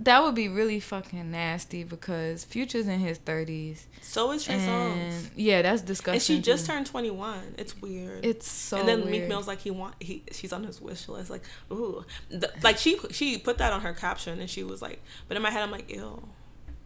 that 0.00 0.22
would 0.22 0.34
be 0.34 0.48
really 0.48 0.78
fucking 0.80 1.30
nasty 1.30 1.82
because 1.84 2.44
Future's 2.44 2.86
in 2.86 3.00
his 3.00 3.18
thirties, 3.18 3.86
So 4.00 4.30
is 4.32 4.44
Trey 4.44 4.54
and 4.54 4.62
Songs, 4.64 5.30
yeah, 5.36 5.62
that's 5.62 5.82
disgusting. 5.82 6.14
and 6.14 6.22
she 6.22 6.40
just 6.40 6.66
too. 6.66 6.72
turned 6.72 6.86
twenty 6.86 7.10
one. 7.10 7.54
It's 7.58 7.80
weird. 7.80 8.24
It's 8.24 8.48
so. 8.48 8.78
and 8.78 8.88
then 8.88 9.00
weird. 9.00 9.10
Meek 9.10 9.28
Mill's 9.28 9.46
like 9.48 9.58
he 9.60 9.70
want 9.70 9.94
he 10.00 10.22
she's 10.32 10.52
on 10.52 10.64
his 10.64 10.80
wish 10.80 11.08
list 11.08 11.30
like 11.30 11.42
ooh 11.72 12.04
the, 12.30 12.50
like 12.62 12.78
she 12.78 12.98
she 13.10 13.38
put 13.38 13.58
that 13.58 13.72
on 13.72 13.80
her 13.80 13.92
caption 13.92 14.38
and 14.40 14.48
she 14.48 14.62
was 14.62 14.80
like 14.80 15.02
but 15.26 15.36
in 15.36 15.42
my 15.42 15.50
head 15.50 15.62
I'm 15.62 15.70
like 15.70 15.90
ew 15.90 16.22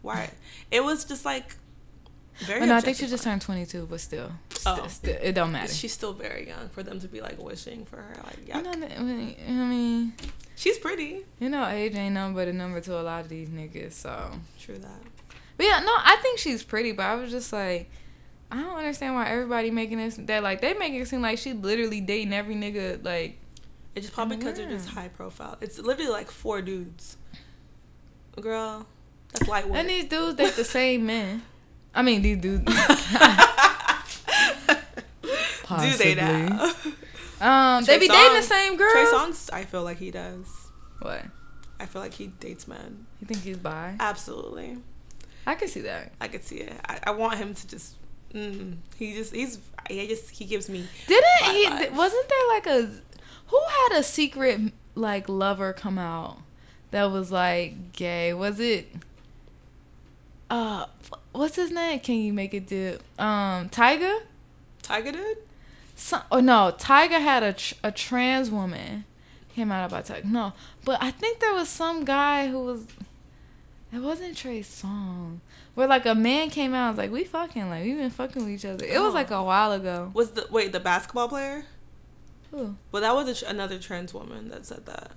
why 0.01 0.31
it 0.71 0.83
was 0.83 1.05
just 1.05 1.23
like 1.23 1.55
very 2.39 2.59
But 2.61 2.65
no, 2.67 2.75
I 2.75 2.81
think 2.81 2.97
she 2.97 3.07
just 3.07 3.23
turned 3.23 3.41
twenty 3.41 3.65
two, 3.65 3.85
but 3.89 3.99
still, 3.99 4.31
Oh. 4.65 4.87
still, 4.87 5.17
it 5.21 5.33
don't 5.33 5.51
matter. 5.51 5.71
she's 5.73 5.93
still 5.93 6.13
very 6.13 6.47
young 6.47 6.69
for 6.69 6.83
them 6.83 6.99
to 6.99 7.07
be 7.07 7.21
like 7.21 7.37
wishing 7.41 7.85
for 7.85 7.97
her 7.97 8.15
like 8.23 8.47
yeah 8.47 8.57
you 8.57 8.63
know, 8.63 8.71
I 8.71 8.99
mean, 9.01 9.35
I 9.47 9.51
mean, 9.51 10.13
she's 10.55 10.77
pretty 10.77 11.25
you 11.39 11.49
know, 11.49 11.65
age 11.67 11.95
ain't 11.95 12.13
nothing 12.15 12.33
but 12.35 12.47
a 12.47 12.53
number 12.53 12.79
to 12.81 12.99
a 12.99 13.03
lot 13.03 13.21
of 13.21 13.29
these 13.29 13.49
niggas. 13.49 13.93
So, 13.93 14.31
true 14.59 14.77
that 14.77 15.01
but 15.57 15.65
yeah, 15.67 15.79
no, 15.81 15.91
I 15.95 16.17
think 16.21 16.39
she's 16.39 16.63
pretty, 16.63 16.91
but 16.93 17.05
I 17.05 17.15
was 17.15 17.31
just 17.31 17.53
like. 17.53 17.89
I 18.51 18.57
don't 18.61 18.77
understand 18.77 19.15
why 19.15 19.29
everybody 19.29 19.71
making 19.71 19.97
this 19.97 20.15
that 20.15 20.43
like 20.43 20.61
they 20.61 20.75
making 20.75 20.99
it 20.99 21.07
seem 21.07 21.23
like 21.23 21.39
she 21.39 21.53
literally 21.53 22.01
dating 22.01 22.33
every 22.33 22.53
nigga 22.53 23.03
like 23.03 23.39
it's 23.95 24.05
just 24.05 24.13
probably 24.13 24.37
because 24.37 24.57
they're 24.57 24.69
just 24.69 24.89
high 24.89 25.07
profile 25.07 25.57
it's 25.59 25.79
literally 25.79 26.11
like 26.11 26.29
four 26.29 26.61
dudes 26.61 27.17
girl 28.39 28.85
that's 29.31 29.47
lightweight 29.47 29.79
And 29.79 29.89
these 29.89 30.05
dudes 30.05 30.35
date 30.35 30.53
the 30.55 30.63
same 30.63 31.07
men. 31.07 31.41
I 31.95 32.01
mean, 32.01 32.21
these 32.21 32.37
dudes. 32.37 32.63
do 35.79 35.97
they 35.97 36.15
now 36.15 36.71
Um, 37.41 37.83
they 37.83 37.97
be 37.99 38.07
dating 38.07 38.35
the 38.35 38.41
same 38.43 38.77
girl. 38.77 38.91
Trey 38.91 39.05
Songz 39.05 39.49
I 39.51 39.63
feel 39.65 39.83
like 39.83 39.97
he 39.97 40.11
does 40.11 40.47
What? 41.01 41.23
I 41.79 41.85
feel 41.85 42.01
like 42.01 42.13
he 42.13 42.27
dates 42.27 42.67
men 42.67 43.05
You 43.19 43.27
think 43.27 43.41
he's 43.41 43.57
bi? 43.57 43.95
absolutely 43.99 44.77
I 45.45 45.55
can 45.55 45.67
see 45.67 45.81
that. 45.81 46.13
I 46.21 46.29
could 46.29 46.45
see 46.45 46.59
it. 46.59 46.71
I, 46.87 46.99
I 47.07 47.11
want 47.11 47.37
him 47.37 47.53
to 47.53 47.67
just. 47.67 47.95
Mm, 48.33 48.77
he 48.95 49.13
just 49.13 49.35
he's 49.35 49.59
he 49.89 50.07
just 50.07 50.29
he 50.29 50.45
gives 50.45 50.69
me. 50.69 50.87
Didn't 51.05 51.51
he? 51.51 51.67
th- 51.67 51.91
Wasn't 51.91 52.29
there 52.29 52.47
like 52.47 52.65
a 52.65 52.89
who 53.47 53.59
had 53.89 53.99
a 53.99 54.03
secret 54.03 54.71
like 54.95 55.27
lover 55.27 55.73
come 55.73 55.99
out 55.99 56.37
that 56.91 57.11
was 57.11 57.29
like 57.29 57.91
gay? 57.91 58.33
Was 58.33 58.61
it? 58.61 58.87
Uh, 60.49 60.85
what's 61.33 61.55
his 61.55 61.69
name? 61.71 61.99
Can 61.99 62.15
you 62.15 62.31
make 62.33 62.53
it 62.53 62.65
do? 62.67 62.97
Um, 63.19 63.67
Tiger. 63.69 64.13
Tiger 64.81 65.11
dude. 65.11 65.37
Some, 65.95 66.21
oh 66.31 66.39
no, 66.39 66.73
Tiger 66.77 67.19
had 67.19 67.43
a 67.43 67.53
tr- 67.53 67.75
a 67.83 67.91
trans 67.91 68.49
woman 68.49 69.05
came 69.55 69.71
out 69.71 69.85
about 69.89 70.05
Tiger. 70.05 70.27
No, 70.27 70.53
but 70.85 71.01
I 71.03 71.11
think 71.11 71.39
there 71.39 71.53
was 71.53 71.69
some 71.69 72.03
guy 72.05 72.47
who 72.47 72.59
was. 72.59 72.85
It 73.93 73.99
wasn't 73.99 74.35
Trey 74.35 74.63
Song. 74.63 75.41
Where 75.75 75.87
like 75.87 76.05
a 76.07 76.15
man 76.15 76.49
came 76.49 76.73
out 76.73 76.89
and 76.89 76.97
was 76.97 77.03
like, 77.03 77.11
"We 77.11 77.23
fucking 77.25 77.69
like 77.69 77.83
we 77.83 77.93
been 77.93 78.09
fucking 78.09 78.43
with 78.43 78.51
each 78.53 78.65
other." 78.65 78.83
It 78.85 78.99
was 78.99 79.11
Oh. 79.11 79.13
like 79.15 79.29
a 79.31 79.43
while 79.43 79.71
ago. 79.71 80.11
Was 80.15 80.31
the 80.31 80.47
wait 80.49 80.71
the 80.71 80.79
basketball 80.79 81.27
player? 81.29 81.65
Ooh. 82.55 82.75
Well, 82.91 83.01
that 83.01 83.13
was 83.15 83.27
a 83.29 83.35
tr- 83.45 83.51
another 83.51 83.77
trans 83.79 84.13
woman 84.13 84.49
that 84.49 84.65
said 84.65 84.85
that. 84.87 85.11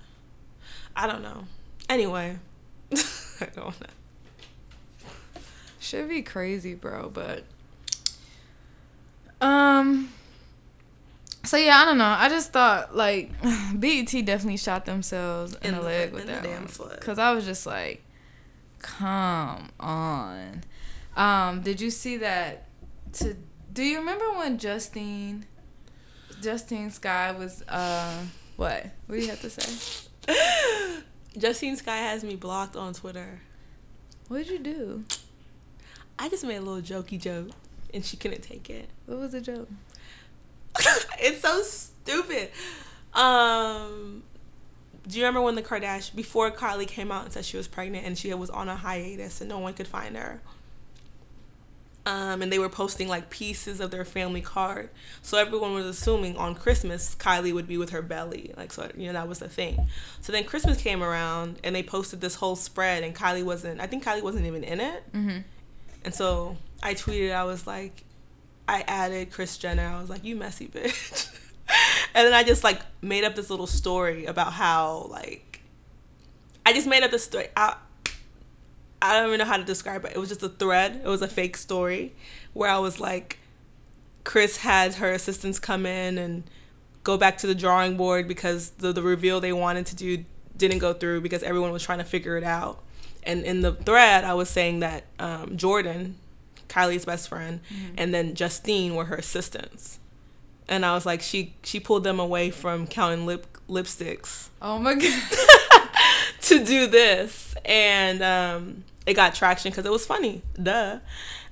I 0.95 1.05
don't 1.07 1.21
know. 1.23 1.45
Anyway, 1.89 2.37
I 2.93 3.45
don't 3.55 3.79
know. 3.81 3.87
Should 5.87 6.09
be 6.09 6.21
crazy, 6.21 6.73
bro, 6.73 7.09
but 7.09 7.45
um 9.39 10.11
so 11.45 11.55
yeah, 11.55 11.77
I 11.77 11.85
don't 11.85 11.97
know. 11.97 12.03
I 12.03 12.27
just 12.27 12.51
thought 12.51 12.93
like 12.93 13.31
BET 13.73 14.11
definitely 14.25 14.57
shot 14.57 14.85
themselves 14.85 15.53
in, 15.61 15.69
In 15.69 15.75
the 15.75 15.79
the 15.79 15.85
leg 15.85 16.11
with 16.11 16.27
that 16.27 16.43
damn 16.43 16.67
foot. 16.67 16.99
Cuz 16.99 17.17
I 17.17 17.31
was 17.31 17.45
just 17.45 17.65
like 17.65 18.03
come 18.79 19.69
on. 19.79 20.65
Um 21.15 21.61
did 21.61 21.79
you 21.79 21.89
see 21.89 22.17
that 22.17 22.67
to 23.13 23.37
do 23.71 23.81
you 23.81 23.99
remember 23.99 24.29
when 24.33 24.57
Justine 24.57 25.45
Justine 26.41 26.91
Skye 26.91 27.31
was 27.31 27.63
uh 27.69 28.25
what? 28.57 28.87
What 29.05 29.15
do 29.15 29.21
you 29.21 29.29
have 29.29 29.39
to 29.39 29.49
say? 29.49 30.09
Justine 31.37 31.77
Skye 31.77 31.95
has 31.95 32.25
me 32.25 32.35
blocked 32.35 32.75
on 32.75 32.93
Twitter. 32.93 33.39
What 34.27 34.39
did 34.39 34.49
you 34.49 34.59
do? 34.59 35.05
I 36.19 36.29
just 36.29 36.43
made 36.43 36.57
a 36.57 36.61
little 36.61 36.81
jokey 36.81 37.19
joke, 37.19 37.49
and 37.93 38.03
she 38.03 38.17
couldn't 38.17 38.41
take 38.41 38.69
it. 38.69 38.89
What 39.05 39.19
was 39.19 39.31
the 39.31 39.41
joke? 39.41 39.69
it's 41.19 41.41
so 41.41 41.61
stupid. 41.61 42.49
Um, 43.13 44.23
do 45.07 45.17
you 45.17 45.23
remember 45.23 45.41
when 45.41 45.55
the 45.55 45.63
Kardashian 45.63 46.15
before 46.15 46.51
Kylie 46.51 46.87
came 46.87 47.11
out 47.11 47.23
and 47.23 47.33
said 47.33 47.45
she 47.45 47.57
was 47.57 47.67
pregnant 47.67 48.05
and 48.05 48.17
she 48.17 48.33
was 48.33 48.49
on 48.49 48.67
a 48.67 48.75
hiatus 48.75 49.41
and 49.41 49.49
no 49.49 49.59
one 49.59 49.73
could 49.73 49.87
find 49.87 50.15
her? 50.17 50.41
Um, 52.05 52.41
and 52.41 52.49
they 52.51 52.59
were 52.59 52.69
posting 52.69 53.09
like 53.09 53.29
pieces 53.29 53.81
of 53.81 53.91
their 53.91 54.05
family 54.05 54.39
card, 54.39 54.91
so 55.21 55.37
everyone 55.37 55.73
was 55.73 55.85
assuming 55.85 56.37
on 56.37 56.55
Christmas 56.55 57.13
Kylie 57.15 57.53
would 57.53 57.67
be 57.67 57.77
with 57.77 57.89
her 57.89 58.01
belly, 58.01 58.53
like 58.55 58.71
so 58.71 58.89
you 58.95 59.07
know 59.07 59.13
that 59.13 59.27
was 59.27 59.39
the 59.39 59.49
thing. 59.49 59.89
So 60.21 60.31
then 60.31 60.45
Christmas 60.45 60.79
came 60.79 61.03
around 61.03 61.59
and 61.65 61.75
they 61.75 61.83
posted 61.83 62.21
this 62.21 62.35
whole 62.35 62.55
spread 62.55 63.03
and 63.03 63.13
Kylie 63.13 63.43
wasn't. 63.43 63.81
I 63.81 63.87
think 63.87 64.05
Kylie 64.05 64.21
wasn't 64.21 64.45
even 64.45 64.63
in 64.63 64.79
it. 64.79 65.03
Mm-hmm. 65.11 65.39
And 66.07 66.15
so 66.15 66.55
I 66.81 66.93
tweeted, 66.93 67.33
I 67.33 67.43
was 67.43 67.67
like, 67.67 68.05
I 68.65 68.85
added 68.87 69.29
Kris 69.29 69.57
Jenner. 69.57 69.85
I 69.85 69.99
was 69.99 70.09
like, 70.09 70.23
you 70.23 70.37
messy 70.37 70.65
bitch. 70.65 71.27
and 72.15 72.25
then 72.25 72.33
I 72.33 72.45
just 72.45 72.63
like 72.63 72.79
made 73.01 73.25
up 73.25 73.35
this 73.35 73.49
little 73.49 73.67
story 73.67 74.23
about 74.23 74.53
how 74.53 75.09
like 75.11 75.59
I 76.65 76.71
just 76.71 76.87
made 76.87 77.03
up 77.03 77.11
this 77.11 77.25
story. 77.25 77.49
I, 77.57 77.75
I 79.01 79.19
don't 79.19 79.27
even 79.27 79.39
know 79.39 79.43
how 79.43 79.57
to 79.57 79.65
describe 79.65 80.05
it. 80.05 80.13
It 80.15 80.17
was 80.17 80.29
just 80.29 80.41
a 80.43 80.47
thread. 80.47 81.01
It 81.03 81.09
was 81.09 81.21
a 81.21 81.27
fake 81.27 81.57
story 81.57 82.15
where 82.53 82.69
I 82.69 82.77
was 82.77 83.01
like, 83.01 83.39
Kris 84.23 84.55
had 84.55 84.93
her 84.93 85.11
assistants 85.11 85.59
come 85.59 85.85
in 85.85 86.17
and 86.17 86.45
go 87.03 87.17
back 87.17 87.37
to 87.39 87.47
the 87.47 87.55
drawing 87.55 87.97
board 87.97 88.29
because 88.29 88.69
the, 88.69 88.93
the 88.93 89.01
reveal 89.01 89.41
they 89.41 89.51
wanted 89.51 89.85
to 89.87 89.95
do 89.97 90.23
didn't 90.55 90.79
go 90.79 90.93
through 90.93 91.19
because 91.19 91.43
everyone 91.43 91.73
was 91.73 91.83
trying 91.83 91.99
to 91.99 92.05
figure 92.05 92.37
it 92.37 92.45
out. 92.45 92.81
And 93.27 93.43
in 93.43 93.61
the 93.61 93.73
thread, 93.73 94.23
I 94.23 94.33
was 94.33 94.49
saying 94.49 94.79
that 94.79 95.03
um, 95.19 95.57
Jordan, 95.57 96.15
Kylie's 96.69 97.05
best 97.05 97.27
friend, 97.29 97.59
and 97.97 98.13
then 98.13 98.33
Justine 98.33 98.95
were 98.95 99.05
her 99.05 99.17
assistants. 99.17 99.99
And 100.69 100.85
I 100.85 100.93
was 100.95 101.05
like, 101.05 101.21
she 101.21 101.53
she 101.61 101.79
pulled 101.79 102.03
them 102.03 102.19
away 102.19 102.49
from 102.49 102.87
counting 102.87 103.25
lip 103.25 103.45
lipsticks 103.69 104.47
Oh 104.61 104.79
my 104.79 104.95
god. 104.95 105.21
to 106.41 106.63
do 106.63 106.87
this, 106.87 107.53
and 107.65 108.21
um, 108.23 108.83
it 109.05 109.13
got 109.13 109.35
traction 109.35 109.71
because 109.71 109.85
it 109.85 109.91
was 109.91 110.05
funny, 110.05 110.41
duh. 110.61 110.99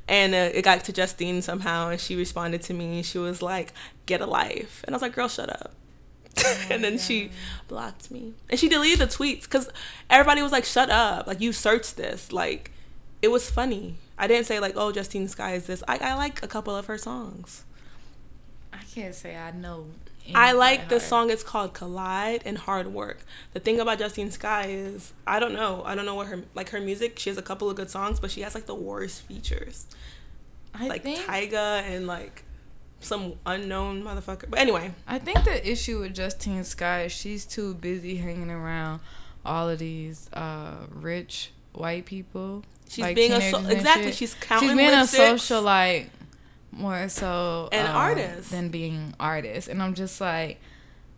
And 0.08 0.34
uh, 0.36 0.50
it 0.54 0.62
got 0.62 0.84
to 0.86 0.94
Justine 0.94 1.42
somehow, 1.42 1.90
and 1.90 2.00
she 2.00 2.16
responded 2.16 2.62
to 2.64 2.74
me. 2.74 2.98
and 2.98 3.06
She 3.06 3.18
was 3.18 3.42
like, 3.42 3.74
"Get 4.06 4.22
a 4.22 4.26
life," 4.26 4.82
and 4.86 4.94
I 4.94 4.96
was 4.96 5.02
like, 5.02 5.14
"Girl, 5.14 5.28
shut 5.28 5.50
up." 5.50 5.74
and 6.70 6.84
then 6.84 6.98
she 6.98 7.32
blocked 7.68 8.12
me, 8.12 8.34
and 8.50 8.60
she 8.60 8.68
deleted 8.68 9.00
the 9.00 9.08
tweets 9.08 9.44
because 9.44 9.70
everybody 10.10 10.42
was 10.42 10.52
like, 10.52 10.66
"Shut 10.66 10.90
up!" 10.90 11.28
Like 11.28 11.42
you 11.42 11.54
searched 11.54 11.98
this, 11.98 12.32
like 12.32 12.72
it 13.22 13.30
was 13.30 13.50
funny. 13.50 13.96
I 14.18 14.28
didn't 14.28 14.46
say 14.46 14.60
like, 14.60 14.74
"Oh, 14.76 14.92
Justine 14.92 15.28
Skye 15.28 15.54
is 15.54 15.68
this." 15.68 15.84
I, 15.88 15.98
I 15.98 16.16
like 16.16 16.44
a 16.44 16.48
couple 16.48 16.76
of 16.76 16.88
her 16.88 16.98
songs. 16.98 17.64
I 18.74 18.80
can't 18.94 19.16
say 19.16 19.36
I 19.36 19.52
know. 19.52 19.88
I 20.34 20.54
like 20.54 20.90
the 20.90 21.00
song. 21.00 21.30
It's 21.30 21.44
called 21.44 21.74
"Collide" 21.74 22.42
and 22.46 22.58
"Hard 22.58 22.88
Work." 22.88 23.20
The 23.54 23.60
thing 23.60 23.80
about 23.80 24.00
Justine 24.00 24.32
Skye 24.32 24.68
is 24.68 25.14
I 25.28 25.40
don't 25.40 25.54
know. 25.54 25.84
I 25.86 25.96
don't 25.96 26.06
know 26.06 26.16
what 26.16 26.28
her 26.28 26.44
like 26.56 26.70
her 26.70 26.82
music. 26.82 27.20
She 27.20 27.30
has 27.30 27.38
a 27.38 27.44
couple 27.44 27.70
of 27.70 27.76
good 27.76 27.90
songs, 27.90 28.20
but 28.20 28.32
she 28.32 28.42
has 28.42 28.56
like 28.56 28.66
the 28.66 28.76
worst 28.76 29.22
features, 29.22 29.86
I 30.74 30.88
like 30.88 31.04
think 31.04 31.20
Tyga 31.20 31.84
and 31.84 32.08
like 32.08 32.44
some 33.06 33.34
unknown 33.46 34.04
motherfucker. 34.04 34.50
But 34.50 34.60
anyway, 34.60 34.92
I 35.08 35.20
think 35.20 35.44
the 35.44 35.70
issue 35.70 36.00
with 36.00 36.14
Justine 36.16 36.64
Skye 36.64 37.04
is 37.04 37.12
she's 37.12 37.46
too 37.46 37.74
busy 37.76 38.18
hanging 38.18 38.50
around 38.50 39.00
all 39.46 39.70
of 39.70 39.80
these 39.80 40.30
uh, 40.34 40.76
rich 40.90 41.52
white 41.74 42.06
people. 42.06 42.64
she's 42.90 43.04
like 43.04 43.16
being 43.16 43.32
a 43.32 43.42
so- 43.52 43.60
exactly. 43.68 44.08
shit. 44.08 44.16
She's 44.16 44.34
counting. 44.34 44.70
she's 44.70 44.78
being 44.78 44.90
a 44.90 45.04
socialite 45.04 46.08
more 46.72 47.08
so 47.10 47.70
An 47.72 47.86
uh, 47.86 47.92
artist. 47.94 48.52
than 48.52 48.70
being 48.70 49.14
artist, 49.20 49.68
and 49.68 49.82
I'm 49.82 49.94
just 49.94 50.20
like. 50.22 50.60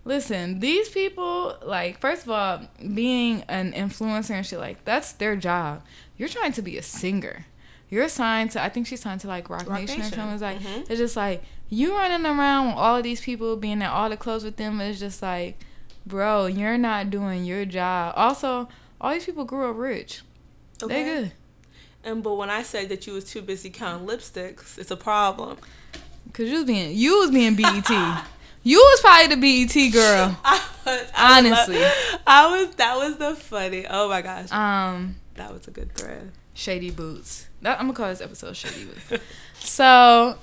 Listen, 0.05 0.61
these 0.61 0.88
people, 0.88 1.57
like, 1.65 1.99
first 1.99 2.23
of 2.23 2.30
all, 2.30 2.61
being 2.93 3.41
an 3.49 3.73
influencer 3.73 4.30
and 4.35 4.45
shit, 4.45 4.57
like, 4.57 4.85
that's 4.85 5.11
their 5.11 5.35
job. 5.35 5.84
You're 6.15 6.30
trying 6.30 6.53
to 6.53 6.61
be 6.61 6.77
a 6.77 6.81
singer. 6.81 7.45
You're 7.89 8.07
signed 8.07 8.51
to, 8.51 8.64
I 8.64 8.69
think 8.69 8.88
she's 8.88 9.01
signed 9.01 9.19
to, 9.22 9.27
like, 9.27 9.49
Roc, 9.49 9.68
Roc 9.69 9.80
Nation, 9.81 9.99
or 9.99 10.03
something. 10.05 10.30
It's 10.30 10.41
like, 10.41 10.59
Mhm. 10.59 10.89
it's 10.89 10.97
just 10.99 11.18
like, 11.18 11.43
you 11.69 11.94
running 11.95 12.26
around 12.26 12.68
with 12.68 12.76
all 12.76 12.98
of 12.98 13.03
these 13.03 13.22
people, 13.22 13.56
being 13.57 13.81
at 13.81 13.91
all 13.91 14.10
the 14.10 14.18
clubs 14.18 14.44
with 14.44 14.57
them, 14.57 14.80
it's 14.81 14.99
just 14.99 15.22
like, 15.22 15.57
bro, 16.06 16.45
you're 16.45 16.77
not 16.77 17.10
doing 17.10 17.45
your 17.45 17.65
job. 17.65 18.14
Also, 18.15 18.69
all 19.02 19.11
these 19.14 19.26
people 19.26 19.45
grew 19.45 19.69
up 19.69 19.77
rich. 19.77 20.22
They 20.80 20.85
Okay. 20.85 21.03
good. 21.03 21.31
And 22.03 22.23
but 22.23 22.35
when 22.35 22.49
I 22.49 22.64
said 22.64 22.89
that 22.89 23.06
you 23.07 23.14
was 23.14 23.26
too 23.26 23.41
busy 23.41 23.69
counting 23.69 24.07
lipsticks, 24.07 24.77
it's 24.77 24.91
a 24.91 24.95
problem. 24.95 25.57
Cause 26.34 26.48
you 26.48 26.56
was 26.56 26.65
being, 26.65 26.95
you 26.95 27.19
was 27.19 27.31
being 27.31 27.56
BET. 27.56 27.89
you 28.64 28.77
was 28.77 28.99
probably 29.02 29.35
the 29.35 29.41
BET 29.68 29.91
girl. 29.94 30.38
I 30.45 30.61
was, 30.85 31.11
I 31.15 31.41
was- 31.41 31.52
Honestly. 31.68 31.84
I 32.27 32.49
was. 32.65 32.76
That 32.76 32.95
was 32.98 33.18
the 33.18 33.35
funny. 33.35 33.85
Oh 33.89 34.07
my 34.07 34.22
gosh, 34.22 34.52
Um, 34.52 35.15
that 35.35 35.52
was 35.52 35.68
a 35.68 35.72
good 35.72 35.94
thread. 35.95 36.31
Shady 36.53 36.91
Boots. 36.91 37.48
That, 37.61 37.80
I'm 37.80 37.88
gonna 37.88 37.98
call 37.98 38.07
this 38.10 38.22
episode 38.22 38.56
Shady 38.56 38.85
Boots. 38.85 39.23
so, 39.60 40.38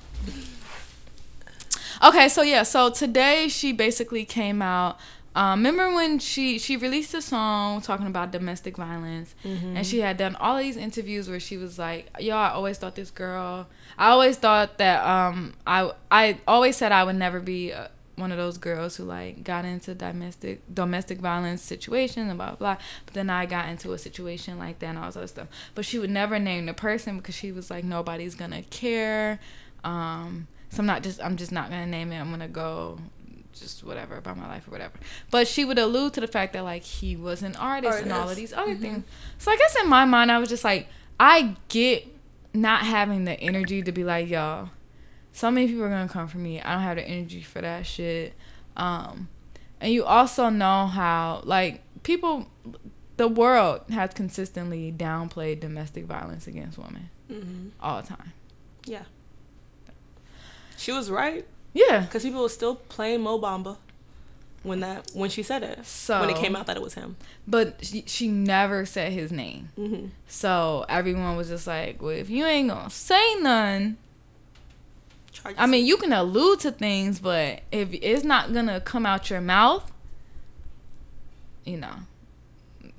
okay, 2.04 2.28
so 2.28 2.42
yeah, 2.42 2.62
so 2.62 2.90
today 2.90 3.48
she 3.48 3.72
basically 3.72 4.24
came 4.24 4.62
out. 4.62 4.98
Um, 5.36 5.58
remember 5.64 5.92
when 5.94 6.20
she 6.20 6.58
she 6.60 6.76
released 6.76 7.12
a 7.14 7.20
song 7.20 7.80
talking 7.80 8.06
about 8.06 8.30
domestic 8.30 8.76
violence, 8.76 9.34
and 9.76 9.84
she 9.84 9.98
had 10.00 10.16
done 10.16 10.36
all 10.36 10.56
of 10.56 10.62
these 10.62 10.76
interviews 10.76 11.28
where 11.28 11.40
she 11.40 11.56
was 11.56 11.76
like, 11.78 12.08
"Yo, 12.20 12.36
I 12.36 12.50
always 12.50 12.78
thought 12.78 12.94
this 12.94 13.10
girl. 13.10 13.66
I 13.98 14.10
always 14.10 14.36
thought 14.36 14.78
that 14.78 15.04
um 15.04 15.54
I 15.66 15.90
I 16.10 16.38
always 16.46 16.76
said 16.76 16.92
I 16.92 17.04
would 17.04 17.16
never 17.16 17.40
be." 17.40 17.72
Uh, 17.72 17.88
one 18.16 18.30
of 18.30 18.38
those 18.38 18.58
girls 18.58 18.94
who 18.96 19.02
like 19.02 19.42
got 19.42 19.64
into 19.64 19.92
domestic 19.92 20.62
domestic 20.72 21.18
violence 21.18 21.60
situations 21.62 22.28
and 22.28 22.38
blah 22.38 22.50
blah 22.50 22.56
blah. 22.56 22.76
But 23.06 23.14
then 23.14 23.28
I 23.28 23.44
got 23.44 23.68
into 23.68 23.92
a 23.92 23.98
situation 23.98 24.56
like 24.56 24.78
that 24.78 24.86
and 24.86 24.98
all 24.98 25.06
this 25.06 25.16
other 25.16 25.26
stuff. 25.26 25.48
But 25.74 25.84
she 25.84 25.98
would 25.98 26.10
never 26.10 26.38
name 26.38 26.66
the 26.66 26.74
person 26.74 27.16
because 27.16 27.34
she 27.34 27.50
was 27.50 27.72
like 27.72 27.82
nobody's 27.82 28.36
gonna 28.36 28.62
care. 28.62 29.40
Um, 29.82 30.46
so 30.74 30.80
I'm 30.80 30.86
not 30.86 31.02
just 31.02 31.22
I'm 31.22 31.36
just 31.36 31.52
not 31.52 31.70
gonna 31.70 31.86
name 31.86 32.12
it. 32.12 32.18
I'm 32.18 32.30
gonna 32.30 32.48
go 32.48 32.98
just 33.52 33.84
whatever 33.84 34.16
about 34.16 34.36
my 34.36 34.48
life 34.48 34.66
or 34.66 34.72
whatever. 34.72 34.94
But 35.30 35.46
she 35.46 35.64
would 35.64 35.78
allude 35.78 36.14
to 36.14 36.20
the 36.20 36.26
fact 36.26 36.52
that 36.54 36.64
like 36.64 36.82
he 36.82 37.16
was 37.16 37.42
an 37.42 37.56
artist, 37.56 38.02
and 38.02 38.12
all 38.12 38.28
of 38.28 38.36
these 38.36 38.52
other 38.52 38.74
things. 38.74 39.04
So 39.38 39.52
I 39.52 39.56
guess 39.56 39.76
in 39.82 39.88
my 39.88 40.04
mind 40.04 40.32
I 40.32 40.38
was 40.38 40.48
just 40.48 40.64
like 40.64 40.88
I 41.18 41.56
get 41.68 42.06
not 42.52 42.82
having 42.82 43.24
the 43.24 43.38
energy 43.40 43.82
to 43.82 43.92
be 43.92 44.04
like 44.04 44.28
y'all, 44.28 44.70
so 45.32 45.50
many 45.50 45.66
people 45.68 45.84
are 45.84 45.88
gonna 45.88 46.08
come 46.08 46.28
for 46.28 46.38
me. 46.38 46.60
I 46.60 46.72
don't 46.72 46.82
have 46.82 46.96
the 46.96 47.02
energy 47.02 47.42
for 47.42 47.60
that 47.60 47.86
shit. 47.86 48.34
Um, 48.76 49.28
and 49.80 49.92
you 49.92 50.04
also 50.04 50.48
know 50.48 50.86
how 50.86 51.42
like 51.44 51.82
people, 52.02 52.48
the 53.16 53.28
world 53.28 53.82
has 53.90 54.10
consistently 54.14 54.92
downplayed 54.96 55.60
domestic 55.60 56.04
violence 56.04 56.46
against 56.46 56.78
women 56.78 57.10
hmm 57.28 57.68
all 57.80 58.02
the 58.02 58.08
time. 58.08 58.32
Yeah. 58.86 59.04
She 60.76 60.92
was 60.92 61.10
right 61.10 61.44
Yeah. 61.72 62.00
because 62.00 62.22
people 62.22 62.42
were 62.42 62.48
still 62.48 62.74
playing 62.76 63.22
Mo 63.22 63.38
Bamba 63.40 63.76
when 64.62 64.80
that 64.80 65.10
when 65.12 65.28
she 65.28 65.42
said 65.42 65.62
it 65.62 65.84
So 65.84 66.20
when 66.20 66.30
it 66.30 66.36
came 66.36 66.56
out 66.56 66.66
that 66.66 66.76
it 66.76 66.82
was 66.82 66.94
him. 66.94 67.16
but 67.46 67.84
she, 67.84 68.02
she 68.06 68.28
never 68.28 68.86
said 68.86 69.12
his 69.12 69.30
name. 69.30 69.68
hmm 69.76 70.06
So 70.26 70.86
everyone 70.88 71.36
was 71.36 71.48
just 71.48 71.66
like, 71.66 72.00
well, 72.00 72.10
if 72.10 72.30
you 72.30 72.44
ain't 72.46 72.68
gonna 72.70 72.90
say 72.90 73.34
none, 73.40 73.98
I 75.58 75.66
mean, 75.66 75.84
you 75.84 75.96
can 75.98 76.12
allude 76.12 76.60
to 76.60 76.70
things, 76.70 77.18
but 77.18 77.60
if 77.70 77.88
it's 77.92 78.24
not 78.24 78.54
gonna 78.54 78.80
come 78.80 79.04
out 79.04 79.28
your 79.28 79.42
mouth, 79.42 79.90
you 81.64 81.76
know, 81.76 81.94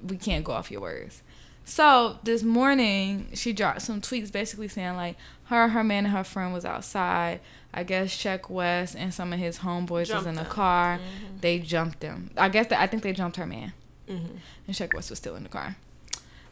we 0.03 0.17
can't 0.17 0.43
go 0.43 0.51
off 0.51 0.69
your 0.69 0.81
words. 0.81 1.23
So 1.63 2.19
this 2.23 2.43
morning, 2.43 3.29
she 3.33 3.51
dropped 3.53 3.81
some 3.81 3.99
tweets 4.01 4.31
basically 4.31 4.67
saying 4.67 4.95
like 4.95 5.17
her, 5.45 5.69
her 5.69 5.83
man, 5.83 6.05
and 6.05 6.13
her 6.13 6.23
friend 6.23 6.53
was 6.53 6.65
outside. 6.65 7.39
I 7.77 7.83
guess 7.83 8.09
Sheck 8.15 8.49
West 8.49 8.95
and 8.95 9.13
some 9.13 9.33
of 9.33 9.39
his 9.39 9.59
homeboys 9.59 10.13
was 10.15 10.25
in 10.25 10.35
the 10.35 10.45
car. 10.45 10.99
They 11.41 11.59
jumped 11.59 12.01
him. 12.01 12.31
I 12.37 12.47
guess 12.49 12.67
that 12.67 12.79
I 12.81 12.87
think 12.87 13.03
they 13.03 13.11
jumped 13.13 13.35
her 13.37 13.45
man, 13.45 13.73
Mhm. 14.07 14.39
and 14.67 14.75
Sheck 14.75 14.93
West 14.93 15.09
was 15.09 15.19
still 15.19 15.35
in 15.35 15.43
the 15.43 15.49
car. 15.49 15.75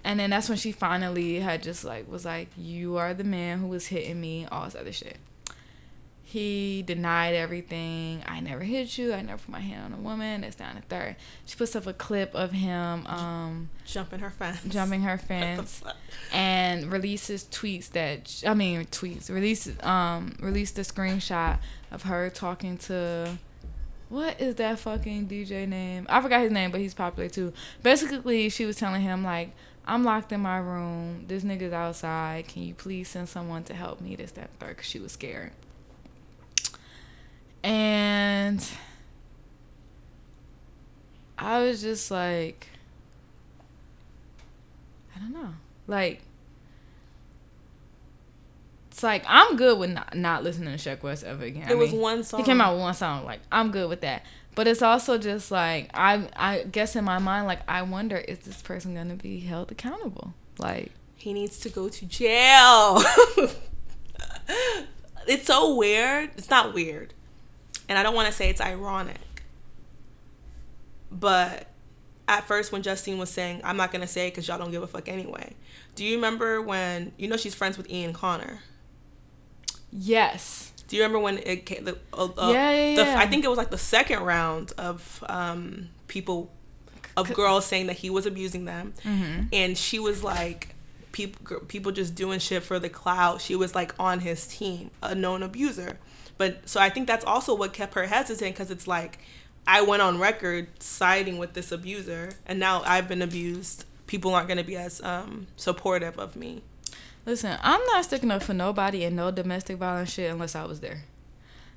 And 0.04 0.20
then 0.20 0.32
that's 0.32 0.50
when 0.50 0.58
she 0.58 0.74
finally 0.74 1.40
had 1.40 1.64
just 1.64 1.86
like 1.86 2.12
was 2.12 2.26
like, 2.26 2.50
"You 2.58 2.98
are 2.98 3.14
the 3.14 3.24
man 3.24 3.60
who 3.60 3.68
was 3.68 3.88
hitting 3.88 4.20
me," 4.20 4.46
all 4.52 4.66
this 4.66 4.76
other 4.76 4.92
shit. 4.92 5.18
He 6.34 6.82
denied 6.82 7.36
everything. 7.36 8.24
I 8.26 8.40
never 8.40 8.64
hit 8.64 8.98
you. 8.98 9.14
I 9.14 9.22
never 9.22 9.38
put 9.38 9.50
my 9.50 9.60
hand 9.60 9.94
on 9.94 10.00
a 10.00 10.02
woman. 10.02 10.42
That's 10.42 10.56
down 10.56 10.78
to 10.78 10.82
third. 10.82 11.16
She 11.46 11.56
puts 11.56 11.76
up 11.76 11.86
a 11.86 11.94
clip 11.94 12.34
of 12.34 12.50
him 12.50 13.06
um, 13.06 13.70
jumping 13.86 14.18
her 14.18 14.32
fence. 14.32 14.64
jumping 14.68 15.04
her 15.04 15.20
fence 15.20 15.84
and 16.34 16.92
releases 16.92 17.44
tweets 17.44 17.92
that 17.92 18.42
I 18.50 18.56
mean 18.56 18.86
tweets 18.86 19.30
releases 19.30 19.80
um 19.84 20.36
released 20.40 20.80
a 20.80 20.82
screenshot 20.82 21.60
of 21.92 22.02
her 22.02 22.32
talking 22.32 22.80
to 22.80 23.38
what 24.10 24.42
is 24.42 24.56
that 24.56 24.80
fucking 24.80 25.28
DJ 25.28 25.68
name? 25.68 26.08
I 26.10 26.20
forgot 26.20 26.42
his 26.42 26.52
name, 26.52 26.72
but 26.72 26.82
he's 26.82 26.96
popular 26.96 27.30
too. 27.30 27.54
Basically, 27.84 28.50
she 28.50 28.66
was 28.66 28.76
telling 28.78 29.04
him 29.04 29.24
like, 29.24 29.52
"I'm 29.86 30.04
locked 30.04 30.32
in 30.32 30.40
my 30.40 30.58
room. 30.58 31.26
This 31.28 31.44
nigga's 31.44 31.74
outside. 31.74 32.48
Can 32.48 32.64
you 32.64 32.74
please 32.74 33.08
send 33.08 33.30
someone 33.30 33.64
to 33.66 33.76
help 33.76 34.02
me?" 34.02 34.16
This 34.16 34.32
that 34.32 34.50
third, 34.60 34.78
cause 34.78 34.88
she 34.88 34.98
was 34.98 35.12
scared. 35.12 35.52
And 37.64 38.66
I 41.38 41.64
was 41.64 41.82
just 41.82 42.12
like, 42.12 42.68
I 45.16 45.20
don't 45.20 45.34
know, 45.34 45.54
like. 45.88 46.22
It's 48.92 49.02
like 49.02 49.24
I'm 49.28 49.56
good 49.56 49.80
with 49.80 49.90
not, 49.92 50.16
not 50.16 50.44
listening 50.44 50.78
to 50.78 50.90
Sheck 50.90 51.02
West 51.02 51.24
ever 51.24 51.44
again. 51.46 51.64
I 51.68 51.72
It 51.72 51.78
was 51.78 51.92
mean, 51.92 52.00
one 52.02 52.24
song. 52.24 52.40
he 52.42 52.46
came 52.46 52.62
out 52.62 52.74
with 52.74 52.82
one 52.82 52.94
song. 52.94 53.26
Like 53.26 53.40
I'm 53.52 53.72
good 53.72 53.90
with 53.90 54.02
that. 54.02 54.24
But 54.54 54.68
it's 54.68 54.84
also 54.84 55.18
just 55.18 55.50
like 55.50 55.90
I 55.96 56.30
I 56.36 56.64
guess 56.72 56.96
in 56.96 57.04
my 57.04 57.18
mind 57.18 57.48
like 57.48 57.62
I 57.68 57.82
wonder 57.82 58.18
is 58.18 58.38
this 58.40 58.62
person 58.62 58.94
gonna 58.94 59.16
be 59.16 59.40
held 59.40 59.72
accountable? 59.72 60.36
Like 60.60 60.92
He 61.16 61.34
needs 61.34 61.58
to 61.62 61.70
go 61.70 61.90
to 61.90 62.06
jail. 62.06 63.02
it's 65.28 65.48
so 65.48 65.76
weird. 65.76 66.30
It's 66.38 66.52
not 66.52 66.76
weird. 66.76 67.16
And 67.90 67.98
I 67.98 68.04
don't 68.04 68.16
want 68.16 68.28
to 68.28 68.34
say 68.34 68.50
it's 68.50 68.62
ironic. 68.62 69.18
But 71.12 71.68
at 72.28 72.48
first, 72.48 72.72
when 72.72 72.82
Justine 72.82 73.18
was 73.18 73.30
saying, 73.30 73.62
I'm 73.64 73.78
not 73.78 73.92
going 73.92 74.02
to 74.02 74.08
say 74.08 74.28
it 74.28 74.32
because 74.32 74.48
y'all 74.48 74.58
don't 74.58 74.72
give 74.72 74.84
a 74.84 74.88
fuck 74.88 75.08
anyway. 75.08 75.54
Do 75.96 76.04
you 76.04 76.16
remember 76.16 76.62
when, 76.62 77.12
you 77.18 77.28
know, 77.28 77.38
she's 77.38 77.54
friends 77.54 77.78
with 77.78 77.90
Ian 77.90 78.14
Connor? 78.14 78.60
yes, 79.92 80.72
Do 80.88 80.96
you 80.96 81.04
remember 81.04 81.20
when 81.20 81.38
it 81.40 81.66
came? 81.68 81.86
The, 81.86 81.98
uh, 82.14 82.30
uh, 82.38 82.52
Yeah, 82.52 82.72
yeah, 82.72 82.96
the- 82.96 83.04
yeah. 83.04 83.20
I 83.20 83.28
think 83.28 83.44
it 83.46 83.48
was 83.48 83.58
like 83.60 83.70
the 83.70 83.78
second 83.78 84.22
round 84.24 84.72
of 84.78 85.24
um, 85.30 85.90
people, 86.08 86.52
of 87.16 87.32
girls 87.34 87.66
saying 87.66 87.88
that 87.88 87.98
he 87.98 88.10
was 88.10 88.26
abusing 88.26 88.66
them, 88.66 88.94
Mm-hmm. 89.04 89.42
and 89.54 89.78
she 89.78 90.00
was 90.00 90.24
like, 90.24 90.70
people 91.12 91.60
people 91.68 91.92
just 91.92 92.16
doing 92.16 92.40
shit 92.40 92.64
for 92.64 92.80
the 92.80 92.90
clout. 92.90 93.40
She 93.40 93.56
was 93.56 93.76
like 93.76 93.94
on 94.00 94.20
his 94.22 94.48
team, 94.48 94.90
a 95.04 95.14
known 95.14 95.44
abuser. 95.44 96.00
But 96.44 96.68
so 96.68 96.82
I 96.82 96.90
think 96.90 97.08
that's 97.08 97.24
also 97.24 97.56
what 97.56 97.72
kept 97.72 97.94
her 97.94 98.06
hesitant 98.06 98.54
because 98.54 98.70
it's 98.70 98.86
like 98.86 99.18
I 99.66 99.82
went 99.82 100.02
on 100.02 100.20
record 100.20 100.68
siding 100.84 101.38
with 101.38 101.54
this 101.54 101.72
abuser, 101.72 102.32
and 102.46 102.60
now 102.60 102.82
I've 102.86 103.08
been 103.08 103.22
abused. 103.22 103.86
People 104.08 104.36
aren't 104.36 104.50
going 104.50 104.58
to 104.58 104.64
be 104.66 104.76
as 104.76 105.02
um, 105.04 105.48
supportive 105.56 106.20
of 106.20 106.36
me. 106.36 106.62
Listen, 107.26 107.58
I'm 107.62 107.80
not 107.86 108.04
sticking 108.04 108.30
up 108.30 108.44
for 108.44 108.54
nobody 108.54 109.06
and 109.06 109.16
no 109.16 109.32
domestic 109.32 109.78
violence 109.78 110.12
shit 110.12 110.30
unless 110.30 110.54
I 110.54 110.66
was 110.66 110.82
there. 110.82 111.06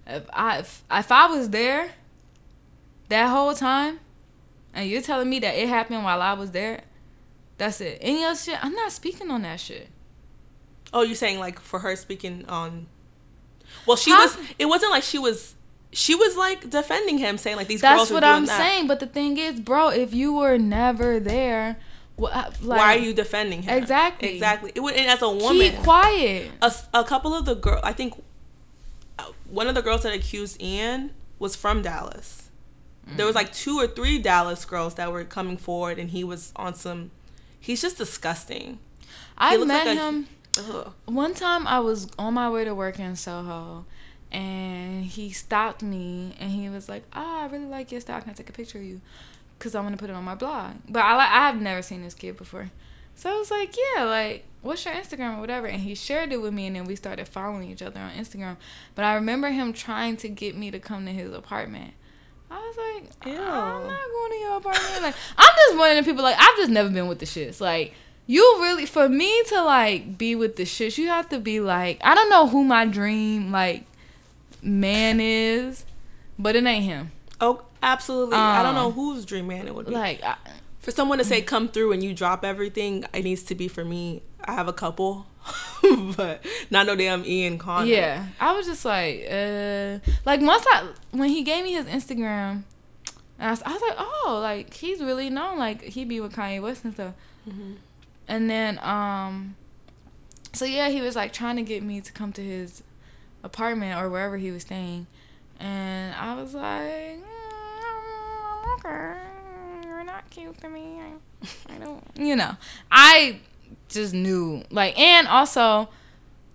If 0.04 0.24
I 0.32 0.58
if, 0.58 0.82
if 0.90 1.12
I 1.12 1.28
was 1.28 1.50
there 1.50 1.92
that 3.08 3.28
whole 3.28 3.54
time, 3.54 4.00
and 4.74 4.90
you're 4.90 5.00
telling 5.00 5.30
me 5.30 5.38
that 5.38 5.54
it 5.54 5.68
happened 5.68 6.02
while 6.02 6.20
I 6.20 6.32
was 6.32 6.50
there, 6.50 6.80
that's 7.56 7.80
it. 7.80 7.98
Any 8.00 8.24
other 8.24 8.36
shit, 8.36 8.58
I'm 8.64 8.74
not 8.74 8.90
speaking 8.90 9.30
on 9.30 9.42
that 9.42 9.60
shit. 9.60 9.90
Oh, 10.92 11.02
you're 11.02 11.14
saying 11.14 11.38
like 11.38 11.60
for 11.60 11.78
her 11.78 11.94
speaking 11.94 12.44
on? 12.46 12.88
Well, 13.86 13.96
she 13.96 14.10
How- 14.10 14.22
was. 14.24 14.36
It 14.58 14.66
wasn't 14.66 14.92
like 14.92 15.02
she 15.02 15.18
was. 15.18 15.54
She 15.92 16.14
was 16.14 16.36
like 16.36 16.68
defending 16.68 17.18
him, 17.18 17.38
saying 17.38 17.56
like 17.56 17.68
these 17.68 17.80
That's 17.80 17.96
girls. 18.00 18.10
what 18.10 18.24
I'm 18.24 18.44
that. 18.46 18.58
saying. 18.58 18.86
But 18.86 19.00
the 19.00 19.06
thing 19.06 19.38
is, 19.38 19.60
bro, 19.60 19.88
if 19.88 20.12
you 20.12 20.34
were 20.34 20.58
never 20.58 21.18
there, 21.20 21.78
wh- 22.20 22.24
uh, 22.24 22.50
like, 22.60 22.78
Why 22.80 22.96
are 22.96 22.98
you 22.98 23.14
defending 23.14 23.62
him? 23.62 23.78
Exactly. 23.78 24.34
Exactly. 24.34 24.72
It 24.74 24.80
would, 24.80 24.94
and 24.94 25.08
as 25.08 25.22
a 25.22 25.30
woman, 25.30 25.70
keep 25.70 25.78
quiet? 25.82 26.50
A 26.92 27.04
couple 27.04 27.34
of 27.34 27.46
the 27.46 27.54
girl, 27.54 27.80
I 27.82 27.92
think 27.94 28.22
uh, 29.18 29.24
one 29.48 29.68
of 29.68 29.74
the 29.74 29.80
girls 29.82 30.02
that 30.02 30.12
accused 30.12 30.60
Ian 30.60 31.12
was 31.38 31.56
from 31.56 31.80
Dallas. 31.82 32.50
There 33.06 33.24
was 33.24 33.34
Mm. 33.34 33.36
like 33.38 33.52
two 33.54 33.78
or 33.78 33.86
three 33.86 34.18
Dallas 34.18 34.64
girls 34.64 34.94
that 34.96 35.10
were 35.12 35.24
coming 35.24 35.56
forward, 35.56 35.98
and 35.98 36.10
he 36.10 36.24
was 36.24 36.52
on 36.56 36.74
some. 36.74 37.12
He's 37.60 37.80
just 37.80 37.96
disgusting. 37.96 38.80
I 39.38 39.52
He 39.52 39.56
looks 39.58 39.68
met 39.68 39.86
like 39.86 39.96
a- 39.96 40.00
him. 40.02 40.28
Ugh. 40.58 40.92
One 41.06 41.34
time 41.34 41.66
I 41.66 41.80
was 41.80 42.08
on 42.18 42.34
my 42.34 42.48
way 42.50 42.64
to 42.64 42.74
work 42.74 42.98
in 42.98 43.16
Soho 43.16 43.84
and 44.32 45.04
he 45.04 45.30
stopped 45.30 45.82
me 45.82 46.34
and 46.38 46.50
he 46.50 46.68
was 46.68 46.88
like, 46.88 47.04
"Ah, 47.12 47.42
I 47.42 47.46
really 47.46 47.66
like 47.66 47.92
your 47.92 48.00
style. 48.00 48.20
Can 48.20 48.30
I 48.30 48.32
take 48.32 48.48
a 48.50 48.52
picture 48.52 48.78
of 48.78 48.84
you? 48.84 49.00
Cuz 49.58 49.74
I 49.74 49.80
want 49.80 49.94
to 49.94 49.98
put 49.98 50.10
it 50.10 50.16
on 50.16 50.24
my 50.24 50.34
blog." 50.34 50.74
But 50.88 51.02
I 51.02 51.16
like 51.16 51.30
I 51.30 51.46
have 51.46 51.60
never 51.60 51.82
seen 51.82 52.02
this 52.02 52.14
kid 52.14 52.36
before. 52.36 52.70
So 53.14 53.34
I 53.34 53.38
was 53.38 53.50
like, 53.50 53.74
"Yeah, 53.76 54.04
like 54.04 54.44
what's 54.62 54.84
your 54.84 54.94
Instagram 54.94 55.38
or 55.38 55.40
whatever?" 55.40 55.66
And 55.66 55.80
he 55.80 55.94
shared 55.94 56.32
it 56.32 56.42
with 56.42 56.52
me 56.52 56.66
and 56.66 56.76
then 56.76 56.84
we 56.84 56.96
started 56.96 57.28
following 57.28 57.70
each 57.70 57.82
other 57.82 58.00
on 58.00 58.12
Instagram. 58.12 58.56
But 58.94 59.04
I 59.04 59.14
remember 59.14 59.48
him 59.48 59.72
trying 59.72 60.16
to 60.18 60.28
get 60.28 60.56
me 60.56 60.70
to 60.70 60.78
come 60.78 61.06
to 61.06 61.12
his 61.12 61.32
apartment. 61.32 61.94
I 62.50 62.58
was 62.58 62.76
like, 62.76 63.26
Ew. 63.26 63.40
I'm 63.40 63.86
not 63.86 64.06
going 64.12 64.30
to 64.30 64.36
your 64.38 64.56
apartment. 64.58 65.02
Like, 65.02 65.14
I'm 65.36 65.54
just 65.66 65.78
one 65.78 65.96
of 65.96 66.04
the 66.04 66.08
people. 66.08 66.22
Like, 66.22 66.36
I've 66.38 66.56
just 66.56 66.70
never 66.70 66.88
been 66.88 67.08
with 67.08 67.18
the 67.18 67.26
shits. 67.26 67.60
Like, 67.60 67.94
you 68.26 68.42
really, 68.60 68.86
for 68.86 69.08
me 69.08 69.42
to 69.48 69.62
like 69.62 70.18
be 70.18 70.34
with 70.34 70.56
the 70.56 70.64
shits, 70.64 70.98
you 70.98 71.08
have 71.08 71.28
to 71.30 71.38
be 71.38 71.60
like, 71.60 72.00
I 72.02 72.14
don't 72.14 72.28
know 72.30 72.46
who 72.48 72.64
my 72.64 72.84
dream 72.86 73.52
like 73.52 73.84
man 74.62 75.20
is, 75.20 75.84
but 76.38 76.56
it 76.56 76.64
ain't 76.64 76.84
him. 76.84 77.12
Oh, 77.40 77.62
absolutely. 77.82 78.36
I 78.36 78.62
don't 78.62 78.76
Um, 78.76 78.82
know 78.86 78.90
whose 78.90 79.24
dream 79.24 79.46
man 79.48 79.66
it 79.68 79.74
would 79.74 79.86
be. 79.86 79.92
Like, 79.92 80.22
I, 80.24 80.36
for 80.80 80.90
someone 80.90 81.18
to 81.18 81.24
say 81.24 81.42
come 81.42 81.68
through 81.68 81.92
and 81.92 82.02
you 82.02 82.14
drop 82.14 82.44
everything, 82.44 83.04
it 83.12 83.22
needs 83.24 83.42
to 83.44 83.54
be 83.54 83.68
for 83.68 83.84
me. 83.84 84.22
I 84.44 84.52
have 84.54 84.68
a 84.68 84.72
couple, 84.72 85.26
but 86.16 86.44
not 86.70 86.86
no 86.86 86.96
damn 86.96 87.24
Ian 87.24 87.58
Connor. 87.58 87.86
yeah, 87.86 88.26
I 88.40 88.52
was 88.56 88.66
just 88.66 88.84
like, 88.84 89.26
uh, 89.30 89.98
like 90.24 90.40
once 90.40 90.64
I 90.68 90.88
when 91.10 91.28
he 91.28 91.42
gave 91.42 91.64
me 91.64 91.72
his 91.72 91.86
Instagram, 91.86 92.62
I 93.38 93.50
was, 93.50 93.62
I 93.62 93.72
was 93.72 93.82
like, 93.82 93.96
oh, 93.98 94.38
like 94.42 94.72
he's 94.74 95.00
really 95.00 95.28
known. 95.30 95.58
Like 95.58 95.82
he 95.82 96.04
be 96.04 96.20
with 96.20 96.32
Kanye 96.34 96.62
West 96.62 96.84
and 96.84 96.94
stuff. 96.94 97.14
And 98.28 98.50
then, 98.50 98.78
um, 98.82 99.56
so 100.52 100.64
yeah, 100.64 100.88
he 100.88 101.00
was 101.00 101.14
like 101.14 101.32
trying 101.32 101.56
to 101.56 101.62
get 101.62 101.82
me 101.82 102.00
to 102.00 102.12
come 102.12 102.32
to 102.32 102.42
his 102.42 102.82
apartment 103.42 104.00
or 104.00 104.08
wherever 104.08 104.36
he 104.36 104.50
was 104.50 104.62
staying, 104.62 105.06
and 105.60 106.14
I 106.14 106.34
was 106.34 106.54
like, 106.54 107.20
mm, 107.20 108.74
okay, 108.78 109.18
you're 109.86 110.04
not 110.04 110.28
cute 110.30 110.58
to 110.60 110.68
me. 110.68 111.00
I, 111.00 111.74
I 111.74 111.78
don't, 111.78 112.02
you 112.16 112.36
know, 112.36 112.56
I 112.90 113.40
just 113.88 114.14
knew 114.14 114.62
like, 114.70 114.98
and 114.98 115.28
also. 115.28 115.88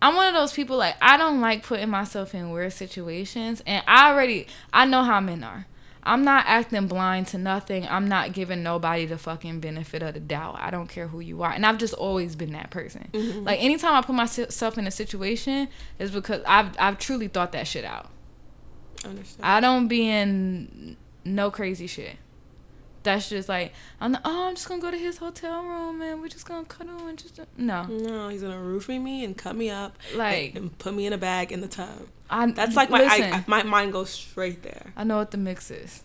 I'm 0.03 0.15
one 0.15 0.27
of 0.29 0.33
those 0.33 0.51
people 0.51 0.77
like 0.77 0.95
I 0.99 1.15
don't 1.15 1.41
like 1.41 1.61
putting 1.61 1.87
myself 1.87 2.33
in 2.33 2.49
weird 2.49 2.73
situations 2.73 3.61
and 3.67 3.83
I 3.87 4.09
already 4.09 4.47
I 4.73 4.85
know 4.85 5.03
how 5.03 5.19
men 5.19 5.43
are. 5.43 5.67
I'm 6.03 6.23
not 6.23 6.45
acting 6.47 6.87
blind 6.87 7.27
to 7.27 7.37
nothing. 7.37 7.87
I'm 7.87 8.07
not 8.07 8.33
giving 8.33 8.63
nobody 8.63 9.05
the 9.05 9.17
fucking 9.17 9.59
benefit 9.59 10.01
of 10.01 10.15
the 10.15 10.19
doubt. 10.19 10.57
I 10.59 10.71
don't 10.71 10.87
care 10.87 11.07
who 11.07 11.19
you 11.19 11.43
are. 11.43 11.51
And 11.51 11.65
I've 11.65 11.77
just 11.77 11.93
always 11.93 12.35
been 12.35 12.53
that 12.53 12.71
person. 12.71 13.09
Mm-hmm. 13.13 13.43
Like 13.43 13.61
anytime 13.61 13.93
I 13.93 14.01
put 14.01 14.15
myself 14.15 14.77
in 14.77 14.87
a 14.87 14.91
situation 14.91 15.67
is 15.99 16.11
because 16.11 16.41
I've 16.47 16.75
I've 16.79 16.97
truly 16.97 17.27
thought 17.27 17.51
that 17.51 17.67
shit 17.67 17.85
out. 17.85 18.09
Understand. 19.05 19.45
I 19.45 19.59
don't 19.59 19.87
be 19.87 20.07
in 20.09 20.97
no 21.23 21.51
crazy 21.51 21.87
shit. 21.87 22.17
That's 23.03 23.29
just 23.29 23.49
like 23.49 23.73
I'm 23.99 24.11
like, 24.13 24.21
oh 24.25 24.47
I'm 24.47 24.55
just 24.55 24.67
gonna 24.67 24.81
go 24.81 24.91
to 24.91 24.97
his 24.97 25.17
hotel 25.17 25.63
room 25.63 26.01
and 26.01 26.21
we're 26.21 26.27
just 26.29 26.47
gonna 26.47 26.65
cuddle 26.65 27.07
and 27.07 27.17
just 27.17 27.39
no. 27.57 27.83
no, 27.85 28.29
he's 28.29 28.41
gonna 28.43 28.55
roofie 28.55 29.01
me 29.01 29.23
and 29.23 29.35
cut 29.35 29.55
me 29.55 29.69
up, 29.69 29.97
Like- 30.15 30.49
and, 30.49 30.57
and 30.57 30.77
put 30.77 30.93
me 30.93 31.05
in 31.07 31.13
a 31.13 31.17
bag 31.17 31.51
in 31.51 31.61
the 31.61 31.67
tub. 31.67 32.07
I 32.31 32.49
That's 32.49 32.75
like 32.75 32.89
my 32.89 32.99
listen. 33.01 33.33
I, 33.33 33.43
my 33.45 33.63
mind 33.63 33.93
goes 33.93 34.09
straight 34.09 34.63
there. 34.63 34.93
I 34.95 35.03
know 35.03 35.17
what 35.17 35.31
the 35.31 35.37
mix 35.37 35.69
is. 35.69 36.03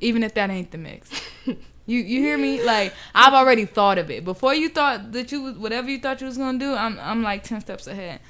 Even 0.00 0.22
if 0.22 0.34
that 0.34 0.50
ain't 0.50 0.70
the 0.70 0.78
mix. 0.78 1.10
You 1.86 2.00
you 2.00 2.20
hear 2.20 2.38
me? 2.38 2.62
Like 2.62 2.94
I've 3.14 3.34
already 3.34 3.66
thought 3.66 3.98
of 3.98 4.10
it. 4.10 4.24
Before 4.24 4.54
you 4.54 4.70
thought 4.70 5.12
that 5.12 5.30
you 5.30 5.42
was 5.42 5.56
whatever 5.56 5.90
you 5.90 5.98
thought 5.98 6.20
you 6.20 6.26
was 6.26 6.38
gonna 6.38 6.58
do, 6.58 6.72
I'm 6.74 6.98
I'm 6.98 7.22
like 7.22 7.42
ten 7.42 7.60
steps 7.60 7.86
ahead. 7.86 8.20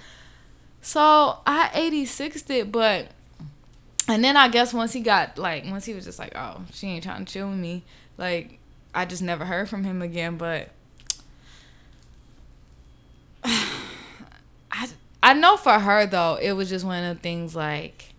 So 0.81 1.39
I 1.47 1.71
86'd 1.73 2.51
it, 2.51 2.73
but 2.73 3.09
and 4.09 4.23
then 4.23 4.37
I 4.37 4.49
guess 4.49 4.75
once 4.75 4.93
he 4.93 5.01
got 5.01 5.39
like 5.39 5.65
once 5.67 5.85
he 5.85 5.95
was 5.95 6.05
just 6.05 6.19
like, 6.19 6.33
Oh, 6.35 6.63
she 6.73 6.89
ain't 6.89 7.05
trying 7.05 7.25
to 7.25 7.33
chill 7.33 7.49
with 7.49 7.59
me, 7.59 7.85
like 8.19 8.59
I 8.93 9.05
just 9.05 9.23
never 9.23 9.45
heard 9.45 9.69
from 9.69 9.85
him 9.85 10.03
again, 10.03 10.37
but 10.37 10.71
I 13.45 14.89
I 15.25 15.33
know 15.35 15.57
for 15.57 15.81
her 15.81 16.07
though, 16.07 16.37
it 16.41 16.53
was 16.53 16.69
just 16.71 16.85
one 16.85 17.05
of 17.05 17.17
the 17.17 17.23
things 17.23 17.57
like 17.57 18.15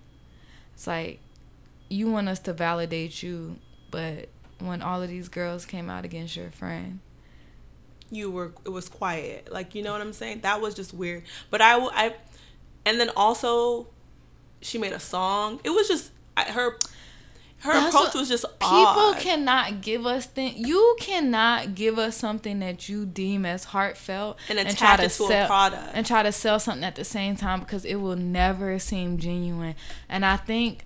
it's 0.74 0.88
like 0.88 1.22
you 1.90 2.10
want 2.12 2.30
us 2.30 2.40
to 2.42 2.54
validate 2.54 3.24
you, 3.24 3.60
but 3.92 4.30
when 4.60 4.82
all 4.82 5.04
of 5.04 5.10
these 5.10 5.30
girls 5.30 5.66
came 5.66 5.90
out 5.90 6.06
against 6.06 6.36
your 6.38 6.52
friend, 6.52 7.02
You 8.12 8.30
were 8.32 8.54
it 8.66 8.70
was 8.70 8.90
quiet, 8.90 9.52
like 9.52 9.76
you 9.76 9.84
know 9.84 9.92
what 9.92 10.02
I'm 10.02 10.14
saying. 10.14 10.42
That 10.42 10.62
was 10.62 10.76
just 10.76 10.94
weird. 10.94 11.24
But 11.50 11.62
I 11.62 11.78
I 11.78 12.16
and 12.86 13.00
then 13.00 13.12
also, 13.16 13.88
she 14.62 14.78
made 14.78 14.94
a 14.94 15.00
song. 15.00 15.62
It 15.64 15.72
was 15.72 15.88
just 15.88 16.12
I, 16.38 16.44
her. 16.52 16.78
Her 17.66 17.74
That's 17.74 17.96
approach 17.96 18.14
was 18.14 18.30
just 18.30 18.46
people 18.60 18.76
odd. 18.78 19.18
cannot 19.20 19.82
give 19.82 20.06
us 20.06 20.26
thing. 20.28 20.54
You 20.58 20.96
cannot 21.00 21.76
give 21.76 21.98
us 22.00 22.16
something 22.16 22.60
that 22.60 22.88
you 22.88 23.06
deem 23.06 23.46
as 23.46 23.66
heartfelt 23.66 24.38
And 24.50 24.60
attach 24.60 25.00
it 25.00 25.10
to 25.12 25.24
a 25.26 25.46
product. 25.48 25.92
and 25.94 26.06
try 26.06 26.24
to 26.24 26.32
sell 26.32 26.60
something 26.60 26.84
at 26.84 26.96
the 26.96 27.04
same 27.04 27.36
time 27.36 27.60
because 27.62 27.84
it 27.84 27.96
will 27.96 28.16
never 28.16 28.78
seem 28.80 29.18
genuine. 29.18 29.76
And 30.08 30.26
I 30.26 30.38
think 30.38 30.86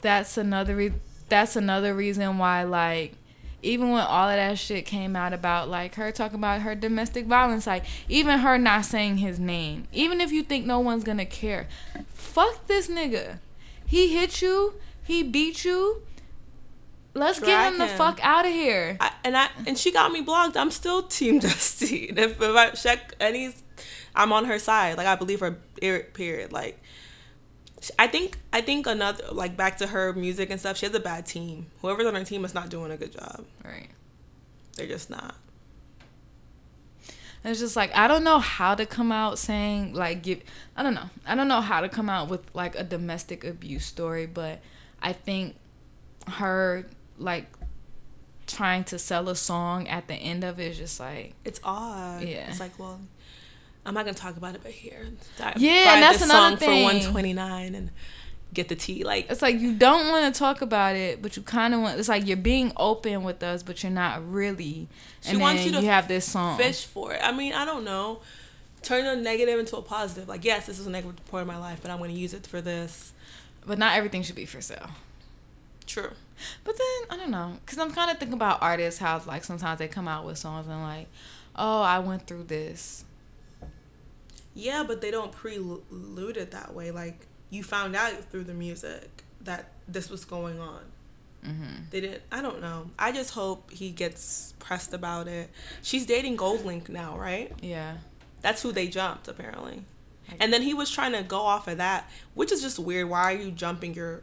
that's 0.00 0.36
another 0.36 0.76
re- 0.76 0.92
that's 1.28 1.56
another 1.56 1.92
reason 1.94 2.38
why 2.38 2.62
like 2.62 3.14
even 3.60 3.90
when 3.90 4.02
all 4.02 4.28
of 4.28 4.36
that 4.36 4.56
shit 4.56 4.86
came 4.86 5.16
out 5.16 5.32
about 5.32 5.68
like 5.68 5.96
her 5.96 6.12
talking 6.12 6.38
about 6.38 6.62
her 6.62 6.74
domestic 6.76 7.26
violence 7.26 7.66
like 7.66 7.84
even 8.08 8.38
her 8.38 8.56
not 8.56 8.84
saying 8.84 9.16
his 9.18 9.40
name 9.40 9.88
even 9.92 10.20
if 10.20 10.30
you 10.30 10.42
think 10.44 10.64
no 10.64 10.78
one's 10.78 11.02
gonna 11.02 11.26
care 11.26 11.66
fuck 12.14 12.66
this 12.68 12.86
nigga 12.88 13.38
he 13.84 14.14
hit 14.16 14.40
you 14.40 14.74
he 15.08 15.22
beat 15.24 15.64
you 15.64 16.02
let's 17.14 17.40
get 17.40 17.46
Drag 17.46 17.72
him 17.72 17.78
the 17.78 17.88
fuck 17.88 18.20
out 18.22 18.46
of 18.46 18.52
here 18.52 18.96
I, 19.00 19.10
and 19.24 19.36
I 19.36 19.48
and 19.66 19.76
she 19.76 19.92
got 19.92 20.12
me 20.12 20.20
blocked. 20.20 20.56
I'm 20.56 20.70
still 20.70 21.02
Team 21.18 21.40
Justine. 21.40 22.14
If, 22.18 22.40
if 22.40 22.56
I 22.56 22.70
check 22.70 23.14
any, 23.20 23.54
I'm 24.14 24.32
on 24.32 24.46
her 24.46 24.58
side. 24.58 24.96
Like 24.96 25.06
I 25.06 25.16
believe 25.16 25.40
her. 25.40 25.52
Period. 25.80 26.52
Like 26.52 26.80
I 27.98 28.06
think 28.06 28.38
I 28.52 28.60
think 28.60 28.86
another 28.86 29.24
like 29.32 29.56
back 29.56 29.78
to 29.78 29.88
her 29.88 30.12
music 30.12 30.50
and 30.50 30.58
stuff. 30.58 30.78
She 30.78 30.86
has 30.86 30.94
a 30.94 31.00
bad 31.00 31.26
team. 31.26 31.66
Whoever's 31.82 32.06
on 32.06 32.14
her 32.14 32.24
team 32.24 32.44
is 32.44 32.54
not 32.54 32.68
doing 32.68 32.90
a 32.90 32.96
good 32.96 33.12
job. 33.12 33.44
right 33.64 33.88
They're 34.76 34.86
just 34.86 35.10
not. 35.10 35.34
And 37.44 37.52
it's 37.52 37.60
just 37.60 37.76
like 37.76 37.94
I 37.94 38.08
don't 38.08 38.24
know 38.24 38.38
how 38.38 38.74
to 38.74 38.84
come 38.84 39.12
out 39.12 39.38
saying 39.38 39.94
like 39.94 40.22
give 40.22 40.42
I 40.76 40.82
don't 40.82 40.94
know. 40.94 41.10
I 41.26 41.34
don't 41.34 41.48
know 41.48 41.60
how 41.60 41.80
to 41.80 41.88
come 41.88 42.10
out 42.10 42.28
with 42.28 42.42
like 42.54 42.76
a 42.76 42.82
domestic 42.82 43.44
abuse 43.44 43.84
story, 43.84 44.26
but 44.26 44.60
I 45.02 45.12
think 45.12 45.56
her 46.26 46.86
like 47.18 47.46
trying 48.46 48.84
to 48.84 48.98
sell 48.98 49.28
a 49.28 49.36
song 49.36 49.86
at 49.88 50.08
the 50.08 50.14
end 50.14 50.42
of 50.44 50.58
it 50.58 50.72
is 50.72 50.78
just 50.78 50.98
like 51.00 51.34
It's 51.44 51.60
odd. 51.62 52.22
Yeah. 52.22 52.48
It's 52.48 52.60
like 52.60 52.78
well, 52.78 53.00
I'm 53.84 53.94
not 53.94 54.04
gonna 54.04 54.16
talk 54.16 54.36
about 54.36 54.54
it, 54.54 54.60
but 54.62 54.72
here, 54.72 55.06
Yeah, 55.56 55.94
and 55.94 56.02
that's 56.02 56.22
another 56.22 56.50
song 56.50 56.56
thing. 56.58 56.80
for 56.80 56.94
129 56.94 57.74
and 57.74 57.90
get 58.54 58.68
the 58.68 58.76
tea. 58.76 59.04
Like 59.04 59.30
It's 59.30 59.42
like 59.42 59.58
you 59.60 59.74
don't 59.74 60.08
want 60.10 60.32
to 60.34 60.38
talk 60.38 60.62
about 60.62 60.96
it, 60.96 61.20
but 61.22 61.36
you 61.36 61.42
kind 61.42 61.74
of 61.74 61.80
want. 61.80 61.98
It's 61.98 62.08
like 62.08 62.26
you're 62.26 62.36
being 62.36 62.72
open 62.76 63.22
with 63.22 63.42
us, 63.42 63.62
but 63.62 63.82
you're 63.82 63.92
not 63.92 64.26
really. 64.30 64.88
She 65.20 65.30
And 65.32 65.40
wants 65.40 65.64
you 65.64 65.72
to 65.72 65.82
have 65.82 66.08
this 66.08 66.24
song. 66.24 66.58
fish 66.58 66.84
for 66.84 67.12
it. 67.12 67.20
I 67.22 67.32
mean, 67.32 67.52
I 67.52 67.64
don't 67.64 67.84
know. 67.84 68.20
Turn 68.82 69.04
a 69.06 69.16
negative 69.16 69.58
into 69.58 69.76
a 69.76 69.82
positive. 69.82 70.28
Like, 70.28 70.44
yes, 70.44 70.66
this 70.66 70.78
is 70.78 70.86
a 70.86 70.90
negative 70.90 71.24
part 71.30 71.42
of 71.42 71.46
my 71.48 71.58
life, 71.58 71.80
but 71.82 71.90
I'm 71.90 71.98
gonna 71.98 72.12
use 72.12 72.32
it 72.32 72.46
for 72.46 72.60
this. 72.60 73.12
But 73.68 73.78
not 73.78 73.96
everything 73.96 74.22
should 74.22 74.34
be 74.34 74.46
for 74.46 74.60
sale. 74.60 74.90
True. 75.86 76.10
But 76.64 76.76
then 76.76 77.10
I 77.10 77.16
don't 77.16 77.30
know, 77.30 77.58
cause 77.66 77.78
I'm 77.78 77.92
kind 77.92 78.10
of 78.10 78.18
thinking 78.18 78.34
about 78.34 78.62
artists 78.62 78.98
how 78.98 79.22
like 79.26 79.44
sometimes 79.44 79.78
they 79.78 79.88
come 79.88 80.08
out 80.08 80.24
with 80.24 80.38
songs 80.38 80.66
and 80.66 80.82
like, 80.82 81.06
oh, 81.54 81.82
I 81.82 82.00
went 82.00 82.26
through 82.26 82.44
this. 82.44 83.04
Yeah, 84.54 84.82
but 84.86 85.00
they 85.00 85.10
don't 85.10 85.30
prelude 85.30 86.36
it 86.36 86.50
that 86.50 86.74
way. 86.74 86.90
Like 86.90 87.26
you 87.50 87.62
found 87.62 87.94
out 87.94 88.12
through 88.30 88.44
the 88.44 88.54
music 88.54 89.22
that 89.42 89.70
this 89.86 90.10
was 90.10 90.24
going 90.24 90.58
on. 90.58 90.80
Mm-hmm. 91.44 91.84
They 91.90 92.00
didn't. 92.00 92.22
I 92.32 92.42
don't 92.42 92.60
know. 92.60 92.90
I 92.98 93.12
just 93.12 93.30
hope 93.32 93.70
he 93.70 93.90
gets 93.90 94.54
pressed 94.58 94.92
about 94.92 95.28
it. 95.28 95.50
She's 95.82 96.06
dating 96.06 96.36
Goldlink 96.36 96.88
now, 96.88 97.16
right? 97.16 97.52
Yeah. 97.62 97.98
That's 98.40 98.62
who 98.62 98.72
they 98.72 98.88
jumped 98.88 99.28
apparently. 99.28 99.84
And 100.40 100.52
then 100.52 100.62
he 100.62 100.74
was 100.74 100.90
trying 100.90 101.12
to 101.12 101.22
go 101.22 101.40
off 101.40 101.68
of 101.68 101.78
that, 101.78 102.10
which 102.34 102.52
is 102.52 102.62
just 102.62 102.78
weird. 102.78 103.08
Why 103.08 103.32
are 103.32 103.36
you 103.36 103.50
jumping 103.50 103.94
your 103.94 104.22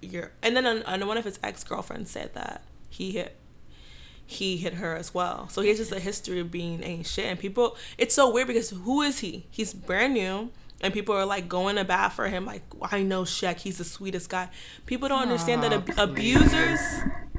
your? 0.00 0.32
And 0.42 0.56
then 0.56 0.66
an, 0.66 0.82
an- 0.86 1.06
one 1.06 1.16
of 1.18 1.24
his 1.24 1.38
ex 1.42 1.64
girlfriends 1.64 2.10
said 2.10 2.34
that 2.34 2.62
he 2.88 3.12
hit 3.12 3.36
he 4.26 4.58
hit 4.58 4.74
her 4.74 4.94
as 4.94 5.14
well. 5.14 5.48
So 5.48 5.62
he 5.62 5.68
has 5.70 5.78
just 5.78 5.90
a 5.90 5.98
history 6.00 6.38
of 6.38 6.50
being 6.50 6.82
ain't 6.82 7.06
shit. 7.06 7.24
And 7.24 7.38
people, 7.38 7.78
it's 7.96 8.14
so 8.14 8.30
weird 8.30 8.46
because 8.46 8.68
who 8.70 9.00
is 9.00 9.20
he? 9.20 9.46
He's 9.50 9.72
brand 9.72 10.12
new. 10.14 10.50
And 10.80 10.92
people 10.94 11.14
are 11.16 11.24
like 11.26 11.48
going 11.48 11.74
to 11.76 11.84
bat 11.84 12.12
for 12.12 12.28
him, 12.28 12.46
like 12.46 12.62
I 12.92 13.02
know 13.02 13.22
Shaq, 13.22 13.56
he's 13.56 13.78
the 13.78 13.84
sweetest 13.84 14.28
guy. 14.30 14.48
People 14.86 15.08
don't 15.08 15.22
understand 15.22 15.64
that 15.64 15.72
ab- 15.72 15.98
abusers 15.98 16.78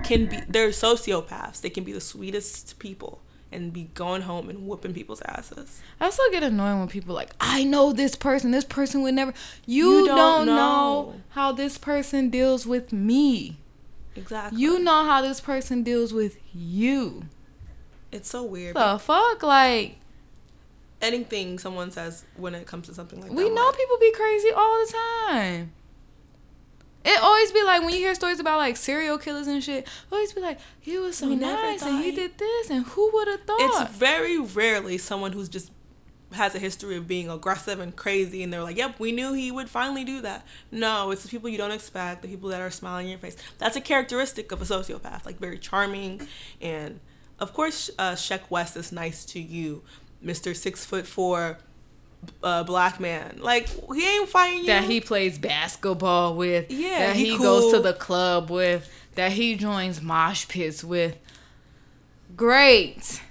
can 0.04 0.26
be 0.26 0.42
they're 0.50 0.70
sociopaths. 0.70 1.62
They 1.62 1.70
can 1.70 1.86
be 1.86 1.94
the 1.94 2.02
sweetest 2.02 2.80
people 2.80 3.22
and 3.52 3.74
be 3.74 3.90
going 3.96 4.22
home 4.24 4.50
and 4.50 4.68
whooping 4.68 4.94
people's 4.94 5.22
asses. 5.22 5.82
I 6.00 6.06
also 6.06 6.24
get 6.32 6.44
annoying 6.44 6.80
when 6.80 6.88
people 6.88 7.16
like, 7.16 7.32
I 7.40 7.64
know 7.64 7.92
this 7.94 8.16
person. 8.16 8.52
This 8.52 8.66
person 8.66 9.02
would 9.02 9.16
never. 9.16 9.34
You, 9.66 10.02
You 10.02 10.06
don't, 10.08 10.18
don't 10.18 10.46
know. 10.48 10.56
know. 10.56 11.16
how 11.30 11.52
this 11.52 11.78
person 11.78 12.30
deals 12.30 12.66
with 12.68 12.94
me. 12.94 13.58
Exactly. 14.16 14.60
You 14.62 14.80
know 14.80 15.06
how 15.06 15.22
this 15.22 15.40
person 15.42 15.82
deals 15.84 16.14
with 16.14 16.38
you. 16.54 17.24
It's 18.12 18.30
so 18.30 18.44
weird. 18.44 18.76
The 18.76 18.98
fuck, 19.00 19.44
like 19.44 19.96
Anything 21.02 21.60
someone 21.60 21.92
says 21.92 22.26
when 22.36 22.54
it 22.54 22.68
comes 22.68 22.88
to 22.88 22.94
something 22.94 23.22
like 23.22 23.30
that. 23.30 23.36
we 23.38 23.50
know 23.50 23.66
like, 23.68 23.78
people 23.78 23.98
be 24.02 24.12
crazy 24.12 24.52
all 24.52 24.86
the 24.86 24.94
time. 25.30 25.72
It 27.06 27.20
always 27.22 27.52
be 27.52 27.64
like 27.64 27.82
when 27.82 27.92
you 27.94 28.00
hear 28.00 28.14
stories 28.16 28.40
about 28.40 28.58
like 28.58 28.76
serial 28.76 29.18
killers 29.18 29.48
and 29.48 29.64
shit. 29.64 29.88
Always 30.12 30.34
be 30.34 30.42
like 30.42 30.60
he 30.80 30.98
was 30.98 31.18
so 31.18 31.28
We 31.30 31.36
nice 31.38 31.82
and 31.82 32.04
he 32.04 32.12
thought- 32.12 32.16
did 32.16 32.38
this 32.38 32.70
and 32.70 32.86
who 32.86 33.10
would 33.14 33.28
have 33.28 33.42
thought? 33.44 33.60
It's 33.62 33.96
very 33.96 34.38
rarely 34.40 34.98
someone 34.98 35.32
who's 35.32 35.50
just 35.50 35.72
has 36.34 36.54
a 36.54 36.60
history 36.60 36.96
of 36.96 37.08
being 37.08 37.28
aggressive 37.30 37.80
and 37.80 37.96
crazy 37.96 38.44
and 38.44 38.54
they're 38.54 38.62
like, 38.62 38.78
yep, 38.78 39.00
we 39.00 39.12
knew 39.12 39.34
he 39.34 39.50
would 39.52 39.68
finally 39.70 40.04
do 40.04 40.22
that. 40.22 40.46
No, 40.72 41.10
it's 41.10 41.24
the 41.24 41.30
people 41.30 41.50
you 41.50 41.58
don't 41.58 41.72
expect, 41.72 42.22
the 42.22 42.28
people 42.28 42.50
that 42.50 42.62
are 42.62 42.70
smiling 42.70 43.06
in 43.06 43.12
your 43.12 43.20
face. 43.20 43.36
That's 43.58 43.76
a 43.76 43.82
characteristic 43.82 44.52
of 44.52 44.62
a 44.62 44.66
sociopath, 44.66 45.26
like 45.26 45.40
very 45.40 45.58
charming. 45.58 46.28
And 46.62 47.00
of 47.40 47.54
course, 47.54 47.90
uh, 47.98 48.12
Sheck 48.12 48.42
West 48.50 48.78
is 48.78 48.92
nice 48.92 49.26
to 49.26 49.40
you, 49.40 49.82
Mr. 50.24 50.56
Six 50.56 50.86
Foot 50.86 51.08
Four 51.08 51.58
uh, 52.44 52.64
black 52.64 53.00
man. 53.00 53.40
Like, 53.42 53.70
he 53.94 54.18
ain't 54.18 54.30
fighting 54.30 54.60
you. 54.62 54.66
that 54.68 54.84
he 54.84 55.02
plays 55.02 55.38
basketball 55.38 56.36
with. 56.36 56.72
Yeah, 56.72 57.08
that 57.08 57.16
he 57.16 57.32
he, 57.32 57.38
goes 57.38 57.72
to 57.74 57.80
the 57.80 57.94
club 57.94 58.50
with. 58.50 58.90
That 59.16 59.32
he 59.32 59.56
joins 59.56 60.02
mosh 60.02 60.48
pits 60.48 60.84
with. 60.84 61.18
Great. 62.36 63.22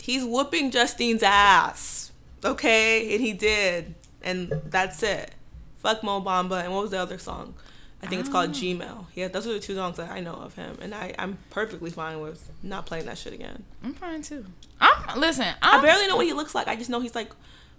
He's 0.00 0.24
whooping 0.24 0.70
Justine's 0.70 1.22
ass. 1.22 2.12
Okay? 2.44 3.14
And 3.14 3.20
he 3.22 3.32
did. 3.32 3.94
And 4.22 4.52
that's 4.66 5.02
it. 5.02 5.32
Fuck 5.78 6.02
Mo 6.02 6.20
Bamba. 6.20 6.64
And 6.64 6.72
what 6.72 6.82
was 6.82 6.90
the 6.92 6.98
other 6.98 7.18
song? 7.18 7.54
I 8.02 8.06
think 8.08 8.20
it's 8.20 8.28
called 8.28 8.50
Ah. 8.50 8.52
Gmail. 8.52 9.06
Yeah, 9.14 9.28
those 9.28 9.46
are 9.46 9.52
the 9.52 9.60
two 9.60 9.76
songs 9.76 9.96
that 9.96 10.10
I 10.10 10.20
know 10.20 10.34
of 10.34 10.54
him. 10.54 10.76
And 10.80 10.92
I, 10.92 11.14
I'm 11.18 11.38
perfectly 11.50 11.90
fine 11.90 12.20
with 12.20 12.50
not 12.62 12.84
playing 12.84 13.06
that 13.06 13.16
shit 13.16 13.32
again. 13.32 13.62
I'm 13.84 13.94
fine 13.94 14.22
too. 14.22 14.44
I'm 14.80 15.20
listen. 15.20 15.44
I 15.62 15.76
I'm, 15.76 15.82
barely 15.82 16.08
know 16.08 16.16
what 16.16 16.26
he 16.26 16.32
looks 16.32 16.54
like. 16.54 16.66
I 16.66 16.74
just 16.74 16.90
know 16.90 16.98
he's 17.00 17.14
like 17.14 17.30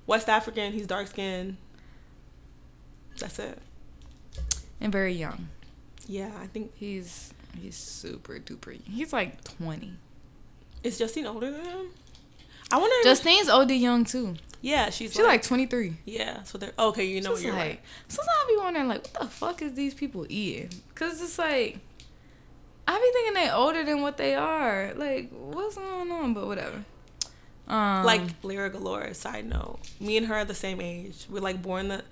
West 0.08 0.30
African. 0.30 0.74
He's 0.74 0.88
dark 0.88 1.08
skinned. 1.08 1.58
That's 3.20 3.40
it. 3.40 3.60
and 4.82 4.92
very 4.92 5.14
young. 5.14 5.50
Yeah, 6.08 6.32
I 6.42 6.48
think. 6.48 6.72
He's 6.76 7.34
he's 7.60 7.76
super 7.76 8.40
duper. 8.40 8.78
He's 8.90 9.14
like 9.14 9.44
20. 9.44 9.94
Is 10.84 10.98
Justine 10.98 11.26
older 11.28 11.52
than 11.52 11.64
him? 11.64 11.88
I 12.72 12.78
wonder. 12.78 12.94
if- 13.00 13.06
Justine's 13.06 13.50
OD 13.50 13.72
young 13.72 14.04
too. 14.04 14.36
yeah, 14.62 14.90
she's, 14.90 15.14
She's 15.14 15.24
like 15.24 15.44
23. 15.44 15.94
Yeah, 16.06 16.44
so 16.44 16.58
they're. 16.58 16.74
Okay, 16.78 17.06
you 17.06 17.22
know 17.22 17.32
Just 17.32 17.44
you're 17.44 17.54
like 17.54 17.62
right. 17.62 17.82
sometimes 18.08 18.38
I 18.44 18.48
be 18.50 18.58
wondering 18.58 18.88
like 18.88 19.04
what 19.08 19.22
the 19.22 19.28
fuck 19.30 19.62
is 19.62 19.74
these 19.76 19.94
people 19.94 20.26
eating? 20.28 20.70
Cause 20.96 21.22
it's 21.22 21.38
like 21.38 21.78
I 22.88 22.98
be 23.00 23.12
thinking 23.14 23.34
they 23.36 23.50
older 23.52 23.84
than 23.86 24.02
what 24.02 24.18
they 24.18 24.36
are. 24.36 24.92
Like 24.96 25.30
what's 25.32 25.76
going 25.78 26.12
on? 26.12 26.34
But 26.34 26.48
whatever. 26.48 26.84
Um, 27.68 28.06
like 28.06 28.22
Lira 28.44 28.70
Galore. 28.70 29.14
Side 29.14 29.46
note, 29.46 29.80
me 30.00 30.18
and 30.18 30.28
her 30.28 30.36
are 30.36 30.46
the 30.46 30.54
same 30.54 30.82
age. 30.82 31.26
We're 31.30 31.40
like 31.42 31.62
born 31.62 31.88
the. 31.90 32.04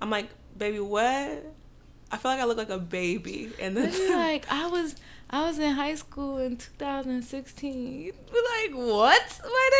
I'm 0.00 0.10
like, 0.10 0.28
baby, 0.56 0.80
what? 0.80 1.44
I 2.10 2.16
feel 2.16 2.30
like 2.30 2.40
I 2.40 2.44
look 2.44 2.56
like 2.56 2.70
a 2.70 2.78
baby, 2.78 3.52
and 3.60 3.76
then 3.76 3.92
like, 4.18 4.50
I 4.50 4.66
was 4.66 4.96
I 5.30 5.46
was 5.46 5.58
in 5.58 5.72
high 5.74 5.94
school 5.94 6.38
in 6.38 6.56
2016. 6.56 7.92
You 8.00 8.12
be 8.12 8.18
like, 8.32 8.74
what, 8.74 9.40
my 9.44 9.70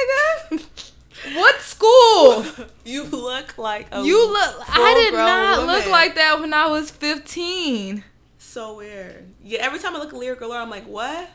nigga? 0.53 0.90
what 1.35 1.61
school? 1.61 2.45
you 2.85 3.05
look 3.05 3.57
like 3.57 3.89
a 3.90 4.03
You 4.03 4.31
look. 4.31 4.57
I 4.69 4.95
did 4.95 5.15
not 5.15 5.66
look 5.66 5.86
like 5.86 6.15
that 6.16 6.39
when 6.40 6.53
I 6.53 6.66
was 6.66 6.90
15. 6.90 8.05
so 8.39 8.77
weird. 8.77 9.32
Yeah, 9.43 9.61
every 9.61 9.78
time 9.78 9.97
I 9.97 9.99
look 9.99 10.12
at 10.12 10.19
Lira 10.19 10.36
Galore, 10.36 10.59
I'm 10.59 10.70
like, 10.70 10.86
what? 10.86 11.31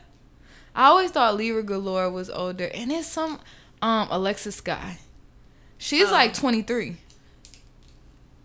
I 0.75 0.85
always 0.85 1.11
thought 1.11 1.35
Lira 1.35 1.63
Galore 1.63 2.09
was 2.09 2.29
older, 2.29 2.65
and 2.73 2.91
it's 2.91 3.07
some 3.07 3.39
um 3.83 4.07
Alexis 4.09 4.59
Skyy. 4.61 4.97
She's 5.77 6.07
Oh. 6.07 6.11
like 6.11 6.33
23. 6.33 6.97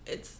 It's. 0.06 0.36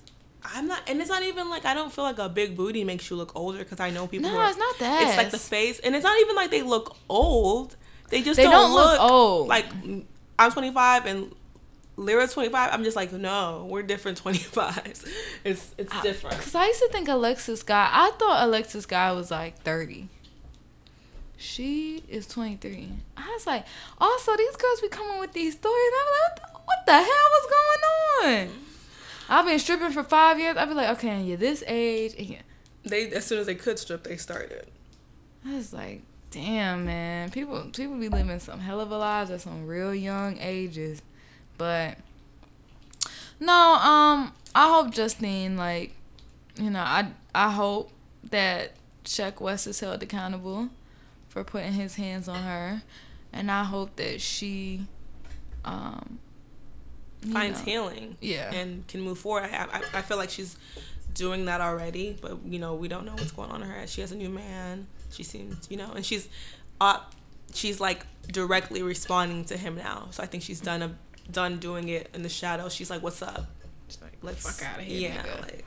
I'm 0.54 0.66
not, 0.66 0.80
and 0.88 0.98
it's 1.00 1.10
not 1.10 1.22
even 1.22 1.50
like 1.50 1.64
I 1.66 1.74
don't 1.74 1.92
feel 1.92 2.04
like 2.04 2.18
a 2.18 2.28
big 2.28 2.56
booty 2.56 2.82
makes 2.82 3.10
you 3.10 3.16
look 3.16 3.32
older 3.36 3.58
because 3.58 3.80
I 3.80 3.90
know 3.90 4.06
people. 4.06 4.30
No, 4.30 4.38
are- 4.38 4.48
it's 4.48 4.58
not 4.58 4.78
that. 4.78 5.02
It's 5.08 5.16
like 5.16 5.30
the 5.30 5.38
face, 5.38 5.78
and 5.80 5.94
it's 5.94 6.04
not 6.04 6.18
even 6.20 6.34
like 6.36 6.50
they 6.50 6.62
look 6.62 6.96
old. 7.08 7.76
They 8.08 8.22
just 8.22 8.36
They 8.38 8.44
don't, 8.44 8.52
don't 8.52 8.72
look 8.74 8.92
look 8.98 9.10
old. 9.10 9.48
Like 9.48 9.66
I'm 10.38 10.50
25 10.50 11.04
and 11.06 11.34
Lira's 11.96 12.32
25. 12.32 12.70
I'm 12.72 12.82
just 12.84 12.96
like, 12.96 13.12
no, 13.12 13.66
we're 13.68 13.82
different 13.82 14.22
25s. 14.24 15.06
It's 15.44 15.74
it's 15.76 16.00
different. 16.02 16.36
Cause 16.40 16.54
I 16.54 16.66
used 16.66 16.80
to 16.80 16.88
think 16.88 17.08
Alexis 17.08 17.62
Skyy. 17.62 17.88
I 17.92 18.10
thought 18.18 18.46
Alexis 18.46 18.86
Skyy 18.86 19.14
was 19.14 19.30
like 19.30 19.58
30. 19.62 20.08
She 21.40 22.02
is 22.08 22.26
23. 22.26 22.90
I 23.16 23.30
was 23.32 23.46
like, 23.46 23.64
also 23.98 24.36
these 24.36 24.56
girls 24.56 24.80
be 24.80 24.88
coming 24.88 25.20
with 25.20 25.32
these 25.32 25.54
stories. 25.54 25.92
I'm 26.00 26.06
like, 26.06 26.20
what 26.24 26.36
the, 26.36 26.58
what 26.64 26.86
the 26.86 26.92
hell 26.92 27.04
was 27.06 27.46
going 28.24 28.48
on? 28.48 28.58
I've 29.28 29.46
been 29.46 29.58
stripping 29.60 29.92
for 29.92 30.02
five 30.02 30.40
years. 30.40 30.56
I'd 30.56 30.68
be 30.68 30.74
like, 30.74 30.88
okay, 30.98 31.10
and 31.10 31.28
you're 31.28 31.36
this 31.36 31.62
age. 31.68 32.14
You're, 32.18 32.40
They 32.82 33.08
as 33.12 33.24
soon 33.24 33.38
as 33.38 33.46
they 33.46 33.54
could 33.54 33.78
strip, 33.78 34.02
they 34.02 34.16
started. 34.16 34.66
I 35.46 35.54
was 35.54 35.72
like, 35.72 36.02
damn, 36.32 36.84
man. 36.84 37.30
People 37.30 37.70
people 37.72 37.96
be 37.96 38.08
living 38.08 38.40
some 38.40 38.58
hell 38.58 38.80
of 38.80 38.90
a 38.90 38.98
lives 38.98 39.30
at 39.30 39.40
some 39.40 39.64
real 39.68 39.94
young 39.94 40.38
ages. 40.40 41.02
But 41.56 41.98
no, 43.38 43.74
um, 43.74 44.32
I 44.56 44.68
hope 44.72 44.92
Justine 44.92 45.56
like, 45.56 45.94
you 46.56 46.70
know, 46.70 46.80
I 46.80 47.12
I 47.32 47.52
hope 47.52 47.92
that 48.30 48.72
Sheck 49.04 49.40
West 49.40 49.68
is 49.68 49.78
held 49.78 50.02
accountable 50.02 50.70
for 51.44 51.44
putting 51.44 51.72
his 51.72 51.94
hands 51.94 52.28
on 52.28 52.42
her, 52.42 52.82
and 53.32 53.50
I 53.50 53.64
hope 53.64 53.96
that 53.96 54.20
she, 54.20 54.86
um, 55.64 56.18
Finds 57.32 57.58
know, 57.60 57.64
healing. 57.64 58.16
Yeah. 58.20 58.52
And 58.52 58.86
can 58.86 59.00
move 59.02 59.18
forward. 59.18 59.44
I, 59.44 59.66
I 59.72 59.98
I 59.98 60.02
feel 60.02 60.16
like 60.16 60.30
she's 60.30 60.56
doing 61.14 61.46
that 61.46 61.60
already, 61.60 62.16
but 62.20 62.38
you 62.46 62.58
know 62.58 62.74
we 62.74 62.86
don't 62.88 63.04
know 63.04 63.12
what's 63.14 63.32
going 63.32 63.50
on 63.50 63.62
in 63.62 63.68
her. 63.68 63.86
She 63.86 64.00
has 64.02 64.12
a 64.12 64.16
new 64.16 64.28
man. 64.28 64.86
She 65.10 65.22
seems 65.22 65.66
you 65.70 65.76
know, 65.76 65.90
and 65.94 66.04
she's, 66.06 66.28
uh, 66.80 67.00
she's 67.54 67.80
like 67.80 68.06
directly 68.30 68.82
responding 68.82 69.44
to 69.46 69.56
him 69.56 69.76
now. 69.76 70.08
So 70.10 70.22
I 70.22 70.26
think 70.26 70.42
she's 70.44 70.60
done 70.60 70.82
a 70.82 70.94
done 71.30 71.58
doing 71.58 71.88
it 71.88 72.10
in 72.14 72.22
the 72.22 72.28
shadow. 72.28 72.68
She's 72.68 72.88
like, 72.90 73.02
"What's 73.02 73.20
up?" 73.22 73.46
She's 73.88 74.00
like, 74.02 74.12
Let's 74.22 74.42
fuck 74.48 74.68
out 74.70 74.78
of 74.78 74.84
here, 74.84 75.10
Yeah, 75.10 75.22
nigga. 75.22 75.40
like 75.42 75.64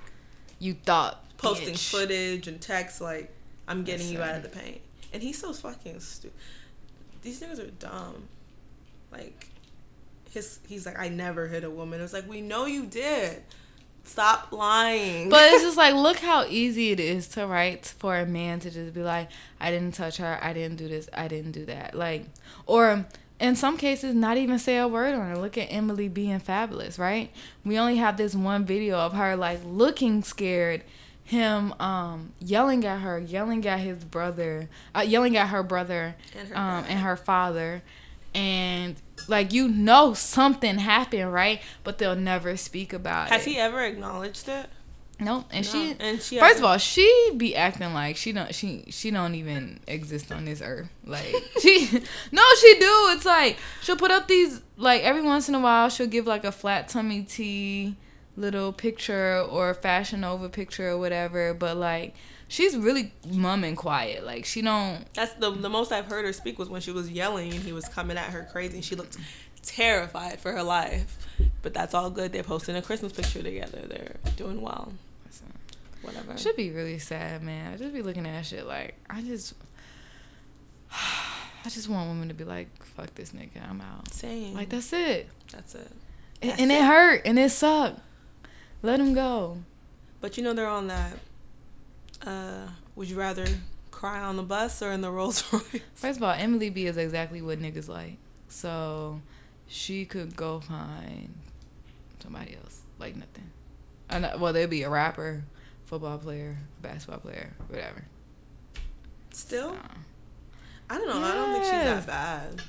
You 0.60 0.74
thought 0.76 1.24
posting 1.38 1.74
bitch. 1.74 1.90
footage 1.92 2.48
and 2.48 2.62
texts 2.62 3.02
like, 3.02 3.34
"I'm 3.68 3.84
getting 3.84 4.08
Yes, 4.08 4.14
you 4.14 4.22
out 4.22 4.36
of 4.36 4.44
the 4.44 4.50
paint," 4.50 4.82
and 5.14 5.22
he's 5.22 5.40
so 5.40 5.54
fucking 5.54 6.00
stupid. 6.00 6.38
These 7.22 7.42
niggas 7.42 7.60
are 7.60 7.72
dumb. 7.72 8.28
Like, 9.12 9.48
his 10.32 10.60
he's 10.68 10.86
like 10.86 10.98
I 10.98 11.10
never 11.10 11.48
hit 11.48 11.64
a 11.64 11.70
woman. 11.70 12.02
It's 12.02 12.14
like 12.14 12.28
we 12.30 12.42
know 12.42 12.66
you 12.66 12.86
did. 12.86 13.44
Stop 14.04 14.52
lying. 14.52 15.30
But 15.30 15.52
it's 15.54 15.64
just 15.64 15.78
like, 15.78 15.94
look 15.94 16.18
how 16.18 16.46
easy 16.46 16.92
it 16.92 17.00
is 17.00 17.28
to 17.30 17.46
write 17.46 17.86
for 17.86 18.18
a 18.18 18.26
man 18.26 18.60
to 18.62 18.72
just 18.72 18.94
be 18.94 19.04
like, 19.04 19.30
I 19.60 19.70
didn't 19.70 19.94
touch 19.94 20.18
her, 20.18 20.40
I 20.42 20.54
didn't 20.54 20.78
do 20.78 20.88
this, 20.88 21.08
I 21.14 21.28
didn't 21.28 21.52
do 21.52 21.66
that. 21.66 21.94
Like, 21.94 22.26
or 22.66 23.06
in 23.40 23.56
some 23.56 23.78
cases, 23.78 24.14
not 24.14 24.38
even 24.38 24.60
say 24.60 24.78
a 24.78 24.88
word 24.88 25.16
on 25.16 25.28
her. 25.28 25.38
Look 25.38 25.58
at 25.58 25.66
Emily 25.66 26.08
B 26.08 26.30
and 26.30 26.44
Fabolous, 26.44 26.98
right? 26.98 27.32
We 27.66 27.78
only 27.78 27.98
have 27.98 28.18
this 28.18 28.36
one 28.36 28.66
video 28.66 28.98
of 28.98 29.14
her 29.14 29.36
like 29.36 29.60
looking 29.66 30.24
scared, 30.24 30.84
him 31.32 31.74
um 31.80 32.34
yelling 32.40 32.86
at 32.86 33.00
her, 33.00 33.18
yelling 33.18 33.66
at 33.66 33.80
his 33.80 34.04
brother, 34.04 34.70
uh, 34.94 35.00
yelling 35.00 35.38
at 35.38 35.48
her 35.48 35.64
brother 35.64 36.16
And 36.38 36.50
her 36.50 36.58
um, 36.58 36.86
and 36.90 37.00
her 37.00 37.16
father, 37.16 37.82
and 38.36 38.98
like 39.30 39.54
you 39.54 39.70
know 39.70 40.14
something 40.14 40.78
happened, 40.78 41.32
right? 41.32 41.62
But 41.86 42.00
they'll 42.00 42.18
never 42.18 42.58
speak 42.58 42.92
about 42.92 43.30
Has 43.30 43.44
it. 43.44 43.46
Has 43.46 43.46
he 43.46 43.58
ever 43.58 43.82
acknowledged 43.82 44.50
it? 44.50 44.68
Nope. 45.22 45.46
And 45.52 45.66
No. 45.66 45.72
she 45.72 45.96
And 46.02 46.22
she 46.22 46.38
First 46.38 46.58
of 46.58 46.66
all, 46.66 46.78
she 46.78 47.32
be 47.38 47.56
acting 47.56 47.94
like 47.94 48.18
she 48.18 48.34
don't 48.34 48.54
she 48.54 48.84
she 48.90 49.10
don't 49.10 49.36
even 49.36 49.80
exist 49.88 50.34
on 50.34 50.44
this 50.44 50.62
earth. 50.62 50.90
Like 51.06 51.34
she 51.62 51.88
No, 52.34 52.44
she 52.60 52.74
do. 52.78 53.08
It's 53.12 53.26
like 53.26 53.58
she'll 53.82 53.96
put 53.96 54.12
up 54.12 54.28
these 54.28 54.62
like 54.76 55.04
every 55.04 55.22
once 55.22 55.48
in 55.48 55.56
a 55.56 55.62
while 55.62 55.88
she'll 55.88 56.08
give 56.08 56.28
like 56.28 56.44
a 56.44 56.52
flat 56.52 56.90
tummy 56.90 57.24
tea 57.24 57.96
little 58.42 58.74
picture 58.74 59.40
or 59.40 59.74
Fashion 59.74 60.22
Nova 60.22 60.50
picture 60.50 60.90
or 60.90 60.98
whatever, 60.98 61.54
but 61.54 61.78
like 61.78 62.16
she's 62.48 62.76
really 62.76 63.14
mum 63.32 63.64
and 63.64 63.78
quiet. 63.78 64.26
Like 64.26 64.46
she 64.46 64.62
don't 64.62 65.06
That's 65.14 65.34
the 65.34 65.52
the 65.52 65.70
most 65.70 65.92
I've 65.92 66.08
heard 66.08 66.26
her 66.26 66.34
speak 66.34 66.60
was 66.60 66.70
when 66.70 66.82
she 66.82 66.92
was 66.92 67.10
yelling 67.10 67.54
and 67.54 67.62
he 67.62 67.72
was 67.72 67.88
coming 67.88 68.18
at 68.18 68.32
her 68.32 68.48
crazy 68.52 68.76
and 68.76 68.86
she 68.86 68.96
looked 68.96 69.18
terrified 69.64 70.40
for 70.40 70.52
her 70.52 70.64
life. 70.64 71.18
But 71.62 71.74
that's 71.74 71.94
all 71.94 72.10
good. 72.10 72.34
They're 72.34 72.44
posting 72.44 72.76
a 72.76 72.82
Christmas 72.82 73.14
picture 73.14 73.42
together. 73.42 73.82
They're 73.88 74.16
doing 74.36 74.62
well. 74.62 74.92
Whatever. 76.02 76.36
should 76.36 76.56
be 76.56 76.72
really 76.72 76.98
sad, 76.98 77.44
man. 77.44 77.74
I 77.74 77.78
just 77.78 77.94
be 77.94 78.02
looking 78.02 78.26
at 78.26 78.44
shit 78.44 78.66
like 78.66 78.96
I 79.10 79.22
just 79.22 79.54
I 80.92 81.70
just 81.70 81.88
want 81.88 82.10
women 82.10 82.28
to 82.30 82.34
be 82.34 82.44
like, 82.44 82.84
fuck 82.84 83.14
this 83.14 83.32
nigga, 83.32 83.70
I'm 83.70 83.82
out. 83.82 84.12
Same. 84.12 84.56
Like 84.56 84.70
that's 84.70 84.92
it. 84.94 85.30
That's 85.52 85.76
it. 85.76 85.92
And, 86.42 86.52
That's 86.52 86.62
and 86.62 86.72
it 86.72 86.84
hurt 86.84 87.22
and 87.24 87.38
it 87.38 87.52
sucked. 87.52 88.00
Let 88.82 89.00
him 89.00 89.14
go. 89.14 89.58
But 90.20 90.38
you 90.38 90.44
know 90.44 90.54
they're 90.54 90.68
on 90.68 90.88
that. 90.88 91.14
Uh, 92.26 92.68
would 92.96 93.10
you 93.10 93.18
rather 93.18 93.46
cry 93.92 94.22
on 94.22 94.38
the 94.38 94.44
bus 94.44 94.82
or 94.82 94.92
in 94.92 95.02
the 95.02 95.12
Rolls 95.12 95.44
Royce? 95.54 95.82
First 95.96 96.18
of 96.18 96.24
all, 96.24 96.34
Emily 96.34 96.70
B 96.70 96.86
is 96.86 96.98
exactly 96.98 97.42
what 97.42 97.60
niggas 97.60 97.88
like. 97.88 98.18
So 98.48 99.22
she 99.68 100.06
could 100.06 100.36
go 100.36 100.60
find 100.60 101.34
somebody 102.22 102.56
else. 102.62 102.82
Like 103.00 103.16
nothing. 103.16 103.50
And, 104.10 104.30
well, 104.40 104.54
they'd 104.54 104.70
be 104.70 104.84
a 104.84 104.90
rapper, 104.90 105.44
football 105.86 106.18
player, 106.18 106.58
basketball 106.82 107.20
player, 107.20 107.52
whatever. 107.68 108.04
Still, 109.32 109.70
Uh, 109.70 109.96
I 110.90 110.98
don't 110.98 111.08
know. 111.08 111.22
I 111.26 111.34
don't 111.34 111.52
think 111.54 111.64
she's 111.64 111.72
that 111.72 112.06
bad. 112.06 112.62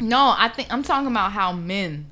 no, 0.00 0.34
I 0.36 0.48
think 0.48 0.72
I'm 0.72 0.82
talking 0.82 1.08
about 1.08 1.32
how 1.32 1.52
men 1.52 2.06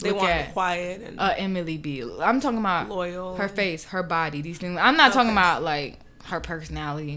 They 0.00 0.10
look 0.10 0.52
quiet 0.52 1.00
and 1.02 1.18
uh, 1.18 1.34
Emily 1.36 1.78
B. 1.78 2.02
I'm 2.20 2.40
talking 2.40 2.58
about 2.58 2.88
loyal. 2.88 3.36
her 3.36 3.48
face, 3.48 3.84
her 3.84 4.02
body, 4.02 4.42
these 4.42 4.58
things. 4.58 4.78
I'm 4.80 4.96
not 4.96 5.12
talking 5.12 5.32
about 5.32 5.62
like 5.62 5.98
her 6.24 6.40
personality. 6.40 7.16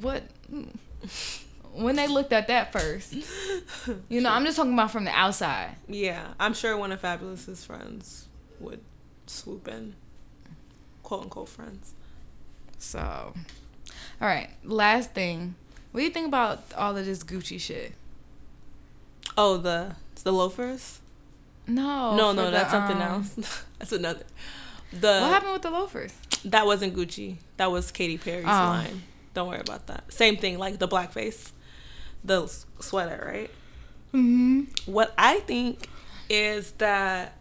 What? 0.00 0.24
When 1.72 1.94
they 1.94 2.08
looked 2.08 2.32
at 2.32 2.48
that 2.48 2.72
first, 2.72 3.14
you 4.08 4.20
know, 4.20 4.30
I'm 4.30 4.44
just 4.44 4.56
talking 4.56 4.72
about 4.72 4.90
from 4.90 5.04
the 5.04 5.10
outside. 5.10 5.76
Yeah, 5.86 6.28
I'm 6.40 6.54
sure 6.54 6.76
one 6.76 6.90
of 6.90 7.00
Fabolous's 7.00 7.64
friends 7.64 8.26
would 8.60 8.80
swoop 9.26 9.68
in. 9.68 9.94
Quote 11.02 11.24
unquote 11.24 11.48
friends. 11.48 11.92
So, 12.78 12.98
all 14.20 14.28
right, 14.28 14.48
last 14.64 15.12
thing. 15.12 15.54
What 15.92 16.00
do 16.00 16.04
you 16.04 16.10
think 16.10 16.26
about 16.26 16.64
all 16.76 16.96
of 16.96 17.06
this 17.06 17.22
Gucci 17.22 17.60
shit? 17.60 17.92
Oh, 19.36 19.58
the 19.58 19.94
the 20.24 20.32
loafers? 20.32 21.00
No, 21.68 22.16
no, 22.16 22.32
no, 22.32 22.44
the, 22.46 22.50
that's 22.52 22.70
something 22.70 22.96
um, 22.96 23.02
else. 23.36 23.64
that's 23.78 23.92
another. 23.92 24.24
The 24.92 25.18
What 25.20 25.30
happened 25.30 25.52
with 25.54 25.62
the 25.62 25.70
loafers? 25.70 26.12
that 26.44 26.64
wasn't 26.66 26.94
Gucci. 26.94 27.38
That 27.56 27.72
was 27.72 27.90
Katy 27.90 28.18
Perry's 28.18 28.44
Oh. 28.46 28.48
line. 28.48 29.02
Don't 29.34 29.48
worry 29.48 29.60
about 29.60 29.86
that. 29.88 30.12
Same 30.12 30.36
thing, 30.36 30.58
like 30.58 30.78
the 30.78 30.86
blackface, 30.88 31.50
the 32.24 32.44
s- 32.44 32.66
sweater, 32.80 33.22
right? 33.26 33.50
Mm-hmm. 34.14 34.90
What 34.90 35.12
I 35.18 35.40
think 35.40 35.88
is 36.30 36.70
that 36.72 37.36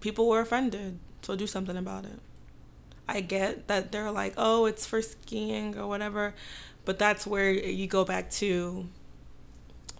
people 0.00 0.28
were 0.28 0.40
offended, 0.40 0.98
so 1.22 1.36
do 1.36 1.46
something 1.46 1.76
about 1.76 2.04
it. 2.04 2.18
I 3.08 3.20
get 3.20 3.68
that 3.68 3.92
they're 3.92 4.10
like, 4.10 4.34
oh, 4.36 4.64
it's 4.66 4.86
for 4.86 5.02
skiing 5.02 5.76
or 5.76 5.86
whatever, 5.86 6.34
but 6.84 6.98
that's 6.98 7.26
where 7.26 7.50
you 7.52 7.86
go 7.86 8.04
back 8.04 8.30
to 8.32 8.88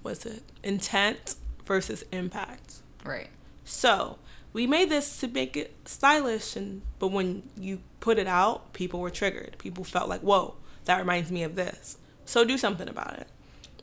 what's 0.02 0.24
it? 0.24 0.42
Intent 0.62 1.34
versus 1.66 2.04
impact. 2.12 2.76
Right. 3.04 3.28
So 3.64 4.18
we 4.52 4.66
made 4.66 4.90
this 4.90 5.18
to 5.20 5.28
make 5.28 5.56
it 5.56 5.74
stylish, 5.84 6.56
and 6.56 6.82
but 6.98 7.08
when 7.08 7.42
you 7.56 7.80
put 8.00 8.18
it 8.18 8.26
out, 8.26 8.72
people 8.72 9.00
were 9.00 9.10
triggered. 9.10 9.56
People 9.58 9.84
felt 9.84 10.08
like, 10.08 10.20
"Whoa, 10.20 10.54
that 10.84 10.98
reminds 10.98 11.30
me 11.30 11.42
of 11.42 11.54
this." 11.54 11.98
So 12.24 12.44
do 12.44 12.58
something 12.58 12.88
about 12.88 13.18
it. 13.18 13.28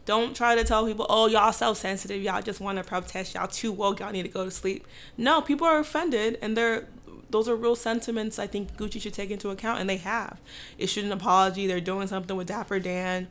Don't 0.05 0.35
try 0.35 0.55
to 0.55 0.63
tell 0.63 0.85
people, 0.85 1.05
"Oh, 1.09 1.27
y'all 1.27 1.51
self 1.51 1.77
sensitive. 1.77 2.21
Y'all 2.21 2.41
just 2.41 2.59
want 2.59 2.77
to 2.77 2.83
protest. 2.83 3.35
Y'all 3.35 3.47
too 3.47 3.71
woke. 3.71 3.99
Y'all 3.99 4.11
need 4.11 4.23
to 4.23 4.29
go 4.29 4.45
to 4.45 4.51
sleep." 4.51 4.87
No, 5.17 5.41
people 5.41 5.67
are 5.67 5.79
offended, 5.79 6.37
and 6.41 6.55
they're 6.55 6.87
those 7.29 7.47
are 7.47 7.55
real 7.55 7.75
sentiments. 7.75 8.39
I 8.39 8.47
think 8.47 8.75
Gucci 8.75 9.01
should 9.01 9.13
take 9.13 9.29
into 9.31 9.49
account, 9.49 9.79
and 9.79 9.89
they 9.89 9.97
have 9.97 10.39
issued 10.77 11.05
an 11.05 11.11
apology. 11.11 11.67
They're 11.67 11.79
doing 11.79 12.07
something 12.07 12.35
with 12.35 12.47
Dapper 12.47 12.79
Dan. 12.79 13.27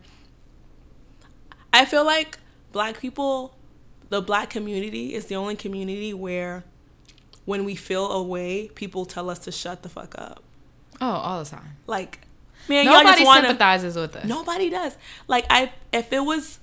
I 1.73 1.85
feel 1.85 2.05
like 2.05 2.39
black 2.73 3.01
people, 3.01 3.57
the 4.09 4.21
black 4.23 4.51
community 4.51 5.15
is 5.15 5.27
the 5.27 5.35
only 5.37 5.57
community 5.57 6.15
where 6.15 6.65
when 7.45 7.65
we 7.65 7.75
feel 7.75 8.11
a 8.11 8.23
way, 8.23 8.69
people 8.75 9.07
tell 9.07 9.31
us 9.31 9.39
to 9.41 9.53
shut 9.53 9.83
the 9.83 9.89
fuck 9.89 10.15
up. 10.19 10.43
Oh, 11.01 11.07
all 11.07 11.43
the 11.43 11.49
time. 11.49 11.77
Like, 11.87 12.21
man, 12.69 12.85
Nobody 12.85 13.25
to. 13.25 13.33
sympathizes 13.33 13.97
with 13.97 14.17
us. 14.17 14.25
Nobody 14.25 14.69
does. 14.71 14.97
Like, 15.27 15.47
I 15.49 15.73
if 15.93 16.13
it 16.13 16.25
was 16.25 16.59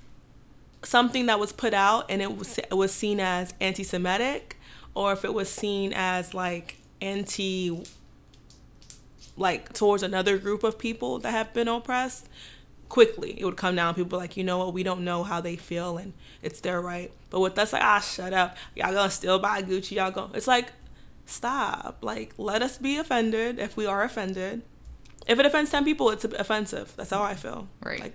something 0.82 1.26
that 1.26 1.40
was 1.40 1.52
put 1.52 1.74
out 1.74 2.06
and 2.08 2.22
it 2.22 2.36
was 2.36 2.58
it 2.58 2.74
was 2.74 2.92
seen 2.92 3.18
as 3.18 3.54
anti-Semitic, 3.60 4.56
or 4.94 5.12
if 5.12 5.24
it 5.24 5.34
was 5.34 5.48
seen 5.48 5.92
as 5.94 6.34
like 6.34 6.76
anti, 7.00 7.84
like 9.36 9.72
towards 9.72 10.02
another 10.02 10.38
group 10.38 10.62
of 10.62 10.78
people 10.78 11.18
that 11.20 11.32
have 11.32 11.52
been 11.52 11.68
oppressed, 11.68 12.28
quickly 12.88 13.38
it 13.40 13.44
would 13.44 13.56
come 13.56 13.76
down. 13.76 13.94
People 13.94 14.18
like, 14.18 14.36
you 14.36 14.44
know 14.44 14.58
what, 14.58 14.72
we 14.72 14.82
don't 14.82 15.04
know 15.04 15.22
how 15.22 15.40
they 15.40 15.56
feel 15.56 15.98
and 15.98 16.12
it's 16.42 16.60
their 16.60 16.80
right. 16.80 17.12
But 17.30 17.40
with 17.40 17.58
us, 17.58 17.72
like, 17.72 17.82
ah, 17.82 18.00
shut 18.00 18.32
up. 18.32 18.56
Y'all 18.74 18.92
gonna 18.92 19.10
still 19.10 19.38
buy 19.38 19.62
Gucci. 19.62 19.96
Y'all 19.96 20.10
go. 20.10 20.30
It's 20.34 20.46
like, 20.46 20.72
stop. 21.26 21.98
Like, 22.02 22.34
let 22.38 22.62
us 22.62 22.78
be 22.78 22.96
offended 22.96 23.58
if 23.58 23.76
we 23.76 23.86
are 23.86 24.02
offended. 24.02 24.62
If 25.26 25.38
it 25.38 25.46
offends 25.46 25.70
ten 25.70 25.84
people, 25.84 26.10
it's 26.10 26.24
offensive. 26.24 26.92
That's 26.96 27.10
how 27.10 27.22
I 27.22 27.34
feel. 27.34 27.68
Right. 27.82 28.00
Like, 28.00 28.14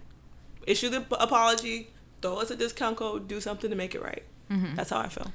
issue 0.66 0.90
the 0.90 1.02
p- 1.02 1.16
apology, 1.20 1.90
throw 2.22 2.38
us 2.38 2.52
a 2.52 2.56
discount 2.56 2.98
code, 2.98 3.28
do 3.28 3.42
something 3.42 3.70
to 3.70 3.76
make 3.76 3.96
it 3.96 4.02
right. 4.02 4.24
Mm-hmm. 4.50 4.76
That's 4.76 4.90
how 4.90 5.00
I 5.00 5.10
feel. 5.10 5.32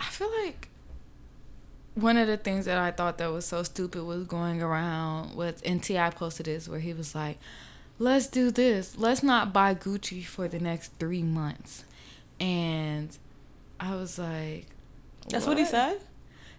I 0.00 0.04
feel 0.06 0.30
like 0.44 0.68
one 1.94 2.16
of 2.16 2.26
the 2.26 2.36
things 2.36 2.64
that 2.64 2.78
I 2.78 2.90
thought 2.90 3.18
that 3.18 3.30
was 3.30 3.44
so 3.44 3.62
stupid 3.62 4.02
was 4.04 4.24
going 4.24 4.62
around 4.62 5.36
was 5.36 5.60
and 5.62 5.82
T.I. 5.82 6.10
posted 6.10 6.46
this 6.46 6.68
where 6.68 6.80
he 6.80 6.94
was 6.94 7.14
like, 7.14 7.38
"Let's 8.02 8.26
do 8.26 8.50
this. 8.50 8.98
Let's 8.98 9.22
not 9.22 9.52
buy 9.52 9.74
Gucci 9.74 10.24
for 10.24 10.48
the 10.48 10.58
next 10.58 10.92
three 10.98 11.22
months," 11.22 11.84
and 12.40 13.16
I 13.78 13.94
was 13.94 14.18
like, 14.18 14.66
That's 15.28 15.46
what, 15.46 15.56
he 15.58 15.64
said. 15.64 16.00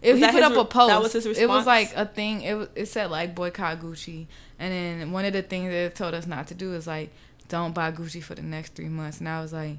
If 0.02 0.14
Was 0.14 0.22
he 0.22 0.26
put 0.28 0.44
his 0.44 0.44
up 0.44 0.58
a 0.58 0.66
post, 0.66 0.88
that 0.90 1.02
was 1.02 1.14
his 1.14 1.26
it 1.38 1.48
was 1.48 1.66
like 1.66 1.94
a 1.96 2.06
thing. 2.06 2.42
It 2.42 2.72
it 2.76 2.86
said 2.88 3.12
like 3.12 3.36
boycott 3.36 3.80
Gucci, 3.80 4.28
and 4.58 4.74
then 4.74 5.12
one 5.12 5.26
of 5.26 5.34
the 5.34 5.42
things 5.42 5.70
that 5.70 5.86
it 5.86 5.96
told 5.96 6.14
us 6.14 6.26
not 6.26 6.48
to 6.48 6.54
do 6.54 6.74
is 6.74 6.88
like 6.88 7.12
don't 7.50 7.74
buy 7.74 7.92
Gucci 7.92 8.24
for 8.24 8.36
the 8.36 8.42
next 8.42 8.74
three 8.76 8.90
months. 8.90 9.20
And 9.20 9.30
I 9.30 9.42
was 9.42 9.54
like, 9.54 9.78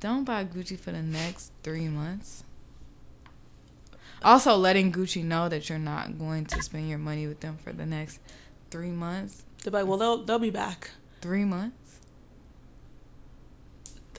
don't 0.00 0.24
buy 0.24 0.44
Gucci 0.44 0.78
for 0.78 0.92
the 0.92 1.02
next 1.02 1.52
three 1.62 1.88
months. 1.88 2.44
Also, 4.22 4.56
letting 4.56 4.92
Gucci 4.92 5.24
know 5.24 5.48
that 5.48 5.68
you're 5.68 5.78
not 5.78 6.18
going 6.18 6.44
to 6.46 6.62
spend 6.62 6.88
your 6.88 6.98
money 6.98 7.26
with 7.26 7.40
them 7.40 7.56
for 7.56 7.72
the 7.72 7.86
next 7.86 8.20
three 8.70 8.90
months. 8.90 9.44
They're 9.62 9.72
like, 9.72 9.86
well, 9.86 9.98
they'll 9.98 10.24
they'll 10.24 10.38
be 10.38 10.50
back. 10.50 10.90
Three 11.20 11.44
months. 11.44 12.00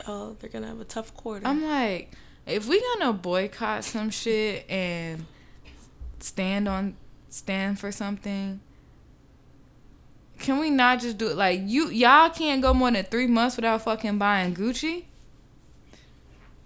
Oh, 0.08 0.36
they're 0.40 0.50
gonna 0.50 0.68
have 0.68 0.80
a 0.80 0.86
tough 0.86 1.16
quarter. 1.16 1.46
I'm 1.48 1.64
like, 1.64 2.12
if 2.46 2.68
we 2.68 2.82
gonna 2.82 3.14
boycott 3.14 3.84
some 3.84 4.10
shit 4.10 4.66
and 4.70 5.26
stand 6.20 6.68
on 6.68 6.96
stand 7.30 7.80
for 7.80 7.92
something, 7.92 8.60
can 10.40 10.60
we 10.60 10.70
not 10.70 11.00
just 11.00 11.18
do 11.18 11.30
it? 11.30 11.38
Like 11.38 11.62
you, 11.64 11.90
y'all 11.90 12.30
can't 12.30 12.62
go 12.62 12.74
more 12.74 12.92
than 12.92 13.06
three 13.06 13.28
months 13.28 13.56
without 13.56 13.82
fucking 13.84 14.18
buying 14.18 14.56
Gucci. 14.56 15.06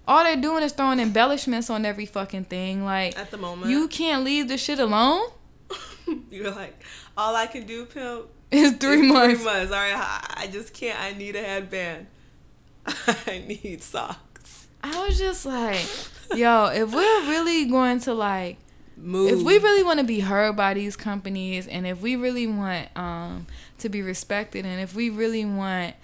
all 0.08 0.24
they're 0.24 0.36
doing 0.38 0.64
is 0.64 0.72
throwing 0.72 1.00
embellishments 1.00 1.70
on 1.70 1.86
every 1.86 2.06
fucking 2.06 2.46
thing. 2.46 2.86
Like 2.86 3.18
At 3.18 3.32
the 3.32 3.38
moment. 3.38 3.70
you 3.72 3.88
can't 3.88 4.24
leave 4.24 4.48
the 4.48 4.58
shit 4.58 4.80
alone. 4.80 5.30
You're 6.32 6.52
like, 6.52 6.82
all 7.18 7.36
I 7.36 7.46
can 7.48 7.66
do, 7.66 7.86
pimp, 7.86 8.28
It's 8.52 8.78
three 8.78 9.02
is 9.02 9.12
months. 9.12 9.36
Three 9.36 9.46
months. 9.46 9.72
All 9.74 9.78
right, 9.78 9.94
I, 9.94 10.44
I 10.44 10.48
just 10.48 10.74
can't. 10.74 10.98
I 11.00 11.12
need 11.12 11.36
a 11.36 11.44
headband. 11.44 12.08
I 12.86 13.44
need 13.46 13.84
socks. 13.84 14.68
I 14.82 15.06
was 15.06 15.20
just 15.20 15.46
like, 15.46 15.86
yo, 16.34 16.68
if 16.68 16.94
we're 16.94 17.30
really 17.30 17.66
going 17.66 18.00
to 18.02 18.14
like 18.14 18.58
Move. 19.00 19.32
if 19.32 19.42
we 19.44 19.60
really 19.60 19.84
want 19.84 20.00
to 20.00 20.06
be 20.06 20.22
heard 20.22 20.56
by 20.56 20.74
these 20.74 20.96
companies 20.96 21.68
and 21.68 21.86
if 21.86 22.02
we 22.02 22.16
really 22.16 22.48
want 22.48 22.90
um, 22.98 23.46
to 23.78 23.90
be 23.90 24.02
respected 24.02 24.66
and 24.66 24.82
if 24.82 24.96
we 24.96 25.10
really 25.10 25.46
want 25.46 25.96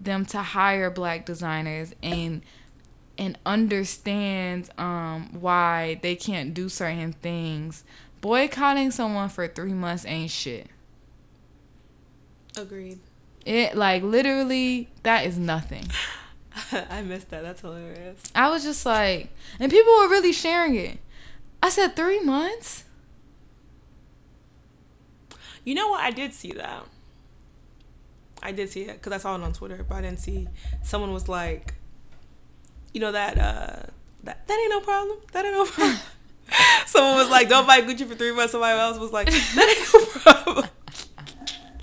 them 0.00 0.24
to 0.26 0.38
hire 0.38 0.90
black 0.90 1.26
designers 1.26 1.94
and 2.02 2.42
and 3.18 3.36
understand 3.44 4.70
um, 4.78 5.28
why 5.38 5.98
they 6.02 6.14
can't 6.14 6.54
do 6.54 6.68
certain 6.68 7.12
things 7.12 7.84
boycotting 8.20 8.90
someone 8.90 9.28
for 9.28 9.46
three 9.46 9.74
months 9.74 10.06
ain't 10.06 10.30
shit 10.30 10.68
Agreed. 12.58 12.98
it 13.46 13.76
like 13.76 14.02
literally 14.02 14.88
that 15.04 15.24
is 15.26 15.38
nothing 15.38 15.84
I 16.90 17.02
missed 17.02 17.30
that. 17.30 17.42
That's 17.42 17.60
hilarious. 17.60 18.20
i 18.34 18.50
was 18.50 18.64
just 18.64 18.84
like 18.84 19.30
and 19.60 19.70
people 19.70 19.92
were 19.98 20.08
really 20.08 20.32
sharing 20.32 20.74
it 20.74 20.98
i 21.62 21.68
said 21.70 21.94
three 21.96 22.20
months 22.20 22.84
You 25.64 25.74
know 25.74 25.88
what? 25.88 26.00
I 26.00 26.10
did 26.10 26.32
see 26.32 26.52
that. 26.52 26.82
I 28.42 28.52
did 28.52 28.70
see 28.70 28.82
it 28.84 28.94
because 28.94 29.12
I 29.12 29.18
saw 29.18 29.34
it 29.36 29.42
on 29.42 29.52
Twitter, 29.52 29.84
but 29.86 29.96
I 29.96 30.00
didn't 30.00 30.20
see. 30.20 30.48
Someone 30.82 31.12
was 31.12 31.28
like, 31.28 31.74
you 32.94 33.00
know 33.02 33.12
that 33.12 33.36
uh 33.36 33.82
that 34.24 34.46
that 34.48 34.58
ain't 34.58 34.70
no 34.70 34.80
problem. 34.80 35.18
That 35.32 35.44
ain't 35.44 35.54
no 35.54 35.64
problem. 35.76 35.98
Someone 36.86 37.16
was 37.16 37.28
like, 37.28 37.50
"Don't 37.50 37.66
buy 37.66 37.82
Gucci 37.82 38.06
for 38.08 38.14
three 38.14 38.32
months." 38.32 38.52
Somebody 38.52 38.78
else 38.78 38.96
was 38.98 39.12
like, 39.12 39.26
"That 39.26 39.76
ain't 39.76 39.92
no 39.92 40.20
problem." 40.22 40.68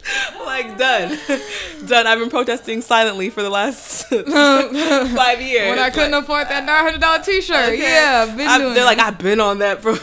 like 0.45 0.77
done, 0.77 1.17
done. 1.87 2.05
I've 2.07 2.19
been 2.19 2.29
protesting 2.29 2.81
silently 2.81 3.29
for 3.29 3.41
the 3.41 3.49
last 3.49 4.05
five 4.09 5.41
years. 5.41 5.69
when 5.69 5.79
i 5.79 5.89
couldn't 5.89 6.11
Like, 6.11 6.23
afford 6.23 6.47
that 6.49 6.67
$900 6.99 7.25
t-shirt 7.25 7.55
okay. 7.73 7.81
yeah 7.81 8.25
been 8.35 8.47
I've- 8.47 8.63
doing 8.63 8.73
they're 8.75 8.85
like. 8.85 8.99
I've 8.99 9.17
been 9.17 9.39
on 9.39 9.59
that, 9.59 9.81
bro. 9.81 9.97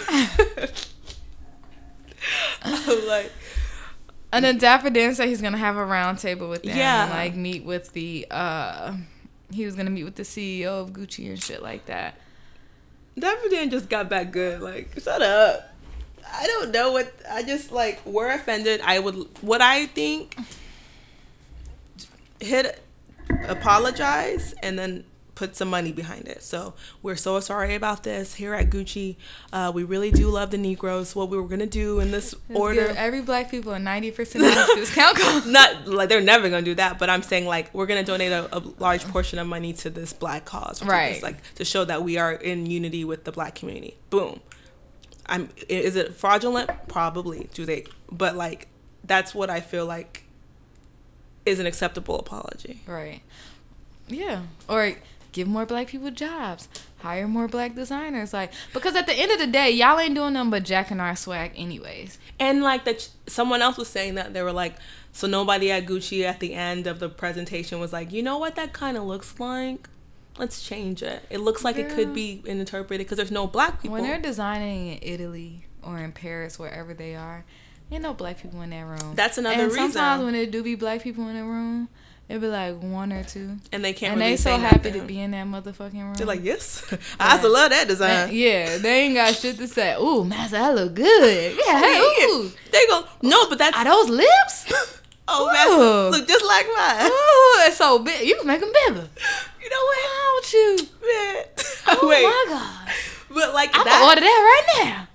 I'm 2.65 3.07
like, 3.07 3.33
And 4.33 4.45
then 4.45 4.59
Dapper 4.59 4.91
Dan 4.91 5.15
said 5.15 5.29
he's 5.29 5.43
gonna 5.43 5.59
have 5.59 5.77
a 5.77 5.85
round 5.85 6.19
table 6.19 6.49
with 6.49 6.63
them. 6.63 6.77
Yeah. 6.77 7.03
And 7.05 7.11
like 7.11 7.35
meet 7.35 7.65
with 7.65 7.93
the 7.93 8.27
uh 8.31 8.95
he 9.53 9.65
was 9.67 9.75
gonna 9.75 9.91
meet 9.91 10.05
with 10.05 10.15
the 10.17 10.23
CEO 10.23 10.81
of 10.83 10.91
Gucci 10.93 11.29
and 11.29 11.43
shit 11.43 11.63
like 11.63 11.87
that. 11.87 12.17
Dapper 13.19 13.49
Dan 13.51 13.71
just 13.71 13.89
got 13.91 14.09
back 14.09 14.31
good. 14.33 14.61
Like, 14.63 14.99
shut 15.03 15.21
up. 15.21 15.72
I 16.31 16.47
don't 16.47 16.71
know 16.73 16.93
what 16.93 17.13
I 17.31 17.43
just 17.43 17.73
like. 17.73 18.01
We're 18.05 18.31
offended. 18.31 18.81
I 18.85 18.99
would. 18.99 19.15
What 19.43 19.61
I 19.63 19.87
think. 19.87 20.37
Hit, 22.41 22.83
apologize, 23.49 24.53
and 24.65 24.77
then 24.79 25.05
put 25.37 25.55
some 25.57 25.71
money 25.71 25.93
behind 25.93 26.27
it. 26.29 26.43
So 26.43 26.75
we're 27.03 27.17
so 27.17 27.39
sorry 27.41 27.75
about 27.77 28.03
this 28.03 28.35
here 28.35 28.53
at 28.53 28.69
Gucci. 28.69 29.17
Uh, 29.53 29.71
we 29.75 29.85
really 29.85 30.11
do 30.11 30.29
love 30.29 30.51
the 30.51 30.59
Negroes. 30.59 31.15
What 31.15 31.29
we 31.31 31.37
were 31.37 31.47
gonna 31.47 31.67
do 31.67 32.01
in 32.01 32.11
this 32.11 32.35
Let's 32.49 32.61
order. 32.61 32.89
give 32.89 32.97
every 32.97 33.21
black 33.23 33.49
people 33.51 33.73
a 33.73 33.79
ninety 33.79 34.11
percent 34.11 34.43
discount 34.75 35.17
code. 35.19 35.47
not 35.53 35.87
like 35.87 36.09
they're 36.09 36.21
never 36.21 36.49
gonna 36.51 36.63
do 36.63 36.75
that, 36.75 36.99
but 36.99 37.09
I'm 37.09 37.23
saying 37.23 37.47
like 37.47 37.73
we're 37.73 37.87
gonna 37.87 38.03
donate 38.05 38.33
a, 38.33 38.57
a 38.57 38.59
large 38.81 39.05
portion 39.09 39.39
of 39.39 39.47
money 39.47 39.73
to 39.75 39.91
this 39.91 40.13
black 40.13 40.45
cause, 40.45 40.83
Right. 40.85 41.15
this, 41.15 41.23
like 41.23 41.55
to 41.55 41.65
show 41.65 41.85
that 41.85 42.03
we 42.03 42.19
are 42.19 42.33
in 42.33 42.67
unity 42.67 43.05
with 43.05 43.23
the 43.25 43.31
black 43.33 43.55
community. 43.55 43.97
Boom. 44.11 44.41
I'm. 45.27 45.49
Is 45.69 45.97
it 45.97 46.15
fraudulent? 46.15 46.71
Probably. 46.89 47.49
Do 47.55 47.65
they? 47.65 47.85
But 48.11 48.37
like, 48.37 48.69
that's 49.05 49.35
what 49.35 49.51
I 49.51 49.61
feel 49.61 49.87
like 49.87 50.25
is 51.45 51.59
an 51.59 51.67
acceptable 51.67 52.19
apology. 52.19 52.81
Right. 52.87 53.21
Yeah. 54.09 54.43
Or 54.69 54.95
give 55.33 55.49
more 55.49 55.67
black 55.67 55.89
people 55.89 56.11
jobs. 56.11 56.69
Hire 56.99 57.27
more 57.27 57.49
black 57.49 57.75
designers. 57.75 58.33
Like 58.33 58.53
because 58.73 58.95
at 58.95 59.07
the 59.07 59.15
end 59.15 59.33
of 59.33 59.39
the 59.39 59.47
day, 59.47 59.71
y'all 59.71 59.99
ain't 59.99 60.15
doing 60.15 60.35
nothing 60.35 60.51
but 60.51 60.65
jacking 60.65 61.01
our 61.01 61.17
swag 61.17 61.53
anyways. 61.57 62.19
And 62.39 62.63
like 62.63 62.85
that, 62.85 63.09
someone 63.27 63.63
else 63.63 63.77
was 63.77 63.89
saying 63.89 64.15
that 64.15 64.35
they 64.35 64.43
were 64.43 64.53
like, 64.53 64.77
so 65.13 65.27
nobody 65.27 65.71
at 65.71 65.87
Gucci 65.87 66.25
at 66.25 66.41
the 66.41 66.55
end 66.55 66.87
of 66.87 67.01
the 67.01 67.09
presentation 67.09 67.81
was 67.81 67.93
like, 67.93 68.13
you 68.13 68.23
know 68.23 68.39
what 68.39 68.55
that 68.57 68.73
kind 68.73 68.97
of 68.97 69.05
looks 69.05 69.39
like. 69.41 69.89
Let's 70.43 70.61
change 70.61 71.05
it. 71.05 71.23
It 71.31 71.39
looks 71.39 71.63
like 71.63 71.77
it 71.77 71.91
could 71.91 72.13
be 72.13 72.43
interpreted 72.45 73.07
because 73.07 73.17
there's 73.17 73.31
no 73.31 73.47
black 73.47 73.81
people. 73.81 73.93
When 73.93 74.03
they're 74.03 74.21
designing 74.21 74.89
in 74.89 74.99
Italy 75.01 75.67
or 75.85 76.01
in 76.01 76.11
Paris, 76.11 76.59
wherever 76.59 76.95
they 76.95 77.15
are, 77.15 77.45
ain't 77.93 78.03
no 78.03 78.13
black 78.13 78.43
people 78.43 78.61
in 78.63 78.71
that 78.71 78.85
room. 78.85 79.15
That's 79.15 79.39
another 79.39 79.55
and 79.55 79.73
reason. 79.73 79.93
sometimes 79.93 80.25
when 80.25 80.33
there 80.33 80.47
do 80.47 80.65
be 80.65 80.75
black 80.75 81.01
people 81.01 81.29
in 81.29 81.37
the 81.37 81.45
room, 81.45 81.89
it 82.29 82.41
be 82.41 82.49
like 82.49 82.83
one 82.83 83.13
or 83.13 83.23
two. 83.23 83.57
and 83.71 83.85
they 83.85 83.93
can't 83.93 84.15
and 84.15 84.21
really 84.21 84.33
they 84.33 84.37
so 84.37 84.57
say 84.57 84.59
happy 84.59 84.91
to 84.91 85.03
be 85.03 85.21
in 85.21 85.31
that 85.31 85.47
motherfucking 85.47 86.03
room. 86.03 86.15
They're 86.15 86.27
like, 86.27 86.43
yes, 86.43 86.93
I 87.21 87.37
also 87.37 87.49
love 87.49 87.71
that 87.71 87.87
design. 87.87 88.31
Yeah, 88.33 88.79
they 88.79 89.03
ain't 89.03 89.15
got 89.15 89.37
shit 89.37 89.59
to 89.59 89.69
say. 89.69 89.95
Ooh, 89.95 90.25
master, 90.25 90.57
I 90.57 90.73
look 90.73 90.95
good. 90.95 91.57
Yeah, 91.67 91.79
hey, 91.81 92.01
ooh, 92.01 92.51
They 92.73 92.85
go, 92.89 93.05
no, 93.23 93.49
but 93.49 93.59
that's 93.59 93.77
are 93.77 93.85
those 93.85 94.09
lips? 94.09 94.73
oh, 95.29 95.49
Ooh. 95.49 95.53
master, 95.53 96.19
look 96.19 96.29
just 96.29 96.45
like 96.45 96.67
mine. 96.77 97.07
Ooh, 97.11 97.67
it's 97.67 97.77
so 97.77 97.99
big. 97.99 98.27
You 98.27 98.37
can 98.37 98.47
make 98.47 98.61
them 98.61 98.73
bigger. 98.73 99.09
You 99.63 99.71
know 99.71 99.83
what, 99.85 99.99
Why 99.99 100.41
don't 100.43 100.53
you? 100.53 100.77
man? 101.03 101.45
Oh 101.89 101.99
Wait, 102.09 102.23
my 102.23 102.45
god, 102.49 102.95
but 103.31 103.55
like 103.55 103.71
I'm 103.75 103.85
gonna 103.85 104.05
order 104.05 104.21
that 104.21 104.27
right 104.77 104.85
now. 104.85 105.09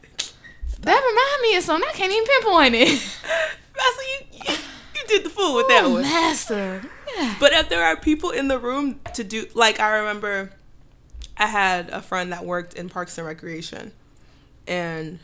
That 0.81 1.01
remind 1.03 1.41
me 1.41 1.57
of 1.57 1.63
something. 1.63 1.89
I 1.89 1.93
can't 1.97 2.11
even 2.11 2.25
pinpoint 2.25 2.75
it. 2.75 2.87
master, 3.75 4.03
you, 4.03 4.39
you 4.47 4.55
you 4.95 5.07
did 5.07 5.25
the 5.25 5.29
fool 5.29 5.55
with 5.55 5.67
that 5.67 5.89
one. 5.89 6.01
master. 6.03 6.81
Yeah. 7.17 7.35
But 7.39 7.51
if 7.53 7.67
there 7.69 7.83
are 7.83 7.95
people 7.97 8.29
in 8.31 8.47
the 8.47 8.57
room 8.59 8.99
to 9.15 9.23
do, 9.23 9.47
like 9.53 9.79
I 9.79 9.97
remember, 9.97 10.51
I 11.37 11.47
had 11.47 11.89
a 11.89 12.01
friend 12.01 12.31
that 12.31 12.45
worked 12.45 12.73
in 12.75 12.89
Parks 12.89 13.17
and 13.17 13.25
Recreation, 13.27 13.91
and 14.67 15.19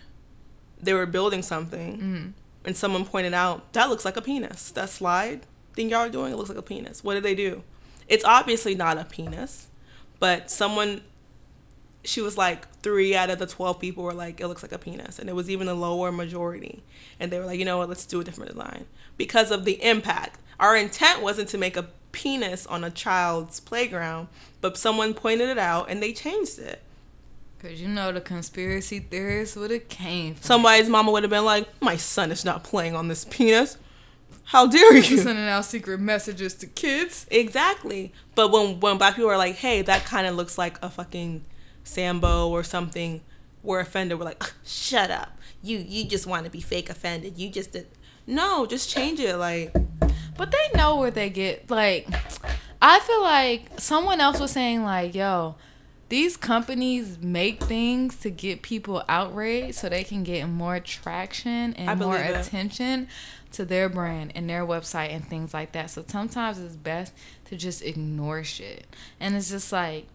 they 0.82 0.94
were 0.94 1.06
building 1.06 1.42
something, 1.44 1.98
Mm-hmm. 1.98 2.28
And 2.66 2.76
someone 2.76 3.06
pointed 3.06 3.34
out 3.34 3.74
that 3.74 3.90
looks 3.90 4.06
like 4.06 4.18
a 4.18 4.22
penis. 4.22 4.72
That 4.72 4.90
slide 4.90 5.46
thing 5.74 5.90
y'all 5.90 6.00
are 6.02 6.10
doing, 6.10 6.34
it 6.34 6.36
looks 6.36 6.50
like 6.50 6.58
a 6.58 6.62
penis. 6.62 7.04
What 7.04 7.16
did 7.16 7.24
they 7.24 7.36
do? 7.36 7.64
It's 8.08 8.26
obviously 8.26 8.76
not 8.76 8.98
a 8.98 9.06
penis, 9.06 9.68
but 10.20 10.52
someone. 10.52 11.02
She 12.06 12.20
was 12.20 12.38
like 12.38 12.68
three 12.82 13.16
out 13.16 13.30
of 13.30 13.40
the 13.40 13.48
twelve 13.48 13.80
people 13.80 14.04
were 14.04 14.14
like, 14.14 14.42
it 14.42 14.50
looks 14.50 14.62
like 14.62 14.74
a 14.74 14.78
penis, 14.78 15.20
and 15.20 15.30
it 15.30 15.36
was 15.36 15.50
even 15.50 15.70
a 15.70 15.74
lower 15.74 16.12
majority. 16.12 16.84
And 17.18 17.32
they 17.32 17.40
were 17.40 17.46
like, 17.46 17.60
you 17.60 17.64
know 17.64 17.78
what, 17.78 17.88
let's 17.88 18.06
do 18.06 18.20
a 18.20 18.26
different 18.26 18.52
design 18.52 18.88
because 19.16 19.52
of 19.52 19.64
the 19.64 19.82
impact. 19.82 20.42
Our 20.60 20.76
intent 20.76 21.22
wasn't 21.22 21.48
to 21.50 21.58
make 21.58 21.78
a 21.78 21.88
penis 22.12 22.68
on 22.68 22.84
a 22.84 22.92
child's 22.92 23.62
playground, 23.62 24.28
but 24.60 24.78
someone 24.78 25.14
pointed 25.14 25.48
it 25.48 25.58
out 25.58 25.90
and 25.90 26.04
they 26.04 26.12
changed 26.12 26.60
it. 26.60 26.84
Cause 27.64 27.80
you 27.80 27.88
know 27.88 28.12
the 28.12 28.20
conspiracy 28.20 29.00
theorists 29.00 29.56
would 29.56 29.72
have 29.72 29.88
came. 29.88 30.36
From 30.36 30.44
Somebody's 30.44 30.90
mama 30.90 31.12
would 31.12 31.24
have 31.24 31.30
been 31.30 31.46
like, 31.46 31.66
"My 31.82 31.96
son 31.96 32.30
is 32.30 32.44
not 32.44 32.62
playing 32.62 32.94
on 32.94 33.08
this 33.08 33.24
penis. 33.24 33.78
How 34.44 34.68
dare 34.68 34.98
you?" 34.98 35.18
sending 35.18 35.48
out 35.48 35.64
secret 35.64 36.02
messages 36.02 36.56
to 36.56 36.68
kids. 36.68 37.26
Exactly. 37.32 38.12
But 38.36 38.52
when 38.52 38.82
when 38.82 38.98
black 38.98 39.16
people 39.16 39.32
are 39.32 39.38
like, 39.38 39.56
"Hey, 39.56 39.82
that 39.82 40.04
kind 40.04 40.28
of 40.28 40.36
looks 40.36 40.58
like 40.58 40.78
a 40.84 40.90
fucking 40.90 41.46
Sambo 41.86 42.50
or 42.50 42.64
something," 42.66 43.22
we're 43.62 43.80
offended. 43.80 44.20
We're 44.20 44.26
like, 44.26 44.44
"Shut 44.66 45.10
up! 45.10 45.38
You 45.62 45.78
you 45.78 46.04
just 46.04 46.28
want 46.28 46.44
to 46.44 46.52
be 46.52 46.60
fake 46.60 46.90
offended. 46.90 47.38
You 47.38 47.50
just 47.50 47.72
did." 47.72 47.88
No, 48.28 48.66
just 48.66 48.90
change 48.90 49.22
it. 49.22 49.38
Like, 49.38 49.74
But 50.36 50.52
they 50.52 50.78
know 50.78 50.98
where 50.98 51.12
they 51.12 51.30
get 51.30 51.72
like 51.72 52.10
I 52.82 53.00
feel 53.00 53.22
like 53.22 53.80
someone 53.80 54.20
else 54.20 54.42
was 54.42 54.52
saying 54.52 54.84
like, 54.84 55.16
yo, 55.16 55.56
these 56.14 56.38
companies 56.38 57.18
make 57.24 57.64
things 57.64 58.18
to 58.18 58.30
get 58.30 58.62
people 58.62 59.04
outraged 59.10 59.74
so 59.74 59.90
they 59.90 60.04
can 60.04 60.22
get 60.22 60.46
more 60.46 60.80
traction 60.80 61.74
and 61.74 62.00
more 62.00 62.20
it. 62.20 62.38
attention 62.38 63.08
to 63.52 63.66
their 63.66 63.90
brand 63.90 64.32
and 64.36 64.48
their 64.48 64.64
website 64.64 65.12
and 65.12 65.28
things 65.28 65.56
like 65.56 65.72
that. 65.72 65.90
So 65.90 66.06
sometimes 66.06 66.60
it's 66.60 66.76
best 66.76 67.14
to 67.46 67.58
just 67.58 67.82
ignore 67.82 68.44
shit. 68.44 68.86
And 69.20 69.36
it's 69.36 69.50
just 69.50 69.72
like 69.72 70.06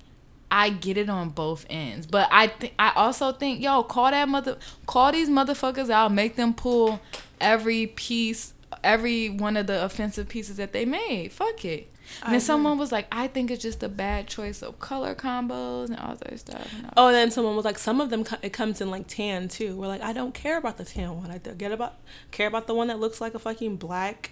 I 0.53 0.71
get 0.71 0.99
it 0.99 1.11
on 1.11 1.31
both 1.31 1.67
ends, 1.69 2.07
but 2.07 2.29
I 2.31 2.47
think 2.47 2.75
I 2.79 2.93
also 2.95 3.33
think 3.33 3.61
yo 3.61 3.83
call 3.83 4.13
that 4.13 4.29
mother 4.29 4.57
call 4.87 5.11
these 5.11 5.29
motherfuckers 5.29 5.91
out, 5.91 6.13
make 6.13 6.37
them 6.37 6.55
pull 6.55 7.01
every 7.41 7.89
piece, 7.89 8.55
every 8.85 9.31
one 9.31 9.57
of 9.57 9.67
the 9.67 9.85
offensive 9.85 10.29
pieces 10.29 10.59
that 10.59 10.73
they 10.73 10.85
made. 10.85 11.33
Fuck 11.33 11.65
it. 11.65 11.93
And 12.25 12.43
someone 12.43 12.79
was 12.79 12.93
like, 12.93 13.07
I 13.13 13.29
think 13.29 13.51
it's 13.51 13.63
just 13.63 13.83
a 13.83 13.89
bad 13.89 14.27
choice 14.29 14.63
of 14.63 14.79
color 14.81 15.15
combos 15.15 15.89
and 15.89 15.99
all 15.99 16.17
that 16.17 16.41
stuff. 16.41 16.73
And 16.75 16.91
oh, 16.97 17.09
and 17.09 17.15
then 17.15 17.31
someone 17.31 17.57
was 17.57 17.65
like, 17.65 17.79
"Some 17.79 18.01
of 18.01 18.11
them 18.11 18.25
it 18.43 18.53
comes 18.53 18.81
in 18.81 18.91
like 18.91 19.07
tan 19.07 19.49
too." 19.49 19.77
We're 19.77 19.89
like, 19.89 20.03
"I 20.03 20.13
don't 20.13 20.35
care 20.35 20.59
about 20.59 20.79
the 20.79 20.85
tan 20.85 21.17
one. 21.17 21.31
I 21.31 21.39
get 21.39 21.73
about 21.73 21.97
care 22.31 22.47
about 22.47 22.67
the 22.67 22.75
one 22.75 22.89
that 22.89 22.99
looks 22.99 23.21
like 23.21 23.35
a 23.35 23.39
fucking 23.39 23.77
black 23.77 24.31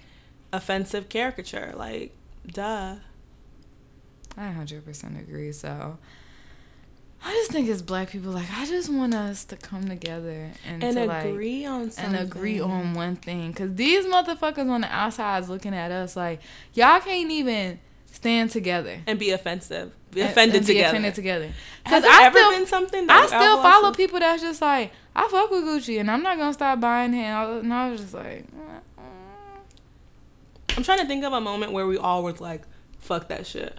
offensive 0.53 1.09
caricature." 1.09 1.73
Like, 1.77 2.15
duh. 2.47 2.97
I 4.39 4.49
100% 4.49 5.19
agree. 5.19 5.53
So 5.53 5.99
think 7.57 7.69
as 7.71 7.83
black 7.83 8.11
people, 8.11 8.33
like 8.33 8.51
I 8.55 8.67
just 8.67 8.93
want 8.93 9.15
us 9.15 9.45
to 9.47 9.57
come 9.57 9.89
together 9.89 10.51
and, 10.67 10.85
and 10.85 10.97
to, 10.97 11.29
agree 11.29 11.67
like, 11.67 11.73
on 11.73 11.91
something. 11.91 12.15
and 12.15 12.27
agree 12.27 12.61
on 12.61 12.95
one 12.95 13.17
thing. 13.17 13.53
Cause 13.55 13.75
these 13.75 14.05
motherfuckers 14.05 14.69
on 14.69 14.83
the 14.83 14.95
outside 14.95 15.43
is 15.43 15.49
looking 15.49 15.75
at 15.75 15.91
us 15.91 16.17
like 16.17 16.41
y'all 16.75 17.01
can't 17.01 17.31
even 17.31 17.79
stand 18.13 18.51
together. 18.51 18.99
and 19.07 19.19
be 19.19 19.31
offensive, 19.31 19.93
be 20.13 20.21
offended 20.21 20.57
and 20.57 20.67
be 20.67 20.75
together. 20.75 20.89
offended 20.89 21.15
together. 21.15 21.53
Has 21.85 22.05
I 22.05 22.25
ever 22.25 22.39
still, 22.39 22.51
been 22.51 22.67
something? 22.67 23.07
I 23.09 23.27
still 23.27 23.63
follow 23.63 23.93
people 23.93 24.21
that's 24.21 24.43
just 24.43 24.61
like 24.61 24.93
I 25.15 25.27
fuck 25.29 25.51
with 25.51 25.65
Gucci 25.65 25.99
and 25.99 26.11
I'm 26.11 26.23
not 26.23 26.37
gonna 26.37 26.53
stop 26.53 26.79
buying 26.81 27.15
him. 27.15 27.25
And 27.25 27.73
I 27.73 27.91
was 27.91 28.03
just 28.03 28.15
like, 28.15 28.47
mm, 28.55 28.81
mm. 28.99 30.77
I'm 30.77 30.83
trying 30.83 30.99
to 30.99 31.07
think 31.07 31.25
of 31.25 31.33
a 31.33 31.41
moment 31.41 31.73
where 31.73 31.87
we 31.87 31.97
all 31.97 32.23
was 32.23 32.39
like, 32.39 32.63
"Fuck 32.99 33.29
that 33.29 33.47
shit." 33.47 33.79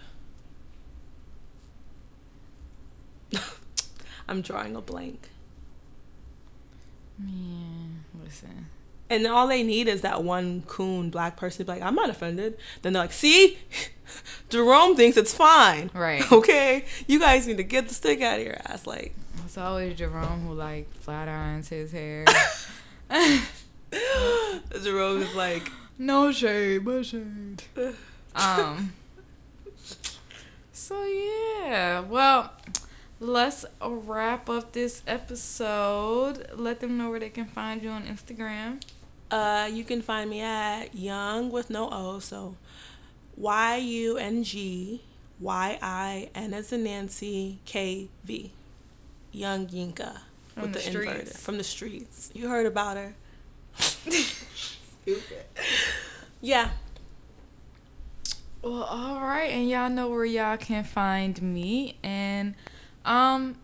I'm 4.28 4.42
drawing 4.42 4.76
a 4.76 4.80
blank. 4.80 5.28
man, 7.18 8.04
listen. 8.22 8.66
And 9.10 9.26
all 9.26 9.46
they 9.48 9.62
need 9.62 9.88
is 9.88 10.02
that 10.02 10.22
one 10.22 10.62
coon 10.66 11.08
black 11.08 11.36
person 11.38 11.58
to 11.58 11.64
be 11.64 11.78
like, 11.78 11.82
I'm 11.82 11.94
not 11.94 12.10
offended. 12.10 12.58
Then 12.82 12.92
they're 12.92 13.02
like, 13.02 13.12
see? 13.12 13.58
Jerome 14.50 14.96
thinks 14.96 15.16
it's 15.16 15.32
fine. 15.34 15.90
Right. 15.94 16.22
Okay? 16.32 16.84
You 17.06 17.18
guys 17.18 17.46
need 17.46 17.56
to 17.56 17.62
get 17.62 17.88
the 17.88 17.94
stick 17.94 18.20
out 18.20 18.38
of 18.38 18.44
your 18.46 18.56
ass. 18.66 18.86
Like, 18.86 19.14
It's 19.46 19.56
always 19.56 19.96
Jerome 19.96 20.42
who 20.46 20.52
like 20.52 20.92
flat 20.94 21.26
irons 21.26 21.68
his 21.70 21.90
hair. 21.90 22.26
Jerome 24.82 25.22
is 25.22 25.34
like, 25.34 25.70
no 25.96 26.30
shade, 26.30 26.84
but 26.84 27.06
shade. 27.06 27.62
Um. 28.34 28.92
So 30.72 31.02
yeah, 31.04 32.00
well, 32.00 32.52
let's 33.20 33.64
wrap 33.84 34.48
up 34.48 34.72
this 34.72 35.02
episode. 35.06 36.48
Let 36.54 36.80
them 36.80 36.96
know 36.98 37.10
where 37.10 37.20
they 37.20 37.30
can 37.30 37.46
find 37.46 37.82
you 37.82 37.90
on 37.90 38.04
Instagram. 38.04 38.80
uh, 39.30 39.68
you 39.72 39.84
can 39.84 40.02
find 40.02 40.30
me 40.30 40.40
at 40.40 40.94
Young 40.94 41.50
with 41.50 41.70
no 41.70 41.88
O. 41.90 42.18
So 42.18 42.56
Y 43.36 43.76
U 43.76 44.16
N 44.16 44.42
G 44.42 45.02
Y 45.40 45.78
I 45.82 46.30
N 46.34 46.54
as 46.54 46.72
in 46.72 46.84
Nancy 46.84 47.58
K 47.64 48.08
V. 48.24 48.52
Young 49.32 49.66
Yinka. 49.66 50.18
From 50.54 50.62
with 50.62 50.72
the 50.72 50.78
the, 50.80 50.86
inverted. 50.86 51.26
streets. 51.28 51.42
From 51.42 51.58
the 51.58 51.64
streets. 51.64 52.30
You 52.34 52.48
heard 52.48 52.66
about 52.66 52.96
her. 52.96 53.14
Stupid. 53.76 55.44
Yeah. 56.40 56.70
Well, 58.62 58.82
all 58.82 59.20
right, 59.20 59.50
and 59.52 59.68
y'all 59.70 59.88
know 59.88 60.08
where 60.08 60.24
y'all 60.24 60.56
can 60.56 60.82
find 60.82 61.40
me. 61.40 61.96
And 62.02 62.54
um, 63.08 63.56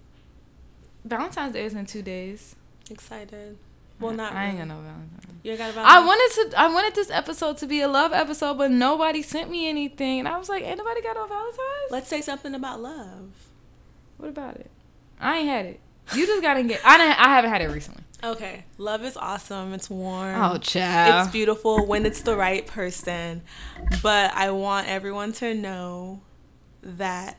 Valentine's 1.04 1.52
Day 1.52 1.64
is 1.64 1.74
in 1.74 1.86
two 1.86 2.02
days. 2.02 2.56
Excited. 2.90 3.58
Well, 4.00 4.12
not 4.12 4.32
I 4.32 4.46
ain't 4.46 4.56
really. 4.58 4.68
got 4.68 4.74
no 4.76 4.82
Valentine's. 4.82 5.38
You 5.42 5.50
ain't 5.52 5.58
got 5.58 5.72
about 5.72 5.86
I 5.86 6.04
wanted 6.04 6.50
to. 6.50 6.60
I 6.60 6.68
wanted 6.72 6.94
this 6.94 7.10
episode 7.10 7.58
to 7.58 7.66
be 7.66 7.80
a 7.80 7.88
love 7.88 8.12
episode, 8.12 8.58
but 8.58 8.70
nobody 8.70 9.22
sent 9.22 9.50
me 9.50 9.68
anything, 9.68 10.18
and 10.18 10.26
I 10.26 10.38
was 10.38 10.48
like, 10.48 10.64
"Anybody 10.64 11.02
got 11.02 11.14
no 11.14 11.26
Valentine's." 11.26 11.90
Let's 11.90 12.08
say 12.08 12.20
something 12.20 12.54
about 12.54 12.80
love. 12.80 13.30
What 14.16 14.30
about 14.30 14.56
it? 14.56 14.70
I 15.20 15.38
ain't 15.38 15.48
had 15.48 15.66
it. 15.66 15.80
You 16.14 16.26
just 16.26 16.42
got 16.42 16.54
get. 16.66 16.80
I 16.84 16.98
didn't. 16.98 17.20
I 17.20 17.28
haven't 17.28 17.50
had 17.50 17.62
it 17.62 17.68
recently. 17.68 18.02
Okay. 18.22 18.64
Love 18.78 19.04
is 19.04 19.16
awesome. 19.18 19.74
It's 19.74 19.90
warm. 19.90 20.40
Oh, 20.40 20.56
child. 20.56 21.26
It's 21.26 21.32
beautiful 21.32 21.86
when 21.86 22.06
it's 22.06 22.22
the 22.22 22.36
right 22.36 22.66
person. 22.66 23.42
But 24.02 24.32
I 24.34 24.50
want 24.50 24.88
everyone 24.88 25.32
to 25.34 25.54
know 25.54 26.22
that 26.82 27.36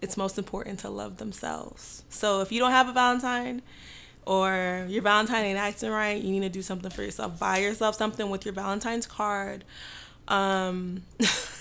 it's 0.00 0.16
most 0.16 0.38
important 0.38 0.80
to 0.80 0.90
love 0.90 1.16
themselves. 1.18 2.04
So 2.08 2.40
if 2.40 2.52
you 2.52 2.60
don't 2.60 2.70
have 2.70 2.88
a 2.88 2.92
Valentine 2.92 3.62
or 4.26 4.86
your 4.88 5.02
Valentine 5.02 5.44
ain't 5.44 5.58
acting 5.58 5.90
right, 5.90 6.22
you 6.22 6.30
need 6.30 6.42
to 6.42 6.48
do 6.48 6.62
something 6.62 6.90
for 6.90 7.02
yourself. 7.02 7.38
Buy 7.38 7.58
yourself 7.58 7.96
something 7.96 8.30
with 8.30 8.44
your 8.44 8.54
Valentine's 8.54 9.06
card. 9.06 9.64
Um, 10.28 11.02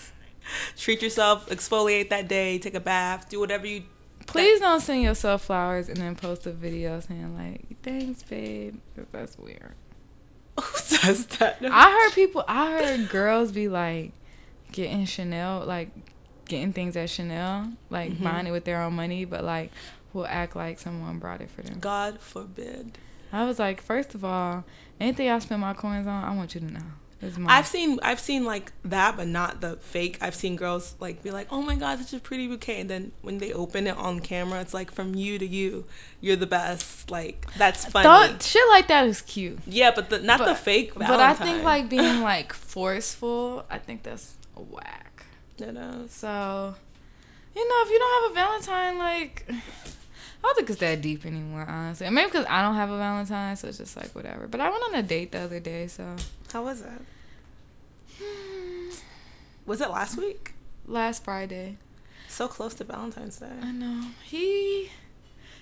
treat 0.77 1.01
yourself, 1.01 1.47
exfoliate 1.49 2.09
that 2.09 2.27
day, 2.27 2.59
take 2.59 2.75
a 2.75 2.79
bath, 2.79 3.29
do 3.29 3.39
whatever 3.39 3.65
you 3.65 3.83
Please 4.27 4.59
don't 4.59 4.81
send 4.81 5.01
yourself 5.01 5.43
flowers 5.45 5.87
and 5.87 5.97
then 5.97 6.15
post 6.15 6.45
a 6.45 6.51
video 6.51 6.99
saying 6.99 7.35
like, 7.35 7.81
"Thanks, 7.81 8.23
babe." 8.23 8.75
That's 9.13 9.37
weird. 9.37 9.73
Who 10.61 10.77
says 10.77 11.25
that? 11.27 11.59
I 11.63 11.91
heard 11.91 12.13
people. 12.13 12.43
I 12.45 12.71
heard 12.71 13.09
girls 13.09 13.53
be 13.53 13.69
like 13.69 14.11
getting 14.73 15.05
Chanel, 15.05 15.63
like 15.65 15.89
getting 16.47 16.73
things 16.73 16.95
at 16.97 17.09
Chanel, 17.09 17.71
like 17.89 18.11
Mm-hmm. 18.11 18.23
buying 18.23 18.47
it 18.47 18.51
with 18.51 18.65
their 18.65 18.81
own 18.81 18.93
money, 18.93 19.25
but 19.25 19.43
like 19.43 19.71
will 20.13 20.25
act 20.27 20.55
like 20.55 20.79
someone 20.79 21.19
brought 21.19 21.41
it 21.41 21.49
for 21.49 21.61
them. 21.61 21.79
God 21.79 22.19
forbid. 22.19 22.97
I 23.31 23.43
was 23.45 23.59
like, 23.59 23.81
first 23.81 24.15
of 24.15 24.23
all, 24.23 24.63
anything 24.99 25.29
I 25.29 25.37
spend 25.39 25.61
my 25.61 25.73
coins 25.73 26.07
on, 26.07 26.23
I 26.23 26.33
want 26.35 26.55
you 26.55 26.61
to 26.61 26.73
know. 26.73 26.79
I've 27.47 27.65
seen 27.65 27.99
I've 28.03 28.19
seen 28.19 28.45
like 28.45 28.71
that, 28.85 29.17
but 29.17 29.27
not 29.27 29.59
the 29.59 29.77
fake. 29.77 30.19
I've 30.21 30.35
seen 30.35 30.55
girls 30.55 30.93
like 30.99 31.23
be 31.23 31.31
like, 31.31 31.47
"Oh 31.49 31.63
my 31.63 31.73
god, 31.75 31.97
such 31.97 32.13
a 32.13 32.21
pretty 32.21 32.47
bouquet," 32.47 32.81
and 32.81 32.87
then 32.91 33.11
when 33.23 33.39
they 33.39 33.51
open 33.51 33.87
it 33.87 33.97
on 33.97 34.19
camera, 34.19 34.61
it's 34.61 34.71
like 34.71 34.91
from 34.91 35.15
you 35.15 35.39
to 35.39 35.45
you, 35.47 35.85
you're 36.21 36.35
the 36.35 36.45
best. 36.45 37.09
Like 37.09 37.47
that's 37.57 37.85
funny. 37.85 38.03
Thought 38.03 38.43
shit 38.43 38.61
like 38.69 38.87
that 38.89 39.07
is 39.07 39.21
cute. 39.23 39.57
yeah, 39.65 39.89
but 39.95 40.11
the, 40.11 40.19
not 40.19 40.37
the 40.37 40.45
But- 40.45 40.57
fake. 40.59 40.93
But 40.93 41.19
I 41.19 41.33
think 41.33 41.63
like 41.63 41.89
being 41.89 42.21
like 42.33 42.53
forceful, 42.53 43.65
I 43.67 43.79
think 43.79 44.03
that's 44.03 44.35
whack. 44.55 45.06
You 45.57 45.71
know, 45.71 46.05
So, 46.09 46.75
you 47.55 47.69
know, 47.69 47.75
if 47.85 47.89
you 47.89 47.99
don't 47.99 48.23
have 48.23 48.31
a 48.31 48.33
Valentine, 48.35 48.97
like, 48.97 49.45
I 49.49 49.53
don't 50.43 50.55
think 50.55 50.69
it's 50.69 50.79
that 50.79 51.01
deep 51.01 51.25
anymore, 51.25 51.65
honestly. 51.67 52.05
And 52.05 52.15
Maybe 52.15 52.27
because 52.27 52.45
I 52.49 52.61
don't 52.61 52.75
have 52.75 52.89
a 52.89 52.97
Valentine, 52.97 53.55
so 53.55 53.67
it's 53.67 53.77
just 53.79 53.97
like 53.97 54.13
whatever. 54.15 54.47
But 54.47 54.61
I 54.61 54.69
went 54.69 54.83
on 54.87 54.95
a 54.95 55.03
date 55.03 55.31
the 55.31 55.39
other 55.39 55.59
day, 55.59 55.87
so 55.87 56.15
how 56.53 56.63
was 56.63 56.81
it? 56.81 57.01
Was 59.65 59.81
it 59.81 59.89
last 59.89 60.17
week? 60.17 60.53
last 60.87 61.23
Friday. 61.23 61.77
So 62.29 62.47
close 62.47 62.73
to 62.75 62.83
Valentine's 62.83 63.37
Day. 63.37 63.51
I 63.61 63.71
know 63.71 64.03
he, 64.23 64.89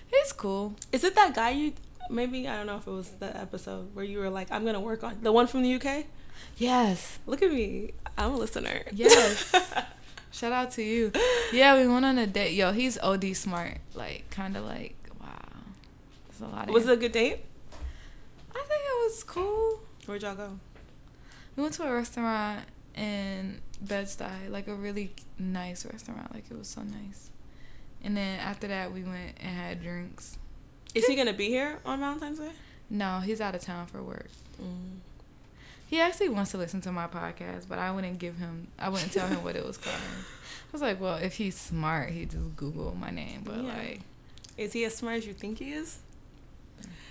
he's 0.06 0.32
cool. 0.32 0.74
Is 0.92 1.04
it 1.04 1.14
that 1.16 1.34
guy 1.34 1.50
you? 1.50 1.72
Maybe 2.08 2.46
I 2.46 2.56
don't 2.56 2.66
know 2.66 2.76
if 2.76 2.86
it 2.86 2.90
was 2.92 3.10
that 3.18 3.34
episode 3.36 3.94
where 3.94 4.04
you 4.04 4.18
were 4.20 4.30
like, 4.30 4.50
"I'm 4.52 4.64
gonna 4.64 4.80
work 4.80 5.02
on 5.02 5.18
the 5.22 5.32
one 5.32 5.46
from 5.48 5.62
the 5.62 5.74
UK." 5.74 6.06
Yes, 6.56 7.18
Look 7.26 7.42
at 7.42 7.52
me, 7.52 7.92
I'm 8.16 8.32
a 8.32 8.36
listener. 8.36 8.82
Yes. 8.92 9.54
shout 10.30 10.52
out 10.52 10.70
to 10.72 10.82
you. 10.82 11.12
Yeah, 11.52 11.76
we 11.78 11.86
went 11.86 12.04
on 12.04 12.18
a 12.18 12.26
date. 12.26 12.54
Yo, 12.54 12.72
he's 12.72 12.98
OD 12.98 13.36
smart. 13.36 13.78
Like, 13.94 14.28
kind 14.30 14.56
of 14.56 14.64
like 14.64 14.96
wow. 15.20 15.28
There's 16.28 16.50
a 16.50 16.54
lot 16.54 16.68
of. 16.68 16.74
was 16.74 16.86
it 16.86 16.92
a 16.92 16.96
good 16.96 17.12
date? 17.12 17.40
I 18.50 18.58
think 18.58 18.82
it 18.82 19.04
was 19.04 19.24
cool. 19.24 19.80
Where'd 20.06 20.22
y'all 20.22 20.34
go? 20.34 20.58
We 21.56 21.62
went 21.62 21.74
to 21.74 21.84
a 21.84 21.92
restaurant 21.92 22.60
in 22.94 23.60
Bed-Stuy, 23.82 24.50
like 24.50 24.68
a 24.68 24.74
really 24.74 25.12
nice 25.38 25.84
restaurant. 25.84 26.32
Like 26.34 26.44
it 26.50 26.56
was 26.56 26.68
so 26.68 26.82
nice. 26.82 27.30
And 28.02 28.16
then 28.16 28.38
after 28.40 28.68
that, 28.68 28.92
we 28.92 29.02
went 29.02 29.36
and 29.40 29.56
had 29.56 29.82
drinks. 29.82 30.38
Is 30.94 31.06
he 31.06 31.16
gonna 31.16 31.32
be 31.32 31.48
here 31.48 31.80
on 31.84 32.00
Valentine's 32.00 32.38
Day? 32.38 32.52
No, 32.88 33.20
he's 33.20 33.40
out 33.40 33.54
of 33.54 33.60
town 33.62 33.86
for 33.86 34.02
work. 34.02 34.28
Mm. 34.62 34.98
He 35.86 36.00
actually 36.00 36.28
wants 36.30 36.50
to 36.50 36.58
listen 36.58 36.80
to 36.82 36.92
my 36.92 37.06
podcast, 37.06 37.68
but 37.68 37.78
I 37.78 37.92
wouldn't 37.92 38.18
give 38.18 38.38
him. 38.38 38.66
I 38.78 38.88
wouldn't 38.88 39.12
tell 39.12 39.28
him 39.28 39.44
what 39.44 39.54
it 39.56 39.64
was 39.64 39.78
called. 39.78 39.94
I 39.96 40.72
was 40.72 40.82
like, 40.82 41.00
well, 41.00 41.14
if 41.16 41.36
he's 41.36 41.56
smart, 41.56 42.10
he 42.10 42.24
just 42.24 42.56
Google 42.56 42.94
my 42.98 43.10
name. 43.10 43.42
But 43.44 43.56
Yeah. 43.58 43.62
like, 43.62 44.00
Is 44.56 44.72
he 44.72 44.84
as 44.84 44.96
smart 44.96 45.16
as 45.18 45.26
you 45.26 45.32
think 45.32 45.58
he 45.58 45.72
is? 45.72 45.98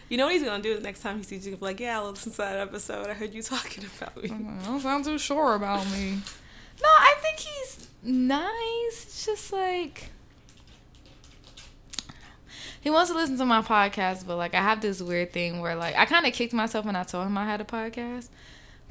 You 0.10 0.18
know 0.18 0.26
what 0.26 0.34
he's 0.34 0.44
gonna 0.44 0.62
do 0.62 0.76
the 0.76 0.82
next 0.82 1.02
time 1.02 1.18
he 1.18 1.24
sees 1.24 1.46
you? 1.46 1.52
He'll 1.52 1.60
be 1.60 1.66
like, 1.66 1.80
yeah, 1.80 2.00
I 2.00 2.04
listened 2.04 2.34
to 2.36 2.42
that 2.42 2.58
episode. 2.58 3.08
I 3.08 3.14
heard 3.14 3.34
you 3.34 3.42
talking 3.42 3.86
about 3.98 4.22
me. 4.22 4.30
I'm 4.30 4.46
like, 4.58 4.64
I 4.64 4.68
don't 4.68 4.80
sound 4.82 5.06
too 5.06 5.18
sure 5.18 5.56
about 5.56 5.86
me. 5.92 6.20
No, 6.82 6.90
I 6.90 7.16
think 7.22 7.40
he's 7.40 7.88
nice. 8.04 9.04
It's 9.06 9.26
just 9.26 9.54
like 9.54 10.10
he 12.82 12.90
wants 12.92 13.10
to 13.10 13.16
listen 13.18 13.38
to 13.38 13.46
my 13.46 13.62
podcast, 13.62 14.28
but 14.28 14.36
like 14.38 14.54
I 14.54 14.62
have 14.62 14.82
this 14.82 15.02
weird 15.02 15.32
thing 15.34 15.60
where 15.62 15.76
like 15.76 15.96
I 15.96 16.06
kind 16.06 16.26
of 16.26 16.34
kicked 16.34 16.54
myself 16.54 16.86
when 16.86 16.96
I 16.96 17.04
told 17.04 17.26
him 17.26 17.38
I 17.38 17.46
had 17.46 17.62
a 17.62 17.64
podcast. 17.64 18.28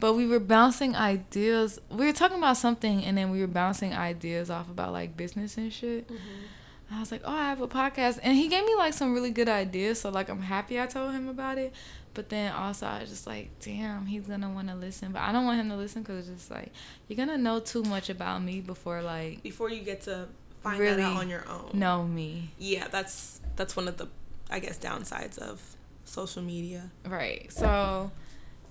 But 0.00 0.14
we 0.14 0.26
were 0.26 0.40
bouncing 0.40 0.96
ideas. 0.96 1.80
We 1.90 2.04
were 2.06 2.12
talking 2.12 2.38
about 2.38 2.56
something, 2.56 3.04
and 3.04 3.16
then 3.16 3.30
we 3.30 3.40
were 3.40 3.46
bouncing 3.46 3.94
ideas 3.94 4.50
off 4.50 4.68
about 4.70 4.92
like 4.92 5.16
business 5.16 5.56
and 5.56 5.72
shit. 5.72 6.06
Mm-hmm. 6.08 6.94
I 6.94 7.00
was 7.00 7.10
like, 7.10 7.22
"Oh, 7.24 7.32
I 7.32 7.48
have 7.48 7.60
a 7.60 7.68
podcast," 7.68 8.18
and 8.22 8.36
he 8.36 8.48
gave 8.48 8.64
me 8.64 8.74
like 8.76 8.92
some 8.94 9.14
really 9.14 9.30
good 9.30 9.48
ideas. 9.48 10.00
So 10.00 10.10
like, 10.10 10.28
I'm 10.28 10.42
happy 10.42 10.80
I 10.80 10.86
told 10.86 11.12
him 11.12 11.28
about 11.28 11.58
it. 11.58 11.72
But 12.12 12.28
then 12.28 12.52
also, 12.52 12.86
I 12.86 13.00
was 13.00 13.08
just 13.08 13.26
like, 13.26 13.50
"Damn, 13.60 14.06
he's 14.06 14.26
gonna 14.26 14.50
want 14.50 14.68
to 14.68 14.74
listen," 14.74 15.10
but 15.12 15.22
I 15.22 15.32
don't 15.32 15.46
want 15.46 15.58
him 15.58 15.68
to 15.70 15.76
listen 15.76 16.02
because 16.02 16.28
it's 16.28 16.38
just 16.42 16.50
like 16.50 16.72
you're 17.08 17.16
gonna 17.16 17.38
know 17.38 17.58
too 17.60 17.82
much 17.84 18.10
about 18.10 18.42
me 18.42 18.60
before 18.60 19.00
like 19.02 19.42
Before 19.42 19.70
you 19.70 19.82
get 19.82 20.02
to 20.02 20.28
find 20.62 20.78
Really 20.78 20.96
that 21.02 21.12
out 21.12 21.16
on 21.18 21.28
your 21.30 21.44
own. 21.48 21.70
know 21.74 22.04
me, 22.04 22.50
Yeah, 22.58 22.88
that's 22.88 23.40
that's 23.56 23.74
one 23.76 23.88
of 23.88 23.96
the, 23.96 24.08
I 24.50 24.58
guess, 24.60 24.78
downsides 24.78 25.38
of 25.38 25.60
social 26.04 26.42
media. 26.42 26.90
right? 27.06 27.50
So, 27.52 28.10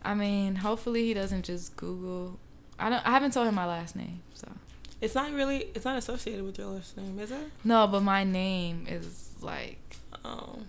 I 0.06 0.14
mean, 0.14 0.56
hopefully 0.56 1.04
he 1.06 1.14
doesn't 1.14 1.46
just 1.46 1.76
Google. 1.76 2.40
I 2.80 2.90
don't. 2.90 3.06
I 3.06 3.12
haven't 3.12 3.32
told 3.32 3.48
him 3.48 3.56
my 3.56 3.66
last 3.66 3.96
name, 3.96 4.22
so 4.34 4.48
It's 5.02 5.16
not 5.16 5.32
really, 5.32 5.68
it's 5.76 5.86
not 5.86 5.98
associated 5.98 6.44
with 6.44 6.58
your 6.58 6.68
last 6.68 6.98
name, 6.98 7.20
is 7.20 7.32
it? 7.32 7.52
no. 7.64 7.88
But 7.88 8.02
my 8.02 8.24
name 8.24 8.86
is 8.90 9.32
like 9.42 9.80
Oh 10.26 10.60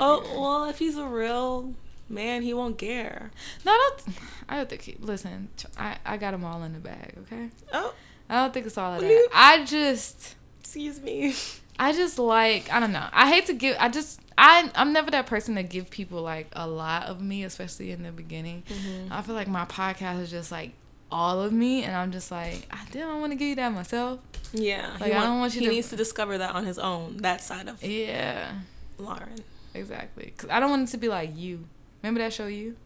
Oh 0.00 0.40
well, 0.40 0.68
if 0.68 0.78
he's 0.78 0.96
a 0.96 1.06
real 1.06 1.72
man, 2.08 2.42
he 2.42 2.52
won't 2.52 2.78
care. 2.78 3.30
No, 3.64 3.72
I 3.72 3.90
don't. 3.90 4.16
I 4.48 4.56
don't 4.56 4.68
think. 4.68 4.82
He, 4.82 4.96
listen, 5.00 5.48
I 5.78 5.96
I 6.04 6.16
got 6.16 6.32
them 6.32 6.44
all 6.44 6.62
in 6.62 6.72
the 6.74 6.78
bag. 6.78 7.14
Okay. 7.22 7.48
Oh, 7.72 7.94
I 8.28 8.42
don't 8.42 8.52
think 8.52 8.66
it's 8.66 8.76
all 8.78 8.94
of 8.94 9.00
that. 9.00 9.28
I 9.34 9.64
just. 9.64 10.36
excuse 10.60 11.00
me. 11.00 11.34
I 11.78 11.92
just 11.92 12.18
like 12.18 12.70
I 12.72 12.80
don't 12.80 12.92
know. 12.92 13.06
I 13.12 13.28
hate 13.32 13.46
to 13.46 13.54
give. 13.54 13.76
I 13.78 13.88
just 13.88 14.20
I 14.38 14.70
I'm 14.74 14.92
never 14.92 15.10
that 15.10 15.26
person 15.26 15.56
to 15.56 15.62
give 15.62 15.90
people 15.90 16.22
like 16.22 16.46
a 16.52 16.66
lot 16.66 17.04
of 17.06 17.20
me, 17.20 17.42
especially 17.44 17.90
in 17.90 18.02
the 18.04 18.12
beginning. 18.12 18.62
Mm-hmm. 18.68 19.12
I 19.12 19.20
feel 19.22 19.34
like 19.34 19.48
my 19.48 19.64
podcast 19.64 20.20
is 20.20 20.30
just 20.30 20.52
like 20.52 20.72
all 21.10 21.42
of 21.42 21.52
me, 21.52 21.82
and 21.84 21.94
I'm 21.96 22.12
just 22.12 22.30
like 22.30 22.66
I 22.70 22.84
don't 22.92 23.20
want 23.20 23.32
to 23.32 23.36
give 23.36 23.48
you 23.48 23.54
that 23.56 23.72
myself. 23.72 24.20
Yeah, 24.52 24.92
Like, 24.98 25.12
I 25.12 25.22
don't 25.24 25.40
want 25.40 25.54
you 25.54 25.60
He 25.60 25.66
to- 25.66 25.72
needs 25.72 25.90
to 25.90 25.96
discover 25.96 26.38
that 26.38 26.54
on 26.54 26.64
his 26.64 26.78
own. 26.78 27.18
That 27.18 27.42
side 27.42 27.68
of 27.68 27.82
Yeah, 27.84 28.52
Lauren. 28.96 29.40
exactly. 29.74 30.32
Cause 30.38 30.48
I 30.48 30.58
don't 30.60 30.70
want 30.70 30.88
it 30.88 30.92
to 30.92 30.96
be 30.98 31.08
like 31.08 31.36
you. 31.36 31.64
Remember 32.02 32.20
that 32.20 32.32
show 32.32 32.46
you? 32.46 32.76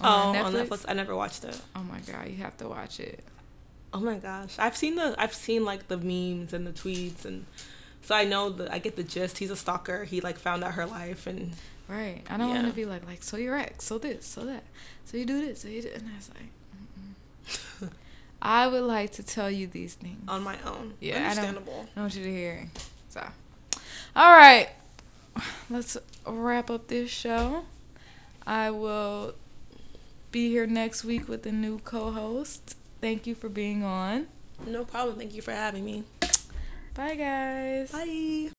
oh, 0.00 0.06
on 0.32 0.52
Netflix. 0.54 0.84
I 0.88 0.94
never 0.94 1.14
watched 1.14 1.44
it. 1.44 1.60
Oh 1.76 1.82
my 1.82 1.98
god, 2.00 2.28
you 2.28 2.36
have 2.36 2.56
to 2.58 2.68
watch 2.68 2.98
it. 3.00 3.22
Oh 3.92 4.00
my 4.00 4.16
gosh, 4.16 4.54
I've 4.58 4.76
seen 4.76 4.94
the 4.96 5.14
I've 5.18 5.34
seen 5.34 5.64
like 5.66 5.88
the 5.88 5.98
memes 5.98 6.52
and 6.54 6.66
the 6.66 6.72
tweets 6.72 7.24
and 7.26 7.44
so 8.02 8.14
I 8.14 8.24
know 8.24 8.50
that 8.50 8.72
I 8.72 8.78
get 8.78 8.96
the 8.96 9.02
gist. 9.02 9.38
He's 9.38 9.50
a 9.50 9.56
stalker. 9.56 10.04
He 10.04 10.20
like 10.20 10.38
found 10.38 10.62
out 10.64 10.74
her 10.74 10.86
life 10.86 11.26
and 11.26 11.52
Right. 11.88 12.22
I 12.30 12.36
don't 12.36 12.48
want 12.48 12.66
to 12.68 12.72
be 12.72 12.84
like 12.84 13.06
like 13.06 13.22
so 13.22 13.36
you're 13.36 13.56
ex, 13.56 13.84
so 13.84 13.98
this, 13.98 14.24
so 14.26 14.44
that, 14.46 14.64
so 15.04 15.16
you 15.16 15.24
do 15.26 15.44
this, 15.44 15.60
so 15.62 15.68
you 15.68 15.82
do, 15.82 15.90
and 15.94 16.08
I 16.12 16.16
was 16.16 16.30
like. 16.30 17.90
I 18.44 18.66
would 18.66 18.82
like 18.82 19.12
to 19.12 19.22
tell 19.22 19.50
you 19.50 19.66
these 19.68 19.94
things. 19.94 20.18
on 20.28 20.42
my 20.42 20.56
own. 20.64 20.94
Yeah, 21.00 21.16
I 21.16 21.18
don't- 21.34 21.44
understandable. 21.44 21.86
I 21.96 22.00
want 22.00 22.14
you 22.16 22.24
to 22.24 22.30
hear. 22.30 22.68
So, 23.08 23.24
all 24.16 24.32
right, 24.36 24.68
let's 25.70 25.96
wrap 26.26 26.70
up 26.70 26.88
this 26.88 27.10
show. 27.10 27.64
I 28.46 28.70
will 28.70 29.34
be 30.32 30.48
here 30.48 30.66
next 30.66 31.04
week 31.04 31.28
with 31.28 31.46
a 31.46 31.52
new 31.52 31.78
co-host. 31.80 32.74
Thank 33.00 33.26
you 33.28 33.34
for 33.36 33.48
being 33.48 33.84
on. 33.84 34.26
No 34.66 34.84
problem. 34.84 35.18
Thank 35.18 35.34
you 35.34 35.42
for 35.42 35.52
having 35.52 35.84
me. 35.84 36.04
Bye, 36.94 37.14
guys. 37.16 37.90
Bye. 37.90 38.51